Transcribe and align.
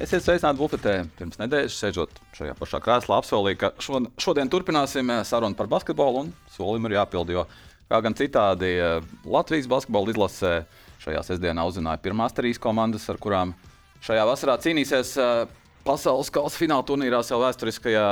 Esiet 0.00 0.22
sveicināti 0.24 0.56
bufetē. 0.56 0.92
Pirms 1.18 1.36
nedēļas, 1.36 1.74
sēžot 1.76 2.20
šajā 2.32 2.54
pašā 2.56 2.78
krēslā, 2.80 3.18
apsolīju, 3.20 3.58
ka 3.60 3.68
šodien, 3.84 4.48
turpināsim 4.48 5.10
eh, 5.12 5.18
sarunu 5.28 5.58
par 5.58 5.68
basketbolu, 5.68 6.22
un 6.22 6.30
solim 6.54 6.88
ir 6.88 6.94
jāpild. 6.96 7.28
Jo, 7.34 7.42
kā 7.92 7.98
gan 8.06 8.16
citādi, 8.16 8.70
eh, 8.80 9.10
Latvijas 9.28 9.68
basketbola 9.68 10.14
izlasē 10.14 10.54
šajā 11.04 11.20
sestdienā 11.26 11.66
uzzināja 11.68 12.00
pirmās 12.00 12.32
trīs 12.32 12.56
komandas, 12.56 13.04
ar 13.12 13.20
kurām 13.20 13.52
šajā 14.06 14.24
vasarā 14.24 14.56
cīnīsies 14.64 15.12
eh, 15.20 15.44
pasaules 15.84 16.32
kausa 16.32 16.62
fināla 16.62 16.86
turnīrā, 16.88 17.20
jau 17.20 17.42
vēsturiskajā 17.44 18.08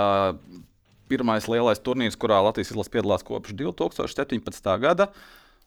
pirmais 1.09 1.49
lielais 1.49 1.81
turnīrs, 1.81 2.21
kurā 2.21 2.43
Latvijas 2.45 2.75
izlase 2.75 2.93
piedalās 2.99 3.25
kopš 3.25 3.57
2017. 3.57 4.75
gada. 4.85 5.09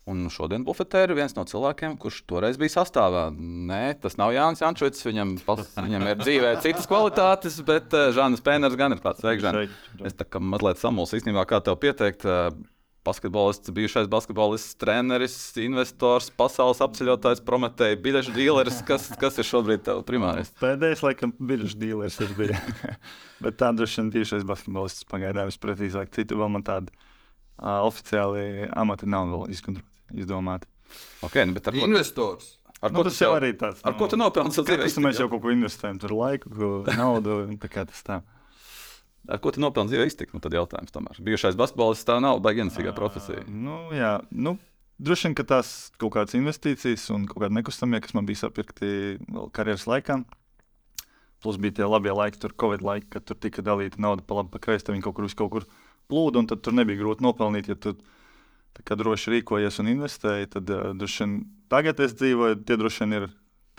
Un 0.09 0.23
šodien 0.33 0.63
bufetē 0.65 1.03
ir 1.05 1.13
viens 1.13 1.35
no 1.37 1.43
cilvēkiem, 1.45 1.93
kurš 2.01 2.23
toreiz 2.29 2.57
bija 2.57 2.73
sastāvā. 2.73 3.27
Nē, 3.37 3.99
tas 4.01 4.17
nav 4.17 4.33
Jānis 4.33 4.63
Jančovits. 4.63 5.05
Viņam, 5.05 5.35
pas, 5.45 5.61
viņam 5.85 6.07
ir 6.09 6.21
dzīvē 6.23 6.55
citas 6.63 6.89
kvalitātes, 6.89 7.59
bet 7.67 7.93
uh, 7.93 8.09
Žānis 8.15 8.41
Pēners 8.45 8.77
gan 8.79 8.95
ir 8.95 9.03
tāds 9.03 9.21
veiksmīgs. 9.25 9.75
Es 10.09 10.17
tā 10.17 10.25
kā 10.25 10.41
mazliet 10.41 10.81
samulsu 10.81 11.19
īstenībā, 11.19 11.45
kā 11.49 11.61
tev 11.61 11.77
pieteikt. 11.83 12.25
Uh, 12.25 12.49
basketbolists, 13.05 13.69
bijušais 13.73 14.09
basketbolists, 14.09 14.75
treneris, 14.77 15.35
investors, 15.57 16.29
pasaules 16.37 16.81
apceļotājs, 16.85 17.41
prometēja 17.45 17.97
biļešu 18.01 18.33
dīleris. 18.35 18.81
Kas, 18.85 19.07
kas 19.21 19.39
ir 19.41 19.47
šobrīd 19.47 19.85
tavs 19.87 20.05
primārais? 20.05 20.51
Pēdējais, 20.61 21.01
laikam, 21.05 21.33
biļešu 21.37 21.81
dīleris 21.81 22.19
ir 22.21 22.35
bijis. 22.37 22.97
Bet 23.43 23.57
tā 23.61 23.71
droši 23.73 24.03
vien 24.03 24.11
bijušais 24.17 24.45
basketbolists 24.49 25.07
pagaidām 25.09 25.49
visprecīzāk. 25.49 26.13
Citu 26.13 26.37
vēl 26.41 26.53
man 26.53 26.65
tādu 26.67 26.93
uh, 26.93 27.81
oficiāli 27.87 28.67
amati 28.69 29.09
nav 29.09 29.33
vēl 29.33 29.49
izkontrolēti 29.55 29.90
izdomāti. 30.15 30.67
Okay, 31.23 31.45
nu, 31.47 31.55
ar 31.65 31.75
Investors. 31.75 32.57
Ar 32.81 32.89
Nu, 32.91 32.97
ko 32.97 33.03
tas 33.05 33.17
tu 33.17 33.23
jau 33.23 33.35
arī 33.37 33.51
tāds. 33.53 33.81
Ar 33.85 33.93
ko 33.93 34.07
tu 34.09 34.17
nopelni 34.17 34.51
savu 34.51 34.65
dzīvē? 34.67 34.87
Tas 34.89 34.97
mēs 35.05 35.19
jau 35.21 35.27
kaut 35.29 35.43
ko 35.43 35.51
investējam, 35.53 35.99
tur 36.01 36.15
laiku, 36.17 36.49
ko- 36.49 36.95
naudu. 36.97 37.43
un 37.47 37.57
Tā 37.61 37.69
kā 37.69 37.85
tas 37.85 38.01
tā. 38.03 38.21
Ar 39.29 39.37
ko 39.37 39.51
tu 39.53 39.61
nopelni 39.61 39.91
dzīvē 39.91 40.07
iztikt? 40.09 40.33
Nu, 40.33 40.39
tad 40.41 40.51
jautājums 40.57 40.89
tomēr. 40.91 41.19
Bijušais 41.21 41.55
basketbolists 41.55 42.07
tā 42.09 42.17
nav 42.19 42.39
baigta 42.41 42.63
ienesīgā 42.65 42.95
profesija. 42.97 43.43
Nu, 43.47 43.91
jā, 43.93 44.15
nu, 44.33 44.55
droši 44.97 45.27
vien, 45.29 45.35
ka 45.37 45.43
tās 45.43 45.91
kaut 46.01 46.15
kādas 46.17 46.33
investīcijas 46.33 47.05
un 47.13 47.27
kaut 47.29 47.43
kāda 47.45 47.53
nekustamie, 47.59 48.01
kas 48.01 48.15
man 48.17 48.25
bija 48.25 48.41
sapirkti 48.47 49.19
vēl 49.29 49.51
karjeras 49.53 49.85
laikā. 49.85 50.23
Plus 51.41 51.57
bija 51.57 51.77
tie 51.81 51.85
labie 51.85 52.11
laiki, 52.13 52.37
tur 52.41 52.51
Covid 52.53 52.81
laiki, 52.85 53.07
kad 53.13 53.25
tur 53.25 53.37
tika 53.37 53.61
dalīta 53.65 53.97
nauda 54.01 54.21
pa 54.25 54.35
labi, 54.41 54.51
pa 54.53 54.59
kreisi. 54.61 54.85
tad 54.85 54.95
Viņi 54.97 55.05
kaut 55.05 55.15
kur, 55.17 55.25
vis 55.29 55.37
kaut 55.37 55.51
kur 55.53 55.65
plūda, 56.09 56.37
un 56.41 56.49
tad 56.49 56.61
tur 56.65 56.73
nebija 56.73 56.97
grūti 57.01 57.21
nopelnīt. 57.25 57.69
Ja 57.69 57.75
tu 57.77 57.95
tā 58.77 58.85
kā 58.87 58.97
droši 58.99 59.35
rīkojies 59.35 59.79
un 59.83 59.91
investēji, 59.93 60.49
tad 60.55 60.71
uh, 60.71 60.91
droši 60.97 61.23
vien 61.23 61.37
tagad 61.71 62.01
es 62.03 62.15
dzīvoju, 62.19 62.61
tie 62.67 62.77
droši 62.79 63.03
vien 63.05 63.17
ir 63.19 63.27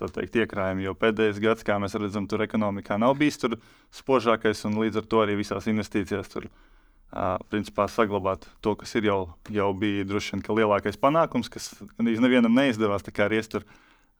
teikt, 0.02 0.34
iekrājumi. 0.42 0.86
Jo 0.86 0.96
pēdējais 0.98 1.38
gads, 1.42 1.64
kā 1.66 1.76
mēs 1.78 1.94
redzam, 2.00 2.26
tur 2.26 2.42
ekonomikā 2.42 2.98
nav 2.98 3.14
bijis 3.20 3.38
tur 3.38 3.58
spožākais, 3.94 4.64
un 4.66 4.80
līdz 4.82 5.02
ar 5.02 5.08
to 5.08 5.22
arī 5.22 5.36
visās 5.38 5.68
investīcijās 5.70 6.32
tur 6.32 6.48
uh, 6.48 7.38
principā 7.52 7.86
saglabāt 7.92 8.48
to, 8.64 8.74
kas 8.80 8.96
ir 8.98 9.06
jau, 9.10 9.20
jau 9.52 9.70
bija 9.78 10.08
droši 10.08 10.36
vien 10.36 10.44
ka 10.44 10.56
lielākais 10.58 10.98
panākums, 10.98 11.52
kas 11.52 11.70
gandrīz 11.94 12.22
nevienam 12.24 12.56
neizdevās. 12.58 13.06
Tā 13.06 13.14
kā 13.14 13.28
arī 13.28 13.38
es 13.44 13.52
tur 13.52 13.68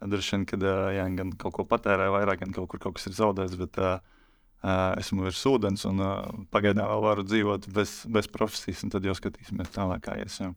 droši 0.03 0.37
vien, 0.37 0.49
kad 0.55 0.65
uh, 0.67 0.89
jā, 0.95 1.09
gan 1.19 1.35
kaut 1.41 1.59
ko 1.59 1.67
patērēju 1.69 2.19
vairāk, 2.21 2.45
gan 2.45 2.55
kaut 2.55 2.71
kur 2.71 2.87
kaut 2.87 3.01
kas 3.01 3.11
ir 3.11 3.19
zaudēts. 3.19 3.59
Bet, 3.61 3.81
Uh, 3.83 4.21
esmu 4.63 5.27
virs 5.27 5.43
ūdens 5.51 5.87
un 5.89 6.03
uh, 6.03 6.19
pagaidām 6.55 6.87
vēl 6.87 7.03
varu 7.03 7.25
dzīvot 7.27 7.67
bez, 7.75 8.03
bez 8.07 8.29
profesijas, 8.31 8.85
un 8.87 8.93
tad 8.95 9.07
jau 9.07 9.15
skatīsimies 9.19 9.73
tālāk, 9.75 10.05
kā 10.07 10.19
ies. 10.23 10.39
jā. 10.39 10.53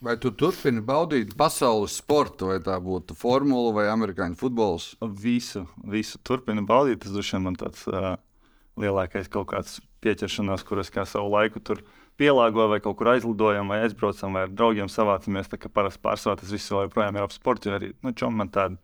Vai 0.00 0.14
tu 0.16 0.30
turpini 0.32 0.80
baudīt 0.80 1.34
pasaules 1.36 1.98
sportu, 2.00 2.46
vai 2.48 2.60
tā 2.64 2.78
būtu 2.80 3.12
formula 3.18 3.74
vai 3.76 3.90
amerikāņu 3.92 4.38
futbols? 4.40 4.94
Visu, 5.20 5.66
visu 5.84 6.16
turpinu 6.24 6.64
baudīt. 6.64 7.02
Tas 7.02 7.12
droši 7.12 7.36
vien 7.36 7.44
man 7.44 7.58
tāds 7.60 7.82
uh, 7.90 8.14
lielākais 8.80 9.28
kaut 9.28 9.50
kāds 9.50 9.76
pieķeršanās, 10.00 10.64
kur 10.64 10.80
es 10.80 10.88
kā 10.94 11.04
savu 11.04 11.28
laiku 11.34 11.60
tur 11.60 11.82
pielāgoju, 12.20 12.70
vai 12.72 12.80
kaut 12.80 12.96
kur 12.96 13.12
aizlidojam, 13.12 13.68
vai 13.68 13.82
aizbraucam, 13.84 14.38
vai 14.38 14.46
ar 14.46 14.54
draugiem 14.54 14.88
savācamies. 14.88 15.52
Tā 15.52 15.60
kā 15.60 15.68
parasti 15.68 16.00
pārsvarā 16.04 16.40
tas 16.40 16.54
viss 16.54 16.72
vēl 16.72 16.86
joprojām 16.86 17.20
ir 17.20 17.26
ap 17.26 17.36
sportu, 17.36 17.68
jo 17.68 17.76
arī 17.76 17.92
nu, 18.00 18.14
čom 18.16 18.40
man 18.40 18.48
tādi, 18.52 18.80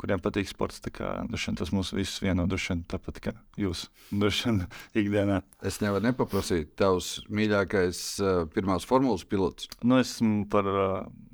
kuriem 0.00 0.22
patīk 0.22 0.48
sports. 0.50 0.80
Kā, 0.94 1.12
vien 1.30 1.58
tas 1.58 1.72
mūs 1.74 1.92
visus 1.96 2.22
vieno, 2.24 2.46
vien 2.50 2.84
tāpat 2.90 3.20
kā 3.24 3.34
jūs, 3.60 3.86
vien 4.10 4.62
ikdienā. 5.00 5.42
Es 5.66 5.80
nevaru 5.84 6.08
nepaprasīt, 6.08 6.74
tavs 6.80 7.18
mīļākais 7.28 8.02
uh, 8.24 8.44
pirmās 8.54 8.88
formulas 8.88 9.26
pilots. 9.28 9.68
Nu, 9.84 10.00
es 10.00 10.16
esmu 10.16 10.46
par 10.50 10.68
uh, 10.70 10.88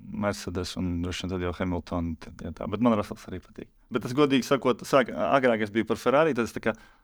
Mercedes 0.06 0.77
un 0.81 1.00
vien 1.04 1.32
tad 1.32 1.43
jau 1.43 1.54
Hamiltonu. 1.56 2.16
Tad, 2.22 2.44
jā, 2.44 2.53
tā. 2.56 2.69
Bet 2.71 2.84
man 2.84 2.99
Rasels 2.99 3.27
arī 3.31 3.41
patīk. 3.43 3.71
Bet 3.93 4.06
es 4.09 4.16
godīgi 4.19 4.43
sakot, 4.43 4.81
sāk, 4.83 5.12
agrāk 5.15 5.62
es 5.62 5.71
biju 5.71 5.87
par 5.87 5.98
Ferrari, 6.00 6.34
tad 6.34 6.48
es 6.48 6.54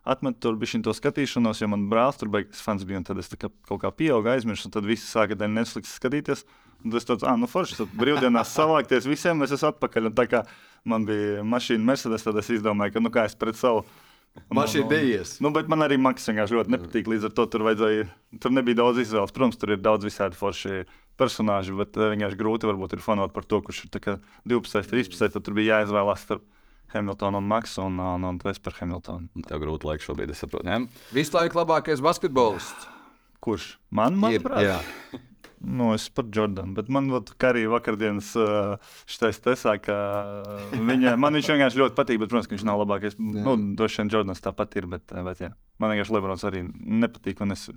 atmetu 0.03 0.41
tur 0.43 0.57
bišķiņu 0.59 0.89
to 0.89 0.95
skatīšanos, 0.99 1.61
jo 1.63 1.69
man 1.71 1.85
brālis 1.91 2.19
tur 2.19 2.31
beigas 2.33 2.63
fans 2.65 2.83
bija, 2.83 2.99
un 2.99 3.07
tad 3.07 3.21
es 3.23 3.31
kā 3.31 3.53
kaut 3.69 3.85
kā 3.85 3.93
pieaugu 3.95 4.33
aizmirsu, 4.33 4.67
un 4.67 4.75
tad 4.75 4.89
visi 4.89 5.07
sāka 5.07 5.39
daļai 5.39 5.61
Netflix 5.61 5.95
skatīties. 6.01 6.43
Un 6.83 6.91
tas 6.91 7.07
tāds, 7.07 7.23
ah, 7.23 7.37
nu 7.39 7.47
forši, 7.47 7.79
tad 7.79 7.95
brīvdienās 7.95 8.51
savākties 8.59 9.07
visiem, 9.07 9.45
es 9.47 9.55
esmu 9.55 9.71
atpakaļ. 9.71 10.11
Un 10.11 10.17
tā 10.19 10.27
kā 10.27 10.43
man 10.89 11.05
bija 11.09 11.45
mašīna 11.47 11.85
Mercedes, 11.93 12.25
tad 12.27 12.39
es 12.41 12.51
izdomāju, 12.55 12.97
ka 12.97 13.03
nu 13.05 13.13
kā 13.15 13.27
es 13.29 13.37
pret 13.39 13.59
savu. 13.59 13.85
Mašīna 14.53 14.89
neies. 14.89 15.35
Nu, 15.45 15.51
bet 15.53 15.69
man 15.69 15.85
arī 15.85 15.99
Maks 16.01 16.25
vienkārši 16.31 16.57
ļoti 16.57 16.73
nepatīk. 16.73 17.11
Līdz 17.13 17.29
ar 17.29 17.35
to 17.37 17.45
tur, 17.53 17.67
vajadzēja, 17.67 18.07
tur 18.41 18.55
nebija 18.57 18.79
daudz 18.81 19.03
izvēles. 19.03 19.35
Protams, 19.37 19.59
tur 19.61 19.75
ir 19.75 19.83
daudz 19.85 20.09
visādi 20.09 20.39
forši 20.39 20.87
personāļi, 21.21 21.75
bet 21.83 21.99
eh, 22.01 22.15
vienkārši 22.15 22.39
grūti 22.41 22.71
varbūt 22.71 22.97
ir 22.97 23.05
fanot 23.05 23.35
par 23.37 23.45
to, 23.45 23.61
kurš 23.67 23.85
ir 23.85 23.93
tā 23.93 24.01
kā 24.01 24.17
12, 24.49 24.89
13. 24.89 25.35
Tad 25.37 25.45
tur 25.45 25.59
bija 25.59 25.83
jāizvēlās 25.83 26.25
starp 26.25 26.47
Hamiltonu 26.95 27.41
un 27.41 27.49
Maksu 27.49 27.85
un, 27.85 28.01
un, 28.01 28.25
un 28.31 28.41
es 28.49 28.61
par 28.63 28.77
Hamiltonu. 28.81 29.45
Tev 29.49 29.61
grūti 29.63 29.89
laiks 29.89 30.09
šobrīd, 30.09 30.33
es 30.33 30.41
saprotu. 30.45 30.89
Visu 31.13 31.37
laiku 31.37 31.61
labākais 31.61 32.01
basketbolists. 32.05 32.89
Kurš? 33.43 33.75
Man, 33.91 34.17
Ir, 34.17 34.41
manuprāt, 34.41 34.65
jā. 34.65 35.23
Nu, 35.63 35.93
es 35.95 36.09
par 36.11 36.27
Jordanu, 36.35 36.75
bet 36.75 36.89
man 36.91 37.07
kā 37.39 37.53
arī 37.53 37.65
vakardienas 37.71 38.33
šitais 39.07 39.39
tesā, 39.45 39.77
ka 39.79 39.97
viņa, 40.75 41.15
man 41.21 41.39
viņš 41.39 41.51
vienkārši 41.53 41.83
ļoti 41.83 41.99
patīk, 41.99 42.19
bet, 42.23 42.33
protams, 42.33 42.49
ka 42.51 42.57
viņš 42.57 42.65
nav 42.67 42.83
labākais. 42.83 43.19
Nu, 43.19 43.55
droši 43.79 44.03
vien 44.03 44.11
Jordans 44.17 44.43
tāpat 44.43 44.75
ir, 44.81 44.89
bet, 44.91 45.15
bet 45.29 45.45
jā. 45.45 45.53
man 45.83 45.95
vienkārši 45.95 46.17
Lebrons 46.17 46.47
arī 46.51 46.65
nepatīk, 46.67 47.45
un 47.47 47.55
es 47.55 47.69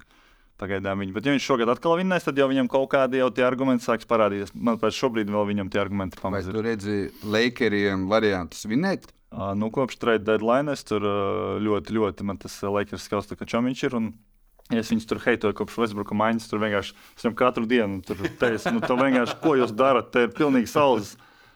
pagaidām 0.62 1.04
viņu. 1.04 1.16
Bet, 1.16 1.28
ja 1.28 1.36
viņš 1.36 1.46
šogad 1.46 1.72
atkal 1.72 1.98
vinnēs, 2.00 2.26
tad 2.26 2.40
jau 2.40 2.48
viņam 2.50 2.70
kaut 2.72 2.88
kādi 2.94 3.20
jau 3.22 3.30
tie 3.36 3.46
argumenti 3.46 3.86
sāks 3.86 4.08
parādīties. 4.10 4.56
Manuprāt, 4.56 4.96
šobrīd 4.96 5.32
vēl 5.32 5.50
viņam 5.52 5.72
tie 5.72 5.82
argumenti 5.84 6.20
Vai 6.20 6.26
pamazs. 6.30 6.52
tu 6.56 6.64
redzi 6.66 6.98
Lakeriem 7.28 8.08
variantus 8.12 8.66
vinēt? 8.70 9.10
Uh, 9.36 9.52
nu, 9.58 9.68
kopš 9.74 10.00
trade 10.00 10.24
deadline 10.24 10.72
es 10.72 10.86
tur 10.88 11.04
ļoti, 11.60 11.98
ļoti 11.98 12.28
man 12.28 12.40
tas 12.40 12.56
Lakers 12.64 13.10
skauts, 13.10 13.28
tā 13.28 13.38
kā 13.38 13.48
čomiņš 13.52 13.84
ir. 13.90 13.98
Un... 14.00 14.14
Es 14.74 14.90
viņus 14.90 15.06
tur 15.06 15.20
heitoju 15.22 15.54
kopš 15.60 15.76
Westbrookā 15.78 16.16
maiņas, 16.18 16.48
tur 16.50 16.64
vienkārši 16.64 16.96
es 16.96 17.22
viņam 17.22 17.36
katru 17.38 17.68
dienu 17.70 18.00
tur 18.06 18.18
teicu, 18.40 18.72
nu, 18.74 18.82
vienkārši, 18.82 19.38
ko 19.44 19.54
jūs 19.60 19.76
darat, 19.78 20.10
te 20.14 20.26
ir 20.26 20.34
pilnīgi 20.34 20.72
saules. 20.72 21.14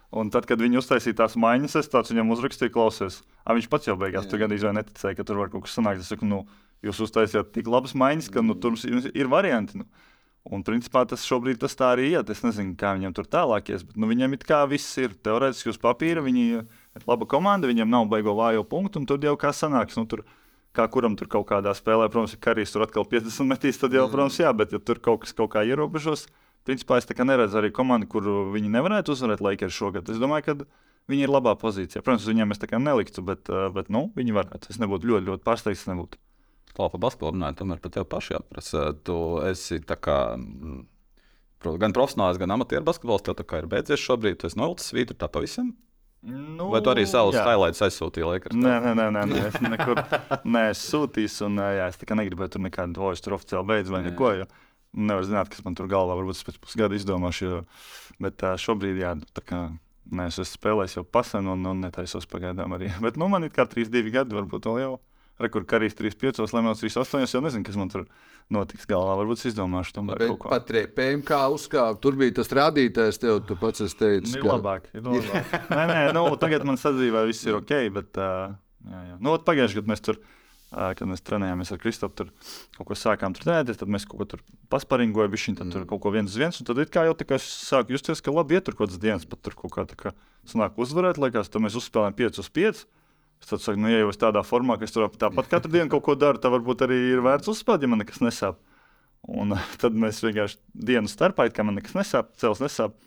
Un 0.09 0.29
tad, 0.33 0.45
kad 0.49 0.61
viņi 0.61 0.79
uztaisīja 0.79 1.17
tās 1.19 1.35
maiņas, 1.37 1.75
es 1.81 1.89
tāds 1.89 2.09
viņam 2.13 2.33
uzrakstīju, 2.33 2.73
klausies. 2.73 3.19
A, 3.45 3.53
viņš 3.57 3.67
pats 3.69 3.89
jau 3.89 3.95
beigās 3.97 4.25
Jā. 4.25 4.29
tur 4.31 4.41
gandrīz 4.41 4.65
vai 4.65 4.75
neticēja, 4.79 5.17
ka 5.17 5.25
tur 5.25 5.41
var 5.41 5.51
kaut 5.53 5.67
kas 5.67 5.75
sanākt. 5.77 6.01
Es 6.01 6.09
saku, 6.09 6.25
nu, 6.29 6.43
jūs 6.85 7.01
uztaisījāt 7.05 7.51
tik 7.53 7.69
labas 7.69 7.93
maiņas, 7.97 8.29
ka 8.33 8.41
nu, 8.45 8.55
tur 8.57 8.77
jums 8.77 9.09
ir 9.09 9.29
varianti. 9.29 9.81
Nu. 9.81 9.89
Un, 10.49 10.63
principā, 10.65 11.03
tas 11.05 11.25
šobrīd 11.27 11.59
tas 11.61 11.75
tā 11.77 11.91
arī 11.93 12.07
iet. 12.13 12.29
Es 12.33 12.41
nezinu, 12.41 12.73
kā 12.79 12.95
viņam 12.97 13.13
tur 13.17 13.29
tālāk 13.29 13.69
ies, 13.73 13.85
bet 13.85 13.99
nu, 14.01 14.09
viņam 14.09 14.33
it 14.37 14.45
kā 14.49 14.63
viss 14.69 14.97
ir 15.01 15.13
teorētiski 15.13 15.73
uz 15.73 15.77
papīra. 15.81 16.25
Viņi 16.25 16.45
ir 16.57 17.05
laba 17.05 17.27
komanda, 17.29 17.69
viņiem 17.69 17.91
nav 17.91 18.07
baigo 18.09 18.33
vājo 18.37 18.65
punktu, 18.65 19.01
un 19.01 19.05
tur 19.09 19.21
jau 19.21 19.35
kā 19.37 19.53
sanāks. 19.53 19.99
Nu, 19.99 20.07
tur, 20.09 20.23
kā 20.75 20.85
kuram 20.91 21.15
tur 21.19 21.29
kaut 21.31 21.47
kādā 21.49 21.73
spēlē, 21.77 22.09
protams, 22.11 22.35
ir 22.35 22.41
karjeras, 22.43 22.73
tur 22.73 22.85
atkal 22.85 23.07
50 23.09 23.49
metīs, 23.49 23.79
tad 23.81 23.95
jau, 23.95 24.05
protams, 24.11 24.37
jā, 24.41 24.51
bet 24.55 24.75
ja 24.75 24.81
tur 24.83 25.01
kaut 25.03 25.23
kas 25.23 25.33
kaut 25.37 25.51
kā 25.55 25.63
ierobežos, 25.65 26.27
principā 26.67 26.99
es 26.99 27.09
neredzu 27.09 27.57
arī 27.59 27.71
komandu, 27.73 28.09
kuru 28.11 28.51
viņi 28.53 28.69
nevarētu 28.75 29.15
uzvarēt 29.15 29.41
Lakers 29.41 29.73
šogad. 29.73 30.09
Es 30.09 30.21
domāju, 30.21 30.45
ka 30.45 30.57
viņi 31.09 31.25
ir 31.25 31.33
labā 31.33 31.55
pozīcijā. 31.57 32.03
Protams, 32.05 32.27
viņiem 32.29 32.53
es 32.53 32.61
tā 32.61 32.69
kā 32.69 32.79
neliktu, 32.81 33.23
bet, 33.25 33.49
uh, 33.49 33.69
bet 33.73 33.89
nu, 33.89 34.09
viņi 34.17 34.35
varētu. 34.35 34.69
Es 34.69 34.79
nebūtu 34.81 35.09
ļoti, 35.09 35.29
ļoti 35.31 35.45
pārsteigts, 35.47 35.87
ja 35.87 35.95
nebūtu. 35.95 36.21
Klāpa 36.75 36.93
par 36.95 37.07
basketbolu 37.07 37.33
runājot, 37.33 37.59
tomēr 37.63 37.81
par 37.81 37.93
tevi 37.95 38.07
pašu 38.11 38.35
jāprasa. 38.35 38.85
Tu 39.03 39.17
esi 39.49 39.79
tā 39.89 39.97
kā, 39.97 40.19
mm, 40.37 40.83
gan 41.81 41.95
profesionāls, 41.97 42.37
gan 42.37 42.53
amatieru 42.53 42.85
basketbols. 42.85 43.25
Tev 43.25 43.39
tā 43.39 43.47
kā 43.49 43.63
ir 43.63 43.69
beidzies 43.71 44.03
šobrīd, 44.03 44.37
tu 44.37 44.47
esi 44.47 44.59
nolicis 44.59 44.93
svītru 44.93 45.17
tā 45.17 45.31
pavisam. 45.33 45.73
Nu, 46.27 46.67
Vai 46.73 46.81
tu 46.83 46.91
arī 46.91 47.05
savus 47.07 47.37
highlights 47.39 47.79
aizsūtīji 47.85 48.27
Lakers? 48.27 48.57
Nē, 48.59 48.73
nē, 48.83 48.95
nē, 48.97 49.05
nē, 49.15 49.21
nē, 49.29 49.43
es 49.47 49.59
nekur 49.63 50.01
ā, 51.63 51.69
jā, 51.77 51.85
es 51.87 52.01
kā 52.03 52.17
negribēju 52.19 52.57
tur 52.57 52.65
nekādu 52.65 53.05
voice 53.05 53.23
tur 53.23 53.37
oficiāli 53.37 53.71
beidzu 53.71 53.95
vai 53.95 54.03
neko. 54.09 54.33
Jo 54.41 54.49
nevar 54.93 55.25
zināt, 55.25 55.51
kas 55.51 55.61
man 55.65 55.75
tur 55.77 55.89
galvā 55.89 56.15
varbūt 56.17 56.41
pēc 56.47 56.57
pusgada 56.61 56.97
izdomāšu. 56.97 57.45
Jo, 57.45 57.59
bet 58.23 58.41
ā, 58.45 58.55
šobrīd, 58.59 58.99
jā, 59.03 59.13
tā 59.35 59.43
kā 59.45 59.59
nē, 60.09 60.29
es 60.31 60.39
esmu 60.41 60.57
spēlējis 60.57 60.97
jau 60.97 61.05
pasen 61.05 61.49
un, 61.51 61.65
un 61.69 61.83
netaisos 61.85 62.27
pagaidām 62.29 62.73
arī. 62.77 62.91
Bet 63.05 63.19
nu, 63.19 63.29
man 63.31 63.45
ir 63.45 63.53
kā 63.53 63.67
3-2 63.69 64.09
gadi, 64.13 64.37
varbūt 64.37 64.69
vēl 64.69 64.81
jau. 64.83 64.93
Rekur 65.39 65.63
karīs 65.69 65.95
3-5, 65.95 66.41
Lemons 66.55 66.83
3-8. 66.83 67.25
jau 67.31 67.43
nezinu, 67.45 67.63
kas 67.67 67.77
man 67.79 67.91
tur 67.91 68.05
notiks 68.51 68.87
galvā. 68.89 69.17
Varbūt 69.21 69.39
es 69.39 69.51
izdomāšu 69.53 69.95
tomēr 69.95 70.19
Bet 70.19 70.33
kaut 70.33 70.41
ko. 70.43 70.51
pat 70.51 70.73
PMK 70.97 71.43
uzkāpa. 71.55 71.99
Tur 72.03 72.17
bija 72.19 72.35
tas 72.41 72.51
rādītājs, 72.51 73.21
tev 73.23 73.43
tu 73.47 73.55
pats 73.59 73.85
esi 73.87 73.95
teicis. 73.99 74.35
Ir 74.35 74.49
labāk. 74.49 74.89
Ir 74.91 75.05
labāk. 75.05 75.53
nē, 75.77 75.85
nē, 75.93 76.01
nu, 76.17 76.25
tagad 76.41 76.67
man 76.67 76.81
sadzīvē 76.81 77.23
viss 77.29 77.47
ir 77.47 77.55
ok, 77.61 77.77
bet 77.95 78.19
uh, 78.19 78.57
Jā, 78.87 78.99
jā. 79.11 79.15
Nu, 79.19 79.33
ot 79.35 79.45
pagājušajā 79.47 79.81
gadā 79.81 79.91
mēs 79.91 80.03
tur, 80.03 80.19
ā, 80.71 80.91
kad 80.97 81.09
mēs 81.09 81.23
trenējāmies 81.27 81.73
ar 81.73 81.81
Kristofu, 81.81 82.15
tur 82.15 82.29
kaut 82.77 82.87
ko 82.89 82.97
sākām 82.97 83.35
tur 83.35 83.45
trenēties, 83.45 83.79
tad 83.81 83.91
mēs 83.91 84.05
kaut 84.07 84.21
ko 84.21 84.27
tur 84.33 84.43
pasparingojam, 84.71 85.33
viņš 85.33 85.47
mm. 85.55 85.73
tur 85.75 85.87
kaut 85.89 86.03
ko 86.05 86.13
viens 86.15 86.31
uz 86.31 86.39
viens, 86.39 86.59
un 86.61 86.69
tad 86.69 86.79
it 86.83 86.93
kā 86.93 87.03
jau 87.07 87.15
tā 87.17 87.27
kā 87.27 87.39
es 87.39 87.47
sāku 87.67 87.95
justies, 87.95 88.23
ka 88.23 88.33
labi 88.33 88.57
iet 88.57 88.67
tur 88.67 88.77
kaut 88.77 88.87
kādas 88.87 89.01
dienas, 89.03 89.27
pat 89.29 89.43
tur 89.43 89.57
kaut 89.59 89.75
kā 89.75 89.85
tā 89.89 89.99
kā 89.99 90.15
sanāk 90.47 90.79
uzvarēt, 90.79 91.19
liekas, 91.21 91.51
tad 91.51 91.65
mēs 91.65 91.77
uzspēlējam 91.79 92.17
5 92.23 92.41
uz 92.45 92.51
5. 92.55 92.85
Es 93.39 93.51
tad 93.51 93.63
saku, 93.63 93.79
nu, 93.79 93.89
ja 93.91 94.01
jau 94.01 94.09
es 94.11 94.19
tādā 94.19 94.43
formā, 94.43 94.75
ka 94.79 94.87
es 94.87 94.93
tur 94.93 95.07
tāpat 95.19 95.47
katru 95.51 95.71
dienu 95.71 95.91
kaut 95.91 96.03
ko 96.05 96.15
daru, 96.19 96.41
tad 96.41 96.51
varbūt 96.53 96.83
arī 96.85 96.97
ir 97.13 97.23
vērts 97.23 97.51
uzspēlēt, 97.53 97.85
ja 97.85 97.91
man 97.91 98.03
nekas 98.03 98.19
nesāp. 98.23 98.59
Un 99.27 99.55
tad 99.81 99.95
mēs 99.99 100.21
vienkārši 100.23 100.59
dienu 100.89 101.11
starpā, 101.11 101.47
kā 101.53 101.65
man 101.67 101.79
nekas 101.79 101.95
nesāp, 101.97 102.33
cels 102.39 102.61
nesāp. 102.63 102.97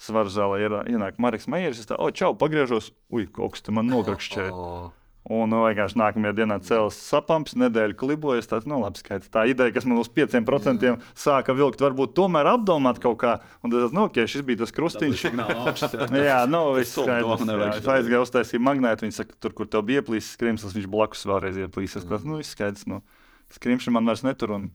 Svaru 0.00 0.32
zālē 0.32 0.64
ienāk 0.90 1.20
Marks 1.22 1.46
Meijeris. 1.46 1.84
Es 1.84 1.86
tā, 1.86 1.94
o, 2.02 2.08
čau, 2.10 2.32
pagriežos. 2.34 2.88
Ui, 3.14 3.28
kaut 3.30 3.54
kas 3.54 3.62
te 3.62 3.70
man 3.76 3.86
nograkšķēja. 3.92 4.50
O, 4.50 4.88
Un 5.24 5.48
nu, 5.48 5.62
vienkārši 5.64 5.96
nākamajā 5.96 6.34
dienā 6.36 6.58
cēlās 6.60 6.98
sapams, 7.00 7.54
nedēļa 7.56 7.96
klibojas. 7.96 8.48
Tas 8.50 8.66
nu, 8.68 8.76
labi 8.82 9.00
skaits. 9.00 9.30
Tā 9.32 9.46
ideja, 9.48 9.72
kas 9.72 9.86
man 9.88 10.02
uz 10.02 10.10
5% 10.12 10.90
sāka 11.16 11.54
vilkt, 11.56 11.80
varbūt 11.80 12.12
tomēr 12.18 12.50
apdomāt 12.50 13.00
kaut 13.00 13.16
kā. 13.22 13.38
Un 13.64 13.72
tas, 13.72 13.94
nu, 13.96 14.04
ok, 14.10 14.20
šis 14.28 14.44
bija 14.44 14.60
tas 14.60 14.74
krustiņš. 14.76 15.24
Jā, 16.28 16.42
nu, 16.44 16.60
viss 16.76 16.92
skaidrs. 16.98 17.46
Jā, 17.48 17.70
Es 17.72 17.88
aizgāju 17.96 18.26
uztaisīt 18.26 18.64
magnētu. 18.68 19.06
Viņi 19.06 19.16
saka, 19.16 19.38
tur, 19.40 19.56
kur 19.56 19.70
tev 19.72 19.86
bija 19.88 20.04
ieplīsis 20.04 20.34
skrims, 20.36 20.66
tas 20.66 20.76
viņš 20.76 20.92
blakus 20.92 21.24
vēlreiz 21.30 21.56
ieplīsis. 21.64 22.04
Mm. 22.04 22.28
Nu, 22.28 22.40
viss 22.42 22.52
skaidrs. 22.52 22.84
Nu, 22.90 23.00
skrimšana 23.56 23.96
man 23.96 24.12
vairs 24.12 24.26
netur. 24.28 24.52
Un 24.58 24.68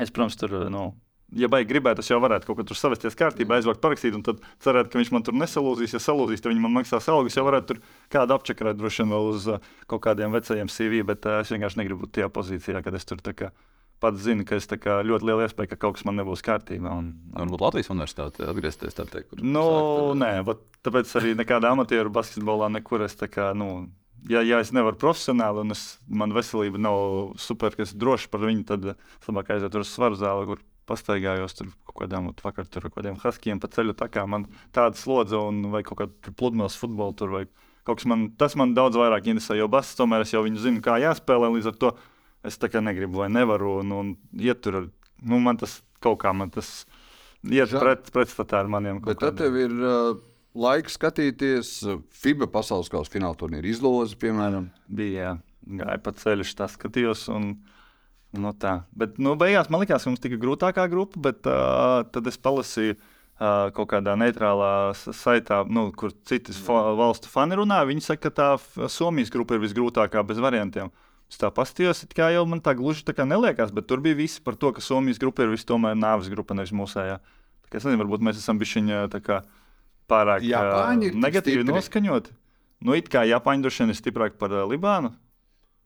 es, 0.00 0.08
protams, 0.08 0.40
tur, 0.40 0.56
nu, 0.72 0.88
ja 1.34 1.48
baigi 1.48 1.68
gribētu, 1.72 2.00
es 2.04 2.10
jau 2.10 2.20
varētu 2.22 2.46
kaut 2.46 2.60
ko 2.60 2.64
tur 2.70 2.78
savesties 2.78 3.16
kārtībā, 3.18 3.58
aizvākt, 3.58 3.80
parakstīt, 3.82 4.14
un 4.14 4.22
tad 4.22 4.38
cerēt, 4.62 4.90
ka 4.92 4.98
viņš 5.00 5.12
man 5.12 5.22
tur 5.26 5.34
nesalūzīs. 5.34 5.96
Ja 5.96 6.00
salūzīs, 6.02 6.42
tad 6.44 6.52
viņi 6.52 6.62
man 6.62 6.76
maksās 6.78 7.08
algu. 7.10 7.26
Es 7.32 7.36
jau 7.36 7.44
varētu 7.48 7.74
tur 7.74 7.80
kādu 8.14 8.36
apčakarēt, 8.36 8.76
droši 8.78 9.02
vien 9.02 9.14
vēl 9.16 9.30
uz 9.32 9.48
uh, 9.50 9.58
kaut 9.90 10.04
kādiem 10.06 10.30
vecajiem 10.36 10.68
CV, 10.70 11.02
bet 11.08 11.26
uh, 11.26 11.40
es 11.42 11.50
vienkārši 11.50 11.80
negribu 11.82 12.04
būt 12.06 12.14
tajā 12.20 12.28
pozīcijā, 12.30 12.82
kad 12.84 12.94
es 12.94 13.04
tur 13.08 13.18
kā 13.34 13.50
pats 13.98 14.20
zinu, 14.20 14.44
ka 14.44 14.58
es 14.60 14.66
kā 14.68 15.00
ļoti 15.08 15.24
liela 15.24 15.46
iespēja, 15.46 15.70
ka 15.72 15.76
kaut 15.86 15.96
kas 15.96 16.04
man 16.04 16.18
nebūs 16.20 16.42
kārtībā. 16.44 16.92
Un, 17.00 17.14
Varbūt 17.32 17.62
Latvijas 17.64 17.88
universitāte 17.90 18.44
atgriezties 18.44 18.94
tā 18.94 19.06
teikt. 19.08 19.30
kur 19.30 19.40
Nu, 19.40 19.62
sākt 19.64 20.10
ar- 20.10 20.18
nē, 20.20 20.32
vat 20.44 20.60
tāpēc 20.84 21.14
arī 21.16 21.32
nekādā 21.38 21.70
amatieru 21.72 22.12
basketbolā 22.12 22.68
nekur 22.76 23.02
es 23.08 23.16
tā 23.16 23.26
kā, 23.32 23.54
nu, 23.56 23.88
ja, 24.28 24.42
ja 24.44 24.60
es 24.60 24.70
nevaru 24.70 25.00
profesionāli 25.00 25.64
un 25.64 25.72
es, 25.72 25.98
man 26.08 26.30
veselība 26.36 26.76
nav 26.78 27.38
super, 27.40 27.72
ka 27.72 27.82
es 27.88 27.94
droši 27.96 28.28
par 28.28 28.44
viņu, 28.44 28.66
tad 28.68 28.84
es 28.92 29.28
labāk 29.30 29.54
aizietu 29.56 29.80
uz 29.80 29.88
svaru 29.88 30.20
zāli, 30.20 30.44
kur 30.52 30.60
pastaigājos 30.86 31.54
tur 31.58 31.70
kaut 31.86 31.96
kādām, 32.04 32.28
vakar 32.42 32.66
tur 32.70 32.86
ar 32.88 32.92
kādiem 32.94 33.16
huskiem 33.22 33.60
pa 33.62 33.68
ceļu, 33.72 33.94
tā 33.98 34.08
kā 34.12 34.26
man 34.28 34.46
tāda 34.72 34.96
slodze 34.98 35.36
un 35.38 35.64
vai 35.72 35.82
kaut 35.86 35.98
kāda 36.04 36.34
pludmales 36.38 36.76
futbola 36.78 37.14
tur 37.18 37.32
vai 37.34 37.44
kaut 37.86 37.98
kas 38.00 38.06
man, 38.10 38.28
tas 38.38 38.54
man 38.58 38.74
daudz 38.74 38.96
vairāk 38.98 39.26
interesē, 39.30 39.56
jo 39.58 39.68
baskets 39.70 39.98
tomēr 40.00 40.24
es 40.26 40.32
jau 40.34 40.42
viņu 40.46 40.58
zinu, 40.62 40.82
kā 40.82 40.96
jāspēlē, 41.02 41.50
līdz 41.56 41.68
ar 41.72 41.76
to 41.82 41.92
es 42.46 42.58
tā 42.62 42.70
kā 42.70 42.82
negribu 42.82 43.22
vai 43.22 43.28
nevaru 43.30 43.80
un, 43.80 43.92
un 43.92 44.14
iet 44.38 44.62
tur, 44.62 44.80
ar- 44.80 44.88
nu, 45.22 45.38
man 45.42 45.56
tas 45.58 45.80
kaut 46.02 46.18
kā, 46.22 46.32
man 46.34 46.50
tas 46.54 46.84
iet 47.46 47.70
Ža- 47.70 47.80
pret, 47.82 48.10
pretstatā 48.14 48.60
ar 48.64 48.66
maniem. 48.70 48.98
kaut 49.00 49.14
Bet 49.14 49.22
tad 49.22 49.36
kādiem- 49.36 49.38
tev 49.38 49.56
ir 49.56 49.76
uh, 49.86 50.18
laiks 50.54 50.98
skatīties 50.98 51.70
uh, 51.86 52.00
FIBA 52.10 52.46
pasaules 52.50 52.90
kausa 52.90 53.10
fināla 53.14 53.38
turnīra 53.38 53.66
izlozi, 53.70 54.18
piemēram. 54.18 54.68
bija 54.88 55.22
jā, 55.22 55.32
gāja 55.82 56.02
pa 56.02 56.12
ceļu, 56.12 56.46
tas 56.58 56.74
skatījos. 56.78 57.28
Un, 57.34 57.52
nu, 58.40 58.52
tā. 58.56 58.78
bet 58.96 59.20
nu, 59.22 59.34
beigās 59.38 59.70
man 59.72 59.82
likās, 59.82 60.04
ka 60.04 60.12
mums 60.12 60.22
tika 60.22 60.38
grūtākā 60.40 60.86
grupa, 60.92 61.20
bet 61.28 61.48
uh, 61.50 62.02
tad 62.12 62.32
es 62.32 62.40
palasīju. 62.40 62.98
Uh, 63.36 63.68
kaut 63.76 63.90
kādā 63.90 64.14
neitrālā 64.16 64.94
saitā, 64.96 65.58
nu, 65.68 65.90
kur 65.92 66.14
citas 66.24 66.56
fa 66.56 66.94
valstu 66.96 67.28
fani 67.28 67.58
runā, 67.60 67.82
viņi 67.84 68.06
saka, 68.06 68.30
ka 68.30 68.32
tā 68.32 68.86
Somijas 68.88 69.28
grupa 69.28 69.58
ir 69.58 69.60
visgrūtākā 69.60 70.22
bez 70.24 70.40
variantiem. 70.40 70.88
Es 71.28 71.36
tā 71.42 71.50
pastījos, 71.52 72.00
it 72.06 72.14
kā 72.16 72.30
jau 72.32 72.46
man 72.48 72.62
tā 72.64 72.72
gluži 72.78 73.04
tā 73.04 73.12
kā 73.12 73.26
neliekās, 73.28 73.74
bet 73.76 73.90
tur 73.90 74.00
bija 74.00 74.16
visi 74.16 74.40
par 74.40 74.56
to, 74.56 74.70
ka 74.72 74.80
Somijas 74.80 75.20
grupa 75.20 75.44
ir 75.44 75.52
vis 75.52 75.68
tomēr 75.68 75.98
nāves 76.00 76.32
grupa, 76.32 76.56
nevis 76.56 76.72
mūsējā. 76.72 77.18
Tā 77.20 77.68
kā 77.68 77.76
Es 77.76 77.84
nezinu, 77.84 78.00
varbūt 78.06 78.24
mēs 78.24 78.40
esam 78.40 78.56
bijuši 78.56 78.86
pārāk 80.10 80.42
ā, 80.42 80.50
Japāņi 80.50 81.08
ir 81.08 81.14
tik 81.14 81.22
negatīvi 81.22 81.62
stipri. 81.62 81.74
noskaņoti. 81.74 82.34
Nu, 82.86 82.94
it 82.94 83.08
kā 83.12 83.24
Japāņi 83.26 83.64
droši 83.64 83.82
vien 83.82 83.92
ir 83.92 83.98
stiprāki 83.98 84.38
par 84.38 84.54
Libānu. 84.70 85.12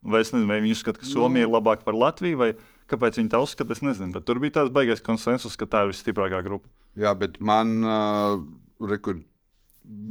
Vai 0.03 0.23
es 0.25 0.31
nezinu, 0.33 0.49
vai 0.49 0.61
viņi 0.65 0.77
uzskata, 0.79 1.01
ka 1.03 1.09
Somija 1.09 1.45
ir 1.45 1.51
labāka 1.53 1.85
par 1.85 1.97
Latviju, 1.99 2.39
vai 2.41 2.53
kāpēc 2.89 3.19
viņi 3.21 3.33
tā 3.33 3.41
uzskata, 3.45 3.77
es 3.77 3.83
nezinu. 3.85 4.15
Bet 4.17 4.25
tur 4.29 4.41
bija 4.41 4.61
tāds 4.61 4.73
baigais 4.73 5.03
konsensus, 5.05 5.59
ka 5.61 5.69
tā 5.69 5.85
ir 5.85 5.93
visstiprākā 5.93 6.41
grupa. 6.47 6.71
Jā, 6.99 7.13
bet 7.19 7.37
man 7.45 7.75
uh, 7.85 8.41
rekur, 8.81 9.21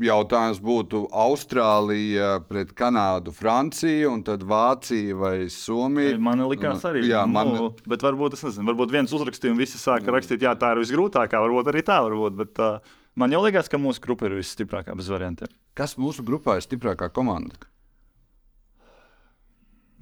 jautājums 0.04 0.60
būtu 0.64 1.02
Austrālija 1.16 2.30
pret 2.50 2.72
Kanādu, 2.78 3.34
Franciju 3.36 4.12
un 4.14 4.22
tad 4.28 4.44
Vācija 4.48 5.16
vai 5.18 5.34
Somija. 5.54 6.18
Man 6.22 6.44
likās 6.52 6.86
arī, 6.88 7.06
Jā, 7.10 7.24
man, 7.30 7.54
nu, 7.56 7.72
bet 7.90 8.06
varbūt 8.06 8.38
es 8.38 8.46
nezinu, 8.46 8.68
varbūt 8.72 8.94
viens 8.94 9.16
uzrakstīja 9.16 9.56
un 9.56 9.62
visi 9.62 9.82
sāka 9.82 10.14
rakstīt, 10.14 10.44
jā, 10.46 10.54
tā 10.60 10.74
ir 10.76 10.84
visgrūtākā, 10.84 11.42
varbūt 11.46 11.72
arī 11.74 11.84
tā, 11.88 12.00
varbūt. 12.06 12.38
Bet, 12.40 12.62
uh, 12.62 13.02
man 13.20 13.34
jau 13.34 13.42
liekas, 13.46 13.72
ka 13.72 13.82
mūsu 13.82 14.04
grupa 14.06 14.30
ir 14.30 14.38
visstiprākā 14.40 14.96
bez 15.00 15.10
variantiem. 15.12 15.52
kas 15.74 15.98
mūsu 15.98 16.26
grupā 16.28 16.60
ir 16.60 16.66
stiprākā 16.66 17.10
komanda? 17.16 17.56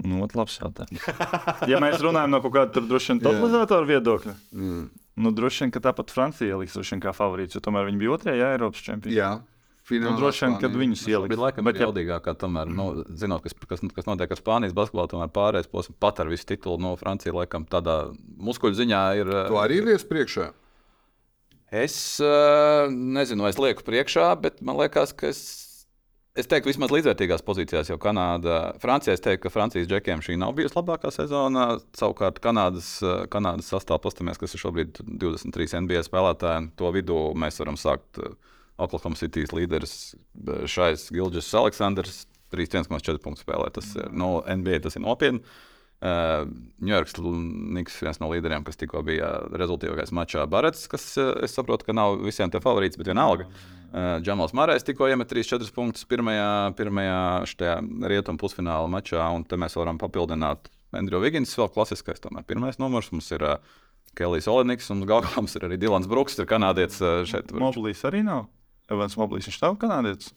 Nu, 0.06 0.20
ot, 0.26 0.36
labs 0.38 0.60
jautājums. 0.62 1.02
ja 1.72 1.80
mēs 1.82 1.98
runājam 2.06 2.30
no 2.36 2.42
kaut 2.44 2.54
kāda 2.54 2.74
tur 2.76 2.86
droši 2.86 3.14
vien 3.16 3.22
totalizātora 3.26 3.88
viedokļa, 3.90 4.34
Mm. 4.54 4.84
nu, 5.18 5.32
droši 5.34 5.64
vien, 5.66 5.72
ka 5.74 5.80
tāpat 5.90 6.12
Francija 6.14 6.58
liks 6.62 6.76
droši 6.78 6.94
vien 6.96 7.02
kā 7.08 7.14
favorīts, 7.18 7.58
jo 7.58 7.62
tomēr 7.66 7.88
viņi 7.90 7.98
bija 8.04 8.12
otrajā 8.18 8.38
jā, 8.44 8.50
Eiropas 8.58 8.84
čempionā. 8.86 9.16
Jā, 9.18 9.32
Nu, 9.88 9.96
finālā 9.96 10.18
droši 10.20 10.42
vien, 10.44 10.56
kad 10.60 10.74
viņus 10.76 11.02
ieliks. 11.08 11.30
Bet, 11.32 11.40
laikam, 11.40 11.64
Bet, 11.64 11.74
bet 11.78 11.80
ja, 11.80 11.86
jaudīgākā, 11.88 12.34
tomēr, 12.36 12.68
nu, 12.76 12.88
zinot, 13.16 13.40
kas, 13.46 13.54
kas, 13.72 13.80
kas 13.96 14.06
notiek 14.10 14.28
ar 14.36 14.38
Spānijas 14.42 14.74
basketbolu, 14.76 15.08
tomēr 15.14 15.30
pārējais 15.32 15.70
posms 15.72 15.96
pat 16.04 16.20
ar 16.20 16.28
visu 16.28 16.44
titulu 16.50 16.76
no 16.84 16.92
Francijas, 17.00 17.32
laikam, 17.38 17.64
tādā 17.72 17.96
muskuļu 18.36 18.76
ziņā 18.82 19.04
ir. 19.22 19.32
eh, 19.32 19.48
Tu 19.48 19.56
arī 19.64 19.78
liec 19.86 20.04
priekšā. 20.10 20.50
Es 21.72 22.20
uh, 22.24 22.88
nezinu, 22.92 23.44
vai 23.44 23.50
es 23.52 23.58
lieku 23.60 23.84
priekšā, 23.88 24.28
bet 24.40 24.62
man 24.62 24.78
liekas, 24.80 25.12
ka 25.16 25.28
es. 25.32 25.42
Es 26.38 26.46
teiktu, 26.46 26.70
vismaz 26.70 26.92
līdzvērtīgās 26.94 27.42
pozīcijās, 27.42 27.88
jo 27.90 27.96
Kanāda, 28.02 28.76
Francijā 28.82 29.16
es 29.18 29.24
teiktu, 29.26 29.48
ka 29.48 29.52
Francijas 29.56 29.88
džekiem 29.90 30.22
šī 30.22 30.36
nav 30.38 30.52
bijusi 30.58 30.78
labākā 30.78 31.10
sezona. 31.14 31.80
Savukārt, 31.98 32.38
Kanādas, 32.44 32.92
eh, 33.02 33.24
Kanādas 33.34 33.72
sastāvā 33.74 34.04
paskatāmies, 34.04 34.38
kas 34.38 34.54
ir 34.54 34.62
šobrīd 34.62 35.00
23 35.02 35.80
NBA 35.82 36.04
spēlētāji. 36.06 36.70
To 36.78 36.92
vidū 36.94 37.18
mēs 37.34 37.58
varam 37.58 37.80
sākt 37.82 38.22
eh, 38.22 38.36
Oklahoma 38.78 39.18
City's 39.18 39.56
līderis 39.56 39.96
eh, 40.14 40.68
Šais 40.70 41.10
Gilģis 41.10 41.50
Aleksandrs. 41.58 42.28
3,4 42.54 43.18
punktu 43.20 43.42
spēlē. 43.42 43.72
Tas 43.74 43.90
ir 43.98 44.14
no 44.16 44.38
NBA, 44.46 44.80
tas 44.86 44.96
ir 44.96 45.04
nopietni. 45.04 45.42
Uh, 45.42 45.77
Ņujorkas 45.98 47.16
Niks, 47.74 47.96
viens 48.06 48.20
no 48.22 48.30
līderiem, 48.30 48.62
kas 48.68 48.78
tikko 48.78 49.02
bija 49.06 49.32
rezultātīvākais 49.58 50.14
mačā, 50.14 50.44
Barets, 50.46 50.86
kas 50.92 51.08
uh, 51.18 51.32
es 51.42 51.58
saprotu, 51.58 51.88
ka 51.88 51.96
nav 51.98 52.20
visiem 52.22 52.54
tie 52.54 52.62
favorīts, 52.62 53.00
bet 53.00 53.10
vienalga. 53.10 53.48
Uh, 53.88 54.20
Džamals 54.22 54.54
Marais 54.54 54.86
tikko 54.86 55.08
iemet 55.10 55.32
3-4 55.32 55.74
punktus 55.74 56.06
pirmajā, 56.06 56.76
pirmajā 56.78 57.18
šajā 57.50 57.80
rietumu 58.14 58.38
pusfināla 58.44 58.92
mačā, 58.94 59.26
un 59.34 59.48
te 59.48 59.58
mēs 59.58 59.78
varam 59.80 59.98
papildināt 59.98 60.70
Andriju 60.94 61.24
Vigins, 61.24 61.58
vēl 61.58 61.74
klasiskais, 61.74 62.22
tomēr 62.22 62.46
pirmais 62.46 62.78
numurs. 62.78 63.10
Mums 63.16 63.34
ir 63.34 63.48
uh, 63.48 63.78
Kelijs 64.18 64.46
Oleniks 64.54 64.94
un 64.94 65.02
galvā 65.10 65.34
mums 65.40 65.58
ir 65.58 65.66
arī 65.66 65.82
Dilans 65.82 66.10
Brooks, 66.12 66.38
ir 66.38 66.50
kanādietis 66.50 67.02
uh, 67.02 67.24
šeit. 67.26 67.50
Moblīs 67.58 68.06
arī 68.06 68.22
nav. 68.28 68.46
Evans 68.94 69.18
Moblīs, 69.18 69.50
viņš 69.50 69.64
nav 69.66 69.82
kanādietis. 69.82 70.30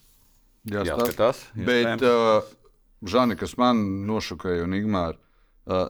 Jā, 0.71 0.89
Jāskatās. 0.89 1.51
Bet, 1.69 2.01
uh, 2.01 2.49
Žani, 3.05 3.37
kas 3.41 3.59
man 3.61 3.81
nošokēja, 4.09 4.65
un 4.67 4.77
Igmāra, 4.77 5.17
uh, 5.17 5.30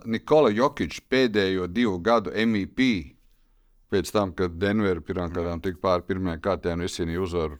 Nikola 0.04 0.50
Jokic 0.52 0.99
pēdējo 1.10 1.66
divu 1.72 1.99
gadu 2.04 2.32
MVP, 2.34 2.88
pēc 3.90 4.12
tam, 4.14 4.34
kad 4.37 4.58
Denverā 4.60 5.02
pirmā 5.02 5.28
kārtā 5.32 5.56
tika 5.64 5.80
pāri 5.82 6.06
pirmajā 6.10 6.40
kārtā 6.44 6.75
un 6.76 6.84
izcīnīja 6.87 7.22
uzvaru 7.25 7.58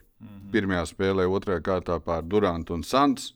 pirmajā 0.53 0.85
spēlē, 0.91 1.25
otrajā 1.31 1.63
kārtā 1.65 1.97
pāri 2.05 2.29
Durantu 2.29 2.77
un 2.77 2.85
Santu. 2.85 3.31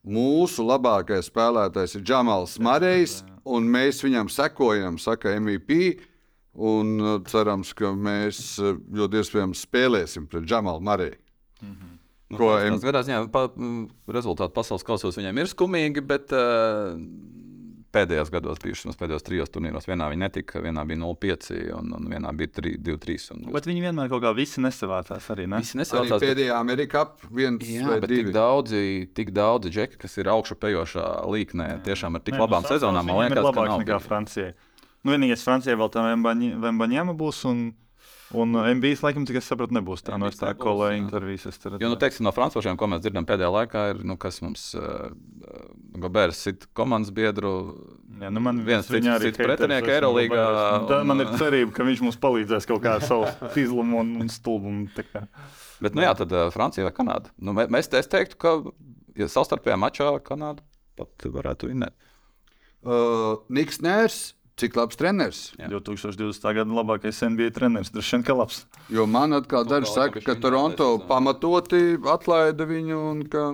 Mūsu 0.00 0.64
labākais 0.64 1.28
spēlētājs 1.28 1.98
ir 1.98 2.04
Džamals 2.08 2.58
Marejs, 2.64 3.18
un 3.44 3.66
mēs 3.68 4.00
viņam 4.04 4.30
sekojam, 4.32 4.96
saka 5.00 5.34
MVP. 5.36 5.98
Un 6.60 6.96
uh, 6.98 7.18
cerams, 7.30 7.70
ka 7.78 7.92
mēs 7.94 8.58
uh, 8.58 8.74
ļoti 8.96 9.20
iespējams 9.20 9.60
spēlēsim 9.68 10.24
pret 10.26 10.48
Džamalu 10.50 10.82
Mareju. 10.82 11.18
Ko 12.34 12.48
M... 12.58 12.74
M- 12.74 12.80
Gadā 12.82 13.04
ziņā 13.06 13.20
pa, 13.30 13.44
m, 13.54 13.84
rezultāti 14.10 14.54
pasaules 14.56 14.82
kausos 14.86 15.18
viņiem 15.18 15.38
ir 15.42 15.50
skumīgi, 15.50 16.02
bet 16.06 16.34
uh, 16.34 16.96
pēdējos 17.94 18.30
gados, 18.32 18.60
bijušos 18.62 18.98
pēdējos 19.00 19.24
trijos 19.26 19.50
turnīros, 19.52 19.86
vienā 19.90 20.06
viņi 20.12 20.22
netika, 20.22 20.62
vienā 20.62 20.84
bija 20.86 21.00
0,5 21.02 21.50
un, 21.76 21.90
un 21.96 22.08
vienā 22.12 22.32
bija 22.36 22.52
2-3. 22.78 23.50
Bet 23.54 23.66
viņi 23.68 23.84
vienmēr 23.86 24.10
kaut 24.12 24.22
kā 24.24 24.32
visi 24.36 24.62
nesavācās 24.62 25.26
arī. 25.34 25.48
Ne? 25.50 25.60
Visi 25.64 25.74
Arī 25.76 25.82
nesaucās. 25.82 26.22
pēdējā 26.22 26.56
Amerikā 26.58 27.04
viens 27.30 27.66
Jā, 27.66 27.88
vai 27.88 27.98
bet 28.04 28.12
tik 28.12 28.22
divi. 28.24 28.34
daudzi, 28.36 28.82
tik 29.16 29.34
daudzi 29.36 29.74
džeki, 29.74 30.00
kas 30.04 30.16
ir 30.22 30.30
augšupejošā 30.34 31.06
līknē, 31.34 31.68
tiešām 31.86 32.18
ar 32.18 32.24
tik 32.26 32.38
Nē, 32.38 32.42
labām 32.44 32.66
nu, 32.66 32.70
sezonām, 32.70 33.10
man 33.10 33.22
liekas, 33.24 33.50
ka 33.54 33.66
nav. 33.66 33.82
nekā 33.82 33.98
bijis. 33.98 34.08
Francijai. 34.10 34.54
Nu, 35.00 35.14
vienīgais 35.14 35.44
Francijai 35.46 35.78
vēl 35.80 35.92
tā 35.92 36.06
Vembaņēma 36.14 37.16
būs. 37.16 37.44
Un... 37.50 37.70
Un 38.32 38.52
MBS 38.54 39.00
laikam, 39.02 39.24
cik 39.26 39.40
es 39.40 39.46
sapratu, 39.50 39.74
nebūs 39.74 40.04
tā. 40.06 40.14
No 40.14 40.28
MBS 40.28 40.36
es 40.36 40.38
tā 40.38 40.52
jā. 40.52 40.98
intervijas. 41.00 41.46
Jo, 41.82 41.88
nu, 41.90 41.96
teiksim, 41.98 42.22
no 42.28 42.30
frančūžiem, 42.30 42.76
ko 42.78 42.86
mēs 42.86 43.00
dzirdam 43.02 43.26
pēdējā 43.26 43.48
laikā, 43.56 43.80
ir, 43.90 44.02
nu, 44.06 44.14
kas 44.22 44.38
mums 44.44 44.68
uh, 44.78 45.08
Gabērs 45.98 46.38
sit 46.46 46.68
komandas 46.78 47.10
biedru. 47.10 47.50
Jā, 48.22 48.30
nu 48.30 48.38
man 48.44 48.60
Viens 48.66 48.86
viņa 48.86 49.16
cits- 49.16 49.16
arī 49.18 49.32
cits 49.32 49.42
pretinieks 49.42 49.90
Eirolīgā, 49.96 50.36
Gobērs. 50.46 50.86
Tā 50.92 51.00
un- 51.00 51.10
man 51.10 51.24
ir 51.24 51.32
cerība, 51.40 51.74
ka 51.74 51.82
viņš 51.88 52.04
mums 52.06 52.20
palīdzēs 52.22 52.68
kaut 52.70 52.82
kā 52.86 52.94
ar 53.00 53.06
savu 53.08 53.26
izlumu 53.58 53.98
un, 54.04 54.14
un 54.22 54.28
stulbumu. 54.30 54.86
tā 54.94 55.02
kā. 55.10 55.24
Bet, 55.80 55.94
nu 55.98 56.02
jā, 56.06 56.14
tad 56.14 56.30
uh, 56.36 56.50
Francija 56.54 56.84
vai 56.86 56.92
Kanāda. 56.94 57.32
Nu, 57.40 57.50
mē- 57.56 57.66
mēs 57.72 57.90
es 57.98 58.06
teiktu, 58.06 58.36
ka 58.38 58.54
ja 59.18 59.26
savstarpējā 59.26 59.74
mačā 59.80 60.12
Kanāda 60.22 60.62
pat 61.00 61.26
varētu 61.26 61.72
vinēt. 61.72 61.96
Uh, 62.84 63.42
Niks 63.52 63.82
Nērs, 63.84 64.34
cik 64.60 64.76
labs 64.78 65.00
treneris. 65.00 65.40
Jā. 65.58 65.70
2020. 65.72 66.44
gada 66.60 66.76
labākais 66.80 67.22
NBA 67.24 67.50
treneris. 67.56 67.92
Droši 67.94 68.18
vien, 68.18 68.26
ka 68.28 68.36
labs. 68.36 68.62
Jo 68.92 69.08
man 69.10 69.36
atkal 69.36 69.66
daži 69.68 69.90
saka, 69.90 70.22
ka 70.24 70.36
Toronto 70.40 70.92
jā. 70.94 71.02
pamatoti 71.08 71.82
atlaida 72.12 72.68
viņu. 72.68 73.00
Un, 73.10 73.26
ka... 73.32 73.48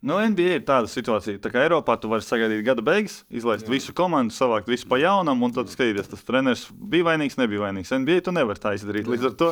Nu, 0.00 0.16
NBA 0.16 0.54
ir 0.56 0.62
tāda 0.64 0.88
situācija, 0.88 1.42
tā 1.44 1.50
kā 1.52 1.60
Eiropā 1.66 1.98
tu 2.00 2.08
vari 2.08 2.24
sagaidīt 2.24 2.62
gada 2.64 2.80
beigas, 2.80 3.18
izlaist 3.28 3.66
Jā. 3.66 3.72
visu 3.74 3.92
komandu, 3.92 4.32
savākt 4.32 4.70
visu 4.72 4.88
pa 4.88 4.96
jaunam, 4.96 5.42
un 5.44 5.52
tad 5.52 5.68
skatīties, 5.68 6.08
tas 6.08 6.24
treneris 6.24 6.62
bija 6.72 7.04
vainīgs, 7.10 7.36
nebija 7.36 7.66
vainīgs. 7.66 7.92
NBA 7.92 8.22
tu 8.24 8.32
nevari 8.32 8.62
tā 8.62 8.72
izdarīt. 8.78 9.10
Līdz 9.12 9.28
ar 9.28 9.34
to 9.42 9.50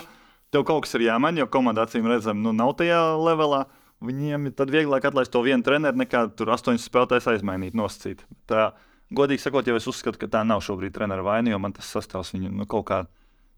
tev 0.55 0.65
kaut 0.65 0.87
kas 0.87 0.97
ir 0.97 1.05
jāmaina, 1.05 1.43
jo 1.43 1.51
komanda 1.53 1.85
acīm 1.85 2.09
redzam, 2.09 2.41
nu, 2.41 2.55
nav 2.57 2.73
tajā 2.81 3.03
levelā. 3.21 3.67
Viņiem 4.09 4.49
ir 4.49 4.55
tad 4.57 4.73
vieglāk 4.73 5.05
atlaist 5.11 5.35
to 5.35 5.43
vienu 5.45 5.67
treneru, 5.67 6.01
nekā 6.01 6.29
tur 6.39 6.55
astoņus 6.55 6.87
spēlētājus 6.87 7.29
aizmainīt, 7.35 7.77
nosacīt. 7.77 8.23
Tā, 8.49 8.71
godīgi 9.15 9.45
sakot, 9.45 9.69
jau 9.69 9.79
es 9.79 9.89
uzskatu, 9.91 10.21
ka 10.21 10.31
tā 10.33 10.43
nav 10.47 10.65
šobrīd 10.65 10.95
treneru 10.97 11.25
vaina, 11.27 11.53
jo 11.53 11.63
man 11.63 11.77
tas 11.77 11.89
sastāvs 11.95 12.35
viņu 12.35 12.53
nu, 12.53 12.67
kaut 12.69 12.89
kā 12.91 13.05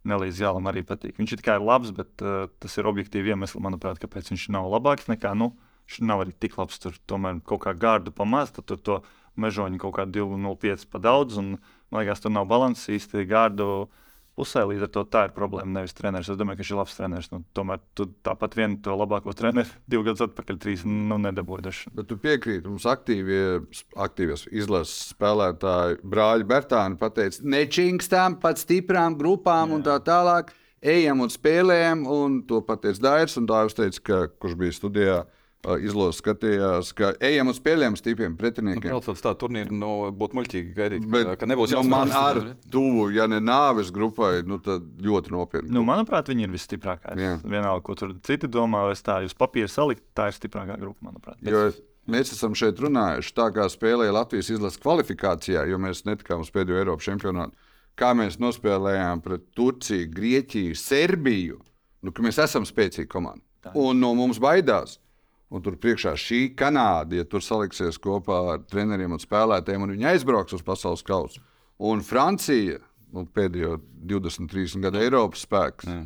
nelīdz 0.09 0.45
jālam 0.45 0.69
arī 0.71 0.85
patīk. 0.87 1.19
Viņš 1.19 1.35
ir 1.35 1.41
tikai 1.43 1.59
labs, 1.61 1.91
bet 1.97 2.23
uh, 2.25 2.47
tas 2.63 2.77
ir 2.81 2.89
objektīvi 2.89 3.35
iemesli, 3.35 3.61
manuprāt, 3.61 4.01
kāpēc 4.01 4.33
viņš 4.33 4.47
nav 4.55 4.71
labāks 4.73 5.11
nekā. 5.11 5.35
Nu, 5.37 5.53
Viņš 5.91 6.07
nav 6.07 6.21
arī 6.23 6.31
tik 6.39 6.55
labs. 6.55 6.79
Tur 6.79 6.95
tomēr 7.11 7.41
kaut 7.43 7.65
kā 7.65 7.73
gārdu 7.75 8.13
pamaz, 8.15 8.53
tad 8.55 8.69
tur 8.71 8.79
to 8.79 8.97
mežoņu 9.43 9.81
kaut 9.83 9.97
kā 9.97 10.05
2,05 10.07 10.87
pa 10.87 11.01
daudz. 11.03 11.41
Un, 11.43 11.57
man 11.91 12.05
liekas, 12.05 12.23
tur 12.23 12.31
nav 12.31 12.47
balanss 12.47 12.87
īsti 12.87 13.27
gārdu 13.27 13.89
pusē. 14.41 14.65
Līdz 14.69 14.87
ar 14.87 14.93
to 14.95 15.05
tā 15.13 15.25
ir 15.29 15.35
problēma. 15.37 15.75
Nevis 15.79 15.97
treneris. 15.97 16.31
Es 16.33 16.39
domāju, 16.41 16.59
ka 16.59 16.65
viņš 16.65 16.73
ir 16.73 16.81
labs 16.81 16.97
treneris. 16.99 17.31
Nu, 17.33 17.43
tomēr 17.57 17.83
tu 17.99 18.09
tāpat 18.27 18.57
vienu 18.59 18.81
to 18.85 18.97
labāko 18.97 19.35
treneru 19.37 19.69
divus 19.91 20.09
gadus 20.09 20.25
atpakaļ, 20.29 20.61
trīs 20.63 20.87
nu, 20.89 21.19
nedabūji. 21.21 21.75
Bet 21.97 22.09
tu 22.11 22.19
piekrīti, 22.21 22.67
mums 22.69 22.87
aktīvie, 22.89 23.43
aktīvies 24.01 24.47
izlases 24.51 25.13
spēlētāji, 25.15 26.01
brāļi 26.13 26.49
Bertāni 26.51 26.99
pateica, 27.01 27.45
nečingstām 27.57 28.39
pat 28.43 28.63
stiprām 28.63 29.19
grupām 29.21 29.71
Jā. 29.71 29.77
un 29.77 29.87
tā 29.87 29.99
tālāk. 30.07 30.55
Ejam 30.81 31.21
un 31.21 31.29
spēlējam, 31.29 32.07
un 32.09 32.39
to 32.49 32.63
pateica 32.65 33.05
Dairs. 33.05 33.37
Un 33.37 33.45
Dairs 33.51 33.77
teica, 33.77 34.01
ka, 34.01 34.21
kurš 34.41 34.55
bija 34.57 34.77
studijā, 34.79 35.19
ā, 35.21 35.40
izlases 35.81 36.21
skatījās, 36.23 36.93
ka 36.97 37.13
ejam 37.25 37.51
un 37.53 37.57
spēlējam 37.57 37.97
stipriem 37.99 38.37
pretiniekiem. 38.41 38.87
Braucot 38.87 39.13
uz 39.13 39.25
tādu 39.25 39.43
turnīru, 39.43 39.77
nu, 39.77 39.91
būtu 40.17 40.39
muļķīgi 40.39 40.73
gaidīt, 40.77 41.09
Bet, 41.11 41.35
ka, 41.41 41.49
nebūs 41.51 41.75
nu, 41.77 41.83
man 41.91 42.13
ar 42.17 42.41
tuvu, 42.73 43.11
ja 43.13 43.27
ne 43.31 43.43
nāves 43.45 43.93
grupai, 43.95 44.41
nu, 44.49 44.61
tad 44.65 44.87
ļoti 45.05 45.35
nopietni. 45.35 45.73
Nu, 45.77 45.85
manuprāt, 45.87 46.31
viņi 46.33 46.49
ir 46.49 46.55
visstiprākā. 46.55 47.17
Vienalga, 47.45 47.85
ko 47.85 47.99
tur 47.99 48.17
citi 48.27 48.49
domā, 48.49 48.87
vai 48.89 48.97
es 48.97 49.05
tā 49.05 49.21
uz 49.27 49.37
papīra 49.37 49.69
salikt, 49.71 50.07
tā 50.17 50.31
ir 50.31 50.39
stiprākā 50.39 50.79
grupa, 50.81 51.11
manuprāt. 51.11 51.37
Jo 51.45 51.69
mēs 52.11 52.33
esam 52.35 52.57
šeit 52.59 52.81
runājuši 52.81 53.35
tā, 53.37 53.51
kā 53.55 53.67
spēlēja 53.71 54.17
Latvijas 54.17 54.49
izlases 54.55 54.81
kvalifikācijā, 54.83 55.67
jo 55.69 55.81
mēs 55.83 56.07
netikām 56.09 56.45
uz 56.45 56.51
pēdējo 56.55 56.81
Eiropas 56.81 57.11
čempionātu. 57.11 57.69
Kā 58.01 58.15
mēs 58.17 58.39
nospēlējām 58.41 59.21
pret 59.21 59.45
Turciju, 59.59 60.09
Grieķiju, 60.15 60.79
Serbiju. 60.79 61.61
Nu, 62.01 62.15
ka 62.17 62.25
mēs 62.25 62.41
esam 62.41 62.65
spēcīga 62.65 63.11
komanda. 63.13 63.45
Un 63.77 64.01
no 64.01 64.15
mums 64.17 64.41
baidās. 64.41 64.97
Un 65.51 65.63
tur 65.65 65.75
priekšā 65.83 66.13
šī 66.15 66.41
Kanāda, 66.59 67.19
ja 67.19 67.27
tur 67.27 67.43
saliksies 67.43 67.99
kopā 68.03 68.39
ar 68.53 68.61
treneriem 68.71 69.17
un 69.17 69.23
spēlētājiem, 69.23 69.83
un 69.83 69.97
viņi 69.97 70.07
aizbrauks 70.13 70.55
uz 70.55 70.63
pasaules 70.63 71.03
kausu. 71.07 71.43
Un 71.91 72.05
Francija, 72.07 72.79
nu, 73.11 73.25
pēdējo 73.27 73.81
20, 74.13 74.47
30 74.53 74.85
gadu 74.87 75.01
Eiropas 75.03 75.43
spēks. 75.49 75.89
Jā. 75.91 76.05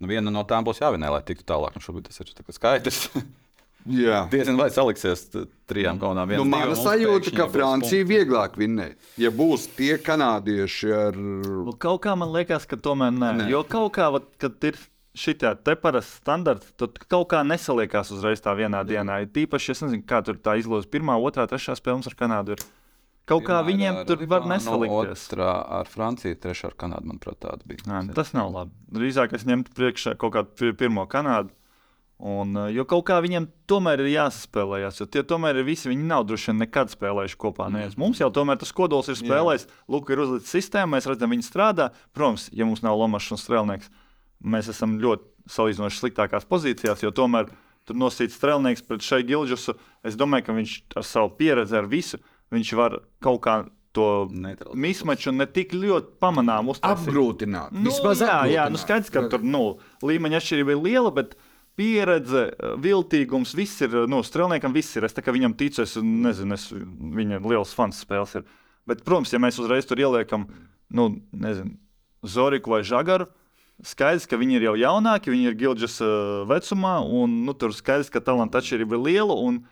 Nu, 0.00 0.08
viena 0.08 0.32
no 0.32 0.42
tām 0.48 0.64
būs 0.66 0.80
jāvinē, 0.80 1.10
lai 1.12 1.20
tiktu 1.28 1.46
tālāk. 1.46 1.76
Nu, 1.76 1.84
šobrīd 1.84 2.08
tas 2.08 2.22
ir 2.24 2.32
skaidrs. 2.56 3.04
Jā. 3.88 4.26
Diezgan 4.28 4.58
vai 4.60 4.68
saliksies 4.72 5.22
trijām 5.70 5.96
komandām. 6.00 6.34
Nu, 6.36 6.44
mana 6.48 6.74
sajūta, 6.76 7.32
ka 7.32 7.46
Francija 7.52 8.04
vieglāk 8.04 8.58
vinnēs. 8.60 8.98
Ja 9.20 9.30
būs 9.32 9.70
tie 9.76 9.94
kanādieši 9.96 10.92
ar. 10.92 11.16
Nu, 11.16 11.72
Kaut 11.80 12.02
kā 12.04 12.12
man 12.18 12.32
liekas, 12.34 12.66
ka 12.68 12.76
tomēr 12.76 13.14
nē. 13.14 13.20
Nē. 13.20 13.32
nē. 13.44 13.48
Jo 13.54 13.62
kaut 13.64 13.94
kā, 13.96 14.10
vat, 14.12 14.28
kad 14.40 14.68
ir 14.68 14.76
šitie 15.16 15.54
te 15.64 15.74
parasti 15.76 16.20
standarti, 16.20 16.72
tad 16.78 16.98
kaut 17.10 17.30
kā 17.32 17.42
nesaliekās 17.46 18.12
uzreiz 18.14 18.42
tā 18.44 18.54
vienā 18.58 18.82
dienā. 18.86 19.22
Ir 19.24 19.32
Tīpaši, 19.34 19.72
es 19.74 19.82
nezinu, 19.86 20.04
kā 20.06 20.22
tur 20.26 20.38
tā 20.38 20.56
izlozes 20.60 20.90
pirmā, 20.90 21.18
otrā, 21.18 21.48
trešā 21.50 21.76
spēle 21.78 22.02
ar 22.06 22.18
Kanādu. 22.18 22.56
Ir. 22.56 22.66
Kaut 23.30 23.44
kā 23.46 23.60
viņiem 23.62 24.02
tur 24.08 24.24
var 24.30 24.46
nesalikties. 24.50 25.28
Otrā 25.30 25.52
ar 25.80 25.90
Franciju, 25.90 26.38
trešā 26.42 26.72
ar 26.72 26.76
Kanādu, 26.78 27.12
manuprāt, 27.12 27.38
tāda 27.44 27.62
bija. 27.68 27.86
Nu, 27.86 28.14
tas 28.16 28.34
nav 28.34 28.50
labi. 28.54 28.74
Drīzāk 28.90 29.34
es 29.38 29.46
ņemtu 29.46 29.74
priekšā 29.76 30.16
kaut 30.18 30.34
kādu 30.34 30.54
pir- 30.58 30.76
pirmo 30.78 31.06
Kanādu. 31.10 31.54
Un, 32.20 32.52
uh, 32.52 32.66
jo 32.68 32.84
kaut 32.84 33.06
kā 33.08 33.16
viņiem 33.24 33.46
tomēr 33.70 34.02
ir 34.02 34.10
jāsaspēlējas, 34.12 34.98
jo 35.00 35.06
tie 35.08 35.22
tomēr 35.24 35.56
ir 35.56 35.64
visi. 35.64 35.88
Viņi 35.88 36.04
nav 36.04 36.26
droši 36.28 36.50
vien 36.50 36.58
nekad 36.60 36.92
spēlējuši 36.92 37.38
kopā. 37.40 37.70
Mm. 37.72 37.94
Mums 37.96 38.20
jau 38.20 38.28
tomēr 38.28 38.58
tas 38.60 38.74
kodols 38.76 39.08
ir 39.08 39.16
spēlējis. 39.16 39.64
Lūk, 39.88 40.12
ir 40.12 40.20
uzlikts 40.26 40.52
sistēma, 40.52 40.98
mēs 40.98 41.08
redzam, 41.08 41.32
viņi 41.32 41.46
strādā. 41.48 41.88
Protams, 42.12 42.50
ja 42.52 42.68
mums 42.68 42.84
nav 42.84 42.98
Lomačs 43.00 43.32
un 43.32 43.40
Strēlnieks, 43.40 43.88
mēs 44.44 44.70
esam 44.72 44.98
ļoti 45.02 45.50
salīdzinoši 45.50 46.00
sliktākās 46.02 46.46
pozīcijās, 46.48 47.02
jo 47.04 47.10
tomēr 47.14 47.50
tur 47.88 47.98
nosīt 47.98 48.34
Strēlnieks 48.34 48.84
pret 48.86 49.04
šai 49.04 49.22
Gilģusu. 49.28 49.74
Es 50.06 50.16
domāju, 50.18 50.46
ka 50.46 50.56
viņš 50.56 50.74
ar 51.00 51.06
savu 51.06 51.32
pieredzi, 51.38 51.76
ar 51.80 51.88
visu, 51.90 52.20
viņš 52.54 52.72
var 52.78 53.00
kaut 53.24 53.40
kā 53.44 53.60
to 53.96 54.28
mismaču 54.78 55.32
ne 55.34 55.46
tik 55.50 55.72
ļoti 55.74 56.14
pamanām 56.22 56.70
uztaisīt. 56.70 57.08
Apgrūtināt. 57.08 57.72
Nu, 57.74 57.88
Vismaz 57.88 58.20
jā, 58.22 58.28
jā, 58.28 58.36
apgrūtināt. 58.36 58.74
nu 58.74 58.82
skaidrs, 58.82 59.10
ka 59.14 59.24
tur 59.32 59.42
nu, 59.42 59.62
līmeņa 60.06 60.38
atšķirība 60.38 60.76
ir 60.76 60.84
liela, 60.84 61.10
bet 61.14 61.34
pieredze, 61.80 62.44
viltīgums, 62.84 63.56
viss 63.58 63.82
ir. 63.82 63.96
Nu, 64.10 64.20
strēlniekam 64.26 64.74
viss 64.76 64.94
ir. 64.98 65.08
Es 65.08 65.16
tā 65.16 65.24
kā 65.24 65.34
viņam 65.34 65.56
ticu, 65.58 65.82
es 65.82 65.96
nezinu, 65.98 66.54
es, 66.54 66.68
viņa 67.18 67.40
liels 67.42 67.74
fans 67.74 68.02
spēles. 68.04 68.36
Ir. 68.38 68.46
Bet, 68.86 69.02
protams, 69.06 69.32
ja 69.34 69.42
mēs 69.42 69.58
uzreiz 69.62 69.88
tur 69.88 70.02
ieliekam, 70.02 70.46
nu, 70.94 71.10
nezinu, 71.32 71.74
Zoriku 72.26 72.76
vai 72.76 72.82
Žagaru. 72.86 73.26
Skaidrs, 73.86 74.26
ka 74.28 74.36
viņi 74.36 74.58
ir 74.58 74.66
jau 74.68 74.74
jaunāki, 74.76 75.32
viņi 75.32 75.46
ir 75.48 75.54
Gilģas 75.56 76.00
uh, 76.04 76.40
vecumā, 76.48 76.98
un 77.00 77.38
nu, 77.46 77.54
tur 77.56 77.72
skaidrs, 77.72 78.10
ka 78.12 78.20
talanta 78.20 78.60
atšķirība 78.60 78.98
ir 78.98 79.06
liela. 79.06 79.36
Un, 79.40 79.62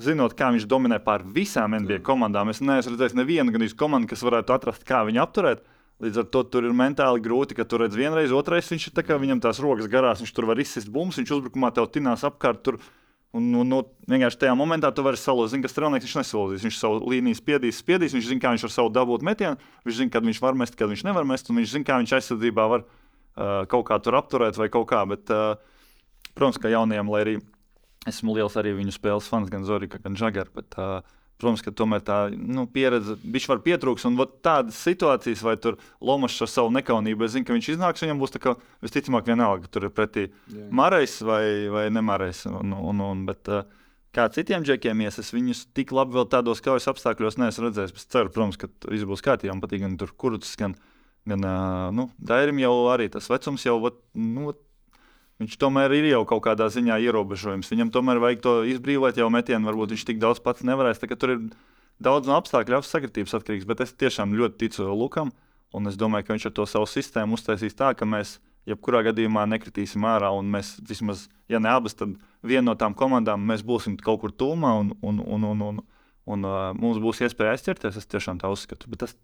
zinot, 0.00 0.32
kā 0.38 0.48
viņš 0.54 0.64
dominē 0.70 1.00
pār 1.04 1.24
visām 1.26 1.74
NBA 1.76 2.00
komandām, 2.06 2.48
es 2.52 2.62
neesmu 2.64 2.94
redzējis 2.94 3.18
nevienu 3.18 3.52
gan 3.52 3.66
komandu, 3.76 4.08
kas 4.12 4.24
varētu 4.24 4.54
atrast, 4.56 4.86
kā 4.88 5.02
viņu 5.08 5.20
apturēt. 5.24 5.66
Līdz 6.00 6.22
ar 6.22 6.30
to 6.32 6.40
tur 6.48 6.64
ir 6.64 6.72
mentāli 6.72 7.20
grūti, 7.20 7.52
ka 7.58 7.66
tur 7.68 7.82
redz 7.84 7.98
vienreiz, 7.98 8.32
otrais 8.32 8.70
viņš 8.72 8.86
ir 8.88 8.94
tā 8.96 9.04
kā 9.04 9.18
viņam 9.20 9.42
tās 9.44 9.60
rokas 9.60 9.90
garās, 9.92 10.22
viņš 10.22 10.32
tur 10.32 10.48
var 10.48 10.62
izsist 10.62 10.88
bumbas, 10.88 11.18
viņš 11.20 11.34
uzbrukumā 11.36 11.68
tev 11.76 11.90
tinās 11.92 12.24
apkārt. 12.28 12.64
Tur, 12.64 12.80
Un, 13.30 13.44
un, 13.54 13.68
un 13.70 14.10
vienkārši 14.10 14.40
tajā 14.40 14.56
momentā 14.58 14.88
tu 14.90 15.04
vari 15.06 15.14
salūzt, 15.14 15.54
ka 15.62 15.68
strēlnieks 15.70 16.02
viņš 16.02 16.14
nesolīs. 16.18 16.64
Viņš 16.66 16.78
savu 16.80 17.12
līniju 17.12 17.38
spiedīs, 17.38 17.78
spiedīs, 17.78 18.16
viņš 18.16 18.26
zina, 18.26 18.42
kā 18.42 18.50
viņš 18.50 18.64
var 18.66 18.72
savu 18.74 18.90
dabūt 18.90 19.22
metienu, 19.22 19.68
viņš 19.86 20.00
zina, 20.00 20.10
kad 20.10 20.26
viņš 20.26 20.40
var 20.42 20.58
mest, 20.58 20.74
kad 20.74 20.90
viņš 20.90 21.04
nevar 21.06 21.28
mest, 21.30 21.46
un 21.46 21.60
viņš 21.60 21.76
zina, 21.76 21.86
kā 21.86 22.00
viņš 22.02 22.16
aizsardzībā 22.18 22.64
var 22.72 22.82
uh, 22.82 22.90
kaut 23.36 23.86
kā 23.88 24.00
tur 24.02 24.18
apturēt 24.18 24.58
vai 24.60 24.68
kaut 24.72 24.88
kā. 24.90 25.04
Bet, 25.08 25.30
uh, 25.34 25.54
protams, 26.34 26.60
ka 26.60 26.72
jaunajiem, 26.72 27.12
lai 27.12 27.22
arī 27.26 27.38
esmu 28.08 28.36
liels 28.36 28.56
arī 28.56 28.74
viņu 28.78 28.94
spēles 28.96 29.28
fans, 29.30 29.50
gan 29.52 29.66
Zorika, 29.68 30.00
gan 30.02 30.18
Žagara. 30.18 30.52
Bet, 30.56 30.76
uh, 30.80 31.00
protams, 31.40 31.64
ka 31.64 31.72
tomēr 31.72 32.04
tā 32.04 32.20
nu, 32.36 32.66
pieredze, 32.70 33.16
viņš 33.24 33.48
var 33.50 33.64
pietrūkt. 33.64 34.04
Un 34.08 34.20
tādas 34.44 34.80
situācijas, 34.84 35.44
vai 35.46 35.56
tur 35.60 35.80
Lomačs 36.04 36.40
ar 36.44 36.52
savu 36.52 36.72
nekaunību, 36.76 37.26
es 37.26 37.36
zinu, 37.36 37.48
ka 37.48 37.56
viņš 37.56 37.72
iznāks, 37.74 38.04
viņam 38.04 38.20
būs 38.20 38.36
tā 38.36 38.42
kā 38.44 38.56
visticamāk 38.84 39.28
vienalga, 39.28 39.66
ka 39.66 39.76
tur 39.76 39.88
ir 39.88 39.94
pretī 39.96 40.30
Marais 40.70 41.20
vai, 41.24 41.44
vai 41.72 41.88
nemarais. 41.92 42.44
Un, 42.50 42.74
un, 42.76 43.04
un, 43.08 43.28
bet, 43.28 43.52
Kā 44.10 44.24
citiem 44.34 44.64
džekiem 44.66 45.04
ies, 45.04 45.20
es 45.22 45.28
viņus 45.30 45.68
tik 45.76 45.92
labi 45.94 46.16
vēl 46.16 46.24
tādos 46.32 46.58
kaujas 46.64 46.88
apstākļos 46.90 47.36
neesmu 47.38 47.68
redzējis. 47.68 47.92
Es 47.94 48.08
ceru, 48.10 48.32
protams, 48.34 48.56
ka 48.58 48.66
viss 48.90 49.06
būs 49.06 49.22
kārtībā. 49.22 49.54
Man 49.54 49.62
patīk 49.62 49.84
gan 49.84 49.94
tur 50.00 50.10
kurts, 50.18 50.56
gan, 50.58 50.74
gan 51.30 51.46
nu, 51.96 52.08
Dairim 52.18 52.58
jau 52.62 52.74
arī 52.92 53.08
tas 53.12 53.28
vecums 53.30 53.64
jau, 53.66 53.78
nu, 54.14 54.52
Viņš 55.40 55.56
tomēr 55.56 55.94
ir 55.96 56.10
jau 56.10 56.20
kaut 56.28 56.42
kādā 56.44 56.66
ziņā 56.68 56.98
ierobežojums. 57.00 57.70
Viņam 57.72 57.90
tomēr 57.94 58.18
vajag 58.20 58.42
to 58.44 58.52
izbrīvot 58.74 59.16
jau 59.16 59.30
metienu. 59.32 59.70
Varbūt 59.70 59.94
viņš 59.94 60.02
tik 60.10 60.18
daudz 60.20 60.42
pats 60.44 60.66
nevarēs. 60.68 61.00
Tur 61.00 61.32
ir 61.32 61.38
daudz 61.96 62.28
no 62.28 62.36
apstākļu 62.36 62.82
sakritības 62.84 63.38
atkarīgs. 63.38 63.64
Bet 63.68 63.80
es 63.80 63.96
tiešām 63.96 64.36
ļoti 64.36 64.60
ticu 64.60 64.90
Lukam. 64.92 65.32
Un 65.72 65.88
es 65.88 65.96
domāju, 65.96 66.26
ka 66.26 66.36
viņš 66.36 66.46
ar 66.50 66.54
to 66.58 66.66
savu 66.68 66.88
sistēmu 66.90 67.38
uztaisīs 67.38 67.78
tā, 67.78 67.94
ka 67.96 68.04
mēs 68.04 68.36
jebkurā 68.68 69.00
gadījumā 69.06 69.46
nekritīsim 69.54 70.04
ārā. 70.04 70.28
Un 70.36 70.50
mēs 70.52 70.74
vismaz, 70.84 71.24
ja 71.48 71.62
ne 71.62 71.72
abas, 71.72 71.96
tad 71.96 72.18
viena 72.44 72.66
no 72.68 72.76
tām 72.76 72.92
komandām 72.98 73.40
mēs 73.48 73.64
būsim 73.64 73.96
kaut 73.96 74.20
kur 74.20 74.36
tūmā 74.36 74.74
un, 74.82 74.92
un, 75.00 75.24
un, 75.24 75.48
un, 75.54 75.66
un, 75.70 75.82
un 76.34 76.48
uh, 76.50 76.60
mums 76.76 77.00
būs 77.00 77.24
iespēja 77.24 77.56
aizķerties. 77.56 77.96
Es 77.96 78.12
tiešām 78.12 78.42
tā 78.42 78.52
uzskatu. 78.52 78.92
Bet 78.92 79.06
tas 79.06 79.16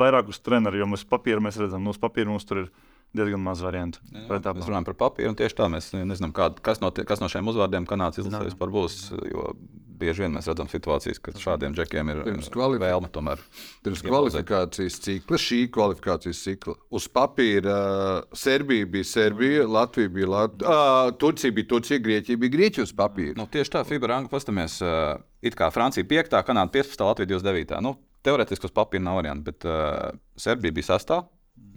vairāk 0.00 0.28
uz 0.28 0.40
treneru, 0.44 0.78
jo 0.82 0.86
mēs 0.86 1.04
papīra 1.08 1.40
mēs 1.44 1.60
redzam, 1.60 1.82
no 1.84 1.92
papīra 1.92 2.26
mums 2.32 2.44
tur 2.48 2.64
ir 2.64 2.68
diezgan 3.14 3.38
maz 3.40 3.60
variantu. 3.62 4.00
Jā, 4.10 4.26
mēs 4.26 4.66
runājam 4.66 4.84
par 4.90 4.94
papīru, 5.06 5.30
un 5.30 5.36
tieši 5.38 5.54
tā 5.60 5.68
mēs 5.70 5.92
nezinām, 5.94 6.32
kā, 6.34 6.50
kas, 6.62 6.80
no, 6.82 6.90
tie- 6.90 7.04
kas 7.06 7.20
no 7.22 7.28
šiem 7.30 7.46
uzvārdiem 7.46 7.86
kanādas 7.86 8.18
izlasēs 8.24 8.56
par 8.58 8.68
būs. 8.74 9.12
Jo 9.30 9.52
bieži 9.94 10.24
vien 10.24 10.32
mēs 10.34 10.48
redzam 10.50 10.66
situācijas, 10.66 11.20
kad 11.22 11.36
šādiem 11.38 11.72
džekiem 11.76 12.08
ir 12.10 12.24
Pirms 12.26 12.48
kvalifi- 12.50 12.82
vēlme 12.82 13.08
tomēr. 13.14 13.38
Pirms 13.86 14.02
kvalifikācijas 14.02 14.96
cikla, 15.04 15.38
šī 15.38 15.60
kvalifikācijas 15.70 16.40
cikla. 16.42 16.74
Uz 16.90 17.06
papīra 17.14 17.76
uh, 17.78 18.24
Serbija 18.34 18.86
bija 18.90 19.04
Serbija, 19.06 19.68
Latvija 19.70 20.08
bija 20.08 20.26
Latvija, 20.32 20.74
uh, 21.06 21.12
Turcija 21.16 21.52
bija 21.54 21.68
Turcija, 21.70 22.00
Grieķija 22.02 22.36
bija 22.42 22.50
Grieķija 22.56 22.82
uz 22.88 22.92
papīra. 22.92 23.36
Nu, 23.38 23.46
tieši 23.46 23.70
tā, 23.76 23.84
FIBA 23.86 24.10
ranga 24.10 24.28
pastamies. 24.28 24.80
Uh, 24.82 25.22
it 25.40 25.54
kā 25.54 25.70
Francija 25.72 26.02
5, 26.04 26.34
Kanāda 26.42 26.72
15, 26.74 27.06
Latvija 27.06 27.30
29. 27.38 27.80
Nu, 27.80 27.94
teorētiski 28.26 28.68
uz 28.68 28.74
papīra 28.74 29.04
nav 29.06 29.20
variantu, 29.20 29.50
bet 29.50 29.66
uh, 29.68 30.12
Serbija 30.40 30.74
bija 30.74 30.94
6. 30.94 31.16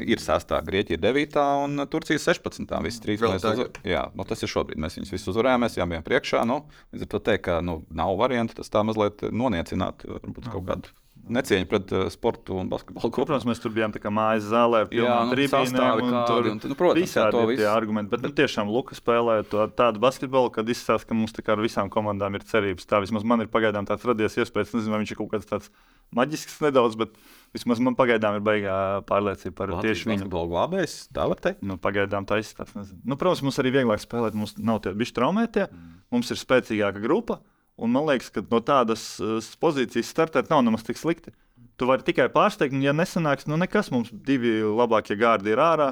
Ir 0.01 0.22
6, 0.22 0.54
Grieķija 0.66 0.98
ir 0.98 1.01
9 1.04 1.39
un 1.63 1.84
Turcija 1.89 2.22
16. 2.22 2.72
Visi 2.86 3.01
trīs 3.04 3.22
Vēl 3.22 3.36
mēs 3.36 3.46
uzvar... 3.46 3.70
Jā, 3.86 4.08
nu, 4.18 4.25
tas 4.30 4.42
ir 4.42 4.50
šobrīd. 4.50 4.80
Mēs 4.82 4.98
viņus 4.98 5.13
visus 5.13 5.30
uzvarējām, 5.34 5.62
mēs 5.66 5.77
bijām 5.77 6.06
priekšā. 6.06 6.42
Nu, 6.50 6.63
līdz 6.94 7.06
ar 7.06 7.12
to 7.13 7.22
teikt, 7.30 7.44
ka 7.50 7.60
nu, 7.66 7.80
nav 7.94 8.16
variantu, 8.18 8.58
tas 8.58 8.74
tā 8.74 8.82
mazliet 8.86 9.22
noniecināt 9.30 10.06
varbūt 10.10 10.50
kaut 10.50 10.66
kādu 10.70 10.96
necieņu 11.34 11.68
pret 11.70 11.92
uh, 11.96 12.06
sportu 12.14 12.56
un 12.62 12.70
basketbolu. 12.72 13.12
Ko, 13.14 13.26
protams, 13.26 13.46
mēs 13.50 13.62
tur 13.64 13.74
bijām 13.76 13.94
tā 13.96 14.02
kā 14.04 14.12
mājas 14.14 14.48
zālē, 14.52 14.84
pilnām 14.92 15.30
nu, 15.30 15.36
tribīnēm. 15.36 16.02
un 16.06 16.16
Tur 16.30 16.50
un 16.54 16.62
nu, 16.64 16.78
protams, 16.80 17.16
jā, 17.18 17.28
to 17.34 17.44
visu. 17.50 17.66
argumenti. 17.72 18.12
Bet 18.14 18.24
nu, 18.26 18.32
tiešām 18.38 18.72
Luka 18.72 18.98
spēlē 18.98 19.40
to, 19.50 19.66
tādu 19.78 20.02
basketbolu, 20.04 20.52
kad 20.56 20.70
izsaka, 20.70 21.10
ka 21.10 21.18
mums 21.18 21.36
tā 21.36 21.44
kā 21.46 21.56
ar 21.58 21.64
visām 21.64 21.92
komandām 21.94 22.38
ir 22.40 22.46
cerības. 22.48 22.88
Tā 22.90 23.02
vismaz 23.04 23.26
man 23.28 23.46
ir 23.46 23.52
pagaidām 23.54 23.88
tāds 23.90 24.06
radies 24.08 24.38
iespējas. 24.40 24.76
Nezinu, 24.78 24.96
vai 24.96 25.02
viņš 25.04 25.14
ir 25.16 25.20
kaut 25.22 25.34
kāds 25.36 25.50
tāds 25.50 25.72
maģisks 26.16 26.62
nedaudz, 26.64 26.96
bet 27.00 27.18
vismaz 27.56 27.82
man 27.84 27.98
pagaidām 28.00 28.38
ir 28.40 28.46
baigā 28.46 28.78
pārliecība 29.10 29.58
par 29.58 29.74
Latvijas 29.76 30.00
tieši 30.00 30.08
viņu. 30.08 30.24
basketbola 30.24 30.52
glābējs, 30.54 30.96
tā 31.16 31.28
var 31.28 31.42
teikt. 31.44 31.66
Nu, 31.68 31.76
pagaidām 31.82 32.28
tā 32.30 32.40
izskatās. 32.40 32.94
Nu, 33.04 33.18
protams, 33.20 33.44
mums 33.44 33.60
arī 33.60 33.74
vieglāk 33.80 34.04
spēlēt. 34.04 34.38
Mums 34.38 34.56
nav 34.58 34.80
tie 34.86 34.96
bijuši 34.96 35.16
traumētie, 35.20 35.68
mums 36.14 36.32
ir 36.32 36.40
spēcīgāka 36.40 37.04
grupa. 37.04 37.42
Un 37.78 37.94
man 37.94 38.08
liekas, 38.10 38.32
ka 38.34 38.42
no 38.42 38.60
tādas 38.66 39.04
uh, 39.22 39.38
pozīcijas 39.62 40.10
startēt 40.10 40.50
nav 40.50 40.64
nemaz 40.66 40.86
tik 40.88 40.98
slikti. 40.98 41.34
Tu 41.78 41.86
vari 41.86 42.06
tikai 42.06 42.26
pārsteigt, 42.34 42.74
un, 42.74 42.82
ja 42.82 42.94
nesanāks, 42.98 43.46
nu 43.46 43.58
nekas, 43.62 43.92
mums 43.94 44.10
divi 44.10 44.60
labākie 44.66 45.18
gārdi 45.20 45.54
ir 45.54 45.62
ārā, 45.62 45.92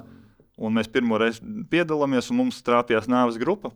un 0.58 0.74
mēs 0.74 0.89
pirmo 0.89 1.20
reizi 1.22 1.46
piedalāmies, 1.70 2.32
un 2.32 2.42
mums 2.42 2.63
trāpījās 2.65 3.10
nāves 3.12 3.38
grupa. 3.42 3.70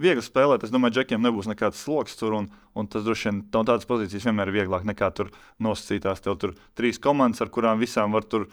Viegli 0.00 0.22
spēlēt, 0.24 0.62
es 0.64 0.72
domāju, 0.72 1.00
džekiem 1.00 1.20
nebūs 1.26 1.48
nekāds 1.50 1.82
sloks 1.84 2.14
tur, 2.16 2.38
un, 2.38 2.46
un 2.78 2.86
tas 2.88 3.02
droši 3.04 3.28
vien 3.28 3.40
no 3.42 3.64
tādas 3.68 3.88
pozīcijas 3.88 4.30
vienmēr 4.30 4.48
ir 4.48 4.60
vieglāk 4.62 4.86
nekā 4.88 5.10
tur 5.16 5.28
nosacītās. 5.60 6.22
Tev 6.24 6.38
tur 6.40 6.54
trīs 6.78 7.02
komandas, 7.02 7.42
ar 7.44 7.50
kurām 7.52 7.82
visām 7.82 8.14
var 8.16 8.24
tur, 8.24 8.46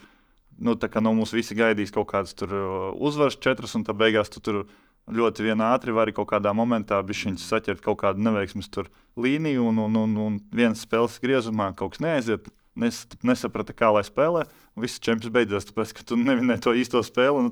nu, 0.60 0.76
tā 0.76 0.90
kā 0.92 1.00
no 1.06 1.14
mums 1.16 1.32
visi 1.38 1.56
gaidīs 1.56 1.94
kaut 1.96 2.10
kādas 2.12 2.36
tur 2.36 2.52
uh, 2.52 2.90
uzvaras, 2.98 3.40
četras, 3.40 3.78
un 3.80 3.86
tad 3.88 3.96
beigās 4.02 4.34
tu 4.34 4.44
tur 4.44 4.66
ļoti 5.14 5.46
vienā 5.48 5.72
ātri 5.76 5.96
vari 5.96 6.14
kaut 6.16 6.30
kādā 6.32 6.54
momentā 6.56 7.00
saķert 7.48 7.84
kaut 7.84 8.02
kādu 8.04 8.24
neveiksmes 8.26 8.70
līniju, 9.18 9.70
un, 9.72 9.82
un, 9.88 10.00
un, 10.04 10.16
un 10.28 10.40
viens 10.54 10.80
spēles 10.84 11.20
griezumā 11.24 11.74
kaut 11.76 11.96
kas 11.96 12.04
neaiziet. 12.04 12.50
Nes, 12.78 13.08
nesaprata, 13.26 13.74
kā 13.74 13.88
lai 13.90 14.04
spēlē. 14.06 14.44
un 14.78 14.84
Viss 14.84 15.02
čempions 15.02 15.34
beidzās, 15.34 15.66
tāpēc, 15.66 15.96
ka 15.98 16.04
tu 16.06 16.14
nevinēji 16.22 16.62
to 16.62 16.76
īsto 16.78 17.02
spēli. 17.02 17.42
Nu, 17.42 17.50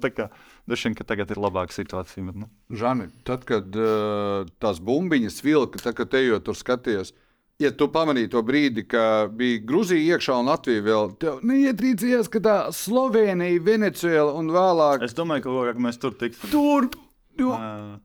ka 0.94 1.08
tagad 1.10 1.34
ir 1.34 1.42
labāka 1.42 1.74
situācija. 1.74 2.28
Bet, 2.28 2.36
nu. 2.44 2.50
Žani, 2.70 3.08
tad, 3.26 3.42
kad 3.50 3.74
uh, 3.74 4.46
tās 4.62 4.78
bumbiņas 4.86 5.40
vilka, 5.42 5.82
tad, 5.82 5.98
kad 5.98 6.14
ejot 6.14 6.46
tur 6.46 6.60
skaties, 6.60 7.16
ja 7.58 7.72
tu 7.74 7.88
pamanīji 7.90 8.30
to 8.36 8.44
brīdi, 8.46 8.86
ka 8.86 9.26
bija 9.34 9.64
Grūzija 9.66 10.14
iekšā 10.14 10.38
un 10.44 10.52
Latvija 10.52 10.86
vēl, 10.86 11.16
tev 11.26 11.42
neietrīcījās, 11.42 12.30
ka 12.30 12.44
tā 12.46 12.56
Slovenija, 12.76 13.66
Venecuēla 13.66 14.38
un 14.38 14.54
vēlāk 14.54 15.10
Es 15.10 15.18
domāju, 15.18 15.48
ka, 15.48 15.74
ka 15.74 15.88
mēs 15.88 15.98
tur 16.06 16.14
tiksim. 16.22 16.54
tur. 16.54 16.92
Jo, 17.40 17.56
Ā, 17.56 17.98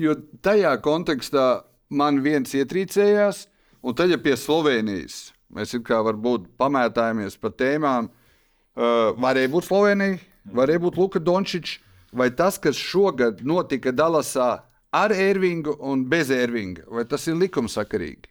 jo 0.00 0.16
tajā 0.44 0.72
kontekstā 0.84 1.46
man 1.92 2.20
viens 2.24 2.52
ietrīcējās, 2.56 3.46
un 3.82 3.96
tad, 3.96 4.12
ja 4.12 4.18
pie 4.20 4.36
Slovenijas 4.36 5.30
mēs 5.52 5.74
kā 5.84 6.00
varbūt 6.04 6.50
pamētājamies 6.60 7.38
par 7.40 7.54
tēmām, 7.60 8.08
uh, 8.08 9.12
varēja 9.20 9.52
būt 9.52 9.68
Slovenija, 9.68 10.20
varēja 10.52 10.82
būt 10.84 11.00
Luka 11.00 11.20
Dončičs, 11.20 11.78
vai 12.12 12.30
tas, 12.36 12.58
kas 12.60 12.76
šogad 12.76 13.42
notika 13.44 13.92
Dallasā 13.92 14.50
ar 14.92 15.12
Ervingu 15.16 15.76
un 15.80 16.04
bez 16.08 16.30
Ervinga, 16.32 16.84
vai 16.88 17.04
tas 17.08 17.26
ir 17.28 17.36
likumsakarīgi? 17.40 18.28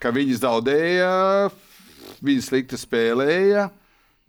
Ka 0.00 0.12
viņi 0.16 0.38
zaudēja, 0.40 1.12
viņi 2.24 2.44
slikti 2.44 2.78
spēlēja. 2.80 3.68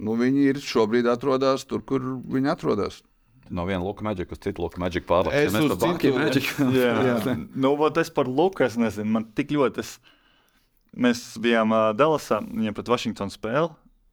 Nu, 0.01 0.15
viņi 0.17 0.47
ir 0.49 0.59
šobrīd 0.63 1.05
atrodas 1.07 1.63
tur, 1.69 1.83
kur 1.85 2.01
viņi 2.01 2.49
atrodas. 2.51 2.99
No 3.51 3.65
viena 3.67 3.83
luka 3.83 4.05
maģika 4.07 4.31
uz 4.35 4.39
citu 4.43 4.63
luka 4.63 4.79
maģiku 4.79 5.07
pārvākt. 5.09 5.35
Es 5.35 5.51
uz 5.67 5.75
citu- 5.75 6.15
Jā, 6.81 6.93
jā. 7.09 7.35
nu, 7.51 7.73
vot 7.79 7.97
es 7.99 8.09
par 8.15 8.29
Luku 8.31 8.63
es 8.63 8.77
nezinu. 8.79 9.09
Man 9.17 9.25
tik 9.35 9.51
ļoti. 9.51 9.83
Es... 9.83 9.97
Mēs 10.91 11.21
bijām 11.39 11.71
uh, 11.71 11.89
Dallasā, 11.95 12.41
viņiem 12.43 12.75
pret 12.75 12.89
Vašingtonu 12.91 13.31
spēli. 13.31 13.69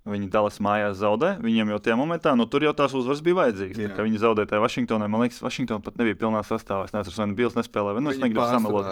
Viņi 0.08 0.28
Dallas 0.32 0.56
mājās 0.64 1.00
zaudē. 1.02 1.34
Viņiem 1.42 1.68
jau 1.74 1.78
tajā 1.84 1.96
momentā, 2.00 2.32
nu 2.38 2.46
tur 2.48 2.64
jau 2.64 2.70
tās 2.72 2.94
uzvaras 2.96 3.20
bija 3.26 3.36
vajadzīgas. 3.42 3.76
Tā 3.90 3.96
kā 3.98 4.06
Viņi 4.06 4.20
zaudēja 4.22 4.48
tajā 4.54 4.62
Vašingtonā. 4.62 5.08
Man 5.10 5.20
liekas, 5.26 5.42
Vašingtonā 5.44 5.82
pat 5.84 5.98
nebija 6.00 6.16
pilnā 6.22 6.40
sastāvā. 6.48 6.86
Es 6.88 6.94
nezinu, 6.96 7.18
vai 7.18 7.26
nu 7.28 7.36
Bils 7.42 7.58
nespēlēja, 7.58 7.96
vai 7.98 8.02
nu 8.06 8.12
es 8.14 8.20
negribu 8.22 8.46
samalot. 8.56 8.88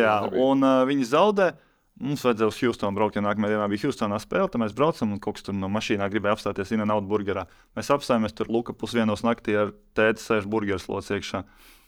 Jā, 0.00 0.14
un 0.46 0.64
uh, 0.64 0.78
viņi 0.88 1.08
zaudē. 1.12 1.50
Mums 1.96 2.20
vajadzēja 2.26 2.50
uz 2.50 2.58
Houstonu 2.60 2.98
braukt, 2.98 3.16
ja 3.16 3.22
nākamajā 3.24 3.54
dienā 3.54 3.66
bija 3.72 3.86
Houstonā 3.86 4.18
spēle. 4.20 4.50
Tad 4.52 4.60
mēs 4.60 4.74
braucam, 4.76 5.14
un 5.14 5.20
kaut 5.22 5.38
kas 5.38 5.46
tur 5.46 5.54
no 5.56 5.70
mašīnā 5.72 6.10
gribēja 6.12 6.36
apstāties 6.36 6.74
Inna 6.76 6.84
Nauda 6.90 7.08
burgerā. 7.08 7.46
Mēs 7.78 7.88
apstājāmies 7.94 8.36
tur 8.36 8.50
Luka 8.52 8.74
pusdienos 8.76 9.24
naktī 9.24 9.54
ar 9.56 9.72
tēti 9.96 10.20
sēž 10.20 10.44
burgeru 10.52 10.82
slots 10.82 11.08
iekšā. 11.16 11.40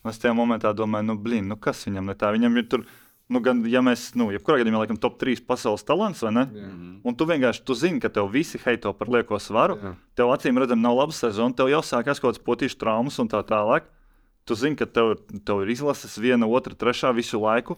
Es 0.09 0.21
tajā 0.23 0.33
momentā 0.38 0.73
domāju, 0.73 1.11
nu, 1.11 1.18
blin, 1.21 1.51
nu 1.51 1.59
kas 1.61 1.85
viņam 1.85 2.09
ne 2.09 2.16
tā? 2.16 2.31
Viņam 2.33 2.57
ir 2.57 2.64
tur, 2.73 2.87
nu, 3.29 3.42
gan, 3.44 3.61
ja 3.68 3.83
mēs, 3.85 4.07
nu, 4.16 4.31
jebkurā 4.33 4.62
gadījumā, 4.62 4.81
laikam, 4.87 4.97
top 5.03 5.18
3 5.21 5.44
pasaules 5.44 5.85
talants, 5.85 6.25
vai 6.25 6.33
ne? 6.38 6.47
Un 7.05 7.18
tu 7.18 7.29
vienkārši, 7.29 7.66
tu 7.68 7.77
zini, 7.77 8.01
ka 8.01 8.09
tev 8.09 8.31
visi 8.33 8.61
heito 8.64 8.94
par 8.97 9.12
lieko 9.12 9.37
svaru. 9.42 9.77
Jā. 9.77 9.92
Tev 10.23 10.33
acīm 10.33 10.57
redzam, 10.57 10.81
nav 10.81 10.97
laba 11.03 11.12
sezona, 11.12 11.53
tev 11.53 11.68
jau 11.68 11.83
sākās 11.85 12.23
kaut 12.23 12.33
kāds 12.33 12.44
potīšu 12.49 12.81
traumas 12.81 13.21
un 13.21 13.29
tā 13.29 13.42
tālāk. 13.44 13.92
Tu 14.49 14.57
zini, 14.57 14.79
ka 14.81 14.88
tev, 14.88 15.18
tev 15.44 15.66
ir 15.66 15.75
izlases 15.77 16.16
viena, 16.16 16.49
otra, 16.49 16.73
trešā 16.73 17.12
visu 17.12 17.42
laiku. 17.42 17.77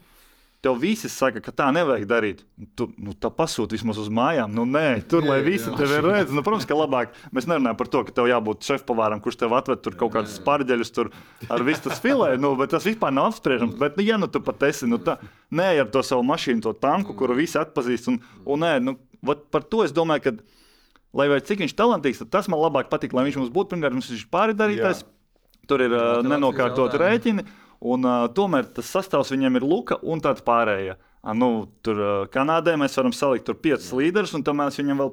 Tev 0.60 0.76
visi 0.76 1.08
saka, 1.08 1.40
ka 1.40 1.54
tā 1.56 1.70
nevajag 1.72 2.02
darīt. 2.04 2.40
Tu 2.76 2.84
nu, 3.00 3.14
tā 3.16 3.30
pasūti 3.32 3.78
vismaz 3.78 3.96
uz 4.02 4.10
mājām. 4.12 4.52
Nu, 4.52 4.66
nē, 4.68 5.00
tur 5.08 5.24
lai 5.24 5.38
visi 5.40 5.72
tevi 5.72 6.02
redz. 6.04 6.34
Nu, 6.36 6.42
protams, 6.44 6.66
ka 6.68 6.76
labāk. 6.76 7.14
Mēs 7.32 7.46
nerunājam 7.48 7.78
par 7.78 7.88
to, 7.88 8.02
ka 8.04 8.12
tev 8.18 8.28
jābūt 8.28 8.68
šefpavāram, 8.68 9.22
kurš 9.24 9.38
tev 9.40 9.54
atved 9.56 9.80
tur 9.80 9.96
kaut 10.02 10.12
kādus 10.18 10.34
pārģeļus 10.44 10.92
tur 10.92 11.08
ar 11.48 11.64
visu 11.64 11.86
tas 11.86 12.02
filē. 12.04 12.34
Nu, 12.36 12.52
tas 12.68 12.84
vispār 12.84 13.14
nav 13.16 13.30
apspriežams. 13.30 13.78
Bet, 13.80 13.96
nu, 13.96 14.04
ja 14.04 14.18
nu 14.20 14.28
tu 14.28 14.42
pat 14.44 14.66
esi, 14.68 14.88
nu, 14.90 14.98
tā, 15.00 15.16
nē, 15.48 15.70
ar 15.86 15.88
to 15.94 16.04
savu 16.04 16.26
mašīnu, 16.28 16.60
to 16.66 16.74
tanku, 16.76 17.16
kuru 17.16 17.38
visi 17.40 17.56
atpazīst. 17.60 18.12
Un, 18.12 18.20
un 18.44 18.60
nē, 18.66 18.74
nu, 18.84 18.98
par 19.48 19.64
to 19.64 19.80
es 19.86 19.96
domāju, 19.96 20.26
ka, 20.28 20.60
lai 21.16 21.30
arī 21.30 21.40
cik 21.48 21.64
viņš 21.64 21.76
talantīgs, 21.80 22.20
tas 22.28 22.52
man 22.52 22.60
labāk 22.60 22.92
patīk, 22.92 23.16
lai 23.16 23.24
viņš 23.30 23.40
mums 23.40 23.56
būtu 23.56 23.72
pirmkārt, 23.72 23.96
mums 23.96 24.12
viņš 24.12 24.28
ir 24.28 24.30
pārdarītājs. 24.36 25.02
Tur 25.70 25.88
ir 25.88 25.92
uh, 25.94 26.20
nenokārtot 26.26 27.00
rēķini. 27.00 27.44
Un, 27.80 28.04
uh, 28.04 28.26
tomēr 28.36 28.68
tas 28.76 28.90
sastāvs 28.92 29.32
viņam 29.32 29.56
ir 29.56 29.64
Luka 29.64 29.96
un 30.02 30.20
tāds 30.20 30.44
pārējais. 30.44 31.00
Nu, 31.36 31.50
tur 31.84 31.98
uh, 32.00 32.12
Kanādē 32.32 32.76
mēs 32.80 32.96
varam 32.96 33.12
salikt 33.12 33.48
tur 33.48 33.58
piecus 33.60 33.90
līderus, 33.96 34.32
un 34.36 34.44
tomēr 34.44 34.72
viņam 34.76 35.02
vēl 35.02 35.12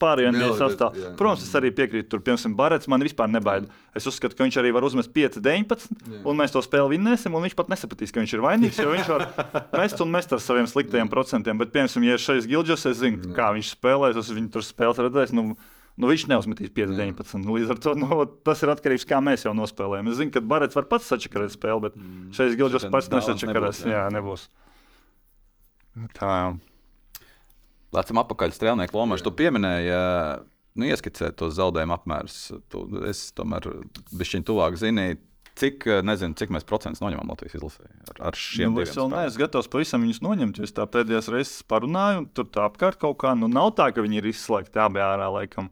pārējiem 0.00 0.36
bija 0.38 0.50
jā. 0.96 1.10
Protams, 1.18 1.44
es 1.44 1.56
arī 1.58 1.70
piekrītu, 1.76 2.08
tur, 2.12 2.22
piemēram, 2.24 2.54
Barets 2.56 2.88
man 2.90 3.04
vispār 3.04 3.28
nebaida. 3.30 3.68
Es 3.96 4.06
uzskatu, 4.08 4.36
ka 4.36 4.46
viņš 4.46 4.58
arī 4.62 4.72
var 4.74 4.86
uzmest 4.86 5.12
5, 5.14 5.40
19, 5.44 5.98
un 6.24 6.38
mēs 6.38 6.54
to 6.54 6.62
spēli 6.64 6.96
vinnēsim, 6.96 7.34
un 7.36 7.44
viņš 7.46 7.56
pat 7.58 7.72
nesapratīs, 7.72 8.14
ka 8.14 8.22
viņš 8.22 8.36
ir 8.36 8.44
vainīgs, 8.44 8.80
jo 8.80 8.94
viņš 8.94 9.10
var 9.12 9.26
mest 9.82 10.00
un 10.04 10.14
mest 10.14 10.32
ar 10.36 10.42
saviem 10.44 10.70
sliktajiem 10.70 11.10
procentiem. 11.12 11.60
Bet, 11.60 11.74
piemēram, 11.74 12.08
ja 12.08 12.16
ir 12.16 12.24
šeit 12.24 12.48
Gilģis, 12.48 12.86
es 12.92 13.02
zinu, 13.02 13.34
kā 13.36 13.50
viņš 13.56 13.74
spēlēs, 13.76 14.20
es 14.22 14.32
viņu 14.32 14.54
tur 14.54 14.64
spēles 14.66 15.02
redzēju. 15.04 15.36
Nu, 15.36 15.58
Nu, 15.98 16.08
viņš 16.08 16.26
neuzmetīs 16.30 16.70
5, 16.72 16.94
19. 16.96 17.42
Nu, 17.44 17.56
Līdz 17.58 17.72
ar 17.74 17.80
to 17.82 17.94
nu, 17.98 18.08
tas 18.46 18.62
ir 18.64 18.70
atkarīgs 18.72 19.04
no 19.04 19.08
tā, 19.08 19.10
kā 19.12 19.18
mēs 19.24 19.44
jau 19.44 19.52
nospēlējam. 19.56 20.08
Es 20.12 20.20
zinu, 20.20 20.32
ka 20.32 20.40
Barets 20.40 20.78
var 20.78 20.86
pats 20.88 21.10
sačakarēt 21.10 21.52
spēli, 21.56 21.82
bet 21.88 21.98
šeit 22.36 22.56
Gilģis 22.56 22.86
pats 22.92 23.10
nesačakarēs. 23.12 23.82
nebūs, 23.82 23.90
jā. 23.90 23.98
Jā, 23.98 24.04
nebūs. 24.14 24.46
Tā 26.16 26.30
jau. 26.38 26.52
Lecam 27.96 28.20
apakaļ 28.22 28.54
strēlnieku 28.54 28.94
lomā. 28.96 29.18
Tu 29.18 29.32
pieminēji, 29.34 29.90
nu, 30.78 30.86
ieskicēt 30.86 31.36
tos 31.40 31.56
zaudējumu 31.58 31.96
apmērus. 31.96 32.38
Tu, 32.70 32.84
es 33.10 33.24
tomēr 33.36 33.66
bišķiņ 34.14 34.46
tuvāk 34.46 34.78
zini, 34.80 35.16
cik, 35.58 35.84
ā, 35.90 35.98
nezinu, 36.06 36.36
cik 36.38 36.52
mēs 36.54 36.64
procentus 36.68 37.02
noņemam 37.02 37.32
Latvijas 37.34 37.58
izlasē 37.58 37.88
ar, 38.14 38.22
ar 38.30 38.38
šiem 38.38 38.72
Nu, 38.76 38.84
es 38.84 38.94
vēl 38.96 39.10
neesmu 39.10 39.42
gatavs 39.42 39.68
pavisam 39.72 40.06
viņus 40.06 40.22
noņemt. 40.24 40.60
jo 40.62 40.68
Es 40.68 40.72
tā 40.76 40.86
pēdējās 40.86 41.28
reizes 41.34 41.66
parunāju, 41.68 42.22
un 42.22 42.30
tur 42.30 42.46
tā 42.48 42.64
apkārt 42.70 43.00
kaut 43.02 43.18
kā. 43.20 43.34
Nu, 43.36 43.50
nav 43.50 43.74
tā, 43.76 43.90
ka 43.92 44.06
viņi 44.06 44.22
ir 44.22 44.30
izslēgti 44.30 44.80
abi 44.80 45.02
ārā 45.04 45.28
laikam. 45.34 45.68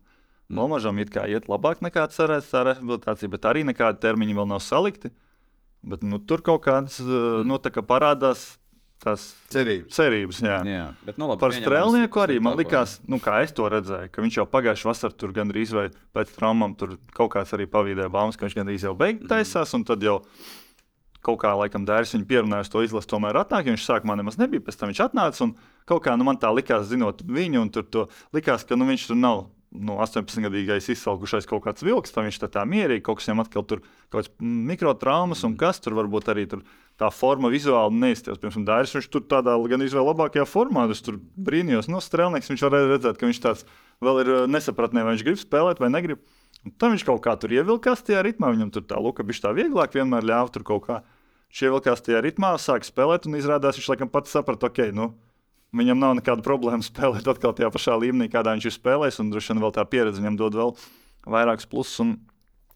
Lomažam 0.49 0.99
it 1.03 1.11
kā 1.13 1.27
iet 1.29 1.49
labāk 1.51 1.83
nekā 1.85 2.07
cerēts, 2.13 2.49
tā 2.53 2.65
rehabilitācija, 2.71 3.29
bet 3.33 3.49
arī 3.51 3.67
nekādi 3.69 4.01
termiņi 4.05 4.39
vēl 4.39 4.49
nav 4.49 4.63
salikti. 4.65 5.11
Bet 5.85 6.03
nu, 6.03 6.19
tur 6.19 6.41
kaut 6.43 6.65
kādas 6.65 6.97
uh, 7.05 7.45
nu, 7.47 7.61
tā 7.63 7.71
kā 7.75 7.85
parādās 7.87 8.57
tās 9.03 9.25
Cerības. 9.53 9.95
cerības. 9.95 10.41
Jā. 10.43 10.59
Jā, 10.67 10.87
bet, 11.07 11.19
nu, 11.21 11.29
labi, 11.31 11.43
Par 11.45 11.55
strēlnieku 11.55 12.23
arī 12.23 12.39
man 12.43 12.57
likās, 12.59 12.99
nu, 13.07 13.21
kā 13.23 13.39
es 13.45 13.53
to 13.55 13.69
redzēju, 13.71 14.11
ka 14.11 14.25
viņš 14.25 14.39
jau 14.41 14.47
pagājušā 14.51 14.89
vasarā 14.91 15.15
tur 15.15 15.35
gandrīz 15.37 15.75
vai 15.77 15.87
pēc 16.17 16.33
traumām 16.35 16.75
tur 16.79 16.97
kaut 17.15 17.31
kāds 17.37 17.55
arī 17.55 17.69
pavīdēja 17.71 18.11
baumas, 18.13 18.39
ka 18.39 18.49
viņš 18.49 18.57
gandrīz 18.59 18.89
jau 18.89 18.97
beigts 18.99 19.29
taisās, 19.31 19.75
un 19.79 19.87
tad 19.87 20.03
jau 20.03 20.19
kaut 21.23 21.41
kā 21.43 21.53
laikam 21.61 21.87
dērs 21.87 22.15
viņu 22.17 22.27
pierunāja 22.31 22.67
uz 22.67 22.73
to 22.73 22.83
izlasi 22.87 23.11
tomēr 23.11 23.39
atnāk, 23.39 23.67
jo 23.67 23.77
viņš 23.77 23.87
sākumā 23.87 24.19
nemaz 24.19 24.39
nebija, 24.41 24.65
pēc 24.67 24.81
tam 24.81 24.91
viņš 24.91 25.05
atnāca 25.07 25.45
un 25.47 25.55
kaut 25.89 26.03
kā 26.07 26.17
nu, 26.19 26.27
man 26.27 26.39
tā 26.41 26.51
likās, 26.55 26.89
zinot 26.91 27.23
viņu, 27.27 27.63
un 27.63 27.73
tur 27.75 27.87
to 27.87 28.09
likās, 28.35 28.67
ka 28.67 28.79
nu, 28.79 28.89
viņš 28.91 29.09
tur 29.11 29.19
nav. 29.19 29.47
Nu, 29.69 29.99
18-gadīgais 30.01 30.87
izsalkušais 30.95 31.45
kaut 31.49 31.67
kāds 31.67 31.85
vilks, 31.85 32.15
tad 32.15 32.25
viņš 32.25 32.39
tā, 32.41 32.49
tā 32.55 32.63
mierīgi 32.65 33.03
kaut 33.05 33.19
kas 33.19 33.27
viņam 33.29 33.43
atkal 33.43 33.67
tur 33.69 33.83
kaut 34.09 34.23
kāds 34.23 34.31
mikrotraumas 34.41 35.45
un 35.45 35.59
kas 35.61 35.83
tur 35.85 35.93
varbūt 35.99 36.31
arī 36.33 36.47
tur 36.49 36.63
tā 36.99 37.11
forma 37.13 37.51
vizuāli 37.53 38.01
neizties. 38.01 38.41
Piemēram, 38.41 38.65
Dairis 38.65 38.97
viņš 38.97 39.11
tur 39.13 39.27
tādā 39.29 39.53
gan 39.69 39.85
izvēlē 39.85 40.07
labākajā 40.09 40.47
formā, 40.49 40.87
es 40.89 41.05
tur 41.05 41.21
brīnījos, 41.37 41.91
no 41.93 41.99
nu, 41.99 42.03
strēlnieks 42.05 42.49
viņš 42.49 42.65
varēja 42.65 42.91
redzēt, 42.95 43.21
ka 43.21 43.29
viņš 43.29 43.43
tāds 43.45 43.69
vēl 44.05 44.23
ir 44.25 44.33
eh, 44.39 44.49
nesapratnē, 44.57 45.05
vai 45.05 45.15
viņš 45.15 45.27
grib 45.29 45.39
spēlēt 45.43 45.85
vai 45.85 45.93
negrib. 45.93 46.25
Un 46.65 46.75
tam 46.81 46.97
viņš 46.97 47.05
kaut 47.07 47.21
kā 47.29 47.37
tur 47.37 47.53
ievilkās 47.55 48.03
tajā 48.09 48.25
ritmā, 48.25 48.51
viņam 48.57 48.73
tur 48.73 48.89
tā 48.89 48.99
luka 49.05 49.27
bija 49.27 49.47
tā 49.47 49.55
vieglāk, 49.55 49.95
vienmēr 49.95 50.27
ļāva 50.33 50.53
tur 50.55 50.65
kaut 50.67 50.89
kā. 50.89 51.03
Viņš 51.53 51.65
ievilkās 51.69 52.03
tajā 52.09 52.25
ritmā, 52.25 52.57
sāk 52.61 52.89
spēlēt, 52.89 53.29
un 53.29 53.37
izrādās 53.37 53.77
viņš 53.77 53.93
laikam 53.93 54.11
pats 54.13 54.33
saprata, 54.33 54.73
ok, 54.73 54.89
nu, 54.97 55.13
Viņam 55.77 56.01
nav 56.01 56.15
nekāda 56.17 56.45
problēma 56.45 56.85
spēlēt 56.91 57.29
atkal 57.29 57.55
tajā 57.57 57.73
pašā 57.75 57.99
līmenī, 58.01 58.31
kādā 58.33 58.55
viņš 58.57 58.71
ir 58.71 58.77
spēlējis. 58.77 59.21
Un 59.25 59.33
droši 59.35 59.53
vien 59.53 59.65
vēl 59.65 59.75
tā 59.77 59.85
pieredze 59.89 60.23
viņam 60.23 60.39
dod 60.41 60.59
vēl 60.59 60.75
vairākus 61.29 61.69
plusus. 61.69 62.17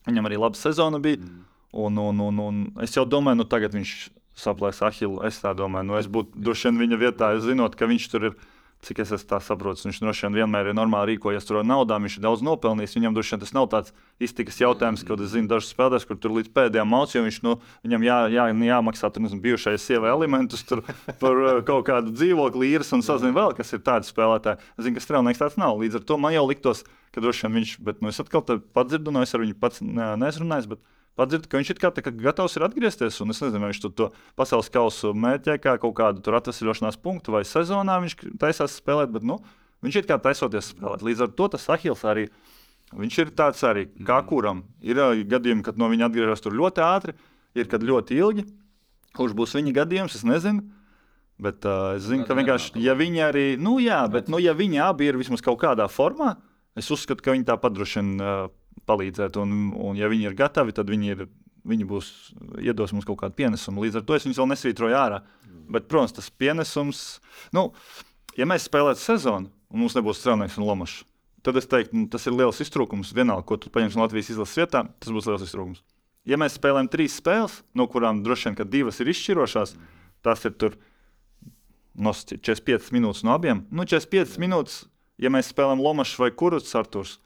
Viņam 0.09 0.29
arī 0.29 0.41
laba 0.41 0.59
sezona 0.59 1.01
bija. 1.03 1.23
Mm. 1.23 1.45
Un, 1.73 1.99
un, 1.99 2.19
un, 2.21 2.41
un 2.43 2.57
es 2.85 2.93
jau 2.93 3.07
domāju, 3.09 3.41
nu 3.41 3.47
tagad 3.49 3.73
viņš 3.73 3.93
saplēs 4.37 4.83
ahilu. 4.85 5.23
Es 5.29 5.41
tā 5.41 5.55
domāju, 5.57 5.89
nu 5.89 5.97
es 5.97 6.09
būtu 6.11 6.37
droši 6.37 6.69
vien 6.69 6.83
viņa 6.83 6.99
vietā, 7.01 7.31
zinot, 7.41 7.77
ka 7.79 7.89
viņš 7.89 8.09
tur 8.13 8.29
ir 8.29 8.37
cik 8.83 9.03
es 9.05 9.25
tā 9.31 9.39
saprotu, 9.43 9.85
viņš 9.87 10.01
droši 10.03 10.27
vien 10.27 10.39
vienmēr 10.41 10.71
ir 10.71 10.75
normāli 10.75 11.13
rīkojies 11.13 11.47
ar 11.53 11.67
naudām, 11.67 12.03
viņš 12.03 12.17
ir 12.19 12.25
daudz 12.25 12.43
nopelnījis. 12.43 12.97
Viņam 12.99 13.15
droši 13.15 13.35
vien 13.35 13.43
tas 13.45 13.53
nav 13.55 13.69
tāds 13.71 13.95
iztikas 14.23 14.59
jautājums, 14.59 15.05
kad 15.07 15.23
es 15.23 15.31
zinu 15.37 15.51
dažus 15.51 15.71
spēlētājus, 15.71 16.07
kur 16.09 16.19
tur 16.19 16.35
līdz 16.35 16.51
pēdējām 16.57 16.91
mācījumam 16.91 17.29
viņš, 17.29 17.39
nu, 17.47 17.55
viņam 17.87 18.07
jā, 18.09 18.19
jā, 18.35 18.47
jāmaksā 18.67 19.11
tur, 19.13 19.25
nezinu, 19.27 19.43
bijušais 19.45 19.87
sievai 19.87 20.11
elementus 20.11 20.67
tur 20.67 20.83
par 21.23 21.39
uh, 21.39 21.61
kaut 21.67 21.87
kādu 21.87 22.15
dzīvokli 22.17 22.73
īres 22.75 22.91
un 22.97 23.07
sazinu 23.07 23.37
vēl, 23.39 23.55
kas 23.59 23.71
ir 23.71 23.85
tādi 23.87 24.11
spēlētāji. 24.11 24.59
Es 24.75 24.89
zinu, 24.89 24.99
ka 24.99 25.05
strēlnieks 25.07 25.43
tāds 25.45 25.61
nav. 25.63 25.79
Līdz 25.79 26.01
ar 26.01 26.09
to 26.11 26.19
man 26.19 26.35
jau 26.35 26.43
liktos, 26.49 26.83
ka 27.15 27.23
droši 27.23 27.47
vien 27.47 27.61
viņš, 27.61 27.77
bet 27.87 28.03
nu, 28.03 28.11
es 28.11 28.19
atkal 28.23 28.43
padzirdu, 28.75 29.15
no 29.15 29.23
es 29.23 29.35
ar 29.35 29.45
viņu 29.45 29.59
pats 29.63 29.85
neesmu 29.85 30.51
bet 30.75 30.83
Padzird, 31.19 31.45
ka 31.51 31.61
viņš 31.61 31.71
ir 31.75 31.81
kā, 31.81 31.91
kā 31.93 32.13
gatavs 32.17 32.57
ir 32.57 32.65
atgriezties. 32.65 33.19
Un 33.21 33.35
es 33.35 33.43
nezinu, 33.43 33.61
vai 33.61 33.73
viņš 33.73 33.83
to 33.99 34.09
pasaules 34.39 34.71
kausu 34.73 35.13
mērķē 35.13 35.59
kā 35.61 35.77
kaut 35.83 35.95
kādu 35.99 36.37
atvesļošanās 36.39 36.97
punktu 37.05 37.35
vai 37.35 37.43
sezonā 37.45 37.99
viņš 38.01 38.17
taisās 38.41 38.79
spēlēt, 38.81 39.13
bet 39.13 39.27
nu, 39.29 39.37
viņš 39.85 40.01
ir 40.01 40.09
kā 40.09 40.17
taisoties 40.23 40.73
spēlēt. 40.73 41.05
Līdz 41.05 41.27
ar 41.27 41.35
to 41.37 41.51
tas 41.53 41.69
Ahils 41.75 42.05
arī. 42.09 42.31
Viņš 42.97 43.19
ir 43.21 43.33
tāds 43.37 43.61
arī, 43.65 43.87
kā 44.05 44.21
mm. 44.21 44.29
kuram. 44.29 44.65
Ir 44.85 45.01
gadījumi, 45.29 45.65
kad 45.65 45.81
no 45.81 45.89
viņa 45.93 46.09
atgriežas 46.09 46.45
tur 46.45 46.57
ļoti 46.57 46.85
ātri, 46.85 47.17
ir 47.57 47.69
kad 47.69 47.85
ļoti 47.85 48.17
ilgi. 48.17 48.47
Kurš 49.17 49.37
būs 49.37 49.57
viņa 49.59 49.77
gadījums, 49.83 50.17
es 50.17 50.25
nezinu. 50.29 50.65
Bet 51.43 51.65
uh, 51.67 51.97
es 51.97 52.07
zinu, 52.07 52.25
ka 52.29 52.37
vienkārši, 52.39 52.77
ja 52.85 52.95
viņi 52.97 53.23
arī, 53.25 53.45
nu 53.61 53.79
jā, 53.83 54.01
bet, 54.13 54.29
nu, 54.31 54.39
ja 54.39 54.53
viņi 54.55 54.79
abi 54.85 55.09
ir 55.09 55.19
vismaz 55.19 55.43
kaut 55.43 55.59
kādā 55.65 55.89
formā, 55.91 56.37
es 56.79 56.91
uzskatu, 56.93 57.25
ka 57.25 57.35
viņi 57.35 57.49
tāpat 57.49 57.75
droši 57.75 57.99
vien 57.99 58.11
uh, 58.21 58.45
palīdzēt. 58.89 59.39
Un, 59.43 59.71
un 59.77 59.99
ja 59.99 60.11
viņi 60.13 60.29
ir 60.31 60.37
gatavi, 60.39 60.75
tad 60.77 60.91
viņi, 60.91 61.15
ir, 61.15 61.25
viņi 61.69 61.89
būs 61.89 62.11
iedos 62.63 62.95
mums 62.95 63.07
kaut 63.09 63.21
kādu 63.23 63.39
pienesumu. 63.39 63.85
Līdz 63.85 64.01
ar 64.01 64.07
to 64.09 64.17
es 64.17 64.27
viņus 64.27 64.43
vēl 64.43 64.51
nesvītroju 64.53 64.99
ārā. 64.99 65.23
Mm. 65.47 65.63
Bet, 65.77 65.89
protams, 65.91 66.17
tas 66.19 66.31
pienesums, 66.31 67.07
nu, 67.57 67.71
ja 68.39 68.49
mēs 68.49 68.69
spēlētu 68.69 69.03
sezonu, 69.03 69.51
un 69.73 69.85
mums 69.85 69.97
nebūs 69.99 70.21
strēlnieks 70.23 70.59
un 70.61 70.69
lomašs, 70.69 71.03
tad 71.47 71.59
es 71.59 71.69
teiktu, 71.71 71.97
nu, 71.97 72.11
tas 72.13 72.27
ir 72.29 72.37
liels 72.37 72.61
iztrūkums. 72.63 73.15
Vienalga, 73.17 73.47
ko 73.49 73.59
tu 73.61 73.73
paņemsi 73.75 73.99
no 73.99 74.07
Latvijas 74.07 74.31
izlases 74.35 74.63
vietā, 74.63 74.85
tas 75.03 75.15
būs 75.15 75.29
liels 75.31 75.45
iztrūkums. 75.47 75.83
Ja 76.29 76.39
mēs 76.39 76.55
spēlējam 76.55 76.91
trīs 76.91 77.19
spēles, 77.19 77.61
no 77.75 77.89
kurām 77.91 78.23
droši 78.23 78.53
vien 78.53 78.71
divas 78.71 79.01
ir 79.03 79.11
izšķirošās, 79.11 79.75
tas 80.23 80.45
ir 80.47 80.55
tur 80.55 80.77
no 81.99 82.13
45 82.15 82.93
minūtes 82.95 83.25
no 83.27 83.35
abiem. 83.35 83.65
Nu, 83.75 83.87
45 83.89 84.39
minūtes, 84.43 84.85
ja 85.19 85.33
mēs 85.35 85.51
spēlējam 85.51 85.83
Lomačs 85.83 86.15
vai 86.21 86.31
Kurus 86.31 86.71
Arturs, 86.79 87.17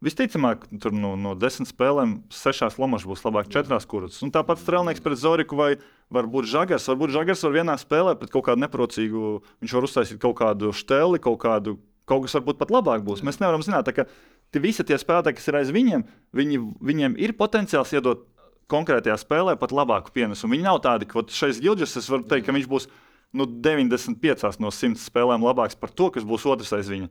Visticamāk, 0.00 0.62
tur 0.80 0.94
no, 0.96 1.12
no 1.20 1.34
desmit 1.36 1.68
spēlēm 1.68 2.14
sešās 2.32 2.78
lomašas 2.80 3.08
būs 3.10 3.24
labāk, 3.26 3.50
četrās 3.52 3.84
kuras. 3.84 4.22
Un 4.24 4.30
tāpat 4.32 4.62
strēlnieks 4.62 5.02
pret 5.04 5.20
Zoriku 5.20 5.58
vai 5.58 5.74
varbūt 6.08 6.48
Žagars. 6.48 6.86
Varbūt 6.88 7.12
Žagars 7.12 7.44
var 7.44 7.52
vienā 7.58 7.74
spēlē 7.76 8.14
pret 8.16 8.32
kaut 8.32 8.46
kādu 8.46 8.62
neprocīgu, 8.64 9.32
viņš 9.60 9.74
var 9.76 9.86
uztaisīt 9.88 10.20
kaut 10.22 10.38
kādu 10.38 10.72
šteli, 10.72 11.20
kaut 11.20 11.36
kādu, 11.42 11.76
kaut 12.08 12.24
kas 12.24 12.38
varbūt 12.38 12.62
pat 12.62 12.72
labāk 12.72 13.04
būs. 13.04 13.20
Mēs 13.28 13.42
nevaram 13.42 13.60
zināt, 13.66 13.90
ka 13.92 14.06
tie 14.08 14.62
visi 14.64 14.86
tie 14.88 14.96
spēlētāji, 14.96 15.36
kas 15.36 15.50
ir 15.52 15.58
aiz 15.60 15.72
viņiem, 15.76 16.06
viņi, 16.32 16.60
viņiem 16.80 17.16
ir 17.20 17.34
potenciāls 17.36 17.92
iedot 17.92 18.24
konkrētajā 18.72 19.18
spēlē 19.20 19.58
pat 19.60 19.74
labāku 19.76 20.14
pienesumu. 20.14 20.54
Viņi 20.56 20.64
nav 20.64 20.80
tādi, 20.86 21.10
ka 21.10 21.26
šeit 21.28 21.60
Gilģis, 21.60 21.98
es 22.00 22.08
varu 22.08 22.24
teikt, 22.30 22.46
ka 22.48 22.54
viņš 22.56 22.70
būs 22.70 22.88
nu, 23.36 23.44
95 23.44 24.62
no 24.64 24.72
100 24.72 24.96
spēlēm 25.02 25.44
labāks 25.44 25.76
par 25.76 25.92
to, 25.92 26.08
kas 26.14 26.24
būs 26.24 26.48
otrs 26.48 26.72
aiz 26.78 26.88
viņa. 26.88 27.10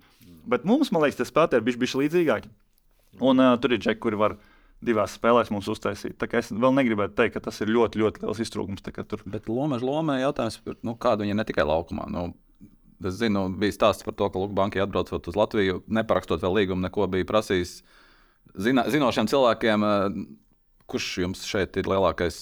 Bet 0.49 0.65
mums, 0.65 0.89
man 0.89 1.05
liekas, 1.05 1.19
tie 1.19 1.29
spēlētāji 1.29 1.61
ir 1.61 1.79
bijuši 1.83 2.01
līdzīgāki. 2.01 2.51
Un 3.17 3.41
uh, 3.41 3.55
tur 3.61 3.73
ir 3.73 3.81
džeki, 3.81 4.01
kuri 4.03 4.19
var 4.19 4.37
divās 4.85 5.15
spēlēs 5.17 5.51
mums 5.51 5.67
uztaisīt. 5.71 6.15
Tā 6.19 6.29
es 6.39 6.51
vēl 6.53 6.75
negribētu 6.77 7.17
teikt, 7.17 7.35
ka 7.35 7.43
tas 7.49 7.57
ir 7.63 7.71
ļoti, 7.73 7.99
ļoti 7.99 8.23
liels 8.23 8.43
iztrūkums. 8.45 8.83
Tur... 8.85 9.23
Bet 9.27 9.49
Lomas 9.51 9.83
lomē 9.83 10.19
jautājums, 10.21 10.61
nu, 10.87 10.95
kāda 10.95 11.25
viņa 11.25 11.39
ne 11.39 11.45
tikai 11.47 11.65
laukumā. 11.67 12.07
Nu, 12.11 12.29
es 13.03 13.17
zinu, 13.19 13.47
bija 13.59 13.75
stāsts 13.75 14.07
par 14.07 14.15
to, 14.15 14.29
ka 14.31 14.43
Lukbankai 14.43 14.83
atbraucot 14.83 15.31
uz 15.31 15.39
Latviju, 15.39 15.81
neparakstot 15.91 16.43
vēl 16.45 16.61
līgumu, 16.61 16.85
neko 16.87 17.09
bija 17.11 17.27
prasījis 17.27 17.81
zina, 18.55 18.87
zinošiem 18.91 19.31
cilvēkiem. 19.31 19.89
Kurš 20.89 21.07
jums 21.21 21.43
šeit 21.45 21.75
ir 21.77 21.85
lielākais, 21.85 22.37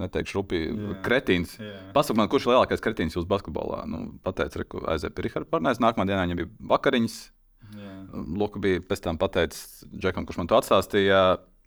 neteikšu, 0.00 0.40
rupji 0.40 0.64
yeah. 0.64 0.96
kretīns? 1.04 1.52
Yeah. 1.60 1.92
Pasakiet 1.94 2.18
man, 2.18 2.26
kurš 2.32 2.48
ir 2.48 2.50
lielākais 2.50 2.82
kretīns 2.82 3.14
jūsu 3.14 3.28
basketbolā? 3.30 3.84
Nu, 3.86 4.00
Pateicis, 4.26 4.66
ka 4.66 4.80
aiziet 4.90 5.14
pie 5.14 5.28
Riharda 5.28 5.46
Parnēs, 5.52 5.78
nākamā 5.78 6.08
dienā 6.08 6.24
viņam 6.24 6.40
bija 6.40 6.50
vakariņas, 6.72 7.14
Luka 8.38 8.60
bija 8.62 8.82
pēc 8.84 9.02
tam 9.04 9.18
pateicis 9.20 9.84
Džekam, 9.90 10.26
kurš 10.28 10.42
man 10.42 10.50
to 10.50 10.58
atstāstīja. 10.58 11.24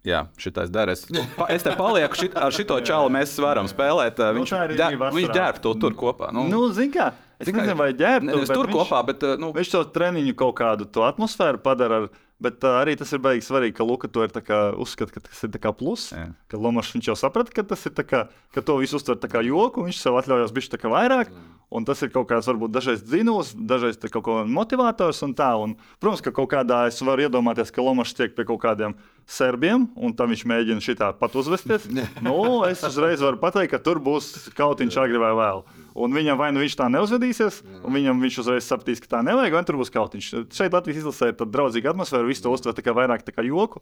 Jā, 0.07 0.21
šitais 0.39 0.69
der. 0.71 0.91
Es, 0.93 1.03
es 1.55 1.65
te 1.65 1.73
palieku 1.75 2.19
šit, 2.19 2.35
ar 2.39 2.53
šito 2.55 2.77
čalu, 2.85 3.09
mēs 3.11 3.33
varam 3.43 3.67
spēlēt. 3.67 4.21
Nu, 4.21 4.43
viņš 4.43 4.53
nu, 4.53 4.77
ģēr, 4.79 4.99
viņš 5.17 5.33
ģērb 5.35 5.59
to 5.63 5.73
tur 5.81 5.97
kopā. 5.97 6.29
Nu, 6.35 6.45
nu 6.51 6.61
zin 6.75 6.93
kā, 6.93 7.09
es 7.41 7.49
nezinu, 7.49 7.75
vai 7.79 7.89
ģērb 7.97 8.29
to. 8.29 8.45
Tur 8.53 8.69
viņš, 8.69 8.77
kopā, 8.77 9.01
bet. 9.09 9.25
Nu, 9.41 9.51
viņš 9.57 9.73
to 9.73 9.83
treniņu 9.97 10.37
kaut 10.39 10.55
kādu 10.61 10.87
to 10.87 11.03
atmosfēru 11.07 11.59
padara 11.65 12.03
ar 12.03 12.09
Bet 12.37 12.61
uh, 12.61 12.75
arī 12.83 12.93
tas 12.99 13.09
ir 13.15 13.21
beigas 13.23 13.47
svarīgi, 13.49 13.73
ka 13.79 13.85
Luka 13.87 14.09
to 14.13 14.21
ir 14.21 14.33
uzskata, 14.77 15.15
ka 15.15 15.23
tas 15.25 15.39
ir 15.47 15.53
plus. 15.73 16.11
Jā. 16.13 16.27
Ka 16.51 16.59
Lomačs 16.61 16.93
jau 17.09 17.17
saprata, 17.17 17.49
ka 17.53 17.65
tas 17.65 17.85
ir 17.89 17.95
kā, 17.97 18.27
ka 18.53 18.61
to 18.61 18.77
visu 18.77 18.99
uztver 18.99 19.17
kā 19.17 19.41
joku, 19.41 19.87
viņš 19.87 20.01
sev 20.03 20.19
atļaujas 20.21 20.53
bišķi 20.53 20.91
vairāk. 20.93 21.33
Jā. 21.33 21.45
Un 21.67 21.83
tas 21.83 21.99
ir 21.99 22.13
kaut 22.13 22.29
kāds, 22.29 22.47
varbūt, 22.47 22.71
dažreiz 22.71 23.01
dzinulis, 23.03 23.49
dažreiz 23.51 23.97
kaut 23.99 24.23
ko 24.23 24.35
motivators 24.47 25.19
un 25.25 25.33
tā. 25.35 25.49
Un, 25.59 25.73
protams, 25.99 26.21
ka 26.23 26.31
kaut 26.31 26.47
kādā 26.53 26.85
es 26.87 27.01
varu 27.03 27.25
iedomāties, 27.25 27.73
ka 27.75 27.83
Lomačs 27.83 28.15
tiek 28.15 28.37
pie 28.37 28.45
kaut 28.47 28.61
kādiem 28.63 28.95
serbiem, 29.27 29.89
un 29.99 30.15
tam 30.15 30.31
viņš 30.31 30.45
mēģina 30.47 30.83
šitā 30.85 31.09
pat 31.19 31.35
uzvesties. 31.35 31.89
nu, 32.25 32.37
es 32.69 32.85
uzreiz 32.87 33.19
varu 33.19 33.41
pateikt, 33.41 33.73
ka 33.73 33.81
tur 33.83 33.99
būs 33.99 34.47
kaut 34.55 34.79
viņš 34.79 34.99
agri 35.03 35.19
vai 35.19 35.33
vēl. 35.35 35.65
Un 35.97 36.13
viņam 36.13 36.39
vai 36.39 36.53
nu 36.53 36.61
viņš 36.61 36.77
tā 36.79 36.87
neuzvedīsies, 36.93 37.59
un 37.81 37.95
viņam 37.97 38.23
viņš 38.23 38.39
uzreiz 38.45 38.69
sapratīs, 38.69 39.01
ka 39.03 39.17
tā 39.17 39.21
nevajag, 39.27 39.57
vai 39.57 39.63
tur 39.67 39.79
būs 39.81 39.91
kaut 39.91 40.15
kas. 40.15 40.29
Šeit 40.55 40.75
Latvijas 40.75 41.01
izlasē 41.01 41.33
ir 41.33 41.39
draudzīga 41.41 41.91
atmosfēra, 41.91 42.26
visu 42.29 42.45
to 42.45 42.53
uztver 42.53 42.75
tā 42.77 42.83
kā 42.85 42.93
vairāk 42.97 43.25
kā 43.27 43.45
joku. 43.45 43.81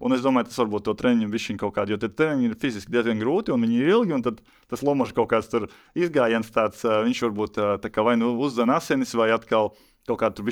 Un 0.00 0.12
es 0.12 0.22
domāju, 0.24 0.50
tas 0.50 0.60
varbūt 0.60 0.84
to 0.86 0.94
treniņu 0.98 1.32
viņš 1.32 1.48
kaut 1.60 1.74
kādā, 1.76 1.94
jo 1.94 2.00
tie 2.00 2.12
treniņi 2.12 2.50
ir 2.50 2.56
fiziski 2.60 2.92
diezgan 2.92 3.20
grūti, 3.22 3.52
un 3.54 3.64
viņi 3.64 3.80
ir 3.80 3.92
ilgi, 3.94 4.20
tad 4.26 4.42
tas 4.68 4.84
lomažs 4.84 5.16
kaut 5.16 5.30
kāds 5.32 5.48
izgājiens 5.96 6.52
tāds, 6.52 6.84
viņš 6.84 7.22
varbūt 7.28 7.60
kā 7.88 8.04
vai 8.04 8.18
nu 8.20 8.34
uzzina 8.36 8.76
asinis, 8.76 9.16
vai 9.16 9.30
atkal 9.32 9.72
kaut 10.06 10.20
kādu 10.20 10.44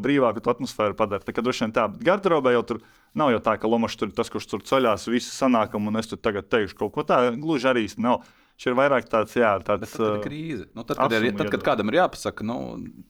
brīvāku 0.00 0.42
atmosfēru 0.50 0.96
padara. 0.96 1.24
Tā 1.24 1.34
kā 1.34 1.42
droši 1.44 1.66
vien 1.66 1.74
tā, 1.76 1.88
bet 1.92 2.04
garderobē 2.06 2.54
jau 2.54 2.62
tur 2.62 2.80
nav 3.14 3.34
jau 3.34 3.42
tā, 3.44 3.56
ka 3.60 3.68
Lomačs 3.68 3.98
tur 4.00 4.08
ir 4.08 4.16
tas, 4.16 4.30
kurš 4.32 4.48
tur 4.48 4.64
ceļās, 4.64 5.08
visu 5.12 5.32
sanākam, 5.34 5.90
un 5.90 6.00
es 6.00 6.08
tur 6.08 6.18
tagad 6.18 6.48
teikšu 6.48 6.78
kaut 6.78 6.94
ko 6.94 7.04
tādu. 7.06 7.36
Gluži 7.42 7.70
arī 7.70 7.84
nav. 8.00 8.24
Šis 8.54 8.70
ir 8.70 8.76
vairāk 8.78 9.08
tāds, 9.10 9.34
jā, 9.34 9.50
tāds 9.66 9.96
tad, 9.96 9.98
tad 9.98 10.20
krīze. 10.22 10.68
Nu, 10.76 10.84
tad, 10.86 11.00
kad, 11.00 11.14
ir, 11.18 11.32
tad, 11.34 11.48
kad 11.50 11.64
kādam 11.66 11.90
ir 11.90 11.98
jāpasaka, 11.98 12.46
nu, 12.46 12.58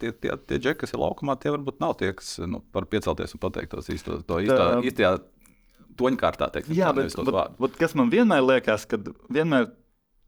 tie, 0.01 0.15
tie, 0.17 0.33
tie 0.41 0.57
džeki, 0.57 0.79
kas 0.81 0.95
ir 0.95 1.03
laukumā, 1.03 1.37
tie 1.41 1.53
varbūt 1.53 1.83
nav 1.85 1.99
tie, 2.01 2.15
kas 2.17 2.39
nu, 2.49 2.63
var 2.73 2.89
piecelties 2.89 3.37
un 3.37 3.43
pateikt 3.43 3.75
tos 3.75 3.91
īsto, 3.93 4.23
to 4.25 4.41
īstā, 4.41 4.71
īstajā 4.89 5.11
toņkārtā. 6.01 6.49
Teiksim, 6.55 6.77
jā, 6.79 6.95
bet, 6.97 7.13
bet, 7.29 7.59
bet 7.61 7.77
kas 7.83 7.97
man 7.99 8.09
vienmēr 8.13 8.41
liekas, 8.45 8.89
kad 8.89 9.13
vienmēr 9.29 9.69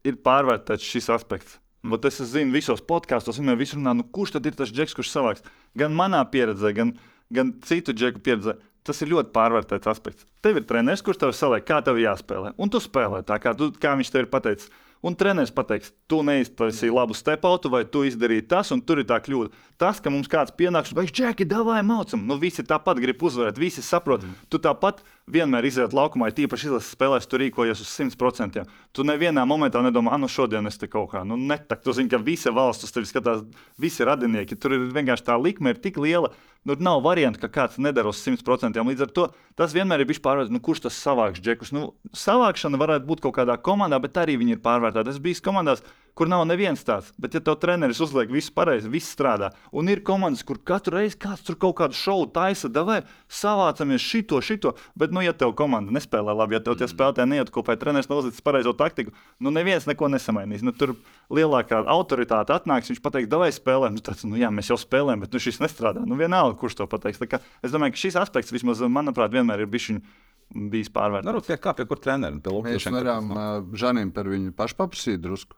ir 0.07 0.21
pārvērtēts 0.25 0.85
šis 0.85 1.09
aspekts. 1.17 1.57
Vat 1.87 2.05
es 2.09 2.17
zinu, 2.29 2.53
visos 2.55 2.81
podkāstos 2.83 3.39
vienmēr 3.39 3.61
runā, 3.73 3.97
nu, 3.97 4.05
kurš 4.13 4.37
tad 4.37 4.47
ir 4.49 4.57
tas 4.57 4.71
džeks, 4.73 4.95
kurš 4.97 5.11
savāks. 5.13 5.45
Gan 5.77 5.93
manā 5.97 6.23
pieredzē, 6.29 6.73
gan, 6.75 6.95
gan 7.33 7.53
citu 7.65 7.95
džeku 7.95 8.23
pieredzē. 8.25 8.57
Tas 8.87 9.01
ir 9.03 9.11
ļoti 9.11 9.33
pārvērtēts 9.35 9.89
aspekts. 9.91 10.27
Tev 10.43 10.59
ir 10.59 10.65
treneris, 10.67 11.03
kurš 11.03 11.19
tev 11.19 11.33
saliek, 11.35 11.65
kā 11.67 11.81
tev 11.83 11.99
jāspēlē. 11.99 12.53
Un 12.55 12.71
tu 12.71 12.79
spēlē 12.79 13.19
tā, 13.27 13.35
kā, 13.43 13.51
tu, 13.57 13.69
kā 13.75 13.97
viņš 13.99 14.11
tev 14.13 14.23
ir 14.23 14.29
pateicis. 14.31 14.71
Un 15.05 15.13
treneris 15.13 15.53
pateiks, 15.53 15.91
tu 16.09 16.23
neiztaisīji 16.25 16.93
labu 16.93 17.13
stepautu, 17.17 17.69
vai 17.69 17.83
tu 17.85 18.01
izdarīji 18.07 18.47
tas, 18.49 18.71
un 18.73 18.81
tur 18.81 19.03
ir 19.03 19.07
tā 19.09 19.19
kļūda. 19.21 19.53
Tas, 19.77 20.01
ka 20.01 20.09
mums 20.13 20.29
kāds 20.31 20.55
pienāks, 20.57 20.95
vai 20.97 21.05
džeki, 21.05 21.45
davai 21.45 21.83
maucam, 21.85 22.23
nu 22.25 22.39
visi 22.41 22.65
tāpat 22.65 23.01
grib 23.03 23.21
uzvarēt, 23.21 23.61
visi 23.61 23.85
saprot. 23.85 24.25
Mm. 24.25 24.47
Tu 24.49 24.61
tāpat 24.63 25.03
vienmēr 25.31 25.65
iziet 25.67 25.93
laukumā, 25.95 26.29
ja 26.29 26.35
tīpaši 26.37 26.69
izlases 26.69 26.93
spēlēs, 26.95 27.27
tu 27.27 27.39
rīkojies 27.41 27.81
uz 27.83 27.89
100%. 27.91 28.63
Tu 28.95 29.05
nevienā 29.07 29.43
momentā 29.47 29.81
nedomā, 29.83 30.13
ah, 30.15 30.21
nu 30.21 30.29
šodien 30.31 30.69
es 30.69 30.79
te 30.79 30.87
kaut 30.91 31.11
kā, 31.11 31.23
nu 31.27 31.35
netak. 31.39 31.81
Tu 31.83 31.95
zini, 31.97 32.11
ka 32.11 32.19
visa 32.23 32.53
valsts 32.55 32.87
uz 32.87 32.95
tevi 32.95 33.09
skatās, 33.09 33.43
visi 33.81 34.07
radinieki. 34.07 34.55
Tur 34.55 34.77
ir 34.77 34.87
vienkārši 34.95 35.27
tā 35.27 35.35
likme 35.41 35.75
ir 35.75 35.81
tik 35.83 35.99
liela. 35.99 36.31
Nu, 36.67 36.77
nav 36.79 37.03
variantu, 37.03 37.43
ka 37.43 37.51
kāds 37.59 37.77
nedara 37.79 38.11
uz 38.11 38.23
100%. 38.23 38.79
Līdz 38.87 39.05
ar 39.05 39.13
to 39.15 39.27
tas 39.59 39.75
vienmēr 39.75 40.03
ir 40.03 40.09
bijis 40.09 40.23
pārvērtēts, 40.23 40.55
nu, 40.55 40.63
kurš 40.63 40.87
tas 40.87 41.03
savāks 41.03 41.43
džekus. 41.43 41.73
Nu, 41.75 41.91
savākšana 42.15 42.79
varētu 42.79 43.07
būt 43.07 43.23
kaut 43.27 43.37
kādā 43.39 43.59
komandā, 43.59 43.99
bet 44.03 44.19
arī 44.19 44.39
viņi 44.39 44.57
ir 44.57 44.63
pārvērtēti. 44.63 45.11
Es 45.11 45.23
biju 45.23 45.43
komandās, 45.43 45.83
kur 46.17 46.29
nav 46.29 46.43
neviens 46.49 46.81
tāds. 46.85 47.11
Bet, 47.21 47.35
ja 47.37 47.41
tev 47.43 47.59
treneris 47.61 47.99
uzliek 48.03 48.31
visu 48.33 48.51
pareizi, 48.55 48.89
viss 48.91 49.13
strādā, 49.13 49.51
un 49.71 49.91
ir 49.91 50.01
komandas, 50.07 50.43
kur 50.47 50.59
katru 50.65 50.97
reizi 50.97 51.19
kāds 51.21 51.45
tur 51.45 51.57
kaut 51.61 51.77
kādu 51.79 51.97
šovu 51.97 52.27
taisa, 52.33 52.71
davai 52.73 53.03
savācamies 53.29 54.03
šito, 54.03 54.41
šito. 54.41 54.73
Bet, 54.97 55.13
nu, 55.15 55.21
ja 55.25 55.35
tev 55.37 55.53
komanda 55.59 55.93
nespēlē 55.95 56.35
labi, 56.37 56.57
ja 56.57 56.63
tev 56.65 56.79
tie 56.79 56.89
spēlētāji 56.89 57.31
neiet 57.33 57.53
kopā, 57.53 57.77
treneris 57.79 58.09
nozadzis 58.11 58.43
pareizo 58.45 58.73
taktiku, 58.77 59.13
nu, 59.43 59.53
neviens 59.53 59.85
neko 59.89 60.09
nesamainīs. 60.13 60.65
Nu, 60.65 60.73
tur 60.75 60.95
lielākā 61.33 61.83
autoritāte 61.93 62.55
atnāks, 62.55 62.91
viņš 62.91 63.03
pateiks, 63.05 63.31
davai 63.31 63.51
spēlēm. 63.53 63.97
Nu, 63.97 64.05
tāds, 64.05 64.25
nu, 64.27 64.39
jā, 64.41 64.49
mēs 64.53 64.71
jau 64.73 64.79
spēlējam, 64.81 65.25
bet 65.25 65.37
nu, 65.37 65.43
šis 65.43 65.61
nestrādā. 65.63 66.05
Nu, 66.07 66.17
vienalga, 66.19 66.57
kurš 66.59 66.81
to 66.81 66.89
pateiks. 66.89 67.21
Es 67.61 67.73
domāju, 67.73 67.93
ka 67.93 68.05
šis 68.07 68.17
aspekts 68.23 68.55
vismaz, 68.55 68.81
manuprāt, 68.89 69.35
vienmēr 69.35 69.65
ir 69.65 69.71
bijis 69.71 69.99
bijis 70.47 70.89
pārvērtēts. 70.93 71.27
Varbūt 71.27 71.49
pie 71.49 71.57
kā 71.61 71.73
pie 71.75 71.85
kur 71.89 71.99
trenerim. 71.99 72.39
Mēs 72.63 72.87
varam 72.87 73.33
Žanim 73.75 74.13
par 74.15 74.29
viņu 74.31 74.53
pašu 74.55 74.77
paprasīt 74.79 75.19
drusku. 75.23 75.57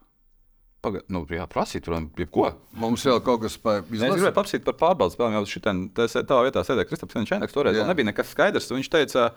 Paga, 0.79 1.01
nu, 1.11 1.25
jā, 1.27 1.43
prasīt, 1.51 1.87
varam, 1.89 2.05
jebko. 2.15 2.53
Mums 2.79 3.03
vēl 3.03 3.19
kaut 3.23 3.41
kas 3.43 3.57
tāds- 3.59 3.91
es 3.91 3.99
gribēju 3.99 4.35
paprasīt 4.35 4.63
par 4.63 4.77
pārbaudas 4.79 5.17
spēlēm. 5.17 5.35
Jau 5.35 5.47
šitien, 5.51 5.81
tas 5.93 6.13
tavā 6.15 6.45
vietā 6.47 6.63
sēdēja 6.63 6.87
Kristaps 6.87 7.17
Čēnaks. 7.27 7.51
Toreiz 7.51 7.75
jā. 7.75 7.87
nebija 7.87 8.07
nekas 8.07 8.31
skaidrs. 8.31 8.71
Viņš 8.71 8.87
teica, 8.89 9.33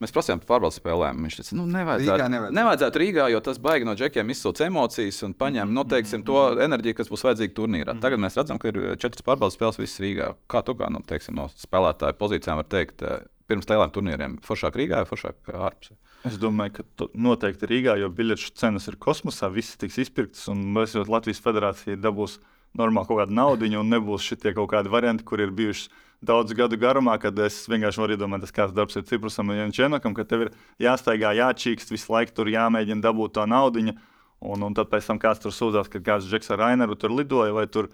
mēs 0.00 0.14
prasījām 0.14 0.40
par 0.40 0.56
pārbaudas 0.56 0.80
spēlēm. 0.80 1.20
Viņš 1.20 1.36
teica, 1.36 1.56
nu, 1.58 1.66
nevajadzētu 1.68 2.16
Rīgā, 2.16 2.28
nevajadzētu. 2.32 2.56
nevajadzētu 2.56 3.02
Rīgā, 3.02 3.26
jo 3.30 3.40
tas 3.40 3.58
baigi 3.58 3.84
no 3.84 3.94
džekiem 3.94 4.32
izsūc 4.32 4.64
emocijas 4.64 5.22
un 5.22 5.34
paņem 5.34 5.68
noteiksim, 5.76 6.24
to 6.24 6.46
enerģiju, 6.64 6.96
kas 6.96 7.12
būs 7.12 7.26
vajadzīga 7.28 7.56
turnīrā. 7.60 7.92
Mm. 7.92 8.00
Tagad 8.00 8.24
mēs 8.24 8.40
redzam, 8.40 8.56
ka 8.56 8.72
ir 8.72 8.96
četras 8.96 9.20
pārbaudas 9.20 9.60
spēles 9.60 9.76
visas 9.76 10.00
Rīgā. 10.00 10.32
Kā 10.48 10.64
tu 10.64 10.72
kā 10.80 10.88
nu, 10.88 11.04
teiksim, 11.04 11.36
no 11.36 11.50
spēlētāja 11.52 12.16
pozīcijām 12.16 12.56
var 12.56 12.72
teikt, 12.72 13.04
pirms 13.50 13.68
lielām 13.70 13.90
turnīriem. 13.94 14.38
Foršāk 14.46 14.78
Rīgā 14.80 15.02
foršāk 15.10 15.50
ārpusē? 15.50 15.98
Es 16.28 16.36
domāju, 16.40 16.80
ka 16.80 17.08
noteikti 17.16 17.68
Rīgā, 17.70 17.96
jo 18.00 18.10
biļešu 18.12 18.54
cenas 18.60 18.88
ir 18.90 18.98
kosmosā, 19.00 19.48
viss 19.52 19.78
tiks 19.80 19.98
izpirkts, 20.04 20.46
un 20.52 20.62
mēs 20.76 20.94
jau 20.96 21.06
Latvijas 21.08 21.40
federācija 21.42 21.98
dabūs 22.00 22.38
normāli 22.76 23.08
kaut 23.08 23.22
kādu 23.22 23.34
naudu, 23.34 23.70
un 23.80 23.90
nebūs 23.90 24.28
šitie 24.28 24.52
kaut 24.54 24.70
kādi 24.74 24.92
varianti, 24.92 25.26
kur 25.26 25.42
ir 25.42 25.52
bijuši 25.54 25.88
daudz 26.20 26.52
gadu 26.56 26.76
garumā, 26.80 27.16
kad 27.20 27.38
es 27.40 27.62
vienkārši 27.70 28.02
varu 28.02 28.16
iedomāties, 28.16 28.52
kāds 28.54 28.76
darbs 28.76 28.98
ir 29.00 29.06
Ciprusam 29.08 29.50
un 29.50 29.62
Jančēnakam, 29.62 30.14
ka 30.16 30.26
tev 30.28 30.46
ir 30.46 30.52
jāstaigā, 30.82 31.32
jāčīkst, 31.38 31.92
visu 31.94 32.12
laiku 32.12 32.36
tur 32.36 32.52
jāmēģina 32.52 33.04
dabūt 33.06 33.38
to 33.38 33.46
naudu. 33.48 33.94
Un, 34.40 34.62
un 34.64 34.76
tad 34.76 34.88
pēc 34.92 35.08
tam 35.08 35.18
kāds 35.20 35.40
tur 35.42 35.52
sūdzās, 35.52 35.88
ka 35.92 36.00
kāds 36.04 36.28
Džeks 36.28 36.52
ar 36.54 36.62
Raineru 36.62 36.96
tur 36.96 37.12
lidoja, 37.12 37.52
vai 37.52 37.66
tur, 37.68 37.90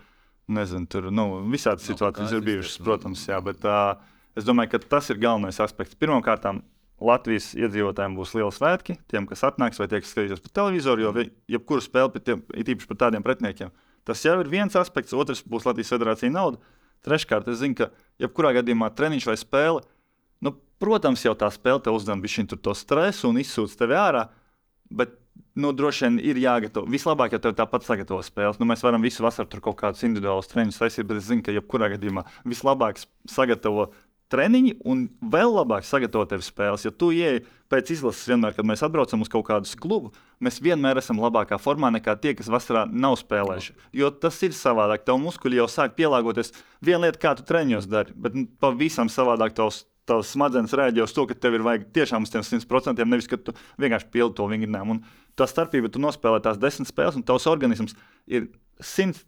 nezinu, 0.46 0.86
tur 0.90 1.08
nu, 1.10 1.24
visādas 1.50 1.86
situācijas 1.88 2.30
no, 2.30 2.38
ir 2.38 2.44
bijušas, 2.46 2.76
protams, 2.86 3.24
jā, 3.26 3.40
bet 3.42 3.66
uh, 3.66 3.96
Es 4.36 4.44
domāju, 4.44 4.74
ka 4.74 4.82
tas 4.96 5.08
ir 5.12 5.20
galvenais 5.20 5.60
aspekts. 5.64 5.96
Pirmkārt, 5.98 6.44
Latvijas 6.96 7.50
iedzīvotājiem 7.56 8.14
būs 8.16 8.32
liela 8.36 8.52
svētki, 8.52 8.96
tiem, 9.10 9.26
kas 9.28 9.44
atnāks 9.44 9.80
vai 9.80 9.88
tie, 9.90 10.00
kas 10.00 10.14
skatīsies 10.14 10.40
pa 10.40 10.52
televizoru, 10.60 11.04
jo 11.04 11.24
jebkuru 11.52 11.84
spēli, 11.84 12.12
pie 12.14 12.22
tiem, 12.24 12.44
it 12.56 12.70
īpaši 12.72 12.88
par 12.88 13.00
tādiem 13.04 13.24
pretiniekiem, 13.24 13.72
tas 14.08 14.22
jau 14.24 14.38
ir 14.40 14.48
viens 14.48 14.78
aspekts, 14.80 15.12
otrs 15.12 15.42
būs 15.44 15.68
Latvijas 15.68 15.92
federācija 15.92 16.32
nauda. 16.32 16.60
Treškārt, 17.04 17.50
es 17.52 17.60
zinu, 17.60 17.76
ka 17.76 17.90
jebkurā 18.22 18.54
gadījumā 18.56 18.88
treniņš 18.96 19.28
vai 19.28 19.36
spēle, 19.36 19.84
nu, 20.40 20.54
protams, 20.80 21.26
jau 21.26 21.36
tā 21.36 21.50
spēle 21.52 21.84
te 21.84 21.92
uzdod 21.92 22.24
viņa 22.24 22.56
to 22.56 22.74
stresu 22.74 23.28
un 23.28 23.44
izsūc 23.44 23.76
tevi 23.76 24.00
ārā, 24.00 24.24
bet 24.88 25.12
nu, 25.56 25.72
droši 25.76 26.06
vien 26.06 26.18
ir 26.32 26.40
jāgatavo. 26.40 26.88
Vislabāk, 26.92 27.36
ja 27.36 27.40
tev 27.42 27.54
tāpat 27.56 27.84
sagatavo 27.86 28.22
spēles. 28.24 28.58
Nu, 28.60 28.68
mēs 28.68 28.84
varam 28.84 29.04
visu 29.04 29.24
vasaru 29.24 29.48
tur 29.52 29.62
kaut 29.64 29.78
kādus 29.80 30.04
individuālus 30.06 30.50
treniņus 30.50 30.80
taisīt, 30.80 31.06
bet 31.08 31.20
es 31.20 31.28
zinu, 31.30 31.44
ka 31.44 31.54
jebkurā 31.54 31.90
gadījumā 31.94 32.26
vislabāk 32.48 33.00
sagatavo 33.30 33.90
treniņi 34.32 34.76
un 34.88 35.06
vēl 35.32 35.52
labāk 35.54 35.86
sagatavot 35.86 36.30
tevi 36.30 36.44
spēles. 36.44 36.84
Jo 36.86 36.92
tu 36.92 37.10
ieej 37.14 37.42
pēc 37.70 37.92
izlases 37.94 38.26
vienmēr, 38.30 38.54
kad 38.56 38.66
mēs 38.66 38.82
atbraucam 38.86 39.22
uz 39.24 39.30
kaut 39.32 39.46
kādu 39.48 39.70
klubu, 39.80 40.12
mēs 40.42 40.60
vienmēr 40.62 41.00
esam 41.00 41.20
labākā 41.22 41.58
formā 41.62 41.92
nekā 41.94 42.16
tie, 42.22 42.34
kas 42.38 42.50
vasarā 42.52 42.86
nav 42.90 43.18
spēlējuši. 43.22 43.76
Jo 43.96 44.10
tas 44.10 44.38
ir 44.46 44.56
savādāk. 44.56 45.06
Tev 45.06 45.20
muskuļi 45.22 45.60
jau 45.60 45.68
sāk 45.70 45.96
pielāgoties. 45.98 46.54
Viena 46.84 47.06
lieta, 47.06 47.22
kā 47.22 47.36
tu 47.38 47.46
treniņos 47.46 47.90
dari, 47.90 48.16
bet 48.16 48.38
nu, 48.38 48.48
pavisam 48.62 49.12
savādāk 49.12 49.56
tavs. 49.58 49.84
Tavs 50.06 50.28
smadzenes 50.36 50.70
rēģē 50.70 51.02
uz 51.02 51.10
to, 51.10 51.24
ka 51.26 51.34
tev 51.34 51.56
ir 51.56 51.64
vajag 51.66 51.88
tiešām 51.96 52.22
uz 52.22 52.30
tiem 52.30 52.44
100%, 52.46 53.02
nevis 53.10 53.26
ka 53.26 53.40
tu 53.42 53.50
vienkārši 53.82 54.06
pildi 54.14 54.36
to 54.38 54.44
vingrinājumu. 54.46 55.00
Tā 55.34 55.48
starpība, 55.50 55.90
tu 55.90 55.98
nospēlē 55.98 56.38
tās 56.44 56.60
desmit 56.62 56.86
spēles, 56.86 57.18
un 57.18 57.24
tavs 57.26 57.48
organisms 57.50 57.96
ir 58.30 58.46
100 58.78 59.18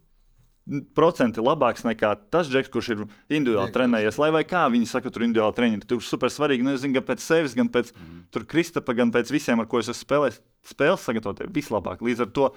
procenti 0.97 1.43
labāks 1.43 1.85
nekā 1.87 2.11
tas 2.33 2.49
džeks, 2.49 2.71
kurš 2.73 2.89
ir 2.93 3.03
individuāli 3.27 3.73
trenējies. 3.75 4.19
Lai 4.21 4.43
kā 4.47 4.65
viņi 4.71 4.89
saka, 4.89 5.11
tur 5.13 5.25
individuāli 5.25 5.57
treniņi, 5.57 5.85
tur 5.89 6.01
super 6.05 6.31
svarīgi. 6.33 6.65
Nu, 6.65 6.75
es 6.75 6.83
zinu, 6.83 6.97
gan 6.99 7.05
pēc 7.07 7.23
sevis, 7.25 7.55
gan 7.57 7.71
pēc 7.73 7.93
mm. 7.95 8.41
Kristapa, 8.49 8.95
gan 8.97 9.13
pēc 9.15 9.31
visiem, 9.33 9.61
ar 9.61 9.69
ko 9.69 9.81
es 9.81 9.89
esmu 9.89 10.05
spēlējis, 10.05 10.41
spēles 10.73 11.05
sagatavot 11.07 11.41
vislabāk. 11.55 12.03
Līdz 12.05 12.25
ar 12.25 12.33
to 12.35 12.49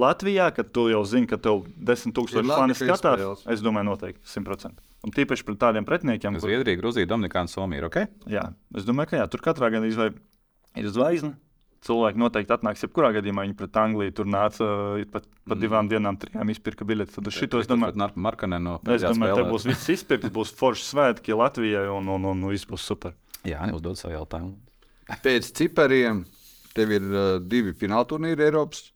Latvijā, 0.00 0.48
kad 0.54 0.72
tu 0.74 0.88
jau 0.90 1.04
zini, 1.06 1.28
ka 1.30 1.38
tev 1.38 1.62
desmit 1.76 2.16
tūkstoši 2.16 2.50
fani 2.50 2.74
skatās, 2.74 3.20
spēles. 3.20 3.46
es 3.54 3.62
domāju, 3.62 3.92
noteikti 3.92 4.26
100%. 4.26 4.82
Un 5.04 5.14
tīpaši 5.14 5.46
pret 5.46 5.60
tādiem 5.60 5.86
pretiniekiem, 5.86 6.34
kur... 6.34 6.48
Zviedrija, 6.48 6.80
Grūzija, 6.80 7.06
Dominikāna, 7.06 7.50
Somija. 7.52 7.86
Okay? 7.86 8.08
Jā, 8.30 8.48
es 8.74 8.88
domāju, 8.88 9.12
ka 9.12 9.20
jā, 9.20 9.28
tur 9.30 9.44
katrā 9.44 9.70
gadījumā 9.70 10.08
ir, 10.10 10.16
ir 10.82 10.90
zvaigzne 10.90 11.36
cilvēki 11.84 12.20
noteikti 12.20 12.54
atnāks. 12.54 12.84
Jebkurā 12.84 13.10
gadījumā 13.18 13.44
viņi 13.46 13.56
pret 13.58 13.78
Angliju 13.80 14.14
tur 14.16 14.28
nāca 14.30 14.68
pat, 15.12 15.26
pat 15.48 15.60
divām 15.60 15.88
dienām, 15.90 16.18
trijām 16.20 16.52
izpirka 16.52 16.86
biļetes. 16.88 17.18
Tad 17.18 17.34
šito 17.34 17.60
es 17.62 17.68
domāju, 17.70 17.96
ka 18.40 18.48
no 18.50 18.78
es 18.94 19.04
domāju, 19.04 19.36
te 19.40 19.46
būs 19.50 19.66
viss 19.68 19.90
izpirkts, 19.96 20.32
būs 20.34 20.54
forši 20.60 20.88
svētki 20.88 21.36
Latvijai 21.36 21.86
un, 21.92 22.08
un, 22.16 22.30
un, 22.32 22.46
un 22.46 22.54
viss 22.54 22.68
būs 22.68 22.86
super. 22.92 23.16
Jā, 23.44 23.60
uzdod 23.76 24.00
savu 24.00 24.14
jautājumu. 24.16 24.56
Pēc 25.24 25.50
cipariem 25.58 26.24
tev 26.76 26.94
ir 26.96 27.10
uh, 27.10 27.24
divi 27.40 27.74
fināla 27.76 28.08
turnīri 28.08 28.46
Eiropas. 28.46 28.88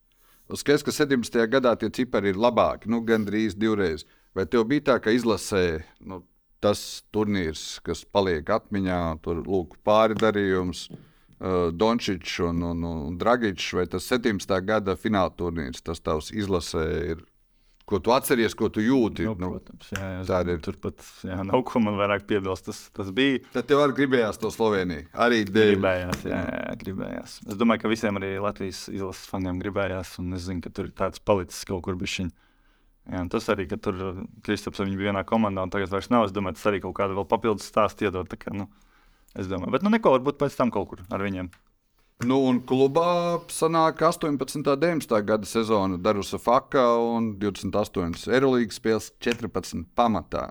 Skaidrs, 0.48 0.87
ka 0.87 0.94
17. 0.94 1.42
gadā 1.53 1.74
tie 1.77 1.90
cipari 1.92 2.33
ir 2.33 2.38
labāki, 2.40 2.88
nu, 2.88 3.03
gandrīz 3.05 3.53
divreiz. 3.59 4.07
Vai 4.37 4.46
tev 4.48 4.64
bija 4.70 4.87
tā, 4.87 4.96
ka 5.05 5.12
izlasē 5.12 5.83
nu, 6.09 6.22
tas 6.64 7.03
turnīrs, 7.12 7.83
kas 7.85 8.01
paliek 8.09 8.48
atmiņā, 8.57 9.03
tur 9.20 9.42
lūk, 9.44 9.77
pāri 9.85 10.16
darījums? 10.16 10.87
uh, 10.88 11.07
Dončičs 11.38 12.40
un, 12.48 12.62
un, 12.66 12.85
un 12.85 13.18
Dragičs, 13.18 13.72
vai 13.79 13.87
tas 13.90 14.07
17. 14.11 14.55
gada 14.66 14.96
fināla 14.98 15.31
turnīrs, 15.38 15.85
tas 15.87 16.03
tavs 16.03 16.33
izlasē 16.35 16.87
ir. 17.14 17.27
Ko 17.88 17.96
tu 18.05 18.12
atceries, 18.12 18.53
ko 18.53 18.68
tu 18.68 18.83
jūti? 18.85 19.24
Nu, 19.24 19.33
nu, 19.40 19.48
protams, 19.55 19.87
jā, 19.94 20.09
jā, 20.18 20.24
tā 20.29 20.42
ir. 20.44 20.59
Turpat 20.61 21.01
jā, 21.24 21.38
nav 21.48 21.62
ko 21.64 21.81
man 21.81 21.94
vairāk 21.96 22.27
piebilst. 22.29 22.66
Tas, 22.66 22.83
tas 22.92 23.09
bija. 23.16 23.38
Tad 23.55 23.64
tev 23.70 23.81
arī 23.81 23.96
gribējās 24.03 24.37
to 24.42 24.51
Sloveniju. 24.53 25.07
Arī 25.16 25.38
dēļ. 25.46 25.70
Gribējās, 25.70 26.27
jā, 26.29 26.40
jā, 26.53 26.74
gribējās. 26.83 27.38
Es 27.48 27.57
domāju, 27.57 27.81
ka 27.87 27.92
visiem 27.94 28.20
arī 28.20 28.35
Latvijas 28.44 28.83
izlases 28.92 29.31
faniem 29.31 29.62
gribējās. 29.62 30.18
Un 30.20 30.37
es 30.37 30.44
zinu, 30.51 30.61
ka 30.66 30.74
tur 30.77 30.90
ir 30.90 30.92
tāds 31.01 31.24
palicis 31.24 31.64
kaut 31.70 31.81
kur 31.87 31.96
bišķiņš. 32.03 32.35
Jā, 33.09 33.22
tas 33.33 33.48
arī, 33.55 33.64
ka 33.70 33.79
tur 33.81 33.96
Kristaps 34.44 34.85
bija 34.85 35.09
vienā 35.09 35.24
komandā, 35.24 35.64
un 35.64 35.72
tagad 35.72 35.88
vairs 35.94 36.11
nav. 36.12 36.27
Es 36.29 36.37
domāju, 36.37 36.59
tas 36.59 36.68
arī 36.68 36.83
kaut 36.85 36.98
kādu 36.98 37.16
vēl 37.16 37.29
papildus 37.31 37.70
stāstu 37.72 38.05
iedod. 38.05 38.37
Kā, 38.37 38.53
nu, 38.53 38.68
Es 39.36 39.48
domāju, 39.50 39.74
bet 39.74 39.84
nu 39.84 39.92
neko 39.92 40.14
varbūt 40.16 40.38
pēc 40.40 40.56
tam 40.56 40.72
kaut 40.74 40.88
kur 40.92 41.02
ar 41.12 41.24
viņiem. 41.24 41.50
Nu, 42.26 42.40
un 42.50 42.56
klubā 42.66 43.38
sanāk 43.54 44.00
18. 44.02 44.26
un 44.58 44.64
19. 44.82 45.12
gada 45.22 45.46
sezona 45.46 45.98
Darusa 46.02 46.40
Faka 46.42 46.82
un 46.98 47.36
28. 47.38 48.26
Eirolandes 48.34 48.80
spēles 48.80 49.12
14. 49.22 49.84
pamatā. 49.94 50.48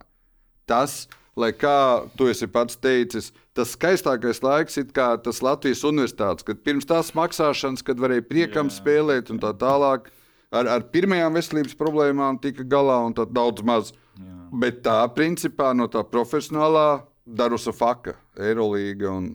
Tas, 0.67 1.09
lai 1.35 1.51
kā 1.51 2.05
tu 2.15 2.29
esi 2.31 2.47
pats 2.47 2.79
teicis, 2.79 3.33
tas 3.51 3.73
skaistākais 3.75 4.39
laiks 4.45 4.79
ir 4.79 4.87
tas 4.95 5.43
Latvijas 5.43 5.83
universitātes, 5.83 6.47
kad 6.47 6.63
pirms 6.63 6.87
tās 6.87 7.11
maksāšanas, 7.17 7.83
kad 7.83 7.99
varēja 7.99 8.23
priekam 8.29 8.71
Jā. 8.71 8.77
spēlēt 8.79 9.33
un 9.33 9.43
tā 9.43 9.51
tālāk, 9.59 10.07
ar, 10.55 10.71
ar 10.71 10.87
pirmajām 10.93 11.35
veselības 11.35 11.75
problēmām 11.75 12.39
tika 12.39 12.63
galā 12.63 13.01
un 13.09 13.17
tā 13.17 13.27
daudz 13.27 13.67
maz. 13.67 13.91
Jā. 14.15 14.39
Bet 14.55 14.85
tā 14.87 15.01
principā 15.11 15.73
no 15.75 15.91
tā 15.91 16.07
profesionālā 16.07 17.03
Darusa 17.27 17.73
Faka, 17.75 18.15
Eirolanda. 18.39 19.11
Un... 19.11 19.29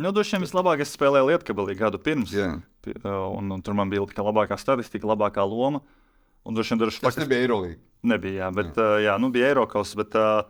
Nu, 0.00 0.12
Droši 0.12 0.36
vien 0.36 0.44
vislabāk 0.44 0.84
es 0.84 0.92
spēlēju 0.96 1.30
Lietkabelī 1.32 1.76
gadu 1.78 2.00
pirms. 2.02 2.34
Yeah. 2.36 2.60
Un, 3.04 3.50
un 3.52 3.64
tur 3.64 3.76
man 3.76 3.92
bija 3.92 4.04
labākā 4.04 4.58
statistika, 4.60 5.08
labākā 5.08 5.44
loma. 5.48 5.80
Un 6.44 6.56
droši 6.56 6.74
vien 6.74 6.84
Darusa 6.84 7.00
Faka. 7.00 7.14
Tas 7.14 7.24
nebija 7.24 7.46
Eirolanda. 7.46 7.80
Nebija, 8.00 8.46
jā, 8.46 8.54
bet 8.56 8.72
jā. 8.72 8.84
Uh, 8.84 9.02
jā, 9.04 9.18
nu, 9.20 9.28
bija 9.32 9.50
Eiropas. 9.52 9.92
Bet, 9.98 10.16
uh, 10.16 10.48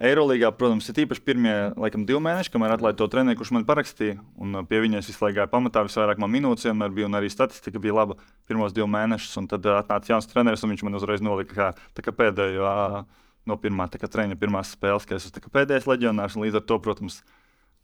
Eirolandā, 0.00 0.48
protams, 0.56 0.88
ir 0.88 1.02
īpaši 1.04 1.22
pirmie 1.24 1.54
laikam, 1.76 2.06
divi 2.08 2.20
mēneši, 2.24 2.50
kamēr 2.52 2.74
atlaida 2.78 2.96
to 2.96 3.06
treneru, 3.12 3.36
kurš 3.38 3.52
man 3.52 3.66
parakstīja. 3.68 4.16
Un 4.40 4.56
pie 4.68 4.80
viņas 4.86 5.10
visu 5.10 5.20
laiku 5.20 5.36
gāja 5.36 5.50
pamatā, 5.52 5.84
visvairāk 5.84 6.20
man 6.22 6.32
minūtes 6.32 6.64
vienmēr 6.68 6.94
bija, 6.96 7.10
un 7.10 7.18
arī 7.18 7.28
statistika 7.32 7.80
bija 7.80 7.98
laba 8.00 8.16
pirmos 8.48 8.72
divus 8.72 8.90
mēnešus. 8.92 9.36
Tad 9.52 9.68
atnāca 9.76 10.14
jauns 10.14 10.30
treneris, 10.30 10.64
un 10.64 10.72
viņš 10.72 10.84
man 10.88 10.96
uzreiz 10.96 11.24
nolika 11.24 11.58
kā, 11.58 11.68
kā 12.08 12.14
pēdējo. 12.22 12.64
Uh, 12.64 13.20
no 13.48 13.56
pirmā 13.60 13.88
treniņa, 13.92 14.38
pirmās 14.38 14.74
spēles, 14.76 15.06
kad 15.08 15.18
es 15.18 15.28
esmu 15.28 15.52
pēdējais 15.52 15.88
leģionārs. 15.90 16.38
Līdz 16.38 16.60
ar 16.60 16.66
to, 16.68 16.78
protams, 16.82 17.22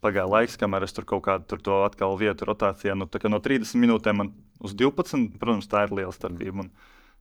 pagāja 0.05 0.29
laiks, 0.31 0.59
kamēr 0.61 0.87
es 0.87 0.95
tur 0.95 1.07
kaut 1.09 1.25
kādu 1.27 1.49
tur 1.51 1.63
to 1.65 1.81
atkal 1.87 2.17
vietu 2.21 2.47
rotācijā. 2.49 2.95
Nu, 2.99 3.09
kā 3.11 3.31
no 3.31 3.41
30 3.43 3.81
minūtēm 3.83 4.23
man 4.23 4.33
uz 4.63 4.77
12, 4.79 5.39
protams, 5.41 5.71
tā 5.71 5.87
ir 5.87 5.97
liela 5.99 6.15
starpība. 6.15 6.67
Un, 6.67 6.71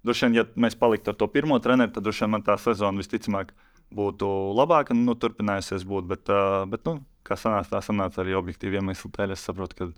droši 0.06 0.28
vien, 0.28 0.41
ja 0.41 0.45
mēs 0.56 0.78
paliktu 0.80 1.13
ar 1.13 1.17
to 1.17 1.30
pirmo 1.32 1.58
treneru, 1.63 1.93
tad 1.93 2.06
droši 2.06 2.26
vien 2.26 2.36
man 2.36 2.45
tā 2.45 2.58
sezona 2.62 3.02
visticamāk 3.02 3.56
būtu 3.97 4.28
labāka, 4.58 4.95
nu, 4.97 5.15
turpinājusies 5.17 5.88
būt. 5.88 6.10
Bet, 6.12 6.30
uh, 6.34 6.65
bet 6.69 6.86
nu, 6.88 7.00
kā 7.28 7.38
sanāca, 7.39 7.78
tā 7.78 7.84
sanāca 7.86 8.21
arī 8.23 8.38
objektīvi 8.38 8.82
iemesli 8.82 9.12
dēļ. 9.15 9.34
Es 9.34 9.45
saprotu, 9.47 9.80
ka 9.80 9.89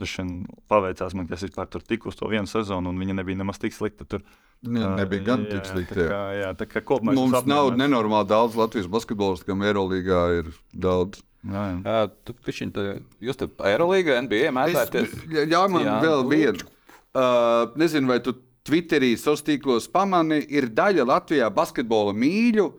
droši 0.00 0.22
vien 0.22 0.32
paveicās 0.70 1.14
man, 1.16 1.28
ka 1.28 1.36
es 1.36 1.46
vispār 1.46 1.70
tur 1.70 1.84
tiku 1.84 2.10
uz 2.10 2.18
to 2.18 2.28
vienu 2.32 2.50
sezonu, 2.50 2.90
un 2.90 3.00
viņa 3.00 3.20
nebija 3.20 3.42
nemaz 3.42 3.60
tik 3.62 3.76
slikta. 3.76 4.08
Tur, 4.08 4.24
Ne, 4.62 4.80
nebija 4.96 5.22
gan 5.22 5.44
tik 5.46 5.64
slikti. 5.68 5.94
jā. 6.00 6.08
kā- 6.10 6.34
Jā, 6.40 6.50
tā 6.56 6.66
kā 6.66 6.80
kopumā 6.82 7.14
Mums 7.14 7.44
nav 7.46 7.70
nenormāli 7.76 8.26
daudz 8.26 8.56
Latvijas 8.56 8.86
basketbolistu, 8.90 9.46
kam 9.46 9.60
Eirolandā 9.62 10.38
ir 10.40 10.48
daudz. 10.74 11.20
Jā, 11.46 11.66
jā. 11.84 12.10
Tu 12.24 12.32
pišķiņ, 12.32 12.72
tā, 12.74 12.86
jūs 13.22 13.36
te 13.38 13.46
Eirolīga, 13.46 14.16
NBA 14.24 14.50
mētāties. 14.56 15.12
Es, 15.12 15.28
jā, 15.30 15.44
jā, 15.46 15.60
man 15.70 15.84
jā. 15.84 16.00
Vēl 16.02 16.24
viena. 16.28 16.64
Uh, 17.14 17.70
nezinu, 17.78 18.08
vai 18.08 18.18
tu 18.20 18.34
Twitterī, 18.66 19.12
sociālos 19.14 19.44
tīklos 19.46 19.86
pamani, 19.92 20.40
ir 20.50 20.66
daļa 20.74 21.04
Latvijā 21.06 21.46
basketbola 21.54 22.12
mīļu, 22.18 22.72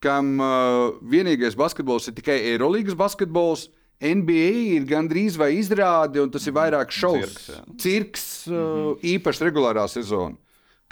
kam 0.00 0.38
uh, 0.40 0.94
vienīgais 1.04 1.54
basketbols 1.56 2.08
ir 2.08 2.14
tikai 2.16 2.38
Eirolandes 2.54 2.94
basketbols. 2.96 3.68
NBA 4.00 4.78
ir 4.80 4.86
gandrīz 4.88 5.36
vai 5.38 5.52
izrāde, 5.60 6.18
un 6.22 6.30
tas 6.30 6.44
ir 6.48 6.52
vairāk 6.56 6.90
šovs. 6.90 7.36
Cirks. 7.44 7.76
Cirks, 7.78 8.24
uh, 8.48 8.96
īpaši 9.04 9.44
regulārā 9.50 9.84
sezona. 9.88 10.36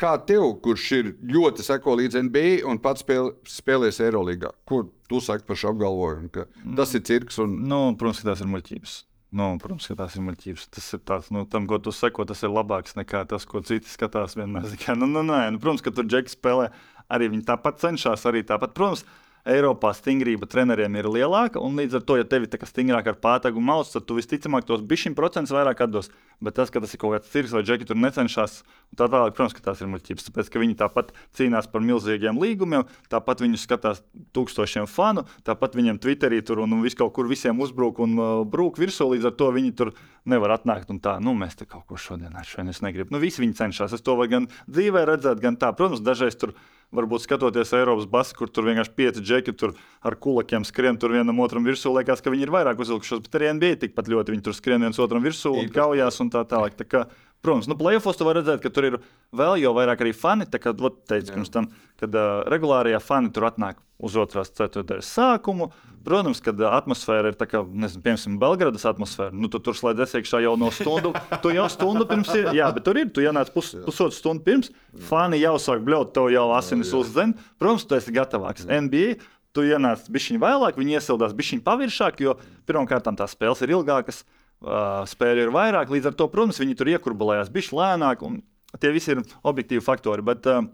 Kā 0.00 0.14
tev, 0.26 0.46
kurš 0.64 0.85
ir 0.96 1.09
ļoti 1.28 1.64
seko 1.66 1.94
līdz 2.00 2.18
NBA 2.26 2.50
un 2.68 2.81
pats 2.83 3.05
spēl, 3.05 3.35
spēlēs 3.48 4.00
Eirolandā? 4.02 4.50
Ko 4.68 4.87
tu 5.11 5.20
saki 5.22 5.46
par 5.46 5.59
šo 5.61 5.74
apgalvojumu? 5.74 6.31
ka 6.33 6.46
Tas 6.78 6.94
ir 6.96 7.05
cirks 7.07 7.38
un 7.42 7.59
Nu, 7.68 7.81
protams, 8.00 8.22
ka 8.22 8.33
tās 8.33 8.42
ir 8.44 8.50
muļķības. 8.50 8.94
Nu, 9.33 9.46
protams, 9.61 9.87
ka 9.88 9.96
tās 9.96 10.16
ir 10.16 10.24
muļķības. 10.26 10.64
Tas 10.76 10.88
ir 10.96 11.02
tāds, 11.09 11.28
nu, 11.33 11.44
tam, 11.48 11.68
ko 11.68 11.78
tu 11.81 11.92
seko, 11.94 12.26
tas 12.28 12.42
ir 12.44 12.52
labāks 12.52 12.96
nekā 12.98 13.22
tas, 13.28 13.46
ko 13.48 13.62
citi 13.64 13.88
skatās. 13.88 14.37
Vienmēr. 14.37 14.72
Kā, 14.83 14.96
nu, 14.98 15.09
nu, 15.09 15.24
nē, 15.28 15.44
nu, 15.55 15.61
protams, 15.62 15.85
ka 15.85 15.92
tur 15.94 16.09
džeki 16.09 16.35
spēlē. 16.35 16.70
Arī 17.12 17.28
viņi 17.33 17.46
tāpat 17.48 17.81
cenšas, 17.85 18.24
arī 18.28 18.44
tāpat. 18.48 18.74
Protams, 18.76 19.05
Eiropā 19.42 19.90
stingrība 19.98 20.46
treneriem 20.46 20.94
ir 21.00 21.09
lielāka, 21.11 21.59
un 21.59 21.74
līdz 21.81 21.98
ar 21.98 22.02
to, 22.07 22.14
ja 22.20 22.26
tev 22.28 22.44
ir 22.44 22.50
tā 22.52 22.61
kā 22.62 22.66
stingrāk 22.68 23.09
ar 23.11 23.16
pātagu 23.18 23.59
mausu, 23.59 23.96
tad 23.96 24.07
tu 24.07 24.14
visticamāk 24.14 24.68
tos 24.68 24.85
bišķiņu 24.87 25.18
procentus 25.18 25.55
vairāk 25.55 25.83
atdos. 25.83 26.12
Bet 26.42 26.55
tas, 26.59 26.70
ka 26.74 26.83
tas 26.83 26.94
ir 26.94 26.98
kaut 27.02 27.16
kāds 27.16 27.31
cirks 27.31 27.55
vai 27.55 27.62
džeki 27.66 27.87
tur 27.87 27.98
necenšas, 27.98 28.61
un 28.90 28.98
tā 28.98 29.07
tālāk, 29.11 29.35
protams, 29.35 29.55
ka 29.55 29.64
tās 29.66 29.83
ir 29.83 29.90
muļķības. 29.90 30.28
Tāpēc, 30.28 30.50
ka 30.50 30.62
viņi 30.62 30.78
tāpat 30.78 31.12
cīnās 31.38 31.68
par 31.70 31.83
milzīgiem 31.87 32.38
līgumiem, 32.42 32.87
tāpat 33.11 33.42
viņus 33.42 33.66
skatās 33.66 34.02
tūkstošiem 34.35 34.87
fanu, 34.90 35.26
tāpat 35.46 35.74
viņiem 35.78 35.98
Twitterī 36.02 36.42
tur 36.46 36.62
un 36.62 36.78
vis 36.83 36.98
kaut 36.98 37.14
kur 37.14 37.31
visiem 37.31 37.62
uzbruk 37.62 38.02
un 38.02 38.18
uh, 38.18 38.33
brūk 38.46 38.78
virsū, 38.83 39.11
līdz 39.11 39.31
ar 39.31 39.38
to 39.38 39.50
viņi 39.55 39.74
tur 39.78 39.94
nevar 40.26 40.55
atnākt 40.55 40.90
un 40.90 40.98
tā, 41.02 41.16
nu, 41.22 41.35
mēs 41.38 41.59
te 41.59 41.66
kaut 41.66 41.87
ko 41.90 41.98
šodien 41.98 42.35
ar 42.35 42.46
šodien 42.46 42.70
es 42.70 42.83
negribu. 42.83 43.14
Nu, 43.14 43.22
visi 43.22 43.42
viņi 43.42 43.59
cenšas. 43.59 43.94
Es 43.94 44.07
to 44.07 44.14
varu 44.18 44.35
gan 44.37 44.50
dzīvē 44.70 45.07
redzēt, 45.09 45.42
gan 45.42 45.59
tā. 45.59 45.70
Protams, 45.78 46.02
dažreiz 46.02 46.38
tur 46.38 46.55
varbūt 46.92 47.24
skatoties 47.24 47.72
Eiropas 47.74 48.07
basu, 48.11 48.37
kur 48.37 48.50
tur 48.52 48.66
vienkārši 48.68 48.94
pieci 48.98 49.22
džeki 49.24 49.32
tur 49.57 49.75
ar 50.03 50.16
kulakiem 50.21 50.64
skrien 50.68 50.99
tur 50.99 51.14
vienam 51.14 51.40
otram 51.40 51.64
virsū, 51.64 51.92
liekas, 51.97 52.21
ka 52.23 52.31
viņi 52.31 52.47
ir 52.47 52.53
vairāk 52.53 52.81
uzvilkušos, 52.83 53.23
bet 53.25 53.38
arī 53.38 53.53
NBA 53.57 53.81
tikpat 53.85 54.11
ļoti 54.12 54.35
viņi 54.35 54.47
tur 54.47 54.57
skrien 54.59 54.83
viens 54.83 54.99
otram 55.03 55.23
virsū 55.25 55.55
un 55.57 55.71
kaujās 55.73 56.21
un 56.21 56.31
tā 56.35 56.45
tālāk. 56.49 56.77
Tā 56.77 56.85
kā, 56.88 57.05
Protams, 57.42 57.66
nu, 57.66 57.74
plēsofos 57.74 58.18
tu 58.18 58.26
vari 58.26 58.38
redzēt, 58.38 58.61
ka 58.62 58.70
tur 58.70 58.87
ir 58.87 58.96
vēl 59.35 59.57
jau 59.59 59.72
vairāk 59.74 60.05
arī 60.05 60.12
fani. 60.14 60.46
Tā 60.46 60.61
kā 60.62 60.70
ot, 60.70 61.00
teicu, 61.11 61.33
pirms 61.35 61.50
tam, 61.50 61.66
kad 61.98 62.14
uh, 62.14 62.44
regulārajā 62.52 63.00
fani 63.02 63.33
tur 63.35 63.48
atnāk 63.48 63.81
uz 64.02 64.14
otrās 64.18 64.52
ceturtdienas 64.55 65.11
sākumu. 65.11 65.72
Protams, 66.07 66.38
kad 66.42 66.59
atmosfēra 66.66 67.33
ir 67.33 67.38
tā 67.38 67.48
kā, 67.50 67.64
nezinu, 67.66 68.02
piemēram, 68.05 68.38
Belgradas 68.42 68.87
atmosfēra. 68.90 69.35
Nu, 69.35 69.50
tu 69.50 69.59
tur 69.62 69.74
slēdz 69.78 70.16
iekšā 70.20 70.42
jau 70.42 70.55
no 70.59 70.70
stundu. 70.74 71.12
Tu 71.42 71.55
jau 71.55 71.66
stundu 71.70 72.07
pirms 72.11 72.31
ir, 72.38 72.52
jā, 72.59 72.70
bet 72.74 72.87
tur 72.87 72.98
ir, 73.02 73.11
tu 73.14 73.22
ienāc 73.22 73.50
pus, 73.55 73.72
pusotru 73.87 74.14
stundu 74.14 74.46
pirms, 74.46 74.70
fani 75.11 75.42
jau 75.42 75.55
sāk 75.62 75.83
bļaut, 75.87 76.14
tev 76.14 76.31
jau 76.35 76.48
asinis 76.55 76.94
uzdzen. 76.98 77.35
Protams, 77.62 77.87
tu 77.87 77.98
esi 77.98 78.14
gatavāks. 78.14 78.66
NBA 78.70 79.18
tu 79.55 79.66
ienāc 79.66 80.07
bišķiņu 80.11 80.42
vēlāk, 80.42 80.78
viņi 80.81 80.98
iesildās 80.98 81.35
bišķiņu 81.37 81.64
paviršāk, 81.66 82.22
jo 82.24 82.37
pirmkārt 82.68 83.11
tās 83.18 83.35
spēles 83.37 83.62
ir 83.64 83.74
ilgākas. 83.76 84.22
Uh, 84.62 85.03
spēļu 85.11 85.48
ir 85.48 85.53
vairāk, 85.55 85.90
līdz 85.90 86.12
ar 86.12 86.14
to, 86.18 86.29
protams, 86.31 86.61
viņi 86.62 86.77
tur 86.79 86.92
iekurbalējās 86.92 87.51
bišķi 87.51 87.75
lēnāk, 87.75 88.22
un 88.22 88.40
tie 88.79 88.92
visi 88.94 89.11
ir 89.14 89.25
objektīvi 89.42 89.83
faktori. 89.83 90.22
Bet, 90.22 90.46
uh, 90.46 90.68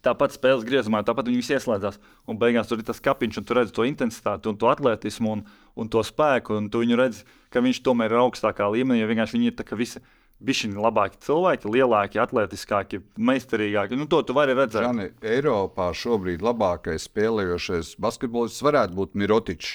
Tāpat 0.00 0.32
spēles 0.32 0.64
griezumā, 0.64 1.02
tāpat 1.04 1.26
viņi 1.28 1.42
visi 1.42 1.52
ieslēdzās. 1.58 1.98
Un 2.30 2.38
beigās 2.40 2.70
tur 2.70 2.80
ir 2.80 2.86
tas 2.88 3.02
kapiņš, 3.04 3.36
un 3.36 3.44
tu 3.44 3.56
redzi 3.56 3.74
to 3.76 3.84
intensitāti, 3.84 4.48
un 4.48 4.56
to 4.56 4.70
atletismu, 4.70 5.34
un, 5.36 5.42
un 5.76 5.90
to 5.92 6.00
spēku. 6.06 6.56
Un 6.56 6.70
tu 6.72 6.80
viņu 6.80 6.96
redzi, 6.96 7.26
ka 7.52 7.60
viņš 7.60 7.82
tomēr 7.84 8.14
ir 8.14 8.22
augstākā 8.22 8.70
līmenī, 8.72 9.02
jo 9.02 9.10
vienkārši 9.10 9.36
viņi 9.36 9.50
ir 9.50 9.58
tā, 9.58 9.66
visi 9.76 10.00
bišķiņi 10.40 10.80
labāki 10.80 11.20
cilvēki, 11.26 11.68
lielāki, 11.74 12.20
atletiskāki, 12.22 13.02
meistarīgāki. 13.20 13.98
Nu, 14.00 14.08
to 14.08 14.22
tu 14.24 14.36
vari 14.36 14.56
redzēt. 14.56 14.86
Žani, 14.86 15.10
Eiropā 15.36 15.90
šobrīd 15.92 16.40
labākais 16.44 17.04
spēlējošais 17.10 17.98
basketbolists 18.00 18.64
varētu 18.64 18.96
būt 18.96 19.20
Mirotičs. 19.20 19.74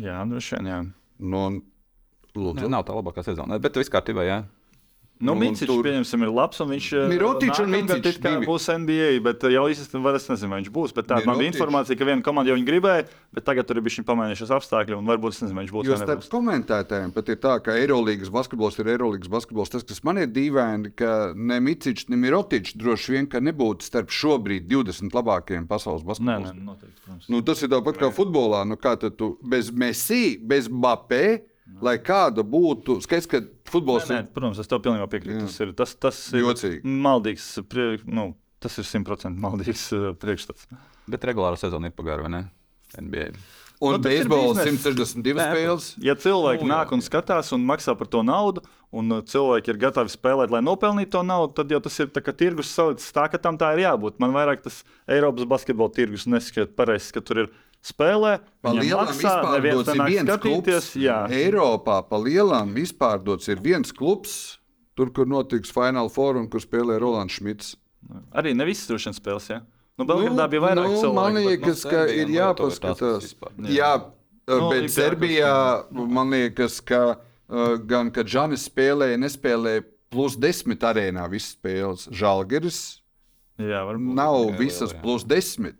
Jā, 0.00 0.22
droši 0.28 0.62
vien. 0.64 0.94
Nu, 1.20 1.42
un- 2.36 2.54
Ne, 2.54 2.62
lūdzu, 2.62 2.70
nav 2.70 2.84
tā 2.84 2.94
labākā 2.94 3.24
sezona, 3.24 3.58
bet 3.60 3.74
viss 3.74 3.88
kārtībā. 3.90 4.24
Jā. 4.26 4.44
Nu, 5.18 5.32
Nu, 5.32 5.40
Mīcis, 5.40 5.64
tur- 5.64 5.80
pieņemsim, 5.82 6.20
ir 6.26 6.28
labs, 6.28 6.60
un 6.60 6.68
viņš 6.68 7.08
Mirotičs 7.08 7.60
un 7.64 7.70
divi. 7.72 8.44
būs 8.44 8.68
NBA, 8.68 9.22
bet 9.24 9.44
eh, 9.44 9.48
jau 9.56 9.64
īstenībā 9.64 10.12
es 10.14 10.28
nezinu, 10.28 10.50
vai 10.50 10.60
viņš 10.60 10.68
būs. 10.70 10.92
Bet 10.92 11.06
tāda 11.08 11.24
man 11.24 11.38
bija 11.38 11.52
informācija, 11.56 11.96
ka 11.96 12.04
viena 12.04 12.20
komanda 12.20 12.50
jau 12.52 12.56
viņu 12.58 12.66
gribēja, 12.68 13.06
bet 13.32 13.44
tagad 13.46 13.64
tur 13.66 13.78
ir 13.78 13.80
bijuši 13.80 14.04
pamainījušies 14.04 14.52
apstākļi, 14.52 14.92
un 14.98 15.06
varbūt 15.08 15.32
es 15.32 15.40
nezinu, 15.40 15.54
vai 15.56 15.64
viņš 15.64 15.72
būs. 15.72 15.84
Jo 15.88 15.96
starp 15.96 16.20
komentētājiem 16.28 17.14
pat 17.16 17.28
ir 17.32 17.36
tā, 17.36 17.54
ka 17.64 17.70
Eirolandes 17.72 18.28
basketbols 18.28 18.78
ir 18.78 18.84
Eirolandes 18.92 19.28
basketbols. 19.32 19.70
Tas, 19.72 19.82
kas 19.88 20.04
man 20.04 20.18
ir 20.18 20.26
dīvaini, 20.26 20.92
ka 20.94 21.32
ne 21.34 21.60
Micičs, 21.64 22.10
ne 22.12 22.16
Mirotičs 22.20 22.76
droši 22.76 23.08
vien 23.16 23.26
ka 23.26 23.40
nebūtu 23.40 23.88
starp 23.88 24.08
šobrīd 24.12 24.68
20 24.68 25.16
labākajiem 25.16 25.66
pasaules 25.66 26.04
basketbolistiem. 26.04 26.60
nē, 26.60 26.64
noteikti. 26.76 27.00
Protams. 27.06 27.28
Nu, 27.32 27.40
tas 27.40 27.62
ir 27.62 27.68
tāpat 27.72 27.96
kā 27.96 28.12
futbolā. 28.12 28.66
Nu, 28.68 28.76
kā 28.76 28.92
tad 29.00 29.16
tu 29.16 29.38
bez 29.42 29.70
Messi, 29.72 30.36
bez 30.36 30.68
Mbappé, 30.68 31.40
lai 31.82 31.96
kāda 32.02 32.44
būtu 32.46 32.98
skaidrs, 33.04 33.28
ka 33.30 33.42
futbols 33.70 34.08
Nē, 34.10 34.22
nē, 34.22 34.32
protams, 34.34 34.60
es 34.62 34.70
tev 34.70 34.82
pilnībā 34.84 35.08
piekrītu. 35.12 35.46
Tas 35.48 35.60
ir, 35.64 35.72
tas, 35.76 35.94
tas 36.00 36.20
ir 36.32 36.44
Jocīgi. 36.44 36.82
maldīgs, 36.84 37.48
prie, 37.70 37.88
nu, 38.06 38.30
tas 38.62 38.78
ir 38.80 38.88
simtprocentīgi 38.88 39.42
maldīgs 39.42 39.86
uh, 39.96 40.08
priekšstats. 40.22 40.68
Bet 41.10 41.26
regulārā 41.28 41.58
sezona 41.60 41.90
ir 41.90 41.96
pagāra, 41.96 42.26
vai 42.26 42.32
ne? 42.36 42.42
NBA. 42.96 43.28
un 43.82 43.92
Nu, 43.92 43.98
ir 43.98 44.04
beisbols 44.06 44.56
bizness. 44.56 44.86
162 44.86 45.36
Nē, 45.36 45.46
spēles. 45.50 45.86
Ja 46.00 46.14
cilvēki 46.16 46.64
Nu, 46.64 46.70
jā, 46.70 46.76
nāk 46.78 46.94
un 46.96 47.02
skatās 47.04 47.50
un 47.52 47.66
maksā 47.68 47.92
par 47.98 48.08
to 48.08 48.22
naudu, 48.24 48.62
un 48.94 49.18
uh, 49.18 49.20
cilvēki 49.26 49.74
ir 49.74 49.80
gatavi 49.82 50.14
spēlēt, 50.14 50.54
lai 50.54 50.62
nopelnītu 50.64 51.12
to 51.18 51.22
naudu, 51.26 51.52
tad 51.58 51.74
jau 51.74 51.82
tas 51.84 51.98
ir 52.00 52.08
tā, 52.14 52.22
tirgus 52.32 52.70
salicis 52.72 53.12
tā, 53.12 53.26
ka 53.28 53.42
tam 53.42 53.58
tā 53.60 53.74
ir 53.76 53.84
jābūt. 53.84 54.16
Man 54.22 54.32
vairāk 54.32 54.64
tas 54.64 54.80
Eiropas 55.10 55.44
basketbola 55.50 55.92
tirgus 55.92 56.24
neskatās 56.30 56.72
pareizi, 56.78 57.12
ka 57.12 57.20
tur 57.20 57.44
ir 57.44 57.52
spēlē, 57.86 58.36
Pa 58.64 58.74
neviens 58.74 59.16
izpārdots 59.16 59.94
ir 59.94 60.02
viens 60.02 60.30
skatīties. 60.30 60.90
klubs. 60.90 60.90
Jā, 60.98 61.18
Eiropā 61.30 62.00
pa 62.08 62.20
lielam 62.20 62.74
izpārdots 62.82 63.48
ir 63.52 63.62
viens 63.62 63.94
klubs. 63.94 64.58
Tur, 64.96 65.10
kur 65.12 65.28
notiks 65.28 65.70
Final 65.74 66.08
Four 66.08 66.38
un 66.40 66.48
kur 66.48 66.62
spēlē 66.64 66.98
Rolands 67.00 67.36
Šmits. 67.36 67.74
arī 68.32 68.54
ne 68.56 68.64
visas 68.64 68.88
droši 68.88 69.10
vien 69.10 69.16
spēles. 69.18 69.48
Jā. 69.52 69.60
Nu, 69.96 70.04
Belgradā 70.04 70.46
bija 70.52 70.62
vairāk 70.62 70.88
nu, 70.88 71.00
cilvēku. 71.00 71.14
Man 71.16 71.34
bet, 71.34 71.46
liekas, 71.46 71.84
nu, 71.84 71.90
ka 71.90 72.00
Serbija 72.04 72.22
ir 72.22 72.32
jāpaskatās. 72.36 73.34
Jā, 73.66 73.72
jā 73.76 73.92
Nu, 74.46 74.68
bet 74.70 74.92
Serbijā 74.94 75.52
man 75.90 76.30
liekas, 76.30 76.78
ka 76.86 77.00
uh, 77.16 77.74
gan 77.82 78.12
kad 78.14 78.28
Žanis 78.30 78.68
spēlēja, 78.68 79.18
nespēlēja 79.18 79.82
plus 80.14 80.36
10 80.38 80.86
arēnā 80.86 81.24
visas 81.32 81.56
spēles. 81.56 82.06
Žalgeris 82.14 82.78
jā, 83.58 83.82
varbūt. 83.88 84.14
nav 84.14 84.38
jā, 84.52 84.58
visas 84.60 84.94
jā. 84.94 85.00
plus 85.02 85.26
10. 85.26 85.74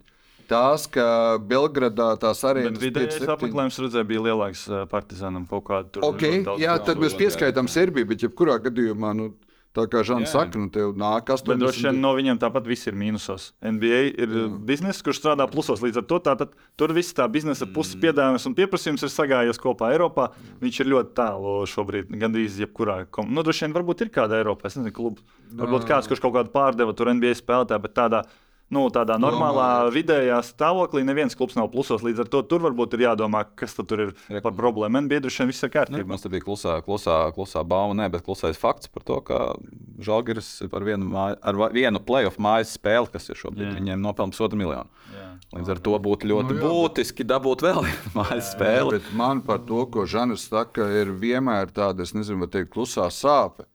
Tās, 0.51 0.87
ka 0.91 1.07
Belgradā 1.43 2.13
tās 2.23 2.43
Bet 2.45 2.51
arēnas 2.53 2.83
vidējais 2.83 3.19
5-7. 3.19 3.33
apmeklējums 3.35 3.81
redzēja, 3.83 4.09
bija 4.09 4.27
lielāks 4.29 4.67
partizānam 4.92 5.49
kaut 5.51 5.67
kādu 5.67 5.97
tur. 5.97 6.07
Okay, 6.13 6.44
jā, 6.63 6.77
tad 6.87 7.03
mēs 7.03 7.19
pieskaitām 7.19 7.71
Serbiju, 7.71 8.11
bet 8.13 8.23
jebkurā 8.27 8.61
gadījumā, 8.69 9.11
nu, 9.19 9.33
tā 9.77 9.85
kā 9.90 10.03
Žants 10.07 10.33
saka, 10.33 10.61
nu, 10.61 10.71
tev 10.73 10.94
nāk 10.99 11.29
Bet 11.29 11.61
droši 11.61 11.85
vien 11.85 11.99
80. 11.99 12.03
no 12.03 12.13
viņiem 12.17 12.38
tāpat 12.40 12.69
viss 12.69 12.88
ir 12.88 12.97
mīnusos. 12.97 13.51
NBA 13.65 14.01
ir 14.15 14.31
mm. 14.31 14.55
biznesa, 14.69 15.03
kurš 15.05 15.21
strādā 15.21 15.47
plusos. 15.51 15.83
Līdz 15.85 16.01
ar 16.01 16.07
to 16.09 16.21
tātad, 16.25 16.55
tur 16.81 16.94
viss 16.97 17.17
tā 17.17 17.27
biznesa 17.33 17.69
puses 17.69 17.99
piedāvājums 18.01 18.47
un 18.49 18.57
pieprasījums 18.57 19.05
ir 19.05 19.13
sagājies 19.13 19.61
kopā 19.63 19.92
Eiropā. 19.97 20.31
Viņš 20.63 20.81
ir 20.83 20.90
ļoti 20.94 21.15
tālu 21.19 21.59
šobrīd, 21.71 22.11
gandrīz 22.23 22.61
jebkurā. 22.63 23.03
Kom... 23.13 23.29
Nu, 23.35 23.44
droši 23.47 23.67
vien 23.67 23.77
varbūt 23.77 24.07
ir 24.07 24.15
kāda 24.15 24.40
Eiropā, 24.40 24.71
es 24.71 24.79
nezinu, 24.79 24.94
kluba. 24.97 25.27
Varbūt 25.61 25.88
kāds, 25.88 26.09
kurš 26.11 26.25
kaut 26.25 26.37
kādu 26.38 26.55
pārdeva 26.55 26.97
tur 26.97 27.13
NBA 27.13 27.37
spēlētāju, 27.42 27.87
bet 27.87 27.97
tādā. 27.99 28.27
Nu, 28.67 28.88
tādā 28.90 29.14
normālā, 29.23 29.87
vidējā 29.94 30.40
stāvoklī 30.42 31.04
neviens 31.06 31.37
klubs 31.38 31.54
nav 31.54 31.69
plusos. 31.71 32.02
Līdz 32.02 32.25
ar 32.25 32.31
to 32.33 32.40
tur 32.50 32.64
varbūt 32.64 32.96
ir 32.96 33.04
jādomā, 33.04 33.44
kas 33.54 33.77
tad 33.79 33.87
tur 33.87 34.00
ir 34.08 34.40
par 34.42 34.56
problēmu. 34.58 35.04
Droši 35.06 35.44
vien 35.44 35.52
viss 35.52 35.62
ir 35.62 35.71
Nu, 35.71 35.75
kārtībā. 35.77 36.06
mums 36.10 36.25
te 36.25 36.33
bija 36.33 36.42
klusā, 36.42 36.73
klusā, 36.83 37.19
klusā 37.37 37.62
bauma, 37.62 37.94
ne, 37.94 38.08
bet 38.10 38.25
klusais 38.27 38.58
fakts 38.58 38.90
par 38.90 39.04
to, 39.06 39.21
ka 39.23 39.38
Žalgiris 40.02 40.48
ar 40.67 40.83
vienu, 40.83 41.06
māju, 41.06 41.38
ar 41.46 41.60
vienu 41.77 42.02
playoff 42.02 42.40
mājas 42.42 42.75
spēli, 42.75 43.06
kas 43.14 43.31
ir 43.31 43.38
šobrīd, 43.38 43.69
Jā. 43.71 43.77
viņiem 43.79 44.02
nopelnījis 44.02 44.35
pusotru 44.40 44.58
miljonu. 44.58 44.90
Jā. 45.14 45.29
Līdz 45.54 45.71
ar 45.77 45.85
to 45.87 45.94
būtu 46.02 46.27
ļoti 46.33 46.50
Nu, 46.50 46.58
jā, 46.58 46.67
būtiski 46.67 47.23
dabūt 47.23 47.62
vēl 47.69 47.81
vienu 47.87 48.12
mājas 48.19 48.50
spēli. 48.56 48.98
Bet 48.98 49.14
man 49.14 49.44
par 49.46 49.62
to, 49.62 49.87
ko 49.87 50.08
Žanis 50.10 50.48
saka, 50.50 50.90
ir 50.90 51.14
vienmēr 51.14 51.71
tāda, 51.71 52.02
es 52.02 52.17
nezinu, 52.19 52.42
vai 52.42 52.50
teikt, 52.50 52.75
klusā 52.75 53.06
sāpe, 53.14 53.71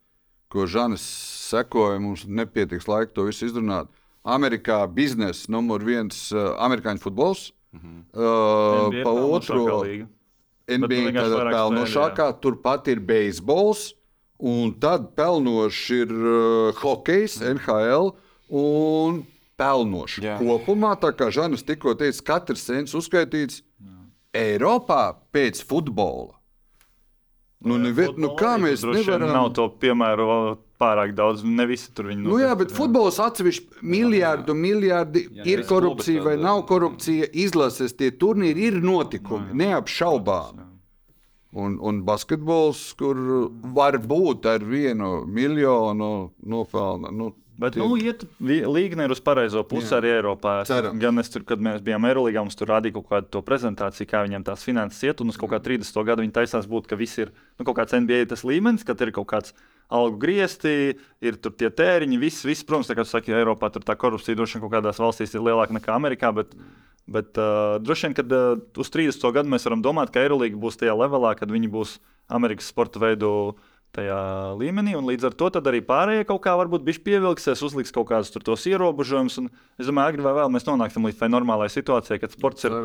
ko 0.51 0.67
Žanis 0.67 1.07
sekoja. 1.47 1.95
Mums 2.03 2.27
nepietiks 2.27 2.91
laika 2.91 3.15
to 3.15 3.29
visu 3.31 3.47
izrunāt. 3.47 3.87
Amerikā 4.22 4.84
biznesa 4.93 5.49
numur 5.51 5.84
viens, 5.86 6.28
uh, 6.36 6.53
amerikāņu 6.61 7.01
futbols. 7.01 7.51
Mhm. 7.74 7.97
Uh, 8.13 8.89
NBA 8.91 9.03
pa 9.05 9.11
otru. 9.11 9.65
NBA 10.72 11.11
tāda 11.15 11.47
pelnošākā, 11.51 12.28
turpat 12.39 12.88
ir 12.88 13.01
beisbols, 13.03 13.91
un 14.39 14.72
tad 14.80 15.11
pelnošs 15.17 15.82
ir 15.95 16.11
uh, 16.13 16.80
hokejs, 16.80 17.41
NHL 17.41 18.13
un 18.47 19.24
pelnošs. 19.59 20.22
Jā. 20.24 20.38
Kopumā, 20.39 20.93
tā 21.01 21.11
kā 21.17 21.32
Žanis 21.34 21.65
tikko 21.67 21.95
teica, 21.99 22.24
katrs 22.34 22.63
cents 22.69 22.95
uzskaitīts 22.97 23.63
Eiropā 24.32 25.11
pēc 25.34 25.59
futbola. 25.67 26.38
Nu, 27.61 27.78
nevi, 27.78 28.07
nu, 28.17 28.32
kā 28.39 28.55
mēs 28.57 28.82
nevaram? 28.88 29.30
Nav 29.30 29.51
to 29.53 29.67
piemēru 29.82 30.28
pārāk 30.82 31.13
daudz. 31.17 31.43
Ne 31.45 31.67
visi 31.69 31.91
tur 31.95 32.09
viņi 32.09 32.25
Nu, 32.25 32.39
jā, 32.41 32.51
bet 32.57 32.73
futbols 32.75 33.19
atsevišķi 33.21 33.84
miljardu, 33.93 34.55
miljardi 34.57 35.27
Jā, 35.29 35.45
ir 35.53 35.61
jā. 35.63 35.67
korupcija 35.69 36.25
vai 36.25 36.36
nav 36.41 36.63
korupcija. 36.69 37.29
Izlases 37.45 37.93
tie 37.97 38.09
turnīri 38.11 38.67
ir 38.71 38.82
notikumi, 38.82 39.53
neapšaubām. 39.63 40.67
Un, 41.51 41.73
un 41.84 41.97
basketbols, 42.07 42.93
kur 42.95 43.17
var 43.75 43.97
būt 43.99 44.45
ar 44.47 44.63
vienu 44.63 45.25
miljonu 45.27 46.32
nopelnu. 46.47 47.11
Nu, 47.11 47.34
Bet, 47.61 47.75
tie- 47.75 47.84
nu, 47.84 47.93
iet, 47.99 48.23
līga 48.41 49.03
ir 49.03 49.11
uz 49.13 49.19
pareizo 49.21 49.61
pusi 49.67 49.91
Jā. 49.91 49.99
arī 49.99 50.09
Eiropā. 50.15 50.61
Es- 50.63 50.69
Cerams. 50.71 50.97
Gan 50.99 51.19
es 51.19 51.29
tur, 51.29 51.43
kad 51.43 51.59
mēs 51.59 51.82
bijām 51.84 52.07
Eiropā, 52.09 52.39
mums 52.41 52.55
tur 52.55 52.67
rādīja 52.71 52.93
kaut 52.95 53.09
kādu 53.09 53.29
to 53.29 53.41
prezentāciju, 53.43 54.07
kā 54.09 54.23
viņiem 54.25 54.43
tās 54.47 54.63
finanses 54.63 55.03
iet. 55.03 55.21
Un 55.21 55.29
uz 55.29 55.38
kaut 55.38 55.51
kā 55.51 55.59
30. 55.61 56.03
gada 56.07 56.23
viņi 56.23 56.32
taisās 56.32 56.65
būt, 56.65 56.88
ka 56.88 56.95
viss 56.95 57.19
ir 57.19 57.29
nu, 57.59 57.65
kaut 57.65 57.75
kāds 57.75 57.93
NBA 57.93 58.25
tas 58.29 58.41
līmenis, 58.43 58.84
ka 58.84 58.95
ir 58.99 59.11
kaut 59.11 59.27
kāds 59.27 59.53
algu 59.91 60.19
griezti, 60.21 60.75
ir 61.23 61.39
tur 61.43 61.55
tie 61.59 61.69
tēriņi, 61.69 62.19
viss, 62.21 62.45
viss 62.47 62.67
protams, 62.67 62.89
tā 62.89 62.97
kā 62.97 63.05
tu 63.05 63.11
saki, 63.11 63.35
Eiropā 63.35 63.71
tur 63.73 63.83
tā 63.85 63.97
korupcija 63.99 64.39
droši 64.39 64.57
vien 64.57 64.65
kaut 64.65 64.75
kādās 64.77 65.01
valstīs 65.03 65.35
ir 65.35 65.43
lielāka 65.45 65.75
nekā 65.77 65.97
Amerikā. 65.97 66.31
Bet, 66.35 66.55
Bet 67.11 67.35
uh, 67.41 67.75
droši 67.81 68.07
vien, 68.07 68.13
kad 68.15 68.31
uh, 68.31 68.61
uz 68.79 68.91
30. 68.93 69.25
gadu 69.35 69.51
mēs 69.51 69.65
varam 69.67 69.81
domāt, 69.83 70.13
ka 70.13 70.21
Eirolandā 70.21 70.59
būs 70.61 70.77
tajā 70.79 70.93
levelā, 70.95 71.33
kad 71.35 71.49
viņi 71.51 71.67
būs 71.73 71.97
Amerikas 72.31 72.69
sporta 72.71 73.01
veidu 73.01 73.31
tajā 73.95 74.19
līmenī, 74.55 74.93
un 74.95 75.07
līdz 75.09 75.27
ar 75.27 75.35
to 75.35 75.49
arī 75.59 75.81
pārējie 75.83 76.27
kaut 76.29 76.39
kā 76.45 76.53
varbūt 76.55 76.85
bišķi 76.87 77.03
pievilksies, 77.09 77.63
uzliks 77.65 77.91
kaut 77.91 78.07
kādus 78.13 78.31
tos 78.31 78.63
ierobežojumus. 78.69 79.41
Es 79.81 79.89
domāju, 79.89 80.13
agri 80.13 80.23
vai 80.23 80.35
vēl 80.39 80.53
mēs 80.53 80.67
nonāksim 80.69 81.09
līdz 81.09 81.19
tai 81.19 81.31
normālai 81.33 81.67
situācijai, 81.73 82.21
kad 82.21 82.31
sports 82.31 82.69
ir 82.69 82.77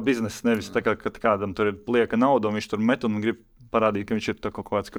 biznesa, 0.00 0.46
nevis 0.48 0.72
tā 0.72 0.80
kā 0.86 0.96
kādam 0.96 1.52
tur 1.54 1.74
ir 1.74 1.82
lieka 1.92 2.16
nauda, 2.16 2.48
un 2.48 2.56
viņš 2.56 2.70
tur 2.72 2.80
met 2.80 3.04
un 3.04 3.20
grib 3.20 3.42
parādīt, 3.72 4.06
ka 4.08 4.16
viņš 4.16 4.28
ir 4.32 4.40
kaut 4.48 4.66
kāds 4.68 4.92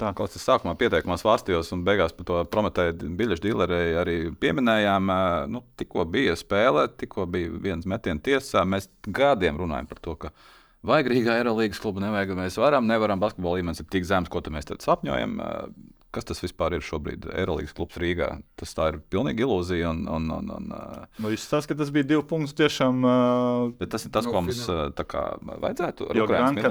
Tā. 0.00 0.12
Kaut 0.16 0.32
kas 0.32 0.46
sākumā 0.46 0.74
pieteikumā 0.80 1.16
svārstījos, 1.20 1.72
un 1.76 1.84
beigās 1.86 2.14
par 2.16 2.28
to 2.28 2.40
prometēju 2.52 3.10
biļešu 3.18 3.44
dīlerei 3.46 3.86
arī 4.00 4.16
pieminējām. 4.40 5.14
Nu, 5.52 5.64
tikko 5.80 6.06
bija 6.10 6.36
spēle, 6.38 6.86
tikko 7.00 7.26
bija 7.30 7.52
viens 7.68 7.88
metiens 7.90 8.24
tiesā. 8.24 8.64
Mēs 8.68 8.90
gadiem 9.06 9.58
runājam 9.60 9.90
par 9.90 10.02
to, 10.04 10.16
ka 10.26 10.32
vajag 10.84 11.10
Rīgā 11.12 11.38
Eirolandes 11.40 11.80
klubu, 11.82 12.02
nevajag, 12.04 12.36
mēs 12.38 12.58
varam, 12.60 12.88
nevaram. 12.90 13.22
Basketbola 13.22 13.60
līmenis 13.60 13.82
ir 13.82 13.90
tik 13.92 14.08
zems, 14.08 14.32
ko 14.32 14.44
mēs 14.54 14.70
tad 14.70 14.84
sapņojam. 14.84 15.38
Kas 16.14 16.24
tas 16.28 16.40
vispār 16.44 16.76
ir 16.78 16.84
šobrīd? 16.86 17.24
Eirolandes 17.34 17.74
klubs 17.74 17.96
Rīgā. 17.98 18.28
Tas 18.60 18.70
tā 18.76 18.88
ir 18.92 19.00
pilnīgi 19.10 19.42
ilūzija. 19.42 19.90
Un, 19.90 20.04
un, 20.08 20.28
un, 20.30 20.50
un, 20.54 20.68
ā, 20.76 21.06
Nu, 21.18 21.32
jūs 21.34 21.42
stāstāt, 21.48 21.72
ka 21.74 21.78
tas 21.82 21.90
bija 21.94 22.06
divi 22.12 22.22
punkti 22.30 22.54
tiešām. 22.62 23.02
Uh, 23.04 23.72
bet 23.80 23.90
tas 23.94 24.06
ir 24.06 24.12
tas, 24.14 24.24
No 24.28 24.32
ko 24.36 24.42
mums 24.46 24.60
fināla. 24.62 24.86
ā, 24.88 24.94
tā 25.00 25.04
kā 25.10 25.24
vajadzētu. 25.42 26.08
Jo 26.14 26.26
Gran 26.30 26.54
Mēs 26.54 26.62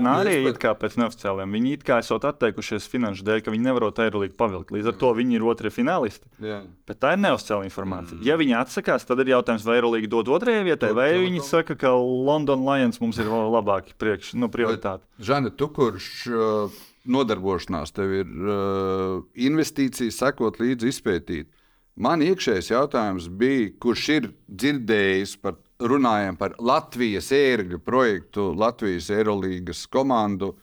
it 0.54 0.60
kā 0.64 0.72
pēc 0.80 0.96
neoficiāliem, 1.02 1.54
viņi 1.58 1.74
it 1.78 1.84
kā 1.88 2.00
esot 2.04 2.24
atteikušies 2.30 2.88
finanšu 2.92 3.26
dēļ, 3.28 3.42
ka 3.44 3.52
viņi 3.54 3.68
nevarot 3.68 4.00
Eirolandu 4.00 4.38
pavilkt. 4.40 4.72
Līdz 4.72 4.94
ar 4.94 4.98
to 5.04 5.12
viņi 5.20 5.36
ir 5.40 5.44
otrie 5.52 5.72
finālisti. 5.74 6.26
Jā. 6.40 6.62
Bet 6.88 7.00
tā 7.04 7.14
ir 7.18 7.22
neoficiāla 7.26 7.68
informācija. 7.68 8.18
Mm. 8.20 8.26
Ja 8.28 8.38
viņi 8.40 8.56
atsakās, 8.62 9.06
tad 9.08 9.20
ir 9.26 9.34
jautājums, 9.36 9.66
vai 9.68 9.78
Eirolandā 9.82 10.10
dod 10.14 10.32
otrajai 10.38 10.64
vietai, 10.70 10.94
vai 10.96 11.12
to- 11.14 11.26
viņi 11.28 11.44
to- 11.44 11.50
saka, 11.52 11.76
ka 11.76 11.92
London 11.98 12.64
Lions 12.66 13.00
mums 13.04 13.18
ir 13.20 13.26
labāki 13.28 13.94
priekš, 14.00 14.34
nu, 14.40 14.48
prioritāte. 14.50 15.02
Žana, 15.20 15.52
tu 15.56 15.68
kurš 15.68 16.08
uh, 16.32 16.70
nodarbošanās, 17.10 17.92
tev 17.96 18.14
ir 18.22 18.30
uh, 18.30 19.20
investīcijas, 19.36 20.20
sekot 20.22 20.60
līdzi 20.62 20.92
izpētīt. 20.94 21.50
Man 21.94 22.24
iekšējais 22.26 22.72
jautājums 22.72 23.28
bija, 23.30 23.70
kurš 23.82 24.06
ir 24.16 24.30
dzirdējis 24.50 25.36
par, 25.44 25.60
runājam 25.84 26.38
par 26.40 26.56
Latvijas 26.58 27.30
ērgļu 27.36 27.80
projektu, 27.86 28.48
Latvijas 28.58 29.12
Eirolandes 29.14 29.86
komandu. 29.94 30.56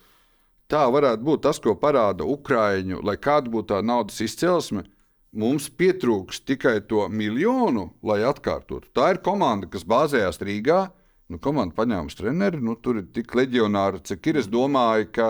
Tā 0.71 0.87
varētu 0.91 1.27
būt 1.27 1.45
tas, 1.47 1.61
ko 1.63 1.77
parāda 1.79 2.27
Ukrāņu, 2.27 3.03
lai 3.07 3.17
kāda 3.19 3.51
būtu 3.51 3.75
tā 3.75 3.83
naudas 3.83 4.19
izcelsme. 4.23 4.87
Mums 5.31 5.69
pietrūks 5.71 6.43
tikai 6.43 6.81
to 6.91 7.05
miljonu, 7.07 7.93
lai 8.03 8.25
atkārtotu. 8.27 8.91
Tā 8.95 9.13
ir 9.15 9.21
komanda, 9.23 9.69
kas 9.71 9.87
bāzējās 9.87 10.43
Rīgā. 10.43 10.89
Nu, 11.31 11.39
komanda 11.39 11.77
paņēma 11.77 12.11
treneri, 12.19 12.59
nu, 12.59 12.75
tur 12.75 12.99
ir 12.99 13.07
tik 13.15 13.37
leģionāri, 13.39 14.03
cik 14.03 14.33
ir. 14.33 14.41
Es 14.43 14.51
domāju, 14.51 15.07
ka 15.15 15.29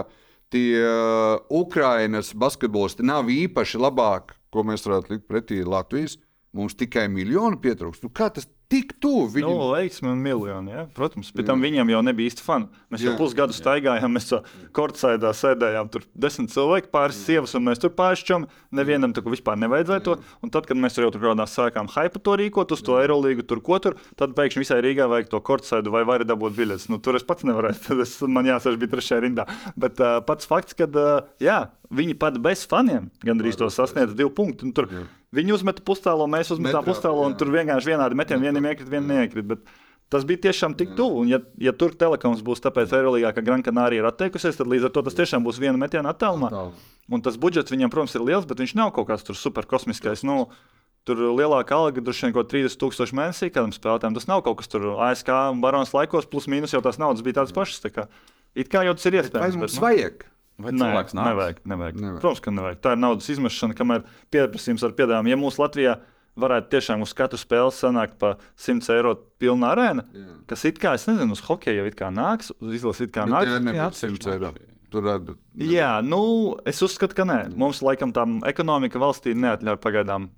tie 0.52 0.82
uh, 0.82 1.38
Ukraiņas 1.50 2.34
basketbolisti 2.38 3.06
nav 3.06 3.30
īpaši 3.32 3.80
labāki, 3.80 4.36
ko 4.50 4.64
mēs 4.66 4.86
varētu 4.86 5.14
likt 5.14 5.28
pretī 5.30 5.60
Latvijas. 5.64 6.18
Mums 6.56 6.74
tikai 6.74 7.06
miljonu 7.12 7.60
pietrūks. 7.62 8.02
Nu, 8.02 8.10
kā 8.10 8.26
tas 8.34 8.48
tik 8.70 8.94
tuvu 9.02 9.26
viņam? 9.34 9.50
Nu, 9.50 9.68
veiksmi 9.74 10.10
un 10.12 10.20
miljoni. 10.22 10.72
Ja? 10.74 10.84
Protams, 10.94 11.30
pēc 11.34 11.48
tam 11.48 11.62
viņiem 11.64 11.90
jau 11.92 12.00
nebija 12.06 12.30
īsti 12.30 12.44
fani. 12.44 12.68
Mēs 12.92 13.04
jau 13.04 13.12
Jā. 13.12 13.18
pusgadu 13.18 13.56
staigājām, 13.56 14.14
mēs 14.14 14.30
kortsaidā 14.76 15.32
sēdējām. 15.36 15.90
Tur 15.92 16.06
desmit 16.14 16.52
cilvēki, 16.54 16.90
pāris 16.94 17.18
sievas, 17.26 17.54
un 17.58 17.66
mēs 17.66 17.82
tur 17.82 17.92
pāršķām. 17.98 18.46
Nevienam 18.78 19.14
tur 19.16 19.26
vispār 19.32 19.58
nevajadzēja 19.60 20.04
to. 20.06 20.16
Un 20.44 20.54
tad, 20.54 20.68
kad 20.70 20.78
mēs 20.80 20.96
tur 20.96 21.06
jau 21.06 21.12
tur 21.14 21.26
kādās 21.28 21.56
sākām 21.58 21.90
hype 21.96 22.22
to 22.22 22.36
rīkot, 22.40 22.74
uz 22.76 22.84
to 22.86 22.98
Eirolīgu, 23.02 23.46
tur 23.50 23.62
ko 23.64 23.80
tur, 23.82 23.98
tad 24.20 24.36
pēkšņi 24.38 24.64
visai 24.64 24.80
Rīgā 24.86 25.10
vajag 25.10 25.30
to 25.34 25.42
kortsaidu 25.44 25.94
vai 25.94 26.04
vari 26.08 26.28
dabūt 26.28 26.56
biļetes. 26.58 26.88
Nu, 26.92 27.00
tur 27.02 27.18
es 27.18 27.26
pats 27.26 27.46
nevarēju, 27.48 27.82
tad 27.88 28.04
es, 28.06 28.16
man 28.26 28.48
jāsaka, 28.48 28.80
bija 28.80 28.94
trešajā 28.96 29.22
rindā. 29.26 29.46
Bet 29.78 30.00
uh, 30.02 30.20
pats 30.26 30.48
fakts, 30.50 30.78
ka 30.78 30.88
uh, 30.90 31.28
jā, 31.42 31.62
viņi 31.90 32.16
pat 32.20 32.38
bez 32.42 32.64
faniem 32.70 33.10
gandrīz 33.26 33.58
to 33.58 33.68
sasniedz 33.72 34.14
divu 34.18 34.32
punktu. 34.34 34.68
Un 34.68 34.76
Tur, 34.76 34.86
viņi 35.36 35.54
uzmeta 35.56 35.84
pustālo, 35.86 36.26
mēs 36.30 36.50
uzmetām 36.54 36.82
Metrā, 36.82 36.88
pustālo, 36.88 37.26
un 37.28 37.36
tur 37.38 37.52
vienkārši 37.54 37.92
vienādi 37.92 38.18
metieni, 38.18 38.48
vienam 38.48 38.66
iekrīt, 38.70 38.90
vienam 38.90 39.12
neiekrīt. 39.14 39.46
Bet 39.52 39.62
tas 40.10 40.26
bija 40.26 40.46
tiešām 40.48 40.74
tik 40.78 40.96
tuvu. 40.98 41.22
Un, 41.22 41.30
ja, 41.30 41.38
ja 41.62 41.74
tur 41.76 41.94
telekoms 41.98 42.42
būs 42.46 42.62
tāpēc 42.64 42.92
Eirolandā, 42.98 43.30
ka 43.36 43.44
Gran 43.46 43.62
Canaria 43.66 44.02
ir 44.02 44.10
atteikusies, 44.10 44.58
tad 44.58 44.70
līdz 44.70 44.88
ar 44.88 44.94
to 44.96 45.04
tas 45.06 45.18
tiešām 45.18 45.46
būs 45.46 45.62
viena 45.62 45.78
metiena 45.80 46.12
attālumā. 46.14 46.50
Un 47.10 47.22
tas 47.26 47.38
budžets 47.40 47.72
viņam, 47.72 47.90
protams, 47.90 48.14
ir 48.18 48.26
liels, 48.26 48.46
bet 48.46 48.62
viņš 48.62 48.76
nav 48.78 48.92
kaut 48.94 49.08
kāds 49.10 49.26
tur 49.26 49.38
superkosmiskais. 49.38 50.26
Nu, 50.26 50.44
Tur 51.08 51.16
lielākā 51.16 51.72
alga 51.72 52.02
droši 52.04 52.26
vien 52.26 52.34
kaut 52.36 52.50
30,000 52.52 53.16
mēnesī 53.16 53.48
kādam 53.48 53.72
spēlētājam. 53.72 54.12
Tas 54.18 54.26
nav 54.28 54.42
kaut 54.44 54.58
kas 54.60 54.68
tur 54.68 54.84
ASK 55.00 55.30
un 55.54 55.62
Baronas 55.62 55.94
laikos, 55.96 56.28
plus 56.28 56.44
mīnus 56.44 56.74
jau 56.76 56.82
tās 56.84 57.00
naudas 57.00 57.24
bija 57.24 57.38
tādas 57.38 57.54
pašas. 57.56 57.80
Tā 57.80 57.88
kā, 57.94 58.04
it 58.52 58.68
kā 58.68 58.82
jau 58.84 58.92
tas 58.98 59.08
ir 59.08 59.16
Vai 59.16 59.22
iespējams. 59.22 59.56
mums 59.62 59.78
nu, 59.78 59.84
vajag? 59.86 60.26
Vai 60.62 60.72
Nē, 60.72 60.78
cilvēks 60.84 61.14
nāk? 61.16 61.28
nevajag, 61.30 61.60
nevajag. 61.64 62.00
Nevajag. 62.00 62.20
Protams, 62.22 62.40
ka 62.44 62.50
nevajag. 62.54 62.80
Tā 62.84 62.94
ir 62.96 63.02
naudas 63.02 63.28
izmešana, 63.32 63.76
kamēr 63.78 64.04
pieprasījums 64.32 64.84
ar 64.86 64.94
piedāvājumu. 64.98 65.32
Ja 65.32 65.38
mūsu 65.40 65.62
Latvijā 65.62 65.98
varētu 66.40 66.70
tiešām 66.72 67.02
uz 67.04 67.12
katru 67.16 67.36
spēli 67.40 67.72
sanākt 67.74 68.16
pa 68.20 68.36
100 68.56 68.92
eiro 68.96 69.14
pilna 69.42 69.72
arēna, 69.74 70.04
Jā. 70.14 70.26
kas 70.48 70.64
it 70.70 70.78
kā, 70.80 70.94
es 70.96 71.04
nezinu, 71.10 71.32
uz 71.36 71.42
hokeja 71.44 71.82
jau 71.82 71.86
it 71.90 71.96
kā 71.98 72.08
nāks, 72.14 72.52
uz 72.60 72.74
izlases 72.78 73.08
it 73.08 73.12
kā 73.12 73.26
Bet 73.26 73.34
nāks. 73.34 73.80
atsevišķi 73.90 74.24
100 74.30 74.36
eiro. 74.38 74.52
Tur 74.90 75.04
rada. 75.06 75.34
Jā, 75.54 76.00
nu, 76.02 76.56
es 76.66 76.80
uzskatu, 76.82 77.14
ka 77.14 77.22
nē. 77.22 77.54
Mums 77.54 77.78
laikam 77.86 78.10
tā 78.14 78.24
ekonomika 78.50 78.98
valstī 78.98 79.36
neatļauj 79.38 79.76
pagaidām 79.84 80.30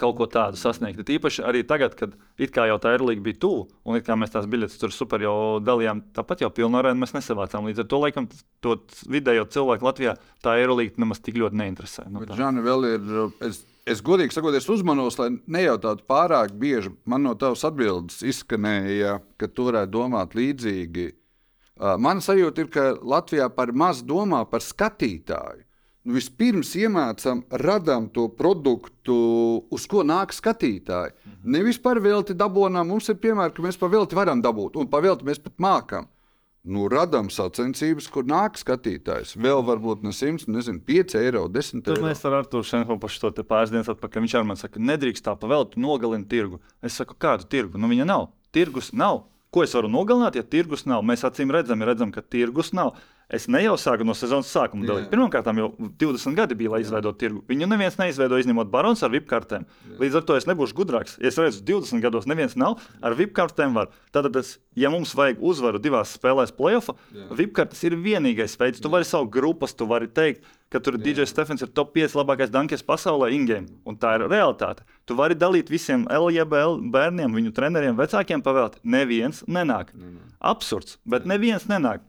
kaut 0.00 0.16
ko 0.18 0.26
tādu 0.30 0.58
sasniegt. 0.60 1.00
Ir 1.00 1.18
Īpaši 1.18 1.44
arī 1.46 1.62
tagad, 1.68 1.94
kad 1.98 2.14
it 2.40 2.52
kā 2.54 2.66
jau 2.70 2.78
tā 2.82 2.94
Eirolandā 2.94 3.24
bija 3.24 3.40
tuvu, 3.44 3.66
un 3.84 3.98
it 3.98 4.06
kā 4.06 4.16
mēs 4.18 4.32
tās 4.34 4.48
biļetes 4.50 4.80
tur 4.80 4.94
super 4.94 5.22
jau 5.24 5.34
dalījām, 5.64 6.02
tāpat 6.16 6.44
jau 6.44 6.50
pilnu 6.54 6.80
arēnu 6.80 7.02
mēs 7.02 7.14
nesavācām. 7.16 7.68
Līdz 7.68 7.84
ar 7.84 7.90
to 7.90 8.00
laikam 8.02 8.28
to 8.64 8.76
vidējo 9.10 9.46
cilvēku 9.56 9.88
Latvijā 9.88 10.16
tā 10.44 10.56
Eirolandā 10.60 11.04
nemaz 11.04 11.22
tik 11.24 11.38
ļoti 11.40 11.60
neinteresē. 11.60 12.08
Nu, 12.08 12.24
Bet. 12.24 12.34
Žani, 12.38 12.64
vēl 12.64 12.88
ir. 12.90 13.14
Es, 13.50 13.62
es 13.88 14.02
godīgi 14.04 14.36
sakot, 14.36 14.56
es 14.56 14.68
uzmanos, 14.72 15.18
lai 15.20 15.30
nejautātu 15.46 16.06
pārāk 16.08 16.54
bieži. 16.60 16.94
Man 17.04 17.26
no 17.28 17.36
tavas 17.38 17.64
atbildes 17.68 18.22
izskanēja, 18.26 19.18
ka 19.40 19.50
tu 19.52 19.70
varētu 19.70 19.94
domāt 19.98 20.36
līdzīgi. 20.38 21.10
Uh, 21.80 21.96
Mana 21.96 22.20
sajūta 22.20 22.60
ir, 22.60 22.68
ka 22.72 22.90
Latvijā 23.00 23.48
par 23.56 23.72
maz 23.72 24.02
domā 24.04 24.42
par 24.48 24.60
skatītāju. 24.64 25.64
Vispirms 26.14 26.74
iemācām, 26.76 27.42
radām 27.62 28.08
to 28.14 28.28
produktu, 28.28 29.16
uz 29.70 29.86
ko 29.90 30.04
nāk 30.06 30.32
skatītāji. 30.36 31.14
Nevis 31.44 31.78
par 31.82 32.00
velti 32.00 32.36
dabūjām. 32.36 32.80
Mums 32.88 33.08
ir 33.12 33.18
piemēri, 33.20 33.54
ka 33.56 33.64
mēs 33.64 33.78
par 33.80 33.92
velti 33.92 34.18
varam 34.18 34.42
dabūt, 34.44 34.76
un 34.80 34.88
par 34.90 35.04
velti 35.06 35.26
mēs 35.28 35.42
pat 35.42 35.56
mākam. 35.58 36.08
Nu, 36.60 36.90
radām 36.92 37.30
sacensības, 37.32 38.10
kur 38.12 38.26
nāk 38.28 38.58
skatītājs. 38.60 39.32
Vēl 39.40 39.62
varbūt 39.64 40.02
ne 40.04 40.12
100, 40.12 40.44
nezinu, 40.52 40.82
5 40.84 41.14
eiro, 41.16 41.46
10 41.48 41.80
Tad 41.86 41.94
eiro. 41.96 42.04
mēs 42.04 42.20
ar 42.28 42.36
Arthuru 42.42 42.66
Šenhopu 42.68 43.00
par 43.00 43.14
šo 43.14 43.30
te 43.32 43.44
pāris 43.48 43.72
dienas 43.72 43.88
atpakaļ. 43.88 44.26
Viņš 44.26 44.34
ar 44.36 44.44
mani 44.44 44.60
saka, 44.60 44.82
nedrīkst 44.90 45.24
tā 45.24 45.32
pavēlēt, 45.40 45.78
nogalini 45.80 46.28
tirgu. 46.28 46.60
Es 46.84 47.00
saku, 47.00 47.16
kādu 47.16 47.48
tirgu? 47.48 47.80
Nu, 47.80 47.88
viņa 47.88 48.04
nav. 48.04 48.28
tirgus 48.52 48.92
nav. 48.92 49.24
Ko 49.50 49.64
es 49.64 49.72
varu 49.74 49.88
nogalināt, 49.88 50.36
ja 50.36 50.44
tirgus 50.46 50.84
nav? 50.86 51.00
Mēs 51.02 51.24
acīm 51.26 51.50
redzam, 51.50 51.80
redzam 51.82 52.12
ka 52.12 52.20
tirgus 52.20 52.74
nav. 52.76 52.92
Es 53.30 53.46
ne 53.46 53.60
jau 53.62 53.76
sāku 53.78 54.02
no 54.06 54.14
sezonas 54.18 54.50
sākuma 54.50 54.88
dalīt. 54.88 55.06
Pirmkārt, 55.12 55.46
jau 55.54 55.68
20 56.02 56.34
gadi 56.34 56.56
bija, 56.58 56.72
lai 56.74 56.80
izveidotu 56.82 57.20
tirgu. 57.20 57.42
Viņu 57.46 57.68
neviens 57.70 57.98
neizveidoja, 58.00 58.42
izņemot 58.42 58.70
barons 58.72 59.04
ar 59.06 59.12
VIP 59.12 59.28
kartēm. 59.30 59.66
Līdz 60.00 60.18
ar 60.18 60.26
to 60.26 60.38
es 60.38 60.48
nebūšu 60.50 60.74
gudrāks. 60.80 61.14
Ja 61.22 61.30
es 61.30 61.38
redzu, 61.38 61.62
20 61.68 62.02
gados 62.02 62.26
neviens 62.30 62.56
nav 62.58 62.80
ar 62.98 63.14
VIP 63.18 63.36
kartēm. 63.38 63.76
Var. 63.78 63.92
Tad, 64.10 64.26
es, 64.40 64.56
ja 64.74 64.90
mums 64.90 65.14
vajag 65.14 65.38
uzvaru 65.46 65.78
divās 65.82 66.16
spēlēs, 66.18 66.50
playoffā, 66.56 66.96
VIP 67.30 67.54
kartes 67.60 67.84
ir 67.86 67.94
vienīgais 68.02 68.58
veids. 68.58 68.82
Tu 68.82 68.90
vari 68.90 69.06
savu 69.06 69.30
grupas, 69.30 69.76
tu 69.78 69.86
vari 69.86 70.10
teikt, 70.10 70.42
ka 70.70 70.82
tur 70.82 70.98
DJ 70.98 71.26
Stefans 71.30 71.62
ir 71.62 71.70
top 71.74 71.94
5 71.94 72.18
labākais 72.18 72.50
dankers 72.50 72.82
pasaulē, 72.86 73.30
ingame. 73.34 73.70
Un 73.86 73.98
tā 73.98 74.16
ir 74.18 74.26
realitāte. 74.26 74.82
Tu 75.06 75.14
vari 75.18 75.38
dalīt 75.38 75.70
visiem 75.70 76.08
LJBL 76.10 76.80
bērniem, 76.90 77.38
viņu 77.38 77.54
treneriem, 77.54 77.98
vecākiem 77.98 78.42
pavēlēt. 78.42 78.82
Neviens 78.82 79.44
nenāk. 79.46 79.94
Absurds, 80.40 80.98
bet 81.06 81.26
neviens 81.30 81.70
nenāk. 81.70 82.02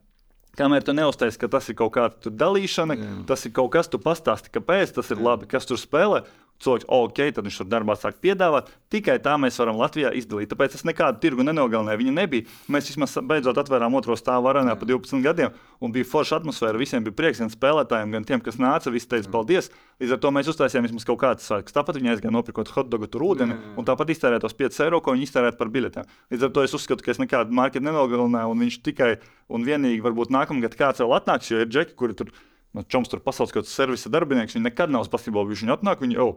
Kamēr 0.60 0.84
tu 0.84 0.92
neuztaisi, 0.92 1.40
ka 1.40 1.48
tas 1.48 1.70
ir 1.72 1.78
kaut 1.80 1.94
kāda 1.96 2.32
dalīšana, 2.36 2.98
Jā. 3.00 3.12
tas 3.30 3.46
ir 3.48 3.54
kaut 3.56 3.72
kas, 3.72 3.88
tu 3.88 4.02
pastāsti, 4.04 4.52
kāpēc 4.52 4.92
tas 4.98 5.12
ir 5.14 5.22
labi, 5.24 5.48
kas 5.48 5.68
tur 5.70 5.80
spēlē. 5.80 6.26
Cilvēks, 6.62 6.86
ok, 6.94 7.20
tad 7.36 7.48
viņš 7.48 7.58
tur 7.62 7.70
darbā 7.72 7.96
sāk 7.98 8.20
piedāvāt. 8.22 8.70
Tikai 8.94 9.16
tā 9.24 9.34
mēs 9.42 9.58
varam 9.58 9.80
Latvijā 9.80 10.12
izdalīt. 10.18 10.52
Tāpēc 10.52 10.76
es 10.78 10.86
nekādu 10.86 11.22
tirgu 11.24 11.46
nenogalināju. 11.48 12.02
Viņa 12.04 12.14
nebija. 12.14 12.46
Mēs 12.72 12.92
vismaz 12.92 13.16
beidzot 13.26 13.58
atvērām 13.58 13.96
otro 13.98 14.18
stāvu 14.20 14.52
arēnā 14.52 14.76
pa 14.78 14.86
12 14.86 15.24
gadiem, 15.26 15.56
un 15.82 15.96
bija 15.96 16.06
forša 16.06 16.42
atmosfēra. 16.42 16.78
Visiem 16.82 17.06
bija 17.08 17.18
prieks, 17.18 17.42
gan 17.42 17.50
spēlētājiem, 17.54 18.14
gan 18.14 18.28
tiem, 18.28 18.44
kas 18.46 18.60
nāca. 18.62 18.94
Visi 18.94 19.10
teica, 19.10 19.32
paldies. 19.34 19.72
Līdz 20.02 20.16
ar 20.16 20.22
to 20.22 20.34
mēs 20.34 20.52
uztaisījām 20.54 20.86
vismaz 20.86 21.08
kaut 21.08 21.20
kādas 21.24 21.50
svētkus. 21.50 21.76
Tāpat 21.76 21.98
viņi 21.98 22.14
aizgāja 22.16 22.34
nopirkot 22.34 22.74
hotdogu 22.76 23.10
tur 23.10 23.26
ūdeni, 23.26 23.58
un 23.78 23.86
tāpat 23.86 24.14
iztērēja 24.14 24.42
tos 24.46 24.58
5 24.58 24.80
eiro, 24.86 25.02
ko 25.02 25.14
viņi 25.14 25.28
iztērēja 25.30 25.58
par 25.60 25.70
biļetēm. 25.74 26.16
Līdz 26.34 26.48
ar 26.48 26.54
to 26.56 26.66
es 26.66 26.74
uzskatu, 26.78 27.06
ka 27.06 27.14
es 27.14 27.22
nekādu 27.22 27.54
marketu 27.54 27.86
nenogalināju, 27.86 28.54
un 28.54 28.66
viņš 28.66 28.80
tikai 28.88 29.12
un 29.54 29.68
vienīgi 29.68 30.02
varbūt 30.02 30.34
nākamgad 30.34 30.78
kāds 30.80 31.04
vēl 31.04 31.14
atnāks, 31.20 31.52
jo 31.54 31.62
ir 31.62 31.70
džeki, 31.70 31.98
kuri 32.00 32.18
tur. 32.18 32.34
Nu, 32.76 32.86
Čoms 32.88 33.12
tur 33.12 33.20
pasaules 33.24 33.52
kaut 33.52 33.66
kāds 33.66 33.76
servisa 33.76 34.12
darbinieks, 34.12 34.56
viņi 34.56 34.70
nekad 34.70 34.94
nav 34.94 35.06
uz 35.06 35.12
basketbolu. 35.12 35.52
Viņi 35.52 35.76
atnāk, 35.76 36.04
viņi 36.04 36.18
jau, 36.20 36.30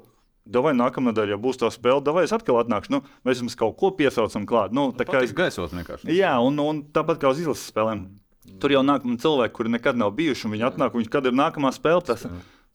Davai 0.45 0.75
nākamā 0.77 1.09
nedēļa, 1.09 1.33
ja 1.33 1.41
būs 1.41 1.57
tā 1.57 1.71
spēle, 1.73 2.03
davai 2.05 2.27
es 2.27 2.33
atkal 2.37 2.59
atnākšu. 2.61 2.93
Nu, 2.93 2.99
mēs 3.25 3.39
mums 3.41 3.55
kaut 3.57 3.79
ko 3.81 3.89
piesaucam 3.97 4.45
klāt. 4.45 4.75
Nu, 4.77 4.91
tā 4.93 5.07
kā 5.09 5.23
es 5.25 5.33
gaisot 5.33 5.73
vienkārši. 5.73 6.11
Jā, 6.13 6.35
un, 6.45 6.59
un 6.61 6.83
tāpat 6.93 7.23
kā 7.23 7.31
uz 7.33 7.41
izlases 7.41 7.71
spēlēm. 7.73 8.03
Tur 8.61 8.75
jau 8.75 8.83
nāk 8.85 9.07
cilvēki, 9.09 9.55
kuri 9.57 9.73
nekad 9.73 9.97
nav 9.97 10.13
bijuši, 10.19 10.45
un 10.45 10.53
viņi 10.53 10.67
atnāk, 10.69 10.93
un 10.93 11.01
viņi, 11.01 11.11
kad 11.15 11.25
ir 11.25 11.33
nākamā 11.33 11.73
spēle. 11.73 12.05
Tas, 12.05 12.27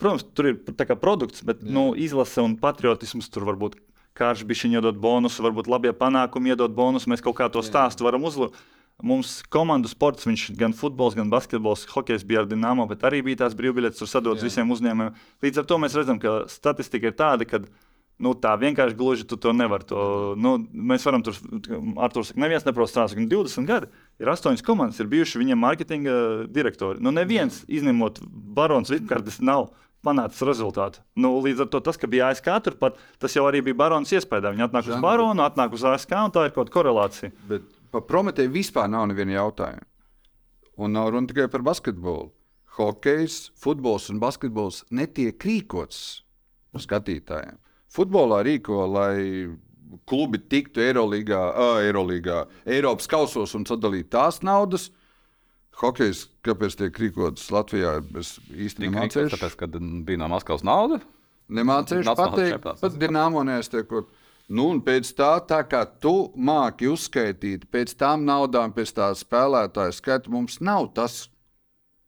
protams, 0.02 0.26
tur 0.34 0.50
ir 0.50 0.58
produkts, 0.98 1.46
bet 1.46 1.62
nu, 1.62 1.92
izlase 1.94 2.42
un 2.42 2.58
patriotisms 2.58 3.30
tur 3.30 3.46
varbūt 3.52 3.78
karš 4.18 4.42
bišķiņi 4.50 4.82
iedod 4.82 4.98
bonusu, 4.98 5.46
varbūt 5.46 5.70
labie 5.70 5.94
panākumi 5.94 6.56
iedod 6.56 6.74
bonusu. 6.74 7.14
Mēs 7.14 7.22
kaut 7.22 7.38
kā 7.38 7.52
to 7.54 7.62
stāstu 7.62 8.08
varam 8.08 8.26
uzlabot. 8.26 8.58
Mums 9.00 9.38
komandu 9.48 9.88
sports, 9.88 10.26
viņš 10.28 10.50
gan 10.60 10.74
futbols, 10.76 11.16
gan 11.16 11.30
basketbols, 11.32 11.86
hokejs 11.88 12.26
bija 12.28 12.44
ar 12.44 12.50
Dienāmo, 12.50 12.84
bet 12.90 13.06
arī 13.08 13.22
bija 13.24 13.46
tās 13.46 13.56
brīvbiļetes, 13.56 14.02
tur 14.02 14.10
sadotas 14.12 14.44
visiem 14.44 14.72
uzņēmumiem. 14.76 15.16
Līdz 15.46 15.62
ar 15.62 15.70
to 15.70 15.78
mēs 15.80 15.96
redzam, 15.96 16.20
ka 16.20 16.42
statistika 16.52 17.08
ir 17.08 17.16
tāda, 17.16 17.48
ka 17.48 17.62
nu, 18.20 18.34
tā 18.36 18.52
vienkārši 18.60 18.98
gluži 19.00 19.28
tu 19.30 19.40
to 19.40 19.54
nevari. 19.56 19.88
To, 19.88 20.02
nu, 20.36 20.58
mēs 20.92 21.08
varam 21.08 21.24
tur, 21.24 21.38
Arthurs 22.04 22.34
saka, 22.34 22.44
neviens 22.44 22.68
neprot 22.68 22.92
strādāt, 22.92 23.16
20 23.32 23.70
gadi. 23.70 23.88
Ir 24.20 24.34
astoņas 24.34 24.66
komandas, 24.68 25.00
ir 25.00 25.12
bijuši 25.12 25.40
viņiem 25.46 25.64
mārketinga 25.64 26.18
direktori. 26.52 27.00
Nu, 27.04 27.16
neviens, 27.16 27.64
izņemot 27.72 28.20
Barons 28.28 28.92
Vitkārdas, 28.92 29.40
nav 29.40 29.70
panācis 30.06 30.44
rezultātu. 30.48 31.02
Nu, 31.20 31.34
līdz 31.44 31.66
ar 31.66 31.72
to 31.72 31.82
tas, 31.84 31.98
ka 32.00 32.08
bija 32.12 32.30
ASK 32.32 32.48
turpat, 32.64 33.00
tas 33.20 33.36
jau 33.36 33.48
arī 33.48 33.64
bija 33.64 33.80
Baronas 33.80 34.12
iespējā. 34.16 34.54
Viņi 34.56 34.68
atnāk 34.68 34.88
uz 34.92 35.02
Baronu, 35.04 35.44
atnāk 35.44 35.76
uz 35.76 35.84
ASK, 35.88 36.16
un 36.20 36.36
tā 36.36 36.48
ir 36.48 36.56
kaut 36.56 36.68
kāda 36.68 36.76
korelācija. 36.78 37.34
Bet 37.50 37.68
par 37.92 38.06
Prometēju 38.10 38.52
vispār 38.54 38.90
nav 38.92 39.08
neviena 39.10 39.40
jautājuma. 39.40 39.88
Un 40.80 40.96
nav 40.96 41.10
runa 41.12 41.28
tikai 41.28 41.50
par 41.52 41.64
basketbolu. 41.66 42.30
Hokejs, 42.80 43.50
futbols 43.60 44.08
un 44.14 44.22
basketbols 44.22 44.86
netiek 44.96 45.36
rīkots 45.44 46.22
skatītājiem. 46.80 47.58
Futbolā 47.90 48.44
rīko, 48.46 48.84
lai 48.88 49.50
klubi 50.08 50.40
tiktu 50.52 50.84
Eirolandā, 50.86 51.42
Eirolīgā, 51.84 52.44
Eiropas 52.70 53.10
kausos 53.10 53.56
un 53.58 53.66
sadalītu 53.68 54.12
tās 54.14 54.42
naudas. 54.46 54.90
Hokejs, 55.80 56.28
kāpēc 56.46 56.76
tiek 56.80 57.02
rīkots 57.04 57.50
Latvijā, 57.56 57.98
es 58.20 58.36
īstenībā 58.52 59.06
nemācīju. 59.06 59.32
Tāpēc, 59.34 59.56
kad 59.60 59.78
bija 60.06 60.22
no 60.22 60.30
Maskavas 60.32 60.66
nauda. 60.68 61.00
Nemācīju 61.50 62.16
pateikt, 62.20 62.68
pat 62.82 62.98
Dienāmo 63.02 63.42
nestiekot. 63.48 64.12
Nu, 64.50 64.66
un 64.74 64.80
pēc 64.82 65.12
tā, 65.14 65.36
tā 65.46 65.60
kā 65.70 65.84
tu 66.02 66.32
māki 66.34 66.88
uzskaitīt, 66.90 67.68
pēc 67.70 67.94
tām 68.00 68.24
naudām, 68.26 68.74
pēc 68.74 68.96
tā 68.98 69.12
spēlētāja 69.18 69.94
skaita, 69.94 70.32
mums 70.34 70.58
nav 70.66 70.90
tas 70.98 71.28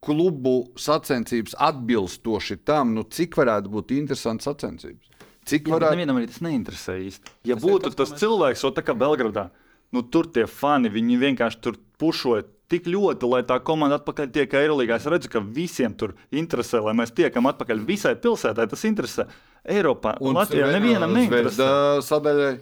klubu 0.01 0.71
sacensības 0.81 1.53
atbilstoši 1.61 2.57
tam, 2.65 2.95
nu, 2.97 3.05
cik 3.05 3.37
varētu 3.37 3.69
būt 3.69 3.93
interesants 3.93 4.49
sacensības. 4.49 5.11
Cik 5.45 5.69
Jā, 5.69 5.75
varētu... 5.75 5.99
Nevienam 5.99 6.17
arī 6.17 6.31
tas 6.31 6.41
neinteresē 6.41 6.97
īsti. 7.05 7.35
Ja 7.49 7.59
tas 7.59 7.65
būtu 7.67 7.85
tas, 7.91 7.99
tas 7.99 8.15
mēs... 8.15 8.23
cilvēks, 8.23 8.65
o, 8.65 8.73
tā 8.73 8.85
kā 8.85 8.97
Belgradā, 8.97 9.45
nu, 9.93 10.01
tur 10.01 10.29
tie 10.33 10.47
fani, 10.49 10.89
viņi 10.93 11.21
vienkārši 11.21 11.61
tur 11.61 11.77
pušoja 12.01 12.47
tik 12.71 12.89
ļoti, 12.89 13.29
lai 13.29 13.43
tā 13.45 13.59
komanda 13.61 13.99
atpakaļ 13.99 14.33
tiek 14.33 14.53
Eirolandā. 14.57 14.97
Es 14.97 15.05
redzu, 15.11 15.29
ka 15.29 15.41
visiem 15.43 15.93
tur 15.97 16.15
interesē, 16.33 16.81
lai 16.81 16.97
mēs 16.97 17.13
tiekam 17.13 17.49
atpakaļ 17.51 17.85
visai 17.85 18.15
pilsētai. 18.21 18.69
Tas 18.71 18.85
interesē 18.87 19.27
Eiropā 19.67 20.17
un, 20.19 20.35
Latvijā. 20.37 20.71
Nevienam 20.73 21.13
neinteresē. 21.15 21.71
Sadaļai 22.05 22.57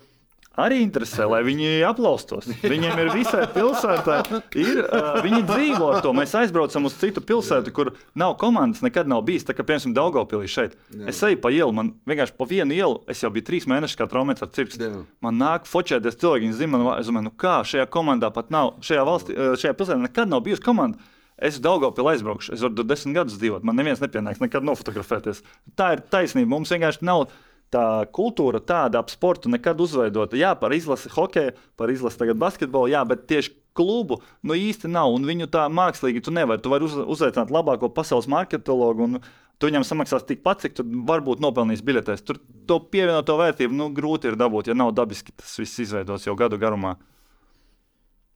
arī 0.60 0.80
interesē, 0.84 1.26
lai 1.30 1.41
viņi 1.47 1.70
aplaustos. 1.88 2.47
Viņiem 2.64 3.02
ir 3.04 3.12
visai 3.14 3.45
pilsētai, 3.54 4.20
ir, 4.60 4.82
uh, 4.84 5.20
viņi 5.24 5.41
dzīvo 5.47 5.89
ar 5.93 6.02
to. 6.04 6.14
Mēs 6.16 6.36
aizbraucam 6.39 6.89
uz 6.89 6.97
citu 7.00 7.24
pilsētu, 7.26 7.74
kur 7.76 7.93
nav 8.20 8.36
komandas, 8.41 8.84
nekad 8.86 9.10
nav 9.10 9.24
bijis. 9.28 9.47
Tā 9.47 9.56
kā, 9.58 9.66
piemēram, 9.68 9.95
Daugopilī 9.95 10.50
šeit. 10.52 10.76
Jā. 10.91 11.10
Es 11.14 11.22
eju 11.26 11.39
pa 11.43 11.52
ielu, 11.56 11.72
man 11.76 11.93
vienkārši 12.10 12.36
pa 12.39 12.47
vienu 12.50 12.76
ielu, 12.76 13.00
es 13.12 13.24
jau 13.24 13.32
biju 13.34 13.47
trīs 13.50 13.70
mēnešus 13.70 14.00
kā 14.00 14.10
traumēts 14.12 14.45
ar 14.45 14.52
cirks. 14.56 14.80
Jā. 14.82 14.91
Man 15.26 15.39
nāk 15.39 15.70
fočēties 15.70 16.20
cilvēki, 16.20 16.47
viņi 16.47 16.60
zina, 16.60 16.76
man, 16.76 16.91
es 17.00 17.10
domāju, 17.10 17.30
nu 17.30 17.36
kā 17.39 17.60
šajā 17.68 17.88
komandā 17.93 18.32
pat 18.36 18.52
nav, 18.54 18.76
šajā 18.86 19.08
valstī, 19.08 19.39
šajā 19.64 19.78
pilsētā 19.80 20.02
nekad 20.04 20.32
nav 20.32 20.43
bijusi 20.47 20.66
komanda. 20.66 21.00
Es 21.39 21.59
Daugopilī 21.63 22.15
aizbraukšu, 22.15 22.53
es 22.55 22.63
varu 22.65 22.75
tur 22.79 22.87
desmit 22.89 23.15
gadus 23.15 23.37
dzīvot, 23.39 23.63
man 23.63 23.77
neviens 23.79 24.01
nepienāks 24.03 24.41
nekad 24.43 24.65
nofotografēties. 24.67 25.39
Tā 25.79 25.93
ir 25.95 26.03
taisnība, 26.11 26.51
mums 26.51 26.73
vienkārši 26.73 27.05
nav 27.07 27.29
tā 27.73 27.83
kultūra 28.15 28.59
tāda 28.65 28.99
ap 28.99 29.11
sportu 29.13 29.51
nekad 29.51 29.79
uzveidota. 29.79 30.37
Jā, 30.39 30.55
par 30.59 30.73
izlasi 30.75 31.11
hokeja, 31.13 31.53
par 31.79 31.93
izlasi 31.93 32.19
tagad 32.19 32.39
basketbolu, 32.41 32.89
jā, 32.91 33.03
bet 33.07 33.27
tieši 33.29 33.53
klubu 33.77 34.19
nu 34.43 34.57
īsti 34.57 34.89
nav. 34.91 35.13
Un 35.15 35.27
viņu 35.29 35.47
tā 35.53 35.67
mākslīgi 35.71 36.25
tu 36.25 36.33
nevari. 36.35 36.61
Tu 36.63 36.71
vari 36.73 36.89
uz, 36.89 36.97
uzaicināt 36.97 37.53
labāko 37.53 37.91
pasaules 37.93 38.29
marketologu. 38.31 39.05
Un, 39.05 39.21
Tu 39.59 39.67
viņam 39.67 39.83
samaksās 39.83 40.23
tikpat, 40.23 40.61
cik 40.63 40.77
tu 40.77 40.85
varbūt 41.03 41.41
nopelnīs 41.43 41.81
biļetēs. 41.83 42.21
Tur 42.23 42.37
to 42.67 42.77
pievienoto 42.93 43.35
vērtību 43.35 43.75
nu, 43.75 43.89
grūti 43.91 44.31
ir 44.31 44.37
dabūt, 44.39 44.69
ja 44.71 44.75
nav 44.77 44.93
dabiski 44.95 45.33
tas 45.35 45.57
viss 45.59 45.81
izveidots 45.83 46.29
jau 46.29 46.35
gadu 46.39 46.55
garumā. 46.61 46.93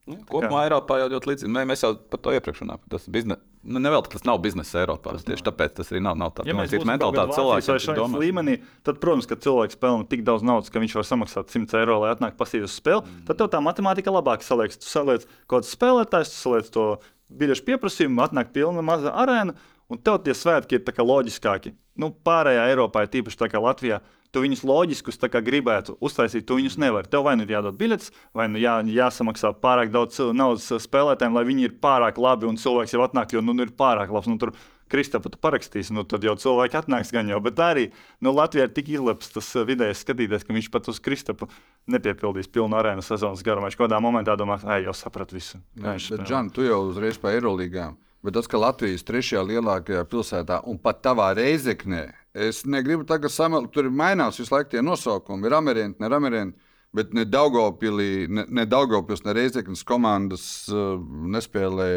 Nu, 0.03 0.17
kopumā 0.27 0.65
Eiropā 0.65 0.97
jau 0.99 1.07
ļoti 1.13 1.29
līdzīgi. 1.29 1.51
Mēs 1.69 1.83
jau 1.85 1.93
par 2.11 2.19
to 2.19 2.33
iepriekš 2.35 2.63
runājām. 2.65 2.81
Tas 2.91 3.05
biznes, 3.11 3.39
nu, 3.63 3.79
nevēl, 3.79 4.01
tas 4.11 4.25
nav 4.27 4.41
biznesa 4.43 4.81
Eiropā. 4.81 5.13
Tas 5.15 5.23
tieši 5.27 5.45
tāpēc 5.47 5.77
tas 5.77 5.91
arī 5.93 6.01
nav, 6.03 6.17
nav 6.19 6.33
tāds. 6.35 6.49
Ja 6.51 6.65
ir 6.67 6.87
mentalitāte 6.89 7.37
cilvēks. 7.37 7.87
Līmenī, 8.19 8.57
tad, 8.83 8.99
protams, 9.03 9.29
ka 9.29 9.37
cilvēks 9.39 9.79
pelna 9.79 10.03
tik 10.11 10.25
daudz 10.27 10.43
naudas, 10.43 10.73
ka 10.73 10.83
viņš 10.83 10.97
var 10.99 11.07
samaksāt 11.07 11.55
100 11.55 11.79
eiro, 11.79 12.01
lai 12.03 12.11
atnāktu 12.11 12.35
pasīvi 12.41 12.67
uz 12.67 12.75
spēli. 12.75 13.05
Mm. 13.05 13.21
Tad 13.29 13.39
tev 13.39 13.51
tā 13.53 13.61
matemātika 13.63 14.11
labāk 14.11 14.43
saliekas. 14.43 14.81
Tu 14.83 14.91
saliec 14.91 15.23
kaut 15.45 15.61
kāds 15.61 15.71
spēlētājs, 15.71 16.33
tu 16.33 16.41
saliec 16.41 16.73
to 16.75 16.87
biļešu 17.31 17.63
pieprasījumu, 17.69 18.19
atnāk 18.25 18.51
pilna 18.55 18.83
maza 18.83 19.15
arēna, 19.23 19.55
un 19.87 20.03
tev 20.03 20.19
tie 20.25 20.35
svētki 20.35 20.81
ir 20.81 20.99
loģiskāki. 20.99 21.77
Nu, 21.95 22.11
pārējā 22.11 22.67
Eiropā 22.73 23.05
ir 23.05 23.13
tīpaši 23.13 23.49
kā 23.53 23.61
Latvijā 23.61 24.01
tu 24.34 24.41
viņus 24.43 24.65
loģiskus 24.65 25.19
gribētu 25.21 25.97
uztaisīt, 26.01 26.47
tu 26.47 26.57
viņus 26.57 26.79
nevari. 26.81 27.09
Tev 27.09 27.27
vai 27.27 27.36
nu 27.38 27.45
ir 27.45 27.55
jādod 27.55 27.77
biļetes, 27.77 28.11
vai 28.34 28.49
nu 28.49 28.61
jā, 28.61 28.79
jāsamaksā 28.81 29.53
pārāk 29.61 29.93
daudz 29.93 30.19
naudas 30.34 30.71
spēlētājiem, 30.84 31.38
lai 31.38 31.45
viņi 31.47 31.67
ir 31.69 31.75
pārāk 31.81 32.17
labi 32.17 32.49
un 32.49 32.57
cilvēks 32.57 32.95
jau 32.95 33.03
atnāk, 33.05 33.34
jo 33.34 33.43
nu, 33.45 33.53
nu 33.53 33.67
ir 33.67 33.75
pārāk 33.77 34.13
labs. 34.13 34.29
Nu, 34.31 34.39
tur, 34.41 34.53
Kristapa, 34.93 35.29
tu 35.31 35.39
parakstīsi, 35.41 35.93
nu 35.95 36.03
tad 36.05 36.25
jau 36.25 36.36
cilvēki 36.38 36.77
atnāks 36.77 37.09
gan 37.13 37.29
jau. 37.31 37.39
Bet 37.41 37.57
arī 37.63 37.88
nu, 38.21 38.34
Latvijā 38.36 38.67
ir 38.67 38.73
tik 38.75 38.91
izleps 38.93 39.31
tas 39.34 39.47
vidējais 39.65 40.03
skatītājs, 40.03 40.45
ka 40.45 40.53
viņš 40.53 40.69
pat 40.73 40.89
uz 40.91 40.99
Kristapu 41.01 41.47
nepiepildīs 41.89 42.51
pilnu 42.53 42.77
arēnu 42.77 43.05
sezonas 43.05 43.41
garumā. 43.45 43.71
Viņš 43.71 43.79
kādā 43.79 43.97
momentā 44.03 44.36
domā, 44.38 44.59
ej, 44.75 44.89
jau 44.89 44.95
sapratu 44.97 45.39
visu. 45.39 45.61
Jā, 45.79 45.95
bet, 45.97 46.25
Džan, 46.27 46.51
tu 46.53 46.67
jau 46.67 46.84
uzreiz 46.91 47.17
pa 47.17 47.34
Eirolīgām. 47.34 47.97
Bet 48.23 48.38
tas, 48.38 48.47
ka 48.47 48.61
Latvijas 48.61 49.03
trešajā 49.07 49.41
lielākajā 49.49 50.05
pilsētā 50.11 50.61
un 50.69 50.77
pat 50.79 51.01
tavā 51.03 51.31
reizeknē 51.36 52.05
Es 52.34 52.63
negribu 52.65 53.05
tagad 53.05 53.31
samalot, 53.31 53.69
tur 53.73 53.91
mainās 53.93 54.39
visu 54.41 54.55
laiku 54.55 54.73
tie 54.73 54.81
nosaukumi. 54.81 55.45
Ir 55.45 55.53
amerienti, 55.57 56.01
ne 56.01 56.09
amerienti. 56.15 56.71
Bet 56.93 57.13
ne 57.17 57.23
Daugopilī, 57.25 58.27
ne, 58.29 58.43
ne 58.53 58.65
Daugopils, 58.69 59.23
ne 59.25 59.34
Reizeknas 59.34 59.81
komandas 59.86 60.43
uh, 60.69 60.99
nespēlē, 61.34 61.88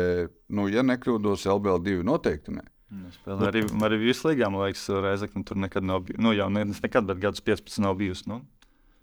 nu, 0.56 0.70
ja 0.72 0.84
nekļūdos, 0.88 1.44
LBL2 1.52 2.00
noteikti 2.08 2.54
ne. 2.56 2.64
Spēlē 3.18 3.50
arī, 3.50 3.64
arī 3.88 3.98
vislīgā, 4.00 4.48
man 4.52 4.62
liekas, 4.64 4.86
Reizekna 5.04 5.44
tur 5.44 5.58
nekad 5.60 5.84
nav 5.84 6.04
bijusi. 6.06 6.22
Nu, 6.24 6.32
jau 6.36 6.46
ne, 6.52 6.64
nekad, 6.70 7.08
bet 7.10 7.20
gadus 7.20 7.44
15 7.44 7.82
nav 7.84 7.96
bijusi. 8.00 8.24
Nu. 8.30 8.40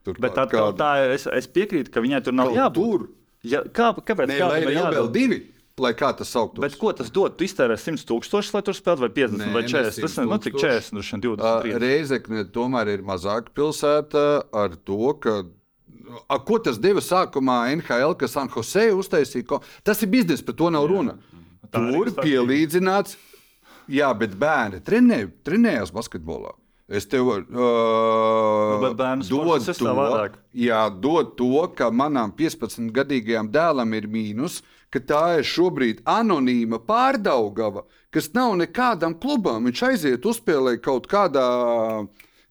Tur 0.03 0.17
Bet 0.23 0.33
tā, 0.35 0.47
tā 0.79 0.89
ir. 1.03 1.13
Es, 1.15 1.27
es 1.29 1.49
piekrītu, 1.51 1.91
ka 1.93 2.01
viņai 2.03 2.23
tur 2.25 2.35
nav 2.35 2.53
jābūt. 2.55 2.79
tur. 2.79 3.05
Ja, 3.47 3.61
kā, 3.67 3.91
kāpēc? 3.93 4.31
Nē, 4.31 4.39
kādam 4.39 4.53
lai 4.53 4.61
ir 4.63 4.69
ir 4.71 4.77
jādod? 4.77 4.97
vēl 4.97 5.09
divi, 5.13 5.39
lai 5.81 5.93
kā 5.97 6.11
tas 6.17 6.29
sauktos. 6.29 6.61
Bet 6.61 6.75
ko 6.77 6.91
tas 6.93 7.09
dod? 7.13 7.33
Tu 7.37 7.47
iztērē 7.47 7.77
100 7.79 8.05
tūkstošus, 8.09 8.53
lai 8.53 8.61
tur 8.65 8.77
spēlētu, 8.77 9.05
vai 9.07 9.11
50 9.15 9.41
Nē, 9.41 9.49
vai 9.55 9.63
ne 9.65 9.71
40? 9.71 10.05
Tas 10.05 10.17
ir 10.17 10.27
nu, 10.27 10.37
100 10.37 10.53
40, 10.61 10.95
droši 10.97 11.15
vien 11.15 11.25
20. 11.25 11.41
Uh, 11.41 11.65
30. 11.65 11.81
Reizekne 11.83 12.45
tomēr 12.53 12.93
ir 12.93 13.05
mazāka 13.07 13.53
pilsēta 13.57 14.25
ar 14.63 14.77
to, 14.85 15.01
ka. 15.23 15.37
A, 16.29 16.37
ko 16.45 16.59
tas 16.61 16.77
deva 16.81 17.01
sākumā 17.01 17.59
NHL, 17.73 18.13
kas 18.19 18.35
San 18.37 18.51
Jose 18.53 18.89
uztaisīja? 18.93 19.47
Ko? 19.49 19.61
Tas 19.87 20.03
ir 20.05 20.11
biznesa, 20.13 20.45
par 20.45 20.57
to 20.59 20.69
nav 20.73 20.85
runa. 20.91 21.17
Tā 21.73 21.81
arī 21.81 22.03
Tur 22.11 22.11
pielīdzināts, 22.21 23.15
jā, 23.89 24.11
bet 24.17 24.35
bērni 24.37 24.83
trenē, 24.85 25.23
trenējās 25.47 25.93
basketbolā. 25.95 26.53
Es 26.93 27.07
tev 27.09 27.29
uh, 27.31 27.39
Nu, 27.47 28.83
dodu 29.23 29.73
to, 29.73 29.93
jā, 30.53 30.81
dod 31.01 31.31
to, 31.39 31.63
ka 31.73 31.87
manam 31.89 32.33
15-gadīgajam 32.35 33.49
dēlam 33.49 33.95
ir 33.97 34.05
mīnus, 34.11 34.59
ka 34.93 35.01
tā 35.01 35.23
ir 35.39 35.47
šobrīd 35.49 36.03
anonīma 36.05 36.77
pārdaugava, 36.85 37.81
kas 38.13 38.29
nav 38.37 38.53
nekādam 38.61 39.15
klubam. 39.17 39.65
Viņš 39.65 39.81
aiziet 39.89 40.27
uzspēlēt 40.29 40.83
kaut 40.85 41.07
kādā, 41.09 41.47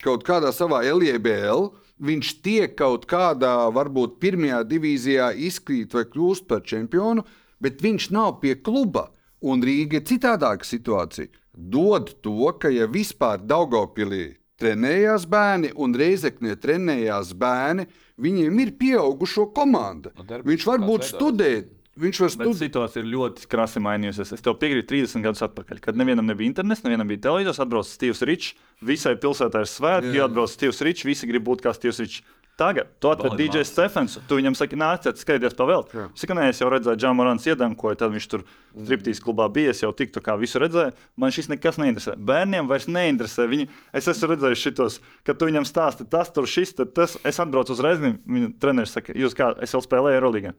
kaut 0.03 0.27
kādā 0.27 0.51
savā 0.55 0.83
LJBL. 0.91 1.69
Viņš 2.03 2.33
tiek 2.43 2.75
kaut 2.75 3.07
kādā, 3.07 3.55
varbūt 3.71 4.17
pirmajā 4.23 4.65
divīzijā 4.67 5.29
izkrīt 5.39 5.95
vai 5.95 6.03
kļūst 6.11 6.49
par 6.51 6.65
čempionu, 6.67 7.23
bet 7.63 7.83
viņš 7.85 8.09
nav 8.11 8.41
pie 8.43 8.57
kluba. 8.59 9.13
Un 9.43 9.63
Rīga 9.63 10.01
ir 10.01 10.07
citādāka 10.07 10.67
situācija. 10.67 11.31
Dod 11.53 12.11
to, 12.25 12.51
ka 12.59 12.71
ja 12.73 12.89
vispār 12.91 13.43
Daugopilī 13.43 14.33
trenējās 14.63 15.27
bērni 15.31 15.73
un 15.75 15.95
Reizeknē 15.99 16.57
trenējās 16.63 17.33
bērni, 17.39 17.87
viņiem 18.23 18.61
ir 18.63 18.75
pieaugušo 18.79 19.49
komanda. 19.55 20.13
Nu, 20.19 20.27
Viņš 20.47 20.67
var 20.69 20.79
kāds 20.79 20.89
būt 20.89 21.07
veidojās. 21.07 21.17
studēt. 21.17 21.71
Viņš 22.01 22.19
var 22.23 22.31
studēt. 22.33 22.57
situācija 22.57 23.03
ir 23.03 23.09
ļoti 23.13 23.49
krasi 23.53 23.81
mainījusies. 23.85 24.31
Es 24.33 24.45
tev 24.45 24.55
piekrītu 24.61 24.89
30 24.95 25.25
gadus 25.27 25.45
atpakaļ, 25.45 25.81
kad 25.85 25.99
nevienam 26.01 26.25
nebija 26.25 26.49
internets, 26.49 26.81
nevienam 26.87 27.11
bija 27.11 27.27
televizors, 27.29 27.61
atbrauc 27.61 27.85
Steve's 27.85 28.23
Rich, 28.25 28.55
visai 28.81 29.13
pilsētai 29.21 29.67
ir 29.67 29.69
svētki, 29.69 30.15
jo 30.17 30.25
atbrauc 30.25 30.49
Steve's 30.49 30.81
Rich, 30.81 31.05
visi 31.05 31.29
grib 31.29 31.45
būt 31.45 31.61
kā 31.67 31.75
Steve's 31.77 32.01
Rich. 32.01 32.23
Tagad, 32.57 32.89
tu 33.01 33.09
atvedi. 33.09 33.49
DJ 33.49 33.65
Stefans, 33.65 34.19
tu 34.29 34.37
viņam 34.37 34.55
saki, 34.57 34.77
nāciet, 34.77 35.17
skaties 35.21 35.55
pa 35.57 35.65
vēl. 35.69 35.87
Jā. 35.97 36.05
Saka, 36.21 36.35
nē, 36.37 36.51
es 36.53 36.61
jau 36.61 36.69
redzēju, 36.73 37.01
Džamorans 37.01 37.47
iedankoja, 37.49 37.97
tad 38.03 38.13
viņš 38.13 38.27
tur 38.29 38.45
striptīs 38.77 39.23
klubā 39.25 39.47
bija, 39.53 39.73
es 39.73 39.81
jau 39.81 39.89
tiktu 39.97 40.21
kā 40.25 40.37
visu 40.41 40.61
redzēju. 40.61 40.93
Man 41.17 41.33
šis 41.33 41.49
nekas 41.49 41.81
neinteresē. 41.81 42.19
Bērniem 42.21 42.69
vairs 42.69 42.91
neinteresē. 42.93 43.49
Viņi, 43.49 43.71
es 43.97 44.11
esmu 44.13 44.35
redzējis 44.35 44.67
šitos, 44.67 45.01
kad 45.25 45.41
tu 45.41 45.49
viņam 45.49 45.65
stāsti 45.69 46.07
tas, 46.13 46.29
tur 46.37 46.45
šis, 46.45 46.77
tad 46.77 46.93
tas. 46.93 47.17
Es 47.25 47.41
atbraucu 47.41 47.73
uz 47.73 47.81
Reizekni, 47.81 48.21
viņa 48.37 48.53
treneris 48.61 48.93
saka, 48.99 49.17
jūs 49.17 49.37
kā, 49.39 49.55
es 49.65 49.73
vēl 49.73 49.87
spēlēju 49.89 50.21
Eurolīgā. 50.21 50.53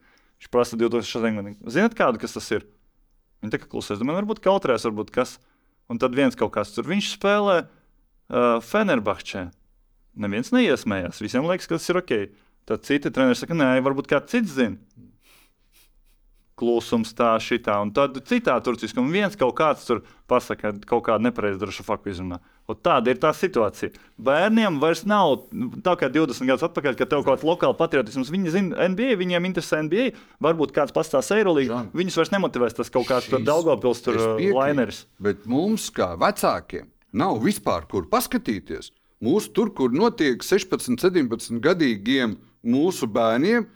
Viņš 0.44 0.52
prasa 0.52 0.76
2006. 0.76 1.24
gadu. 1.38 1.52
Zināt, 1.72 1.94
kādu 1.96 2.20
tas 2.20 2.50
ir? 2.52 2.66
Viņa 3.40 3.54
tā 3.54 3.60
kā 3.62 3.68
klusē. 3.72 3.96
Es 3.96 4.02
domāju, 4.02 4.20
varbūt 4.20 4.42
kautrēs, 4.44 4.84
varbūt 4.84 5.14
kas. 5.16 5.38
Un 5.88 6.00
tad 6.00 6.16
viens 6.16 6.36
kaut 6.36 6.52
kas 6.52 6.74
tur. 6.76 6.84
Viņš 6.90 7.14
spēlē 7.16 7.62
uh, 7.64 8.60
Fenerbahčē. 8.60 9.46
Neviens 10.20 10.52
neiesmējās. 10.52 11.22
Visiem 11.24 11.48
liekas, 11.48 11.70
ka 11.70 11.78
tas 11.80 11.88
ir 11.88 12.00
ok. 12.02 12.14
Tad 12.68 12.84
citi 12.84 13.12
treneri 13.12 13.40
saka, 13.40 13.56
nē, 13.56 13.70
varbūt 13.88 14.12
kāds 14.12 14.36
cits 14.36 14.52
zina. 14.58 14.76
Klusums 16.60 17.16
tā, 17.16 17.32
šitā, 17.40 17.80
un 17.84 17.96
tad 17.96 18.20
citā 18.28 18.58
turciskā. 18.64 19.00
Un 19.00 19.16
viens 19.16 19.40
kaut 19.40 19.56
kāds 19.58 19.88
tur 19.88 20.04
pasakā, 20.28 20.76
kaut 20.88 21.08
kādu 21.08 21.30
nepareizu 21.30 21.72
faktu 21.88 22.12
izrunā. 22.12 22.44
Un 22.72 22.78
tāda 22.80 23.12
ir 23.12 23.18
tā 23.20 23.34
situācija. 23.36 23.92
Bērniem 24.24 24.78
vairs 24.80 25.02
nav 25.10 25.50
tā 25.84 25.98
kā 26.00 26.08
20 26.08 26.48
gadus 26.48 26.64
atpakaļ, 26.64 26.96
kad 26.96 27.10
tev 27.12 27.26
kaut 27.26 27.42
kāds 27.42 27.48
lokāls 27.48 27.76
patriotisms. 27.80 28.32
Viņi 28.32 28.54
zina 28.54 28.88
NBA, 28.88 29.18
viņiem 29.20 29.50
interesē 29.50 29.82
NBA. 29.84 30.14
Varbūt 30.44 30.72
kāds 30.76 30.96
pastāstīs 30.96 31.42
Eirolīgā. 31.42 31.82
Viņus 31.92 32.22
vairs 32.22 32.32
nemotivēs 32.32 32.78
tas 32.80 32.94
kaut 32.94 33.10
kāds 33.12 33.28
Daugopils 33.44 34.00
uh, 34.08 34.40
laineris. 34.40 35.04
Bet 35.20 35.44
mums, 35.50 35.90
kā 35.92 36.14
vecākiem, 36.20 36.88
nav 37.12 37.44
vispār 37.44 37.84
kur 37.92 38.08
paskatīties. 38.12 38.94
Mūsu 39.24 39.52
tur, 39.56 39.76
kur 39.76 39.92
notiek 39.96 40.40
16, 40.44 40.98
17 41.00 41.60
gadīgiem 41.64 42.38
mūsu 42.64 43.08
bērniem, 43.12 43.68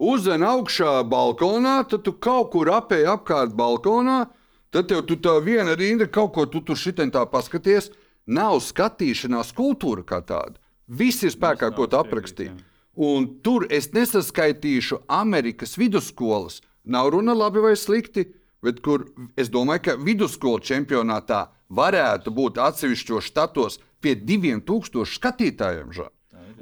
uzzina 0.00 0.54
augšā 0.54 1.00
balkonā, 1.08 1.80
tad 1.88 2.04
tu 2.06 2.12
kaut 2.12 2.52
kur 2.52 2.70
apēji 2.72 3.08
apkārt 3.12 3.52
balkonā, 3.56 4.24
tad 4.72 4.88
tev 4.88 5.04
tu 5.08 5.16
tā 5.20 5.36
viena 5.44 5.76
rinda 5.76 6.08
kaut 6.08 6.32
ko 6.36 6.46
tu 6.48 6.60
tur 6.64 6.76
šitien 6.76 7.12
tā 7.12 7.24
paskaties. 7.30 7.90
Nav 8.26 8.60
skatīšanās 8.64 9.52
kultūra 9.56 10.04
kā 10.06 10.20
tāda. 10.24 10.56
Viss 10.88 11.24
ir 11.24 11.32
spēkā, 11.32 11.70
ko 11.76 11.86
tu 11.88 11.98
aprakstīji. 11.98 12.54
Un 12.94 13.26
tur 13.42 13.66
es 13.70 13.90
nesaskaitīšu 13.92 15.02
Amerikas 15.10 15.76
vidusskolas. 15.80 16.60
Nav 16.84 17.10
runa 17.14 17.34
labi 17.34 17.62
vai 17.64 17.74
slikti, 17.76 18.28
bet 18.62 18.80
kur 18.84 19.08
es 19.36 19.50
domāju, 19.52 19.82
ka 19.84 19.96
vidusskolu 20.00 20.62
čempionātā 20.64 21.46
varētu 21.74 22.32
būt 22.32 22.60
atsevišķos 22.60 23.30
štatos 23.32 23.80
pie 24.00 24.14
diviem 24.14 24.60
tūkstošiem 24.60 25.18
skatītājiem. 25.18 25.92
Ža. 25.96 26.10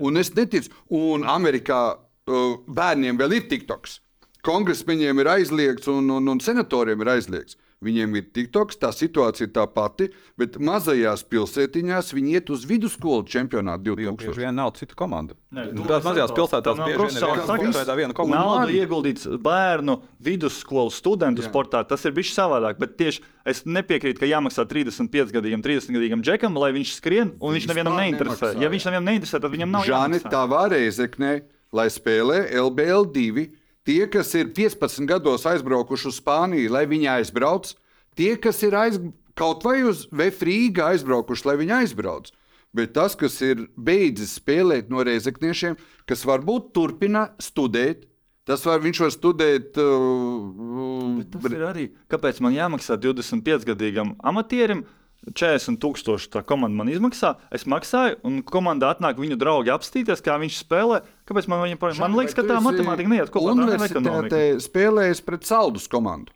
Un 0.02 0.16
es 0.16 0.32
neticu, 0.34 0.72
un 0.88 1.26
Amerikā 1.28 1.82
uh, 1.94 2.54
bērniem 2.66 3.18
vēl 3.20 3.38
ir 3.38 3.48
TikToks. 3.50 3.98
Kongresmeņiem 4.42 5.20
ir 5.22 5.30
aizliegts 5.36 5.90
un, 5.90 6.08
un, 6.10 6.30
un 6.32 6.40
senatoriem 6.42 7.02
ir 7.04 7.12
aizliegts. 7.12 7.58
Viņiem 7.82 8.12
ir 8.14 8.26
TikToks, 8.30 8.76
tā 8.78 8.92
situācija 8.94 9.48
ir 9.48 9.52
tā 9.56 9.64
pati, 9.66 10.06
bet 10.38 10.54
mazajās 10.62 11.24
pilsētiņās 11.26 12.12
viņi 12.14 12.36
iet 12.38 12.50
uz 12.54 12.62
vidusskolu 12.70 13.24
čempionātu 13.26 13.90
Jo 13.90 13.96
bieži 13.96 14.12
2000. 14.30 14.36
vien 14.38 14.54
nav 14.54 14.70
citu 14.78 14.94
komandu. 14.94 15.34
Nē, 15.52 15.64
to 15.74 15.82
Tās 15.90 16.04
mazajās 16.06 16.30
pilsētās 16.36 16.78
bieži 16.78 16.98
vien 17.02 17.16
ir 17.18 17.26
viena 17.26 17.56
konkrētā 17.58 17.96
viena 17.98 18.14
komanda. 18.14 18.44
Nauda 18.46 18.72
ieguldīts 18.72 19.26
bērnu 19.42 19.96
vidusskolu 20.22 20.90
studentu 20.94 21.42
Jā. 21.42 21.50
sportā. 21.50 21.82
Tas 21.88 22.04
ir 22.06 22.12
bijis 22.14 22.30
savādāk. 22.36 22.78
Bet 22.78 22.94
tieši 22.96 23.20
es 23.44 23.64
nepiekrītu, 23.66 24.20
ka 24.22 24.26
jāmaksā 24.30 24.62
35 24.70 25.34
gadīgam, 25.34 25.60
30 25.66 25.90
gadīgam 25.98 26.22
džekam, 26.22 26.54
lai 26.56 26.70
viņš 26.78 26.94
skrien, 27.00 27.32
un 27.40 27.52
viņš 27.58 27.66
nevienam 27.66 27.92
Vispār 27.98 28.04
neinteresē. 28.06 28.52
nemaksā, 28.54 28.62
Ja 28.62 28.68
viņš 28.70 28.86
nevienam 28.86 29.08
neinteresē, 29.10 29.40
tad 29.42 29.50
viņam 29.50 29.70
nav 29.74 29.84
jāmaksā. 29.90 30.30
tā 30.30 30.42
varēzeknē, 30.54 31.32
lai 31.72 31.88
spēlē 31.90 32.38
LBL2. 32.62 33.50
Tie, 33.82 34.04
kas 34.06 34.30
ir 34.38 34.52
15 34.54 35.08
gados 35.10 35.46
aizbraukuši 35.48 36.06
uz 36.12 36.20
Spāniju, 36.20 36.70
lai 36.70 36.84
viņi 36.86 37.08
aizbrauc, 37.16 37.72
tie, 38.18 38.36
kas 38.38 38.62
ir 38.62 38.76
aiz, 38.78 39.00
kaut 39.38 39.66
vai 39.66 39.80
uz 39.88 40.04
Vēfrīga 40.14 40.92
aizbraukuši, 40.92 41.48
lai 41.48 41.56
viņi 41.64 41.76
aizbrauc. 41.80 42.30
Bet 42.72 42.94
tas, 42.96 43.16
kas 43.18 43.34
ir 43.44 43.66
beidzis 43.76 44.38
spēlēt 44.38 44.88
no 44.88 45.02
reizekniešiem, 45.04 45.74
kas 46.08 46.22
varbūt 46.24 46.70
turpina 46.76 47.26
studēt, 47.42 48.06
tas 48.48 48.62
var, 48.64 48.80
viņš 48.86 49.02
var 49.02 49.12
studēt. 49.12 49.76
Uh, 49.76 51.18
bet 51.18 51.34
tas 51.34 51.50
uh, 51.50 51.58
ir 51.58 51.66
arī, 51.68 51.90
kāpēc 52.12 52.40
man 52.44 52.54
jāmaksā 52.56 52.96
25 53.02 53.66
gadīgam 53.68 54.14
amatierim, 54.22 54.86
uh, 54.86 55.01
40,000 55.30 56.30
tā 56.34 56.42
komanda 56.42 56.74
man 56.74 56.90
izmaksā. 56.90 57.36
Es 57.54 57.62
maksāju, 57.70 58.18
un 58.26 58.40
komandā 58.42 58.90
atnāk 58.90 59.20
viņu 59.22 59.38
draugi 59.38 59.70
apstīties, 59.70 60.22
kā 60.24 60.34
viņš 60.42 60.58
spēlē. 60.64 61.02
Kāpēc 61.28 61.46
man 61.50 61.62
viņa 61.62 61.78
patīk? 61.78 62.02
Man 62.02 62.16
liekas, 62.18 62.34
ka 62.34 62.42
tā 62.42 62.58
matemātika 62.64 63.12
neiet 63.12 63.30
kopā. 63.30 63.54
Universitātē 63.54 64.40
spēlējas 64.62 65.22
pret 65.22 65.46
saldus 65.46 65.86
komandu. 65.90 66.34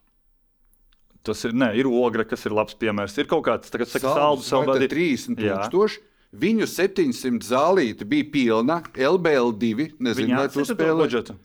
Tas 1.27 1.43
ir, 1.43 1.57
ne, 1.59 1.73
ir 1.75 1.89
ogle, 1.91 2.23
kas 2.31 2.47
ir 2.47 2.55
labs 2.55 2.77
piemērs. 2.79 3.17
Ir 3.19 3.27
kaut 3.27 3.43
kāds 3.49 3.73
tāds- 3.75 3.91
saldus, 4.07 4.47
saldus- 4.47 4.79
30,000. 4.95 5.99
Viņu 6.37 6.67
700 6.69 7.43
zālīti 7.43 8.07
bija 8.07 8.31
pilna, 8.31 8.83
LBL 8.95 9.51
2. 9.59 9.91
Nezinu, 9.99 10.37
kāda 10.37 10.63
ir 10.63 10.77
tā 10.77 10.77
līnija. 10.95 11.37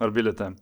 Ar 0.00 0.10
biļetēm. 0.10 0.56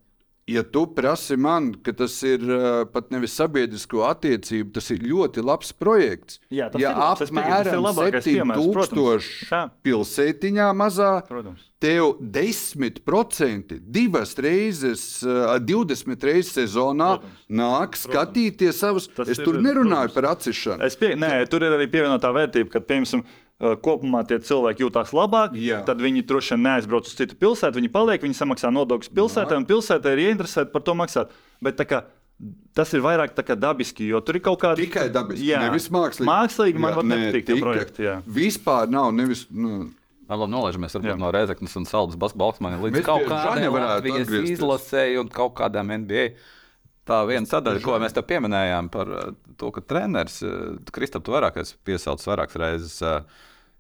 Ja 0.49 0.62
tu 0.66 0.86
prasi 0.97 1.36
man, 1.38 1.68
ka 1.84 1.93
tas 1.95 2.16
ir 2.26 2.41
uh, 2.43 2.84
pat 2.91 3.12
nevis 3.14 3.36
sabiedrisko 3.38 4.01
attiecību, 4.09 4.72
tas 4.74 4.88
ir 4.91 4.99
ļoti 5.07 5.45
labs 5.47 5.70
projekts. 5.78 6.41
Jā, 6.51 6.66
tas 6.72 6.80
ja 6.82 6.91
ir 6.91 6.97
ir 6.97 7.28
apmēram 7.30 7.84
labākais 7.84 8.24
piemērs, 8.26 8.64
protams. 8.74 9.28
7000 9.47 9.53
Jā. 9.53 9.61
pilsētiņā 9.86 10.66
mazā, 10.74 11.11
Protams. 11.28 11.68
tev 11.78 12.16
10% 12.34 13.78
divas 13.95 14.34
reizes, 14.43 15.05
uh, 15.22 15.55
20 15.61 16.26
reizes 16.26 16.53
sezonā 16.57 17.12
Protams. 17.20 17.45
nāk 17.62 17.95
skatīties 18.01 18.80
savus. 18.82 19.07
Tas 19.14 19.28
Es 19.28 19.38
ir, 19.38 19.45
tur 19.47 19.61
nerunāju 19.62 20.11
protams. 20.11 20.18
par. 20.18 20.82
Es 20.82 20.97
pie, 20.97 21.14
nē, 21.14 21.45
tur 21.51 21.62
ir 21.62 21.76
arī 21.78 21.86
pievienotā 21.93 22.32
vērtība, 22.34 22.70
ka, 22.74 22.80
piemēram, 22.80 23.22
kopumā 23.61 24.22
tie 24.28 24.38
cilvēki 24.40 24.86
jūtas 24.86 25.12
labāk. 25.16 25.52
Jā. 25.61 25.82
Tad 25.84 26.00
viņi 26.00 26.24
droši 26.28 26.56
vien 26.56 26.64
neaizbrauc 26.64 27.11
uz 27.11 27.16
citu 27.18 27.36
pilsētu, 27.40 27.76
viņi 27.76 27.92
paliek, 27.92 28.22
viņi 28.24 28.38
samaksā 28.38 28.70
nodokļus 28.72 29.12
pilsētā, 29.12 29.58
un 29.61 29.68
pilsētā 29.68 30.14
ir 30.16 30.24
ieinteresēta 30.28 30.72
par 30.72 30.84
to 30.86 30.94
maksāt. 30.96 31.34
Bet 31.61 31.82
kā, 31.84 32.04
tas 32.76 32.92
ir 32.96 33.04
vairāk 33.04 33.34
tā 33.36 33.44
kā 33.44 33.56
dabiski, 33.61 34.06
jo 34.08 34.22
tur 34.24 34.38
ir 34.38 34.44
kaut 34.44 34.62
kāda 34.62 34.80
Tikai 34.80 35.08
dabiski, 35.12 35.50
Jā. 35.50 35.61
nevis 35.66 35.90
mākslīgi. 35.92 36.28
Mākslīgi 36.28 36.80
man 36.80 36.94
Jā, 36.94 36.96
var 37.00 37.08
nē, 37.08 37.18
nepatikt 37.18 37.46
tie 37.50 37.56
tikai. 37.56 37.64
projekti. 37.66 38.06
Jā. 38.06 38.14
Vispār 38.40 38.92
nav 38.92 39.11
nevis. 39.16 39.44
Nu, 39.52 39.90
Labi, 40.30 40.46
nolaižamies 40.46 40.94
Jā. 40.94 41.18
no 41.18 41.32
Reizeknas 41.34 41.74
un 41.76 41.84
Saldus 41.90 42.16
basketbola 42.16 42.78
līdz 42.78 42.96
Mēs 43.00 43.04
kaut 43.04 43.26
kādai 43.26 44.52
izlasēji 44.54 45.18
un 45.20 45.28
kaut 45.28 45.56
kādām 45.58 45.90
NBA. 45.90 46.30
Tā 47.11 47.24
viena 47.26 47.48
sadaļa, 47.48 47.80
ko 47.82 47.96
mēs 47.98 48.14
te 48.14 48.22
pieminējām 48.22 48.88
par 48.94 49.08
to, 49.58 49.70
ka 49.74 49.82
treneris, 49.82 50.38
Kristap, 50.94 51.24
tu 51.26 51.34
vairāk 51.34 51.58
esi 51.58 51.74
piesaucis 51.82 52.28
vairākas 52.30 52.61
reizes. 52.61 53.00
uh, 53.02 53.24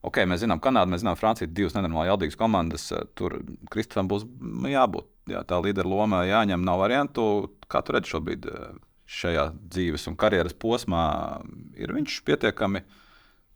Ok, 0.06 0.22
mēs 0.24 0.40
zinām, 0.40 0.60
Kanāda, 0.64 0.88
mēs 0.88 1.02
zinām, 1.02 1.16
Francija 1.20 1.44
ir 1.44 1.52
divas 1.52 1.74
nenormāli 1.76 2.08
jaudīgas 2.08 2.38
komandas. 2.40 2.86
eh, 2.92 3.04
Tur 3.14 3.42
Kristofam 3.70 4.08
būs 4.08 4.24
jābūt. 4.72 5.10
Jā, 5.28 5.44
tā 5.44 5.60
līdera 5.60 5.88
loma 5.88 6.24
jāņem, 6.24 6.64
nav 6.64 6.80
variantu. 6.80 7.50
Kā 7.68 7.84
tu 7.84 7.92
redzi 7.92 8.14
šobrīd 8.14 8.48
eh, 8.48 8.72
šajā 9.04 9.50
dzīves 9.68 10.08
un 10.08 10.16
karjeras 10.16 10.56
posmā? 10.56 11.44
Ir 11.76 11.92
viņš 11.92 12.22
pietiekami. 12.24 12.82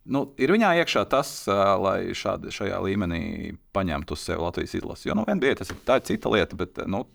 Nu, 0.04 0.34
ir 0.36 0.52
viņā 0.52 0.74
iekšā 0.84 1.08
tas, 1.08 1.48
eh, 1.48 1.64
lai 1.80 2.12
šādi, 2.12 2.52
šajā 2.52 2.82
līmenī 2.84 3.56
paņemtu 3.72 4.12
uz 4.12 4.20
sevi 4.20 4.44
Latvijas 4.44 4.76
izlasi. 4.76 5.08
Jo, 5.08 5.16
nu, 5.16 5.24
NBA 5.24 5.56
tas 5.62 5.72
ir, 5.72 5.80
tā 5.86 5.96
ir 5.96 6.08
cita 6.10 6.28
lieta, 6.28 6.56
bet 6.60 6.76
nu, 6.86 7.06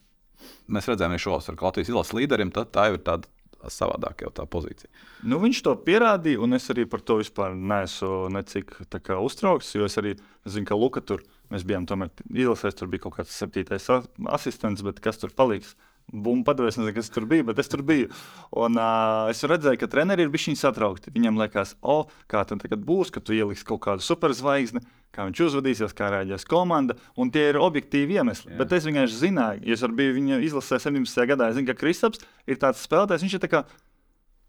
mēs 0.68 0.90
redzējām, 0.90 1.14
ka 1.14 1.22
šos 1.22 1.50
ar 1.54 1.62
Latvijas 1.62 1.94
izlases 1.94 2.18
līderiem 2.18 2.50
tad 2.52 2.74
tā 2.74 2.90
jau 2.90 2.98
ir 2.98 3.06
tāda 3.06 3.30
savādāka 3.68 4.26
jau 4.26 4.32
tā 4.36 4.45
pozīcija. 4.49 4.89
Nu, 5.28 5.41
viņš 5.43 5.62
to 5.66 5.76
pierādīja, 5.86 6.39
un 6.43 6.55
es 6.55 6.70
arī 6.72 6.86
par 6.89 7.03
to 7.03 7.20
vispār 7.20 7.57
neesmu 7.57 8.30
necik 8.34 8.78
uztraukts. 9.20 9.76
Jo 9.76 9.89
es 9.89 9.99
arī 9.99 10.16
zinu, 10.47 10.68
ka 10.70 10.80
Luka 10.80 11.03
tur 11.03 11.26
mēs 11.51 11.66
bijām 11.68 11.88
tomēr 11.89 12.14
izlasēs, 12.32 12.78
tur 12.80 12.89
bija 12.91 13.07
kaut 13.07 13.20
kāds 13.20 13.36
septītais 13.36 13.89
asistents, 14.30 14.86
bet 14.86 15.03
kas 15.03 15.22
tur 15.22 15.36
paliks? 15.36 15.76
Bumba 16.10 16.55
padevies, 16.55 16.74
nezinu, 16.80 16.95
kas 16.95 17.12
tur 17.14 17.28
bija, 17.30 17.45
bet 17.45 17.60
es 17.62 17.68
tur 17.70 17.84
biju. 17.86 18.07
Un, 18.57 18.80
uh, 18.82 19.28
es 19.30 19.43
redzēju, 19.45 19.78
ka 19.78 19.89
treneri 19.91 20.26
ir 20.26 20.32
bijuši 20.34 20.55
satraukti. 20.57 21.14
Viņam 21.14 21.38
liekas, 21.38 21.76
o, 21.86 21.99
kā 22.32 22.41
tam 22.49 22.57
tagad 22.62 22.82
būs, 22.82 23.12
ka 23.14 23.22
tu 23.22 23.36
ieliksi 23.38 23.68
kaut 23.68 23.84
kādu 23.84 24.01
superzvaigzni, 24.01 24.82
kā 25.16 25.26
viņš 25.28 25.43
uzvedīsies, 25.47 25.95
kā 25.97 26.10
rēģēs 26.14 26.47
komanda. 26.49 26.95
Un 27.20 27.32
tie 27.34 27.49
ir 27.51 27.60
objektīvi 27.62 28.20
iemesli. 28.20 28.53
Jā. 28.53 28.60
Bet 28.62 28.74
es 28.78 28.88
vienkārši 28.88 29.22
zināju, 29.24 29.64
ja 29.66 29.78
es 29.78 29.86
biju 29.99 30.18
viņa 30.20 30.41
izlasē 30.45 30.80
17. 30.86 31.24
gadā, 31.30 31.49
es 31.49 31.57
zinu, 31.57 31.70
ka 31.72 31.78
Kristaps 31.80 32.22
ir 32.49 32.60
tāds 32.62 32.84
spēlētājs, 32.86 33.26
viņš 33.26 33.38
ir 33.38 33.43
tā 33.45 33.51
kā 33.51 33.64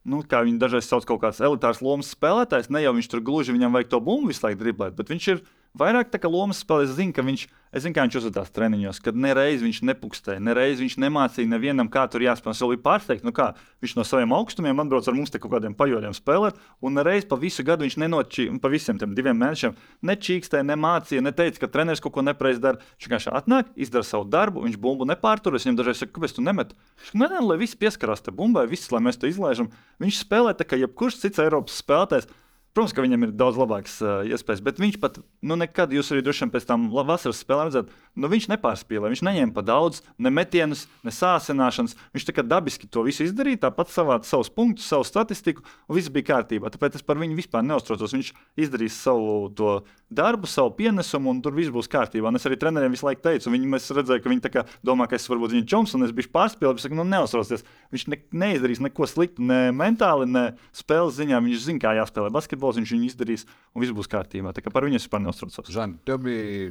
nu, 0.08 0.22
kā 0.24 0.42
viņi 0.46 0.60
dažreiz 0.60 0.88
sauc 0.88 1.06
kaut 1.08 1.22
kādas 1.24 1.42
elitāras 1.44 1.82
lomas 1.84 2.12
spēlētājs. 2.14 2.70
Ne 2.72 2.84
jau 2.84 2.94
viņš 2.96 3.10
tur 3.12 3.24
gluži 3.24 3.56
viņam 3.56 3.76
vajag 3.76 3.92
to 3.92 4.00
bumbu 4.04 4.32
visu 4.32 4.46
laiku 4.46 4.62
driblēt, 4.62 4.96
bet 4.96 5.12
viņš 5.12 5.28
ir 5.34 5.42
vairāk 5.78 6.10
tā 6.10 6.20
kā 6.20 6.30
lomas 6.30 6.60
spēlētājs. 6.64 6.90
Es 6.90 6.98
zinu, 6.98 7.14
ka 7.14 7.22
viņš, 7.24 7.42
es 7.76 7.84
zinu, 7.84 7.94
kā 7.96 8.04
viņš 8.04 8.16
uzvedās 8.20 8.50
treniņos, 8.54 9.00
kad 9.04 9.18
nereiz 9.18 9.62
viņš 9.62 9.80
nepukstēja, 9.86 10.42
nereiz 10.42 10.80
viņš 10.82 10.96
nemācīja 11.04 11.50
nevienam, 11.50 11.90
kā 11.92 12.06
tur 12.10 12.24
jāspēlē. 12.24 12.54
Es 12.56 12.62
biju 12.64 12.82
pārsteigts, 12.84 13.26
nu 13.26 13.32
kā 13.36 13.52
viņš 13.84 13.94
no 13.98 14.04
saviem 14.06 14.34
augstumiem 14.34 14.82
atbrauc 14.82 15.06
ar 15.08 15.16
mums 15.16 15.32
te 15.32 15.40
kaut 15.42 15.54
kādiem 15.54 15.76
pajoļiem 15.78 16.16
spēlēt, 16.16 16.58
un 16.82 16.98
nereiz 16.98 17.28
pa 17.28 17.38
visu 17.40 17.64
gadu 17.66 17.86
viņš 17.86 17.98
nenočīja, 18.02 18.56
pa 18.62 18.72
visiem 18.72 18.98
tiem 19.00 19.14
diviem 19.14 19.38
mēnešiem 19.38 19.78
nečīkstēja, 20.10 20.66
nemācīja, 20.72 21.24
neteica, 21.24 21.64
ka 21.64 21.70
treneris 21.70 22.02
kaut 22.02 22.16
ko 22.18 22.26
nepareizi 22.26 22.62
dara. 22.64 22.82
Viņš 22.98 23.08
vienkārši 23.08 23.34
atnāk, 23.38 23.70
izdara 23.78 24.06
savu 24.06 24.26
darbu, 24.30 24.66
viņš 24.66 24.80
bumbu 24.80 25.06
nepārtur. 25.08 25.56
Es 25.56 25.66
viņam 25.66 25.80
dažreiz 25.80 26.02
saku, 26.02 26.16
kāpēc 26.18 26.36
tu 26.36 26.44
nemet? 26.44 26.74
Viņš 26.98 27.12
saka, 27.12 27.22
nē, 27.22 27.30
nē, 27.36 27.46
lai 27.46 27.60
viss 27.62 27.78
pieskarās 27.78 28.24
te 28.26 28.34
bumbai, 28.34 28.66
viss, 28.70 28.90
lai 28.92 29.02
mēs 29.04 29.20
to 29.20 29.30
izlaižam. 29.30 29.70
Viņš 30.02 30.22
spēlē 30.24 30.56
tā 30.58 30.66
kā 30.66 30.78
jebkurš 30.80 31.22
cits 31.22 31.42
Eiropas 31.42 31.78
spēlētājs. 31.82 32.28
Protams, 32.70 32.92
ka 32.94 33.02
viņam 33.02 33.24
ir 33.26 33.30
daudz 33.34 33.56
labākas 33.58 33.96
uh, 34.04 34.20
iespējas, 34.30 34.60
bet 34.62 34.78
viņš 34.78 35.00
pat, 35.02 35.16
nu, 35.42 35.56
nekad, 35.58 35.90
jūs 35.90 36.12
arī 36.14 36.22
droši 36.22 36.44
vien 36.44 36.52
pēc 36.54 36.68
tam 36.68 36.84
vasaras 36.94 37.40
spēlēm 37.42 37.66
redzat, 37.66 37.88
nu, 38.14 38.30
viņš 38.30 38.46
nepārspīlē. 38.52 39.10
Viņš 39.10 39.22
neņēma 39.26 39.54
pa 39.56 39.64
daudz, 39.66 40.04
ne 40.22 40.30
metienus, 40.30 40.84
ne 41.02 41.10
sāsināšanas. 41.10 41.96
Viņš 42.14 42.28
tā 42.28 42.34
kā 42.36 42.44
dabiski 42.46 42.86
to 42.86 43.02
visu 43.06 43.26
izdarīja, 43.26 43.64
tāpat 43.66 43.90
savāca 43.90 44.30
savus 44.30 44.52
punktus, 44.54 44.86
savu 44.86 45.02
statistiku, 45.08 45.66
un 45.90 45.98
viss 45.98 46.12
bija 46.14 46.28
kārtībā. 46.28 46.70
Tāpēc 46.70 47.00
es 47.00 47.06
par 47.06 47.18
viņu 47.18 47.40
vispār 47.40 47.66
neuztraucos. 47.66 48.14
Viņš 48.14 48.30
izdarīs 48.62 49.00
savu 49.02 49.50
to 49.58 49.80
darbu, 50.06 50.46
savu 50.50 50.70
pienesumu, 50.78 51.34
un 51.34 51.42
tur 51.42 51.58
viss 51.58 51.74
būs 51.74 51.90
kārtībā. 51.90 52.30
Un 52.30 52.38
es 52.38 52.46
arī 52.46 52.58
treneriem 52.60 52.94
visu 52.94 53.06
laiku 53.06 53.26
teicu, 53.26 53.50
viņi 53.50 53.70
mēs 53.74 53.90
redzēju, 53.98 54.22
ka 54.22 54.30
viņi 54.30 54.64
domā, 54.86 55.10
ka 55.10 55.18
es 55.18 55.26
varbūt 55.30 55.54
viņa 55.54 55.68
čoms, 55.70 55.94
un 55.98 56.06
es 56.06 56.14
biju 56.14 56.30
pārspīlējis. 56.34 56.82
Es 56.82 56.86
saku, 56.86 56.98
nu, 56.98 57.06
neuztraucieties. 57.06 57.66
Viņš 57.94 58.06
ne, 58.10 58.22
neizdarīs 58.44 58.82
neko 58.82 59.10
sliktu, 59.10 59.42
ne 59.46 59.60
mentāli, 59.74 60.30
ne 60.30 60.46
spēles 60.76 61.18
ziņā. 61.18 61.42
Viņš 61.46 61.66
zina, 61.66 61.82
kā 61.82 61.94
jāspēlē 61.98 62.30
basketbols, 62.60 62.78
viņš 62.80 62.94
viņu 62.94 63.08
izdarīs, 63.10 63.46
un 63.74 63.82
viss 63.84 63.96
būs 63.96 64.10
kārtībā. 64.12 64.52
Tā 64.56 64.62
kā 64.64 64.70
par 64.74 64.84
viņu 64.86 65.00
es 65.00 65.06
vispār 65.08 65.24
neuztraucos. 65.24 65.72
Žan, 65.72 65.96
tev 66.06 66.20
bija 66.28 66.70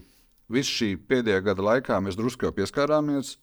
visu 0.49 0.71
šī 0.79 0.89
pēdējā 1.09 1.43
gada 1.49 1.65
laikā, 1.65 1.99
mēs 2.05 2.17
drusku 2.19 2.45
jau 2.47 2.53
pieskārāmies. 2.55 3.35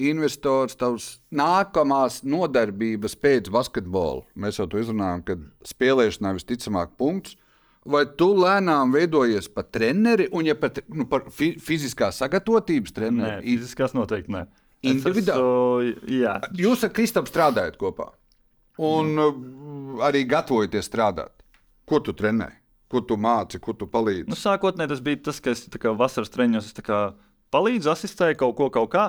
Investors, 0.00 0.74
tavs 0.80 1.06
nākamās 1.36 2.22
nodarbības 2.24 3.12
pēc 3.20 3.50
basketbola. 3.52 4.22
Mēs 4.40 4.56
jau 4.58 4.64
to 4.72 4.80
izrunājām, 4.80 5.20
kad 5.28 5.42
spēlēšanā 5.68 6.32
visticamāk 6.38 6.94
punkts. 6.98 7.36
Vai 7.84 8.04
tu 8.16 8.28
lēnām 8.38 8.92
veidojies 8.94 9.48
par 9.50 9.64
treneri, 9.74 10.28
un 10.32 10.46
ja 10.46 10.54
pat 10.54 10.78
nu, 10.94 11.02
par 11.10 11.24
fi 11.34 11.52
fiziskās 11.58 12.20
sagatavotības 12.22 12.92
Nē, 12.92 12.94
treneri? 12.94 13.56
fiziskās 13.56 13.94
noteikti 13.98 14.30
nē. 14.36 14.44
Es 14.82 14.92
Individuāli? 14.96 15.92
esmu- 15.96 16.12
Jā, 16.22 16.36
Jūs 16.58 16.84
ar 16.86 16.90
Kristapu 16.94 17.30
strādājat 17.30 17.76
kopā, 17.78 18.08
un 18.78 19.18
uh, 19.18 19.34
arī 20.06 20.22
gatavojaties 20.30 20.88
strādāt. 20.88 21.41
Ko 21.92 21.98
tu 22.00 22.14
trenē? 22.16 22.46
Ko 22.88 23.02
tu 23.04 23.18
māci, 23.20 23.58
ko 23.60 23.74
tu 23.76 23.84
palīdzi? 23.84 24.24
Nu, 24.30 24.36
sākotnēji 24.38 24.94
tas 24.94 25.00
bija 25.04 25.18
tas, 25.28 25.40
ka 25.44 25.52
es 25.52 25.66
kā 25.68 25.90
vasaras 25.96 26.32
treniņos 26.32 26.70
es 26.70 26.84
kā 26.86 27.00
palīdzu, 27.52 27.90
asistēju 27.92 28.38
kaut 28.40 28.54
ko, 28.56 28.68
kaut 28.72 28.88
kā. 28.94 29.02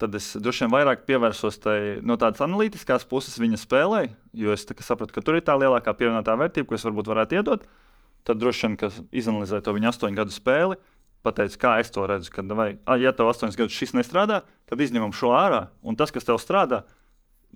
Tad 0.00 0.14
es 0.16 0.30
droši 0.40 0.64
vien 0.64 0.72
vairāk 0.72 1.02
pievērsos 1.04 1.58
tai, 1.60 1.76
no 2.06 2.16
tādas 2.16 2.40
analītiskās 2.46 3.04
puses 3.10 3.36
viņa 3.42 3.60
spēlē, 3.60 4.02
jo 4.32 4.54
es 4.54 4.64
kā 4.64 4.86
sapratu, 4.86 5.12
ka 5.12 5.24
tur 5.26 5.36
ir 5.36 5.44
tā 5.44 5.58
lielākā 5.60 5.92
pievienotā 5.98 6.36
vērtība, 6.38 6.70
ko 6.70 6.78
es 6.78 6.86
varbūt 6.88 7.10
varētu 7.12 7.40
iedot. 7.40 7.66
Tad 8.24 8.40
droši 8.40 8.70
vien, 8.70 8.78
izanalizēju 9.20 9.66
to 9.66 9.74
viņa 9.76 9.92
astoņu 9.92 10.20
gadu 10.22 10.32
spēli, 10.32 10.78
pateicu, 11.26 11.60
kā 11.60 11.74
es 11.82 11.92
to 11.92 12.06
redzu. 12.08 12.32
Kad, 12.32 12.56
vai, 12.56 12.70
ja 13.02 13.12
tev 13.12 13.28
astoņus 13.34 13.58
gadus 13.58 13.76
šis 13.76 13.92
nestrādā, 13.98 14.46
tad 14.70 14.80
izņemam 14.80 15.12
šo 15.12 15.34
ārā, 15.36 15.66
un 15.84 15.98
tas, 15.98 16.14
kas 16.14 16.24
tev 16.24 16.40
strādā, 16.40 16.86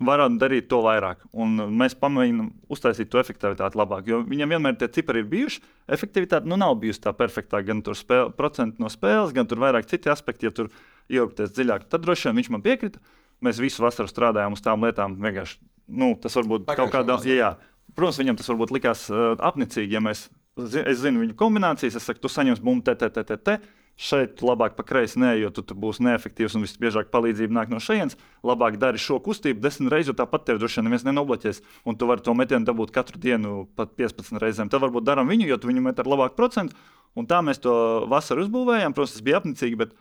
varam 0.01 0.39
darīt 0.41 0.69
to 0.71 0.81
vairāk. 0.85 1.25
Un 1.33 1.59
mēs 1.79 1.95
pamēģinām 2.01 2.49
uztaisīt 2.73 3.11
to 3.13 3.21
efektivitāti 3.21 3.79
labāk. 3.79 4.09
Jo 4.09 4.23
viņam 4.27 4.55
vienmēr 4.55 4.79
tie 4.81 4.89
cipari 4.93 5.23
ir 5.23 5.29
bijuši. 5.31 5.63
Efektivitāte 5.93 6.49
nu, 6.49 6.59
nav 6.61 6.77
bijusi 6.81 7.03
tā 7.05 7.13
perfektā. 7.17 7.61
Gan 7.67 7.83
tur 7.85 7.99
spēle, 7.99 8.33
procenti 8.37 8.83
no 8.83 8.91
spēles, 8.93 9.35
gan 9.37 9.49
tur 9.49 9.63
vairāk 9.63 9.89
citi 9.91 10.13
aspekti. 10.13 10.49
Ja 10.49 10.55
tur 10.55 10.73
iejaukties 11.13 11.53
dziļāk, 11.57 11.91
tad 11.93 12.07
droši 12.07 12.31
vien 12.31 12.41
viņš 12.41 12.51
man 12.55 12.65
piekrita. 12.65 13.03
Mēs 13.43 13.61
visu 13.63 13.83
vasaru 13.83 14.11
strādājām 14.11 14.55
uz 14.57 14.63
tām 14.65 14.87
lietām. 14.87 15.19
Vienkārši 15.21 15.59
nu, 15.93 16.15
tas 16.23 16.37
varbūt 16.39 16.65
kaut 16.67 16.73
Pagājušo 16.73 16.95
kādā 16.95 17.19
jā, 17.27 17.39
jā. 17.41 17.53
Protams, 17.97 18.21
viņam 18.23 18.39
tas 18.39 18.49
varbūt 18.49 18.73
likās 18.73 19.05
uh, 19.13 19.35
apnicīgi, 19.43 19.99
ja 19.99 20.01
mēs, 20.01 20.27
es 20.63 21.03
zinu 21.03 21.25
viņu 21.25 21.37
kombinācijas, 21.37 21.99
es 21.99 22.07
saku, 22.09 22.23
tu 22.23 22.31
saņemsi 22.33 22.65
bumbu 22.65 22.87
te, 22.87 22.95
te, 22.97 23.11
te, 23.13 23.25
te, 23.29 23.37
te. 23.37 23.59
Šeit 24.01 24.41
labāk 24.43 24.73
pa 24.75 24.83
kreisi 24.89 25.21
nē, 25.21 25.35
jo 25.43 25.51
tu, 25.53 25.63
būsi 25.79 26.03
neefektīvs 26.07 26.57
un 26.57 26.65
visbiežāk 26.65 27.11
palīdzība 27.13 27.55
nāk 27.55 27.71
no 27.71 27.79
šejienes. 27.83 28.17
Labāk 28.47 28.79
dari 28.81 28.99
šo 28.99 29.19
kustību 29.23 29.61
desmit 29.63 29.93
reizes, 29.93 30.11
jo 30.11 30.17
tāpat 30.19 30.47
tev 30.49 30.63
droši 30.63 30.81
vien 30.81 30.89
neviens 30.89 31.05
nenobloķēs. 31.07 31.61
Un 31.87 31.99
tu 32.01 32.09
vari 32.09 32.25
to 32.25 32.35
metienu 32.35 32.67
dabūt 32.67 32.95
katru 32.95 33.21
dienu, 33.21 33.67
pat 33.77 33.93
15 34.01 34.41
reizēm. 34.43 34.73
Tad 34.73 34.83
varbūt 34.83 35.07
darām 35.07 35.29
viņu, 35.31 35.47
jo 35.51 35.61
tu 35.61 35.71
viņu 35.71 35.85
met 35.85 36.01
ar 36.01 36.09
labāku 36.09 36.39
procentu. 36.41 36.75
Un 37.15 37.29
tā 37.29 37.43
mēs 37.45 37.61
to 37.63 37.75
vasaru 38.11 38.47
uzbūvējām. 38.47 38.97
Protams, 38.97 39.19
tas 39.19 39.27
bija 39.27 39.43
apnicīgi, 39.43 39.79
bet 39.85 39.93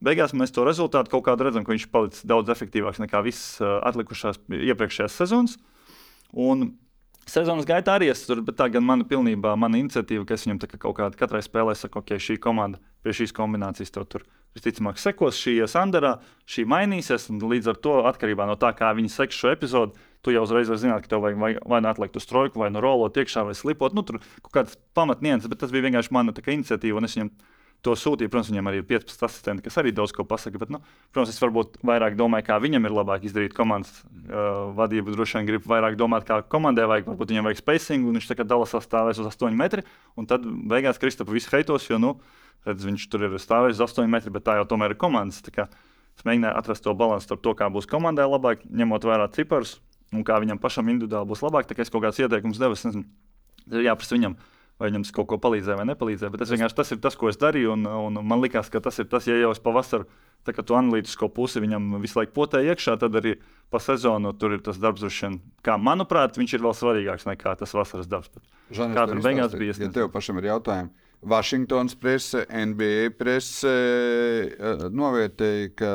beigās 0.00 0.32
mēs 0.32 0.54
to 0.54 0.64
rezultātu 0.64 1.12
kaut 1.12 1.26
kādā 1.26 1.48
redzam, 1.48 1.66
ka 1.66 1.74
viņš 1.74 1.88
palicis 1.90 2.28
daudz 2.30 2.54
efektīvāks 2.54 3.02
nekā 3.02 3.24
visas 3.26 3.58
uh, 3.58 3.80
atlikušās 3.90 4.38
iepriekšējās 4.46 5.18
sezonas. 5.20 5.58
Un 6.30 6.70
sezonas 7.30 7.68
gaitā 7.68 7.96
arī 7.98 8.10
es 8.12 8.24
tur, 8.26 8.42
bet 8.44 8.58
tā 8.58 8.68
gan 8.72 8.84
mana 8.86 9.06
pilnībā, 9.08 9.54
mana 9.58 9.80
iniciatīva, 9.80 10.26
ka 10.28 10.36
es 10.36 10.46
viņam 10.46 10.60
kā 10.66 10.78
kaut 10.78 10.98
kādā 10.98 11.18
katrai 11.18 11.42
spēlē 11.44 11.76
saku, 11.78 12.02
ok, 12.02 12.18
šī 12.20 12.38
komanda 12.42 12.80
pie 13.04 13.14
šīs 13.16 13.34
kombinācijas 13.36 13.94
tev 13.94 14.06
tur 14.10 14.26
visticamāk 14.56 14.98
sekos, 14.98 15.38
šī 15.38 15.60
ies 15.60 15.76
Anderā, 15.78 16.16
šī 16.50 16.66
mainīsies, 16.68 17.28
un 17.30 17.38
līdz 17.52 17.70
ar 17.70 17.78
to 17.84 17.96
atkarībā 18.10 18.48
no 18.50 18.56
tā, 18.60 18.72
kā 18.76 18.90
viņi 18.98 19.12
seks 19.14 19.38
šo 19.38 19.52
epizodu, 19.54 19.94
tu 20.24 20.34
jau 20.34 20.42
uzreiz 20.44 20.68
vari 20.68 20.82
zināt, 20.82 21.04
ka 21.04 21.14
tev 21.14 21.22
vajag 21.24 21.38
vai, 21.40 21.52
vai 21.72 21.80
nu 21.84 21.90
atlikt 21.92 22.18
uz 22.18 22.26
trojku, 22.28 22.60
vai 22.60 22.72
nu 22.74 22.82
rolot 22.82 23.16
iekšā, 23.16 23.46
vai 23.46 23.54
slipot, 23.56 23.94
nu 23.96 24.04
tur 24.06 24.18
kaut 24.42 24.52
kāds 24.56 24.76
pamatnieks, 24.98 25.48
bet 25.50 25.62
tas 25.62 25.72
bija 25.72 25.86
vienkārši 25.86 26.12
mana 26.16 26.34
iniciatīva, 26.34 26.98
un 26.98 27.08
es 27.08 27.16
viņam 27.16 27.30
to 27.86 27.94
sūtīju. 27.96 28.30
Protams, 28.32 28.50
viņam 28.52 28.70
arī 28.70 28.80
ir 28.82 28.86
15 28.88 29.24
asistenti, 29.26 29.64
kas 29.66 29.78
arī 29.80 29.92
daudz 29.96 30.12
ko 30.16 30.24
pasaka. 30.28 30.60
Bet, 30.60 30.72
nu, 30.74 30.80
protams, 31.14 31.32
es 31.32 31.42
varbūt 31.42 31.80
vairāk 31.86 32.16
domāju, 32.18 32.46
kā 32.48 32.58
viņam 32.62 32.88
ir 32.88 32.96
labāk 32.96 33.26
izdarīt 33.28 33.56
komandas 33.56 34.02
uh, 34.02 34.70
vadību. 34.76 35.14
Droši 35.16 35.38
vien 35.38 35.48
grib 35.48 35.68
vairāk 35.70 35.96
domāt, 36.00 36.26
kā 36.28 36.40
komandai 36.42 36.88
vajag. 36.90 37.08
Varbūt 37.12 37.34
viņam 37.34 37.48
vajag 37.48 37.62
spacing, 37.62 38.08
un 38.08 38.18
viņš 38.18 38.30
tā 38.30 38.38
kā 38.40 38.46
dala 38.48 38.68
sastāvēs 38.68 39.22
uz 39.22 39.30
8 39.32 39.56
metriem. 39.56 39.88
Un 40.20 40.28
tad 40.30 40.44
beigās 40.44 41.00
Kristapa 41.00 41.34
visu 41.34 41.52
heitos, 41.54 41.88
jo 41.90 42.00
nu, 42.02 42.16
redz, 42.68 42.84
viņš 42.88 43.06
tur 43.12 43.28
ir 43.28 43.38
stāvējis 43.40 43.80
uz 43.80 43.86
8 43.88 44.10
metriem, 44.10 44.36
bet 44.36 44.48
tā 44.48 44.60
jau 44.60 44.68
tomēr 44.74 44.94
ir 44.96 45.00
komandas. 45.00 45.40
Es 46.20 46.26
mēģināju 46.28 46.52
atrast 46.58 46.84
to 46.84 46.92
līdzsvaru 46.92 47.24
starp 47.24 47.40
to, 47.46 47.52
kā 47.56 47.70
būs 47.72 47.86
komandai 47.88 48.26
labāk, 48.28 48.66
ņemot 48.68 49.06
vērā 49.08 49.30
ciparus, 49.32 49.78
un 50.12 50.24
kā 50.26 50.36
viņam 50.42 50.58
pašam 50.60 50.90
individuāli 50.92 51.30
būs 51.30 51.40
labāk. 51.40 51.64
Tā 51.64 51.76
kā 51.78 51.86
es 51.86 51.92
kaut 51.92 52.04
kāds 52.04 52.20
ieteikums 52.20 52.60
devu, 52.60 52.76
es 52.76 52.84
nezinu, 52.84 53.06
jāprasa 53.86 54.18
viņam, 54.18 54.34
vai 54.80 54.88
viņam 54.88 55.04
tas 55.04 55.14
kaut 55.14 55.28
ko 55.30 55.38
palīdzēja 55.42 55.78
vai 55.82 55.86
nepalīdzēja. 55.92 56.32
Bet 56.32 56.44
es 56.46 56.52
vienkārši 56.54 56.78
tas 56.78 56.92
ir 56.94 57.00
tas, 57.04 57.16
ko 57.20 57.28
es 57.30 57.38
darīju, 57.40 57.74
un, 57.76 57.84
un 57.86 58.20
man 58.26 58.40
likās, 58.42 58.72
ka 58.72 58.80
tas 58.84 58.98
ir 59.02 59.10
tas, 59.12 59.28
ja 59.28 59.36
jau 59.36 59.52
es 59.54 59.60
pavasaru. 59.62 60.08
Tā 60.48 60.54
kā 60.56 60.64
tu 60.64 60.72
analītisko 60.72 61.28
pusi 61.36 61.60
viņam 61.60 61.98
visu 62.00 62.16
laiku 62.16 62.32
potēji 62.38 62.72
iekšā, 62.72 62.96
tad 63.02 63.18
arī 63.20 63.34
pa 63.70 63.76
sezonu 63.82 64.32
tur 64.40 64.56
ir 64.56 64.62
tas 64.64 64.80
darbs, 64.80 65.04
vien, 65.04 65.36
kā 65.66 65.76
manuprāt, 65.76 66.40
viņš 66.40 66.56
ir 66.56 66.64
vēl 66.64 66.72
svarīgāks 66.78 67.28
nekā 67.28 67.52
tas 67.60 67.76
vasaras 67.76 68.08
darbs. 68.08 68.32
Žanis, 68.72 68.96
Kā 68.96 69.04
tur 69.10 69.20
beigās 69.20 69.56
bija, 69.60 69.76
Ja 69.76 69.92
tev 69.92 70.08
pašam 70.14 70.40
ir 70.40 70.48
jautājumi, 70.48 70.90
Vašingtonas 71.20 71.98
prese, 72.00 72.46
NBA 72.48 73.10
prese 73.18 73.68
eh, 73.68 74.86
novērtēja, 74.88 75.72
ka 75.76 75.90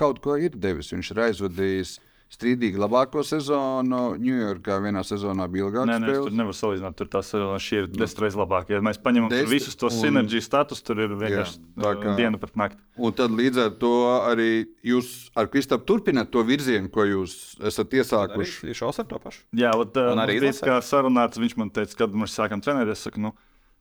kaut 0.00 0.22
ko 0.24 0.38
ir 0.40 0.56
devis. 0.56 0.94
Viņš 0.94 1.10
ir 1.12 1.20
aizvadījis 1.26 1.98
strīdīgi 2.30 2.78
labāko 2.78 3.24
sezonu. 3.26 4.00
Ņujorkā 4.22 4.76
vienā 4.84 5.02
sezonā 5.06 5.46
bija 5.50 5.66
ilgāks 5.66 5.88
Nē, 5.90 5.96
nē, 6.04 6.12
tur 6.14 6.30
nevaru 6.38 6.54
salīdzināt. 6.54 6.96
Tur 7.00 7.08
tās 7.10 7.30
sezonas 7.32 7.64
šī 7.66 7.80
ir 7.82 7.88
desmit 7.90 8.22
reizes 8.24 8.38
labākie. 8.38 8.76
Ja 8.76 8.80
mēs 8.86 9.00
paņemam 9.02 9.32
Desmit 9.32 9.50
visus 9.56 9.76
tos 9.80 9.96
un- 9.98 10.04
sinerģiju 10.06 10.44
status, 10.46 10.82
tur 10.86 11.00
ir 11.02 11.08
vienkārši 11.18 11.58
tā 11.76 11.92
kā- 11.98 12.16
diena 12.16 12.38
pret 12.38 12.54
nakti. 12.56 12.78
Un 12.96 13.12
tad 13.12 13.30
līdz 13.34 13.58
ar 13.64 13.70
to 13.82 13.92
arī 14.30 14.66
jūs 14.84 15.30
ar 15.36 15.46
Kristapu 15.48 15.84
turpināt 15.90 16.30
to 16.30 16.44
virzienu, 16.44 16.90
ko 16.90 17.02
jūs 17.02 17.58
esat 17.66 17.90
iesākuši. 17.90 18.74
Šos 18.74 18.98
ar 19.02 19.04
to 19.10 19.18
pašu? 19.18 19.42
Jā, 19.54 19.74
uh, 19.74 20.12
Un 20.12 20.18
arī 20.22 20.38
bija 20.40 20.52
kā 20.62 20.78
sarunāts. 20.80 21.38
Viņš 21.40 21.56
man 21.56 21.70
teica, 21.70 21.96
kad 21.96 22.10
mēs 22.12 22.34
sākām 22.38 22.62
trenēties. 22.62 22.90
Es 22.92 23.06
saku, 23.10 23.18
nu, 23.20 23.34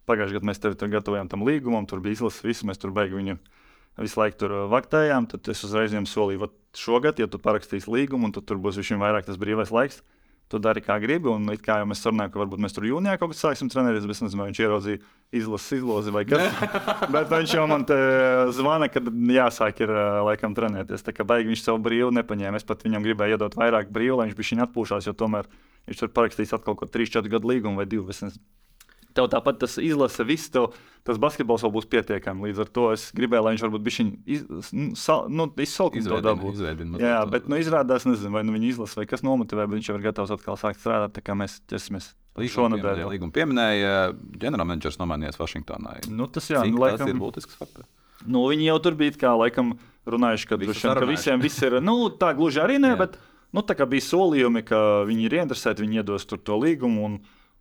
pagājušajā 0.08 0.40
gadā 0.40 0.50
mēs 0.50 0.60
tevi 0.60 0.76
tur 0.76 0.88
gatavojām 0.90 1.30
tam 1.30 1.42
līgumam, 1.46 1.86
tur 1.88 2.00
bija 2.02 2.18
izlases, 2.18 2.42
visu 2.42 2.66
mēs 2.66 2.80
tur 2.82 2.90
beigām 2.92 3.22
viņu 3.22 3.38
visu 4.04 4.22
laiku 4.22 4.40
tur 4.44 4.56
uh, 4.56 4.70
vaktējām. 4.72 5.28
Tad 5.32 5.50
es 5.52 5.66
uzreiz 5.68 5.94
viņam 5.94 6.08
solīju, 6.10 6.48
ka 6.48 6.80
šogad, 6.80 7.20
ja 7.22 7.28
tu 7.32 7.42
parakstīsi 7.42 7.92
līgumu, 7.92 8.32
tad 8.36 8.48
tur 8.50 8.62
būs 8.62 8.80
viņam 8.82 9.06
vairāk 9.06 9.30
tas 9.30 9.40
brīvais 9.42 9.74
laiks. 9.74 10.02
Tu 10.50 10.58
dari 10.58 10.82
kā 10.82 10.96
gribi, 10.98 11.30
un 11.30 11.44
it 11.54 11.62
kā 11.62 11.76
jau 11.78 11.86
mēs 11.86 12.02
runājām, 12.08 12.32
ka 12.34 12.40
varbūt 12.42 12.62
mēs 12.64 12.74
tur 12.74 12.88
jūnijā 12.88 13.20
kaut 13.22 13.36
kā 13.36 13.38
sāksim 13.38 13.70
trenēties. 13.70 14.08
bet 14.10 14.18
Es 14.18 14.24
nezinu, 14.24 14.42
vai 14.42 14.48
viņš 14.50 14.62
ieraudzīja 14.64 15.02
izlases 15.38 15.76
izlozi 15.78 16.14
vai 16.16 16.24
kas. 16.26 16.56
Bet 17.14 17.30
viņš 17.30 17.54
jau 17.54 17.68
man 17.70 17.86
te 17.86 17.98
zvana, 18.58 18.88
kad 18.90 19.12
jāsāk 19.14 19.84
ir 19.86 19.94
uh, 19.94 20.24
laikam 20.26 20.58
trenēties. 20.58 21.06
Tā 21.06 21.14
kā 21.14 21.28
baigi 21.30 21.52
viņš 21.52 21.68
savu 21.68 21.84
brīvu 21.86 22.10
nepaņēma. 22.18 22.58
Es 22.58 22.66
pat 22.66 22.82
viņam 22.82 23.06
gribēju 23.06 23.38
iedot 23.38 23.60
vairāk 23.62 23.94
brīvu, 23.94 24.18
lai 24.18 24.32
viņš 24.32 24.40
bija 24.40 24.50
šī 24.50 24.58
atpūšās, 24.66 25.12
jo 25.12 25.14
tomēr 25.22 25.52
viņš 25.86 26.02
tur 26.02 26.16
parakstīs 26.18 26.56
atkal 26.58 26.74
kaut 26.74 26.90
ko 26.90 26.98
3-4 26.98 27.30
gadu 27.30 27.54
līgumu 27.54 27.84
vai 27.84 27.86
2. 27.86 28.34
Tev 29.18 29.30
tāpat 29.32 29.58
tas 29.64 29.78
izlase, 29.82 30.24
viss 30.28 30.52
tev, 30.54 30.70
tas 31.08 31.18
basketbols 31.22 31.64
vēl 31.66 31.74
būs 31.74 31.88
pietiekami. 31.90 32.50
Līdz 32.50 32.62
ar 32.62 32.72
to 32.76 32.86
es 32.94 33.08
gribēju, 33.18 33.46
lai 33.46 33.54
viņš 33.56 33.66
varbūt 33.66 33.86
bija 33.88 34.06
iz, 34.30 34.44
nu, 34.76 35.18
nu, 35.34 35.48
izsalkumu 35.66 36.12
to 36.12 36.22
dabū. 36.26 36.54
izveidina. 36.54 37.02
Jā, 37.02 37.20
bet 37.30 37.50
nu, 37.50 37.58
izrādās, 37.62 38.06
nezinu, 38.10 38.36
vai 38.38 38.46
nu 38.46 38.54
viņa 38.56 38.70
izlasa, 38.70 39.00
vai 39.02 39.08
kas 39.10 39.26
nomotivē, 39.26 39.66
bet 39.66 39.80
viņš 39.80 39.92
jau 39.92 39.98
ir 39.98 40.06
gatavs 40.06 40.34
atkal 40.36 40.60
sākt 40.62 40.84
strādāt. 40.84 41.16
Tā 41.18 41.26
kā 41.26 41.38
mēs 41.38 41.58
ķersimies 41.72 42.12
šonadēļ. 42.40 43.06
Līguma, 43.10 43.34
pieminēja, 43.36 43.96
ģenerālmenedžers 44.40 45.00
nomainījies 45.02 45.40
Vašingtonā. 45.40 45.98
Nu, 46.14 46.30
tas 46.32 46.48
jā, 46.52 46.62
Cik 46.64 46.76
nu, 46.76 46.84
tas 46.86 47.02
ir 47.02 47.08
laikam, 47.10 47.24
būtisks 47.26 47.58
faktors? 47.60 47.90
nu, 48.28 48.46
viņi 48.52 48.70
jau 48.70 48.78
tur 48.84 48.96
bija 49.00 49.16
kā 49.20 49.34
laikam 49.38 49.74
runājuši, 50.10 50.48
ka, 50.50 50.60
vien, 50.60 50.74
ka 50.74 51.10
visiem 51.10 51.44
viss 51.44 51.62
ir, 51.66 51.80
nu, 51.84 51.98
tā 52.20 52.32
gluži 52.38 52.62
arī 52.64 52.80
ne, 52.82 52.94
Jā. 52.94 53.00
bet 53.04 53.20
nu, 53.56 53.64
tā 53.66 53.76
kā 53.78 53.88
bija 53.90 54.06
solījumi, 54.08 54.64
ka 54.68 54.80
viņi 55.10 55.28
ir 55.28 55.38
ieinteresēti, 55.42 55.86
viņi 55.86 56.02
iedos 56.02 56.28
tur 56.30 56.42
to 56.42 56.58
līgumu. 56.60 57.06
Un, 57.10 57.20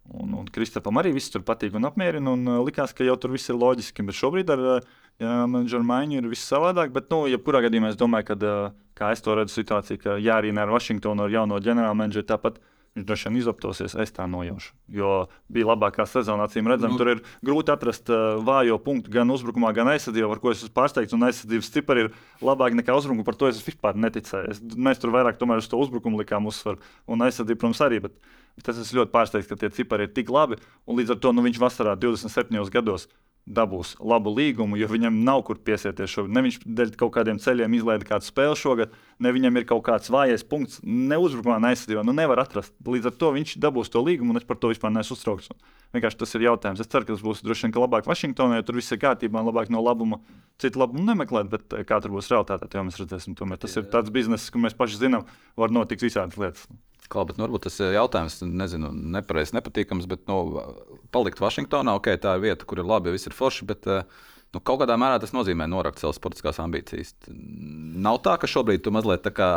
Un, 0.08 0.32
un 0.32 0.46
Kristapam 0.48 0.96
arī 1.00 1.12
viss 1.12 1.28
tur 1.32 1.42
patīk 1.44 1.74
un 1.76 1.84
apmierina. 1.84 2.32
Un, 2.32 2.46
uh, 2.48 2.62
likās, 2.64 2.94
ka 2.96 3.04
jau 3.04 3.16
tur 3.20 3.34
viss 3.34 3.50
ir 3.52 3.58
loģiski. 3.60 4.06
Bet 4.08 4.16
šobrīd 4.16 4.52
ar 4.54 4.62
uh, 4.78 4.94
menedžeru 5.20 5.84
maiņu 5.84 6.22
ir 6.22 6.30
viss 6.30 6.48
savādāk. 6.48 6.94
Bet, 6.94 7.10
nu, 7.12 7.26
jebkurā 7.28 7.60
gadījumā 7.66 7.92
es 7.92 8.00
domāju, 8.00 8.30
ka, 8.30 8.38
uh, 8.40 8.72
kā 8.96 9.12
es 9.12 9.24
to 9.24 9.36
redzu, 9.36 9.58
situācija, 9.58 10.00
ka 10.00 10.16
jārīna 10.22 10.64
ar 10.64 10.72
Vašingtonu, 10.72 11.26
ar 11.26 11.34
jauno 11.36 11.60
ģenerālmenedžeru, 11.64 12.28
tāpat 12.30 12.62
viņš 12.96 13.06
droši 13.08 13.28
vien 13.28 13.36
izoptosies. 13.40 13.94
Es 13.98 14.14
tā 14.14 14.24
nojaušu. 14.30 14.72
Jo 14.94 15.28
bija 15.52 15.68
labākā 15.70 16.06
sezona, 16.08 16.46
acīm 16.48 16.70
redzam, 16.70 16.94
Nu. 16.94 16.98
tur 16.98 17.12
ir 17.12 17.22
grūti 17.44 17.72
atrast 17.74 18.10
uh, 18.10 18.40
vājo 18.42 18.78
punktu 18.82 19.12
gan 19.12 19.30
uzbrukumā, 19.30 19.74
gan 19.76 19.90
aizsardzībā, 19.92 20.30
ar 20.32 20.40
ko 20.42 20.50
es 20.54 20.64
esmu 20.64 20.74
pārsteigts. 20.74 21.14
Un 21.14 21.28
aizsardzības 21.28 21.70
stipri 21.70 22.06
ir 22.06 22.10
labāk 22.42 22.74
nekā 22.78 22.96
uzbrukuma. 22.96 23.24
Par 23.28 23.38
to 23.38 23.48
es 23.52 23.62
vispār 23.62 23.94
neticēju. 23.94 24.50
Es, 24.50 24.60
mēs 24.60 24.98
tur 24.98 25.14
vairāk 25.14 25.38
tomēr 25.38 25.62
uz 25.62 25.68
to 25.68 25.78
uzbrukumu 25.78 26.18
likām 26.22 26.48
uzsvaru. 26.50 26.82
Un 27.06 27.22
aizsardzība, 27.28 27.60
protams, 27.60 27.84
arī. 27.86 28.02
Bet, 28.08 28.18
Tas 28.58 28.74
es 28.74 28.88
ļoti 28.90 29.12
pārsteigts, 29.14 29.46
ka 29.46 29.54
tie 29.54 29.68
cipari 29.70 30.08
ir 30.08 30.10
tik 30.10 30.30
labi. 30.34 30.56
Un 30.90 30.98
līdz 30.98 31.12
ar 31.14 31.18
to 31.22 31.30
nu, 31.30 31.44
viņš 31.46 31.60
vasarā 31.62 31.92
27 31.94 32.58
gados 32.74 33.04
dabūs 33.54 33.94
labu 34.00 34.32
līgumu, 34.36 34.76
jo 34.78 34.88
viņam 34.90 35.22
nav 35.24 35.42
kur 35.48 35.58
piesieties 35.64 36.12
šobrīd. 36.12 36.34
Ne 36.36 36.42
viņš 36.46 36.58
dēļ 36.64 36.92
kaut 37.00 37.14
kādiem 37.16 37.40
ceļiem 37.42 37.76
izlaida 37.78 38.08
kādu 38.08 38.28
spēli 38.28 38.58
šogad, 38.58 38.94
ne 39.24 39.32
viņam 39.34 39.60
ir 39.60 39.66
kaut 39.68 39.84
kāds 39.88 40.12
vājais 40.12 40.44
punkts, 40.46 40.82
ne 40.84 41.18
uzbrukumā, 41.20 41.58
ne 41.62 41.72
aizsardzībā. 41.72 42.04
Nu, 42.06 42.14
nevar 42.16 42.42
atrast. 42.44 42.74
Līdz 42.84 43.10
ar 43.10 43.16
to 43.20 43.32
viņš 43.36 43.56
dabūs 43.62 43.92
to 43.92 44.02
līgumu, 44.04 44.34
un 44.34 44.40
es 44.40 44.48
par 44.48 44.60
to 44.60 44.72
vispār 44.72 44.92
neesmu 44.94 45.16
uztraukts. 45.16 45.52
Vienkārši 45.96 46.20
tas 46.20 46.34
ir 46.36 46.44
jautājums. 46.44 46.82
Es 46.84 46.90
ceru, 46.92 47.06
ka 47.08 47.14
tas 47.14 47.24
būs 47.24 47.40
droši 47.44 47.68
vien 47.68 47.78
labāk 47.80 48.08
Vašingtonā, 48.08 48.58
jo 48.58 48.66
tur 48.68 48.76
viss 48.76 48.92
ir 48.92 49.00
kārtībā, 49.00 49.40
labāk 49.46 49.72
no 49.72 49.80
labuma 49.80 50.20
citu 50.60 50.82
labumu 50.82 51.06
nemeklēt. 51.06 51.48
Bet 51.54 51.78
eh, 51.78 51.86
kā 51.88 52.02
tur 52.04 52.12
būs 52.12 52.28
realitāte, 52.32 52.68
to 52.68 52.84
mēs 52.84 53.00
redzēsim. 53.00 53.38
Tomēr 53.38 53.62
tas 53.62 53.78
ir 53.80 53.88
tāds 53.88 54.12
bizness, 54.12 54.52
ko 54.52 54.60
mēs 54.60 54.76
paši 54.76 55.00
zinām, 55.00 55.24
var 55.56 55.72
notikt 55.72 56.04
visādas 56.04 56.36
lietas. 56.36 56.68
Klau, 57.08 57.24
bet, 57.24 57.38
nu, 57.38 57.46
varbūt 57.46 57.64
tas 57.64 57.78
ir 57.80 57.94
jautājums, 57.96 58.42
nezinu, 58.44 58.90
nepareizs, 59.16 59.54
nepatīkams, 59.56 60.04
bet 60.10 60.26
nu, 60.28 60.42
palikt 61.14 61.40
Vašingtonā, 61.42 61.94
ok, 61.98 62.10
tā 62.22 62.36
ir 62.38 62.46
vieta, 62.48 62.66
kur 62.68 62.82
ir 62.82 62.88
labi, 62.88 63.14
viss 63.14 63.30
ir 63.30 63.36
forši. 63.36 63.68
Bet, 63.68 63.86
eh, 63.86 64.02
Nu, 64.48 64.62
kaut 64.64 64.80
kādā 64.80 64.94
mērā 64.96 65.18
tas 65.20 65.34
nozīmē 65.36 65.66
norakt 65.68 66.00
savas 66.00 66.16
sportiskās 66.16 66.56
ambīcijas. 66.62 67.12
Nav 67.28 68.22
tā, 68.24 68.38
ka 68.40 68.48
šobrīd 68.48 68.80
tu 68.80 68.88
mazliet 68.96 69.20
tā 69.20 69.28
kā 69.36 69.48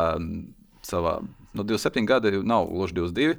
savā, 0.84 1.22
nu, 1.56 1.64
27 1.64 2.10
gadi 2.10 2.42
nav 2.44 2.68
gluži 2.68 2.98
22. 2.98 3.38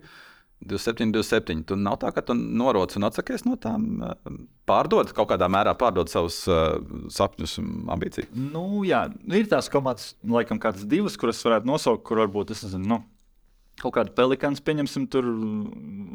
27, 0.63 1.11
27. 1.13 1.65
Tu 1.67 1.77
nav 1.77 1.99
tā, 2.01 2.13
ka 2.15 2.23
tu 2.23 2.37
noroc 2.39 2.95
un 2.97 3.09
atsakies 3.09 3.45
no 3.45 3.57
tām, 3.61 3.87
eh, 4.07 4.35
pārdod 4.69 5.11
kaut 5.13 5.33
kādā 5.33 5.49
mērā, 5.51 5.75
pārdod 5.79 6.09
savus 6.09 6.39
uh, 6.47 6.79
sapņus 7.11 7.57
un 7.59 7.73
ambīcijas. 7.93 8.31
Nu, 8.31 8.85
jā, 8.87 9.03
ir 9.35 9.49
tās 9.51 9.69
komandas, 9.73 10.13
laikam, 10.23 10.61
kādas 10.63 10.87
divas, 10.89 11.19
kuras 11.19 11.43
varētu 11.43 11.69
nosaukt, 11.69 12.05
kur 12.07 12.23
varbūt 12.23 12.55
es 12.55 12.63
nezinu. 12.65 12.87
Nu, 12.95 13.01
Kaut 13.81 13.95
kāda 13.97 14.13
pelikāns, 14.15 14.61
pieņemsim, 14.63 15.07
tur 15.11 15.27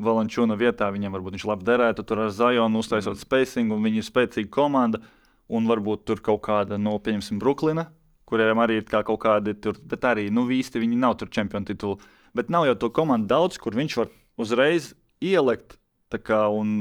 Valančūna 0.05 0.55
vietā. 0.59 0.91
Viņam 0.93 1.15
varbūt 1.15 1.37
viņš 1.37 1.45
labi 1.49 1.67
derētu, 1.67 2.05
tur 2.07 2.27
ar 2.27 2.33
Zajonu 2.33 2.83
uztaisot 2.83 3.19
spēcīgu, 3.19 3.73
un 3.73 3.87
viņi 3.87 4.03
ir 4.03 4.07
spēcīga 4.07 4.51
komanda. 4.53 5.01
Un 5.47 5.67
varbūt 5.67 6.03
tur 6.07 6.21
kaut 6.23 6.41
kāda, 6.43 6.77
nu, 6.77 6.97
pieņemsim, 6.99 7.39
Brooklyna, 7.39 7.87
kuriem 8.27 8.59
arī 8.59 8.81
ir 8.81 8.87
kā 8.87 8.99
kaut 9.07 9.21
kādi 9.23 9.55
tur, 9.63 9.77
bet 9.79 10.03
arī, 10.03 10.25
nu, 10.27 10.43
īsti 10.51 10.81
viņi 10.83 10.99
nav 10.99 11.15
tur 11.19 11.31
čempionu 11.31 11.69
titulu. 11.69 12.01
Bet 12.35 12.51
nav 12.51 12.67
jau 12.67 12.75
to 12.75 12.91
komandu 12.93 13.31
daudz, 13.31 13.55
kur 13.63 13.75
viņš 13.75 13.95
var 14.01 14.11
uzreiz 14.37 14.91
ielikt 15.23 15.77
tā 16.11 16.19
kā 16.19 16.45
un 16.51 16.75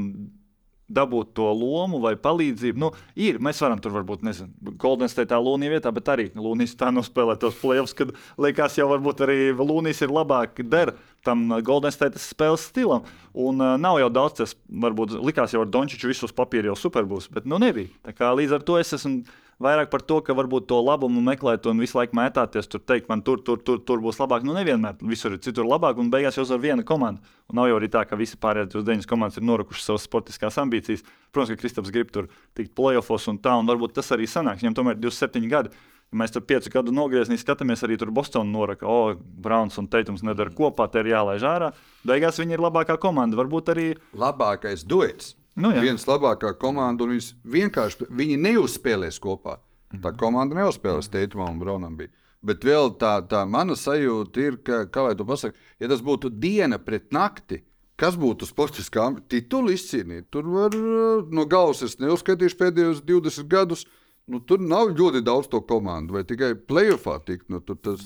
dabūt 0.87 1.33
to 1.37 1.47
lomu 1.51 1.99
vai 2.03 2.13
palīdzību. 2.19 2.79
Nu, 2.79 2.91
ir, 3.19 3.41
mēs 3.43 3.59
varam 3.63 3.81
tur 3.83 3.93
varbūt, 3.95 4.23
nezinu, 4.27 4.75
Golden 4.79 5.11
State 5.11 5.35
Lūnija 5.35 5.77
vietā, 5.77 5.91
bet 5.93 6.11
arī 6.13 6.29
Lūnijas 6.35 6.77
tā 6.79 6.91
nospēlē 6.95 7.37
tos 7.41 7.57
playoffs, 7.61 7.95
kad 7.97 8.13
liekas, 8.41 8.77
jau 8.79 8.89
varbūt 8.93 9.25
arī 9.27 9.39
Lūnijas 9.57 10.03
ir 10.05 10.13
labāk 10.15 10.63
der 10.71 10.93
tam 11.27 11.49
Golden 11.65 11.91
State 11.91 12.21
spēles 12.23 12.69
stilam. 12.69 13.07
Un 13.37 13.59
uh, 13.61 13.75
nav 13.81 13.99
jau 14.01 14.11
daudz, 14.13 14.37
tas 14.39 14.55
varbūt 14.67 15.17
likās 15.27 15.55
jau 15.55 15.65
ar 15.65 15.73
Dončiču 15.73 16.11
visus 16.11 16.35
papīru 16.35 16.71
jau 16.71 16.79
super 16.87 17.07
būs, 17.09 17.27
bet 17.33 17.49
nu 17.49 17.59
nebija. 17.61 17.91
Tā 18.07 18.15
kā 18.15 18.31
līdz 18.37 18.57
ar 18.57 18.65
to 18.67 18.79
es 18.79 18.95
esmu 18.95 19.25
vairāk 19.63 19.89
par 19.89 20.03
to, 20.05 20.19
ka 20.25 20.35
varbūt 20.37 20.67
to 20.69 20.77
labumu 20.83 21.21
meklēt 21.25 21.65
un 21.69 21.81
visu 21.81 21.97
laiku 21.97 22.17
mētāties, 22.17 22.69
tur 22.69 22.83
teikt, 22.85 23.09
man 23.09 23.23
tur, 23.25 23.41
tur, 23.45 23.59
tur, 23.65 23.81
tur 23.81 24.01
būs 24.03 24.19
labāk. 24.21 24.45
Nu, 24.45 24.53
nevienmēr 24.57 25.01
visur 25.09 25.35
ir 25.35 25.41
citur 25.43 25.67
labāk, 25.67 25.99
un 26.01 26.11
beigās 26.13 26.37
jau 26.37 26.45
uz 26.45 26.53
viena 26.61 26.85
komanda. 26.87 27.21
Un 27.49 27.59
nav 27.61 27.69
jau 27.71 27.79
arī 27.79 27.89
tā, 27.91 28.03
ka 28.07 28.19
visi 28.19 28.37
pārējās 28.41 28.71
29 28.75 29.09
komandas 29.09 29.39
ir 29.39 29.47
norakušas 29.47 29.89
savas 29.91 30.07
sportiskās 30.07 30.59
ambīcijas. 30.61 31.05
Protams, 31.33 31.55
ka 31.55 31.61
Kristaps 31.61 31.93
grib 31.93 32.13
tur 32.13 32.29
tikt 32.57 32.75
playoffs 32.77 33.29
un 33.31 33.41
tā, 33.41 33.55
un 33.57 33.69
varbūt 33.69 33.97
tas 33.97 34.13
arī 34.15 34.29
sanāks. 34.29 34.63
Viņam 34.63 34.77
tomēr 34.77 34.99
ir 34.99 35.07
27 35.07 35.49
gadi. 35.51 35.73
Ja 36.07 36.21
mēs 36.21 36.31
tur 36.31 36.45
piecu 36.47 36.71
gadu 36.71 36.93
nogriezni 36.95 37.35
skatāmies, 37.35 37.81
arī 37.83 37.97
tur 37.99 38.13
Bostonā 38.15 38.47
noraka, 38.47 38.87
o, 38.87 39.09
oh, 39.09 39.17
Browns 39.17 39.75
un 39.81 39.89
Teitums 39.91 40.23
nedara 40.23 40.53
kopā, 40.55 40.85
te 40.87 41.01
ir 41.03 41.11
jālaiž 41.11 41.43
ārā. 41.43 41.73
Beigās 42.07 42.39
viņi 42.39 42.55
ir 42.55 42.63
labākā 42.63 42.95
komanda. 43.01 43.35
Varbūt 43.41 43.73
arī 43.73 43.89
Labākais 44.15 44.87
duets. 44.87 45.33
Nu, 45.57 45.71
jā. 45.73 45.81
Viens 45.81 46.05
labākā 46.05 46.51
komanda, 46.61 47.05
un 47.05 47.15
viņas 47.15 47.31
vienkārši 47.57 48.11
viņi 48.13 48.37
neuzspēlēs 48.43 49.17
kopā. 49.23 49.57
Tā 50.03 50.11
komanda 50.19 50.59
neuzspēlēs 50.59 51.09
Teitumam 51.09 51.55
un 51.55 51.61
Braunam. 51.63 51.95
Bija. 51.97 52.11
Bet 52.45 52.65
vēl 52.67 52.93
tā, 53.01 53.17
tā 53.25 53.41
mana 53.49 53.75
sajūta 53.75 54.43
ir, 54.43 54.59
ka, 54.61 54.83
kā 54.93 55.07
lai 55.07 55.15
to 55.17 55.25
pasakā, 55.27 55.57
ja 55.81 55.89
tas 55.89 56.03
būtu 56.05 56.29
diena 56.29 56.77
pret 56.77 57.09
nakti, 57.15 57.63
kas 57.97 58.17
būtu 58.19 58.45
sportiskā 58.45 59.09
titula 59.31 59.73
izcīnīt, 59.73 60.29
tur 60.29 60.45
var 60.53 60.75
no 60.77 61.47
galvas 61.49 61.81
es 61.87 61.97
neuzskaitīšu 62.01 62.59
pēdējos 62.59 63.01
20 63.07 63.49
gadus. 63.49 63.87
Nu, 64.27 64.41
tur 64.43 64.59
nav 64.59 64.91
ļoti 64.91 65.23
daudz 65.23 65.47
to 65.47 65.61
komandu, 65.63 66.17
vai 66.17 66.25
tikai 66.27 66.53
tikt. 67.25 67.47
Nu, 67.49 67.61
tur 67.63 67.77
tas... 67.79 68.03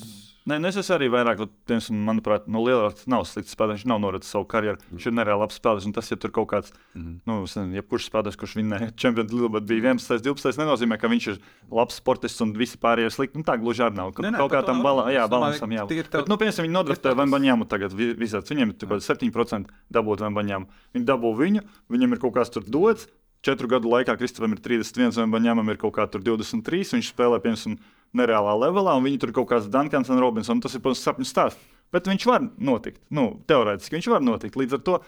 Nē, 0.49 0.55
nu 0.57 0.65
es 0.71 0.77
esmu 0.81 0.95
arī 0.95 1.07
vairāk, 1.13 1.43
piemēram, 1.69 1.97
manuprāt, 2.07 2.47
no 2.49 2.63
Lielākas 2.65 3.03
nav 3.05 3.27
slikts 3.29 3.53
spēlētājs. 3.53 3.83
Viņš 3.83 3.89
nav 3.91 3.99
noricis 4.01 4.31
savu 4.33 4.47
karjeru. 4.49 4.79
Viņš 4.89 5.05
ir 5.05 5.13
nereāli 5.13 5.43
labs 5.43 5.59
spēlētājs. 5.59 5.85
Un 5.85 5.93
tas, 5.93 6.09
ja 6.09 6.17
tur 6.17 6.33
kaut 6.33 6.47
kāds, 6.49 6.71
mm 6.97 7.19
nu, 7.29 7.35
es 7.45 7.53
nezinu, 7.59 7.77
ja 7.77 7.83
kurš 7.85 8.07
spēlētājs, 8.09 8.39
kurš 8.41 8.55
vinnēja 8.57 8.87
čempionu 9.03 9.37
līgu, 9.37 9.51
bet 9.53 9.67
bija 9.69 9.83
11, 9.93 10.23
12, 10.25 10.57
nenozīmē, 10.63 10.97
ka 10.97 11.11
viņš 11.13 11.27
ir 11.29 11.37
labs 11.69 12.01
sportists 12.01 12.41
un 12.41 12.55
visi 12.57 12.81
pārējie 12.81 13.11
ir 13.11 13.15
slikti. 13.19 13.37
Nu, 13.37 13.45
tā 13.45 13.59
gluži 13.61 13.85
arī 13.85 13.99
nav. 14.01 14.15
Ka, 14.17 14.25
Nē, 14.25 14.33
nē, 14.33 14.41
kaut 14.41 14.51
kā 14.57 14.63
tam 14.65 14.81
bala, 14.81 15.05
jā, 15.13 15.27
balansam 15.29 15.69
jā. 15.77 15.85
tīri 15.85 16.09
tev- 16.09 16.25
Bet, 16.25 16.33
nu, 16.33 16.39
piemēram, 16.41 16.65
viņi 16.65 16.77
nodraftēja 16.79 17.21
Vembaņāmu 17.21 17.69
tagad 17.69 17.93
vi- 17.93 18.15
visāds. 18.17 18.49
Viņiem 18.49 18.73
ir 18.73 18.77
kaut 18.81 18.97
kāds 18.97 19.05
7% 19.13 19.69
dabūt 19.93 20.25
Vembaņāmu. 20.25 20.65
Viņi 20.97 21.05
dabū 21.05 21.35
viņu, 21.37 21.61
viņam 21.93 22.17
ir 22.17 22.17
kaut 22.25 22.33
kas 22.33 22.49
tur 22.49 22.65
dots. 22.65 23.05
Četru 23.41 23.65
gadu 23.69 23.89
laikā 23.89 24.17
Kristofam 24.17 24.51
ir 24.53 24.59
31, 24.61 25.17
un 25.23 25.31
Baņēmam 25.33 25.69
ir 25.69 25.77
kaut 25.81 25.93
kā 25.95 26.05
23. 26.09 26.93
Viņš 26.93 27.13
spēlē, 27.13 27.39
piemēram, 27.41 27.77
nereālā 28.17 28.55
levelā, 28.59 28.95
un 28.97 29.05
viņi 29.07 29.21
tur 29.21 29.33
kaut 29.35 29.49
kāds 29.51 29.69
Dunkans 29.71 30.11
un 30.11 30.21
Robinsons. 30.21 30.63
Tas 30.63 30.75
ir, 30.75 30.83
protams, 30.83 31.03
sapņu 31.05 31.27
stāsts. 31.27 31.69
Bet 31.91 32.07
viņš 32.07 32.25
var 32.29 32.45
notikt. 32.63 33.01
Nu, 33.11 33.41
teorētiski 33.51 33.97
viņš 33.97 34.11
var 34.13 34.23
notikt. 34.23 34.55
Līdz 34.59 34.77
ar 34.77 34.83
to 34.87 34.99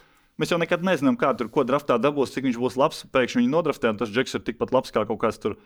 Mēs 0.42 0.50
jau 0.50 0.58
nekad 0.58 0.82
nezinām, 0.82 1.14
kā 1.14 1.30
tur 1.38 1.46
ko 1.54 1.62
draftā 1.62 2.00
dabūs, 2.02 2.32
cik 2.34 2.48
viņš 2.48 2.56
būs 2.58 2.76
labs. 2.82 3.04
Pēkšņi 3.14 3.44
viņi 3.44 3.52
nodraftē, 3.52 3.92
un 3.94 4.00
tas 4.00 4.10
džeks 4.10 4.34
ir 4.40 4.42
tikpat 4.48 4.72
labs 4.74 4.90
kā 4.94 5.04
kaut 5.06 5.20
kāds 5.22 5.38
tur 5.38 5.60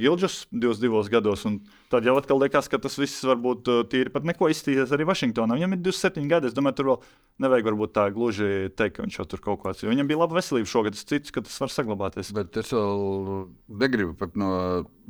gilžas 0.00 0.46
divos, 0.48 0.80
divos 0.80 1.10
gados. 1.12 1.42
Un 1.44 1.58
tad 1.92 2.08
jau 2.08 2.14
atkal 2.16 2.40
liekas, 2.40 2.70
ka 2.72 2.80
tas 2.80 2.96
viss 2.96 3.20
varbūt 3.28 3.68
uh, 3.68 3.82
tīri 3.84 4.12
pat 4.14 4.24
neko 4.24 4.48
iztīsies 4.48 4.94
arī 4.96 5.04
Vašingtonā. 5.10 5.58
Viņam 5.60 5.76
ir 5.76 5.82
27 5.90 6.32
gadi. 6.32 6.48
Es 6.48 6.56
domāju, 6.56 6.78
tur 6.78 6.88
vēl 6.88 6.98
nevajag 7.44 7.68
varbūt 7.68 7.94
tā 7.98 8.06
gluži 8.16 8.48
teikt, 8.72 8.96
ka 8.96 9.04
viņš 9.04 9.20
jau 9.20 9.28
tur 9.28 9.44
kaut 9.44 9.60
kāds. 9.66 9.84
Jo 9.84 9.92
viņam 9.92 10.08
bija 10.08 10.22
laba 10.22 10.40
veselība 10.40 10.72
šogad, 10.72 10.96
es 10.96 11.04
ticu, 11.04 11.36
ka 11.36 11.44
tas 11.44 11.60
var 11.60 11.76
saglabāties. 11.76 12.32
Bet 12.40 12.56
es 12.64 12.72
vēl 12.72 13.46
negribu 13.84 14.16
pat 14.24 14.40
no 14.40 14.50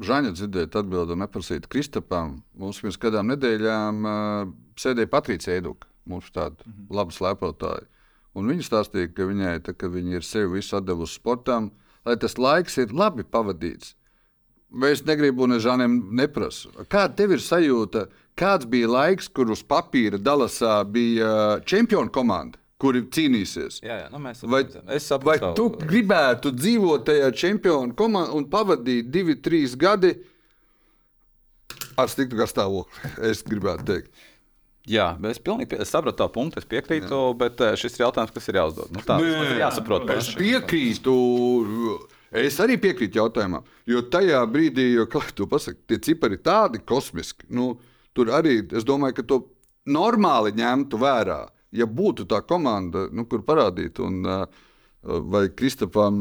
Žaņa 0.02 0.34
dzirdēt 0.34 0.74
atbildi 0.82 1.14
un 1.14 1.22
neprasīt 1.22 1.70
Kristapam. 1.70 2.40
Mums 2.58 2.82
pirms 2.82 2.98
kādām 2.98 3.30
nedēļām 3.30 4.06
uh, 4.10 4.54
sēdēja 4.74 5.14
Patricija 5.14 5.62
Eduka, 5.62 5.86
mūsu 6.10 6.34
tāda 6.34 6.58
mm 6.58 6.72
-hmm. 6.72 6.94
laba 6.98 7.14
slēpotāja. 7.14 7.86
Un 8.35 8.51
viņa 8.51 8.66
stāstīja, 8.66 9.12
ka 9.14 9.28
viņai, 9.28 9.59
tā, 9.66 9.74
ka 9.78 9.89
viņa 9.91 10.18
ir 10.18 10.26
sevi 10.26 10.57
visu 10.57 10.80
devusi 10.82 11.20
sportam, 11.20 11.70
lai 12.07 12.16
tas 12.20 12.35
laiks 12.39 12.80
ir 12.82 12.95
labi 12.95 13.22
pavadīts. 13.22 13.95
Es 14.91 15.05
negribu 15.07 15.47
ne 15.47 15.61
žāniem 15.62 16.01
neprasu. 16.18 16.72
Kāda 16.91 17.14
tev 17.14 17.37
ir 17.37 17.43
sajūta? 17.43 18.09
Kāds 18.35 18.66
bija 18.66 18.89
laiks, 18.91 19.28
kur 19.30 19.53
uz 19.55 19.62
papīra 19.62 20.18
Dalasā 20.18 20.80
bija 20.91 21.61
čempionu 21.62 22.11
komanda, 22.11 22.59
kuri 22.82 23.05
cīnīsies? 23.14 23.78
Jā, 23.87 24.01
jā, 24.03 24.09
nu 24.11 24.18
mēs 24.24 24.43
Vai, 24.51 24.64
es 24.97 25.07
vai 25.22 25.39
tu 25.55 25.68
gribētu 25.78 26.51
dzīvot 26.57 27.07
tajā 27.07 27.30
čempionu 27.39 27.95
komandā 27.95 28.35
un 28.35 28.49
pavadīt 28.51 29.12
divi, 29.14 29.39
trīs 29.39 29.78
gadi 29.78 30.16
ar 31.95 32.11
sliktu 32.11 32.43
garstāvokli? 32.43 33.14
Es 33.30 33.47
gribētu 33.47 33.87
teikt. 33.93 34.26
Jā, 34.91 35.14
es 35.30 35.39
pilnīgi 35.41 35.70
pie, 35.70 35.78
es 35.80 35.93
saprotu 35.93 36.18
tā 36.18 36.26
punktu, 36.32 36.61
es 36.61 36.68
piekrītu, 36.68 37.16
jā. 37.16 37.37
bet 37.41 37.62
eh, 37.64 37.72
šis 37.80 37.97
ir 37.97 38.05
jautājums, 38.05 38.35
kas 38.35 38.51
ir 38.51 38.59
jāuzdod. 38.61 38.91
Nu, 38.93 39.01
tā 39.01 39.16
tas 39.16 39.49
ir 39.49 39.62
jāsaprot. 39.62 40.05
Es 40.12 40.28
paši. 40.28 40.37
piekrītu. 40.43 41.14
Es 42.35 42.59
arī 42.61 42.76
piekrītu 42.82 43.20
jautājumam, 43.20 43.64
jo 43.89 44.03
tajā 44.12 44.43
brīdī, 44.51 44.91
jo, 44.99 45.07
kā 45.09 45.22
tu 45.39 45.47
pasaki, 45.49 45.85
tie 45.89 46.01
cipari 46.03 46.37
ir 46.37 46.45
tādi 46.45 46.82
kosmiski. 46.85 47.47
Nu, 47.55 47.76
tur 48.12 48.32
arī 48.35 48.59
es 48.74 48.85
domāju, 48.85 49.20
ka 49.20 49.26
to 49.30 49.41
normāli 49.89 50.53
ņemtu 50.59 51.01
vērā. 51.01 51.41
Ja 51.74 51.87
būtu 51.91 52.26
tā 52.30 52.43
komanda, 52.47 53.09
nu, 53.14 53.24
kur 53.30 53.43
parādīt, 53.47 53.99
un 54.03 54.20
uh, 54.26 54.45
vai 55.05 55.47
Kristapam 55.57 56.16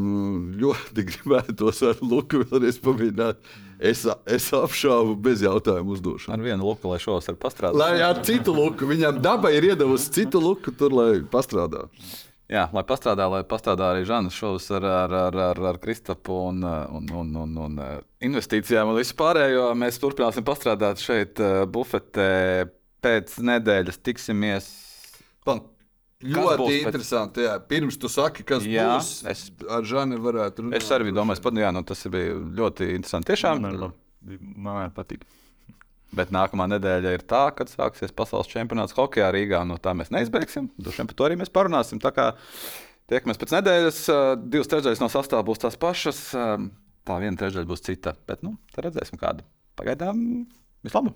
ļoti 0.59 1.05
gribētos 1.09 1.84
ar 1.88 1.99
Luku 2.01 2.43
vēlreiz 2.45 2.80
pamēģināt, 2.84 3.53
es, 3.84 4.03
es 4.25 4.49
apšaubu 4.55 5.15
bez 5.25 5.43
jautājumu 5.43 5.97
uzdošanu. 5.97 6.36
Ar 6.38 6.43
vienu 6.45 6.69
luku, 6.69 6.89
lai 6.91 6.99
šos 7.03 7.27
var 7.31 7.39
pastrādāt. 7.41 7.79
Lai 7.79 8.03
ar 8.05 8.21
citu 8.25 8.55
luku, 8.55 8.88
viņam 8.89 9.19
daba 9.23 9.51
ir 9.53 9.73
iedavusi 9.73 10.13
citu 10.21 10.41
luku, 10.43 10.73
tur 10.77 10.95
lai 10.95 11.09
pastrādā. 11.31 11.88
Jā, 12.51 12.67
lai 12.75 12.84
pastrādā, 12.86 13.25
lai 13.31 13.41
pastrādā 13.47 13.88
arī 13.93 14.03
Žanas 14.05 14.36
šovs 14.38 14.67
ar, 14.77 14.86
ar, 14.86 15.13
ar, 15.29 15.38
ar, 15.47 15.61
ar 15.71 15.79
Kristapu 15.81 16.36
un, 16.51 16.59
un, 16.63 17.07
un, 17.21 17.31
un, 17.43 17.55
un 17.65 17.79
eh, 17.81 17.93
investīcijām 18.27 18.91
un 18.91 18.99
visu 18.99 19.15
pārējo. 19.17 19.69
Mēs 19.79 19.97
turpināsim 20.03 20.45
pastrādāt 20.45 21.01
šeit, 21.01 21.41
eh, 21.41 21.63
bufetē. 21.65 22.69
Pēc 23.03 23.34
nedēļas 23.43 23.97
tiksimies. 23.99 24.67
Kas 25.43 25.59
ļoti 26.24 26.57
būs 26.61 26.69
pēc- 26.71 26.86
interesanti. 26.88 27.41
Jā. 27.45 27.59
Pirms 27.67 27.97
tu 27.99 28.07
saki, 28.09 28.43
kas 28.47 28.63
Jā, 28.63 28.88
būs, 28.97 29.11
es- 29.30 29.51
ar 29.69 29.84
Žani 29.84 30.17
varētu 30.17 30.63
runāt. 30.65 30.76
Es 30.82 30.89
arī 30.89 31.11
domāju, 31.13 31.41
ka 31.43 31.49
jā, 31.51 31.71
nu, 31.74 31.84
tas 31.84 32.03
bija 32.07 32.34
ļoti 32.59 32.93
interesanti. 32.95 33.34
Tiešām, 33.34 33.61
Man, 33.61 33.93
man 34.55 34.76
arī 34.88 34.93
patīk. 34.95 35.21
Bet 36.13 36.30
nākamā 36.30 36.67
nedēļa 36.69 37.13
ir 37.17 37.24
tā, 37.26 37.49
kad 37.55 37.67
sāksies 37.67 38.11
pasaules 38.13 38.47
čempionāts 38.47 38.93
hokeja 38.93 39.32
Rīgā. 39.34 39.65
No 39.67 39.78
tā 39.78 39.95
mēs 39.97 40.11
neizbeigsim. 40.13 40.69
Vien 40.78 41.07
par 41.09 41.15
to 41.15 41.24
arī 41.26 41.36
mēs 41.41 41.49
parunāsim. 41.49 41.99
Tā 41.99 42.11
kā 42.13 42.36
tiekamies 43.09 43.38
pēc 43.41 43.55
nedēļas, 43.57 43.99
divas 44.47 44.67
trešdaļas 44.69 45.01
no 45.01 45.09
sastāvā 45.09 45.43
būs 45.43 45.59
tās 45.65 45.76
pašas, 45.76 46.19
tā 47.03 47.17
viena 47.19 47.36
trešdaļa 47.36 47.65
būs 47.65 47.82
cita. 47.82 48.13
Bet 48.28 48.43
nu, 48.43 48.57
redzēsim, 48.78 49.17
kāda. 49.19 49.41
Pagaidām 49.76 50.45
vislabāk! 50.86 51.15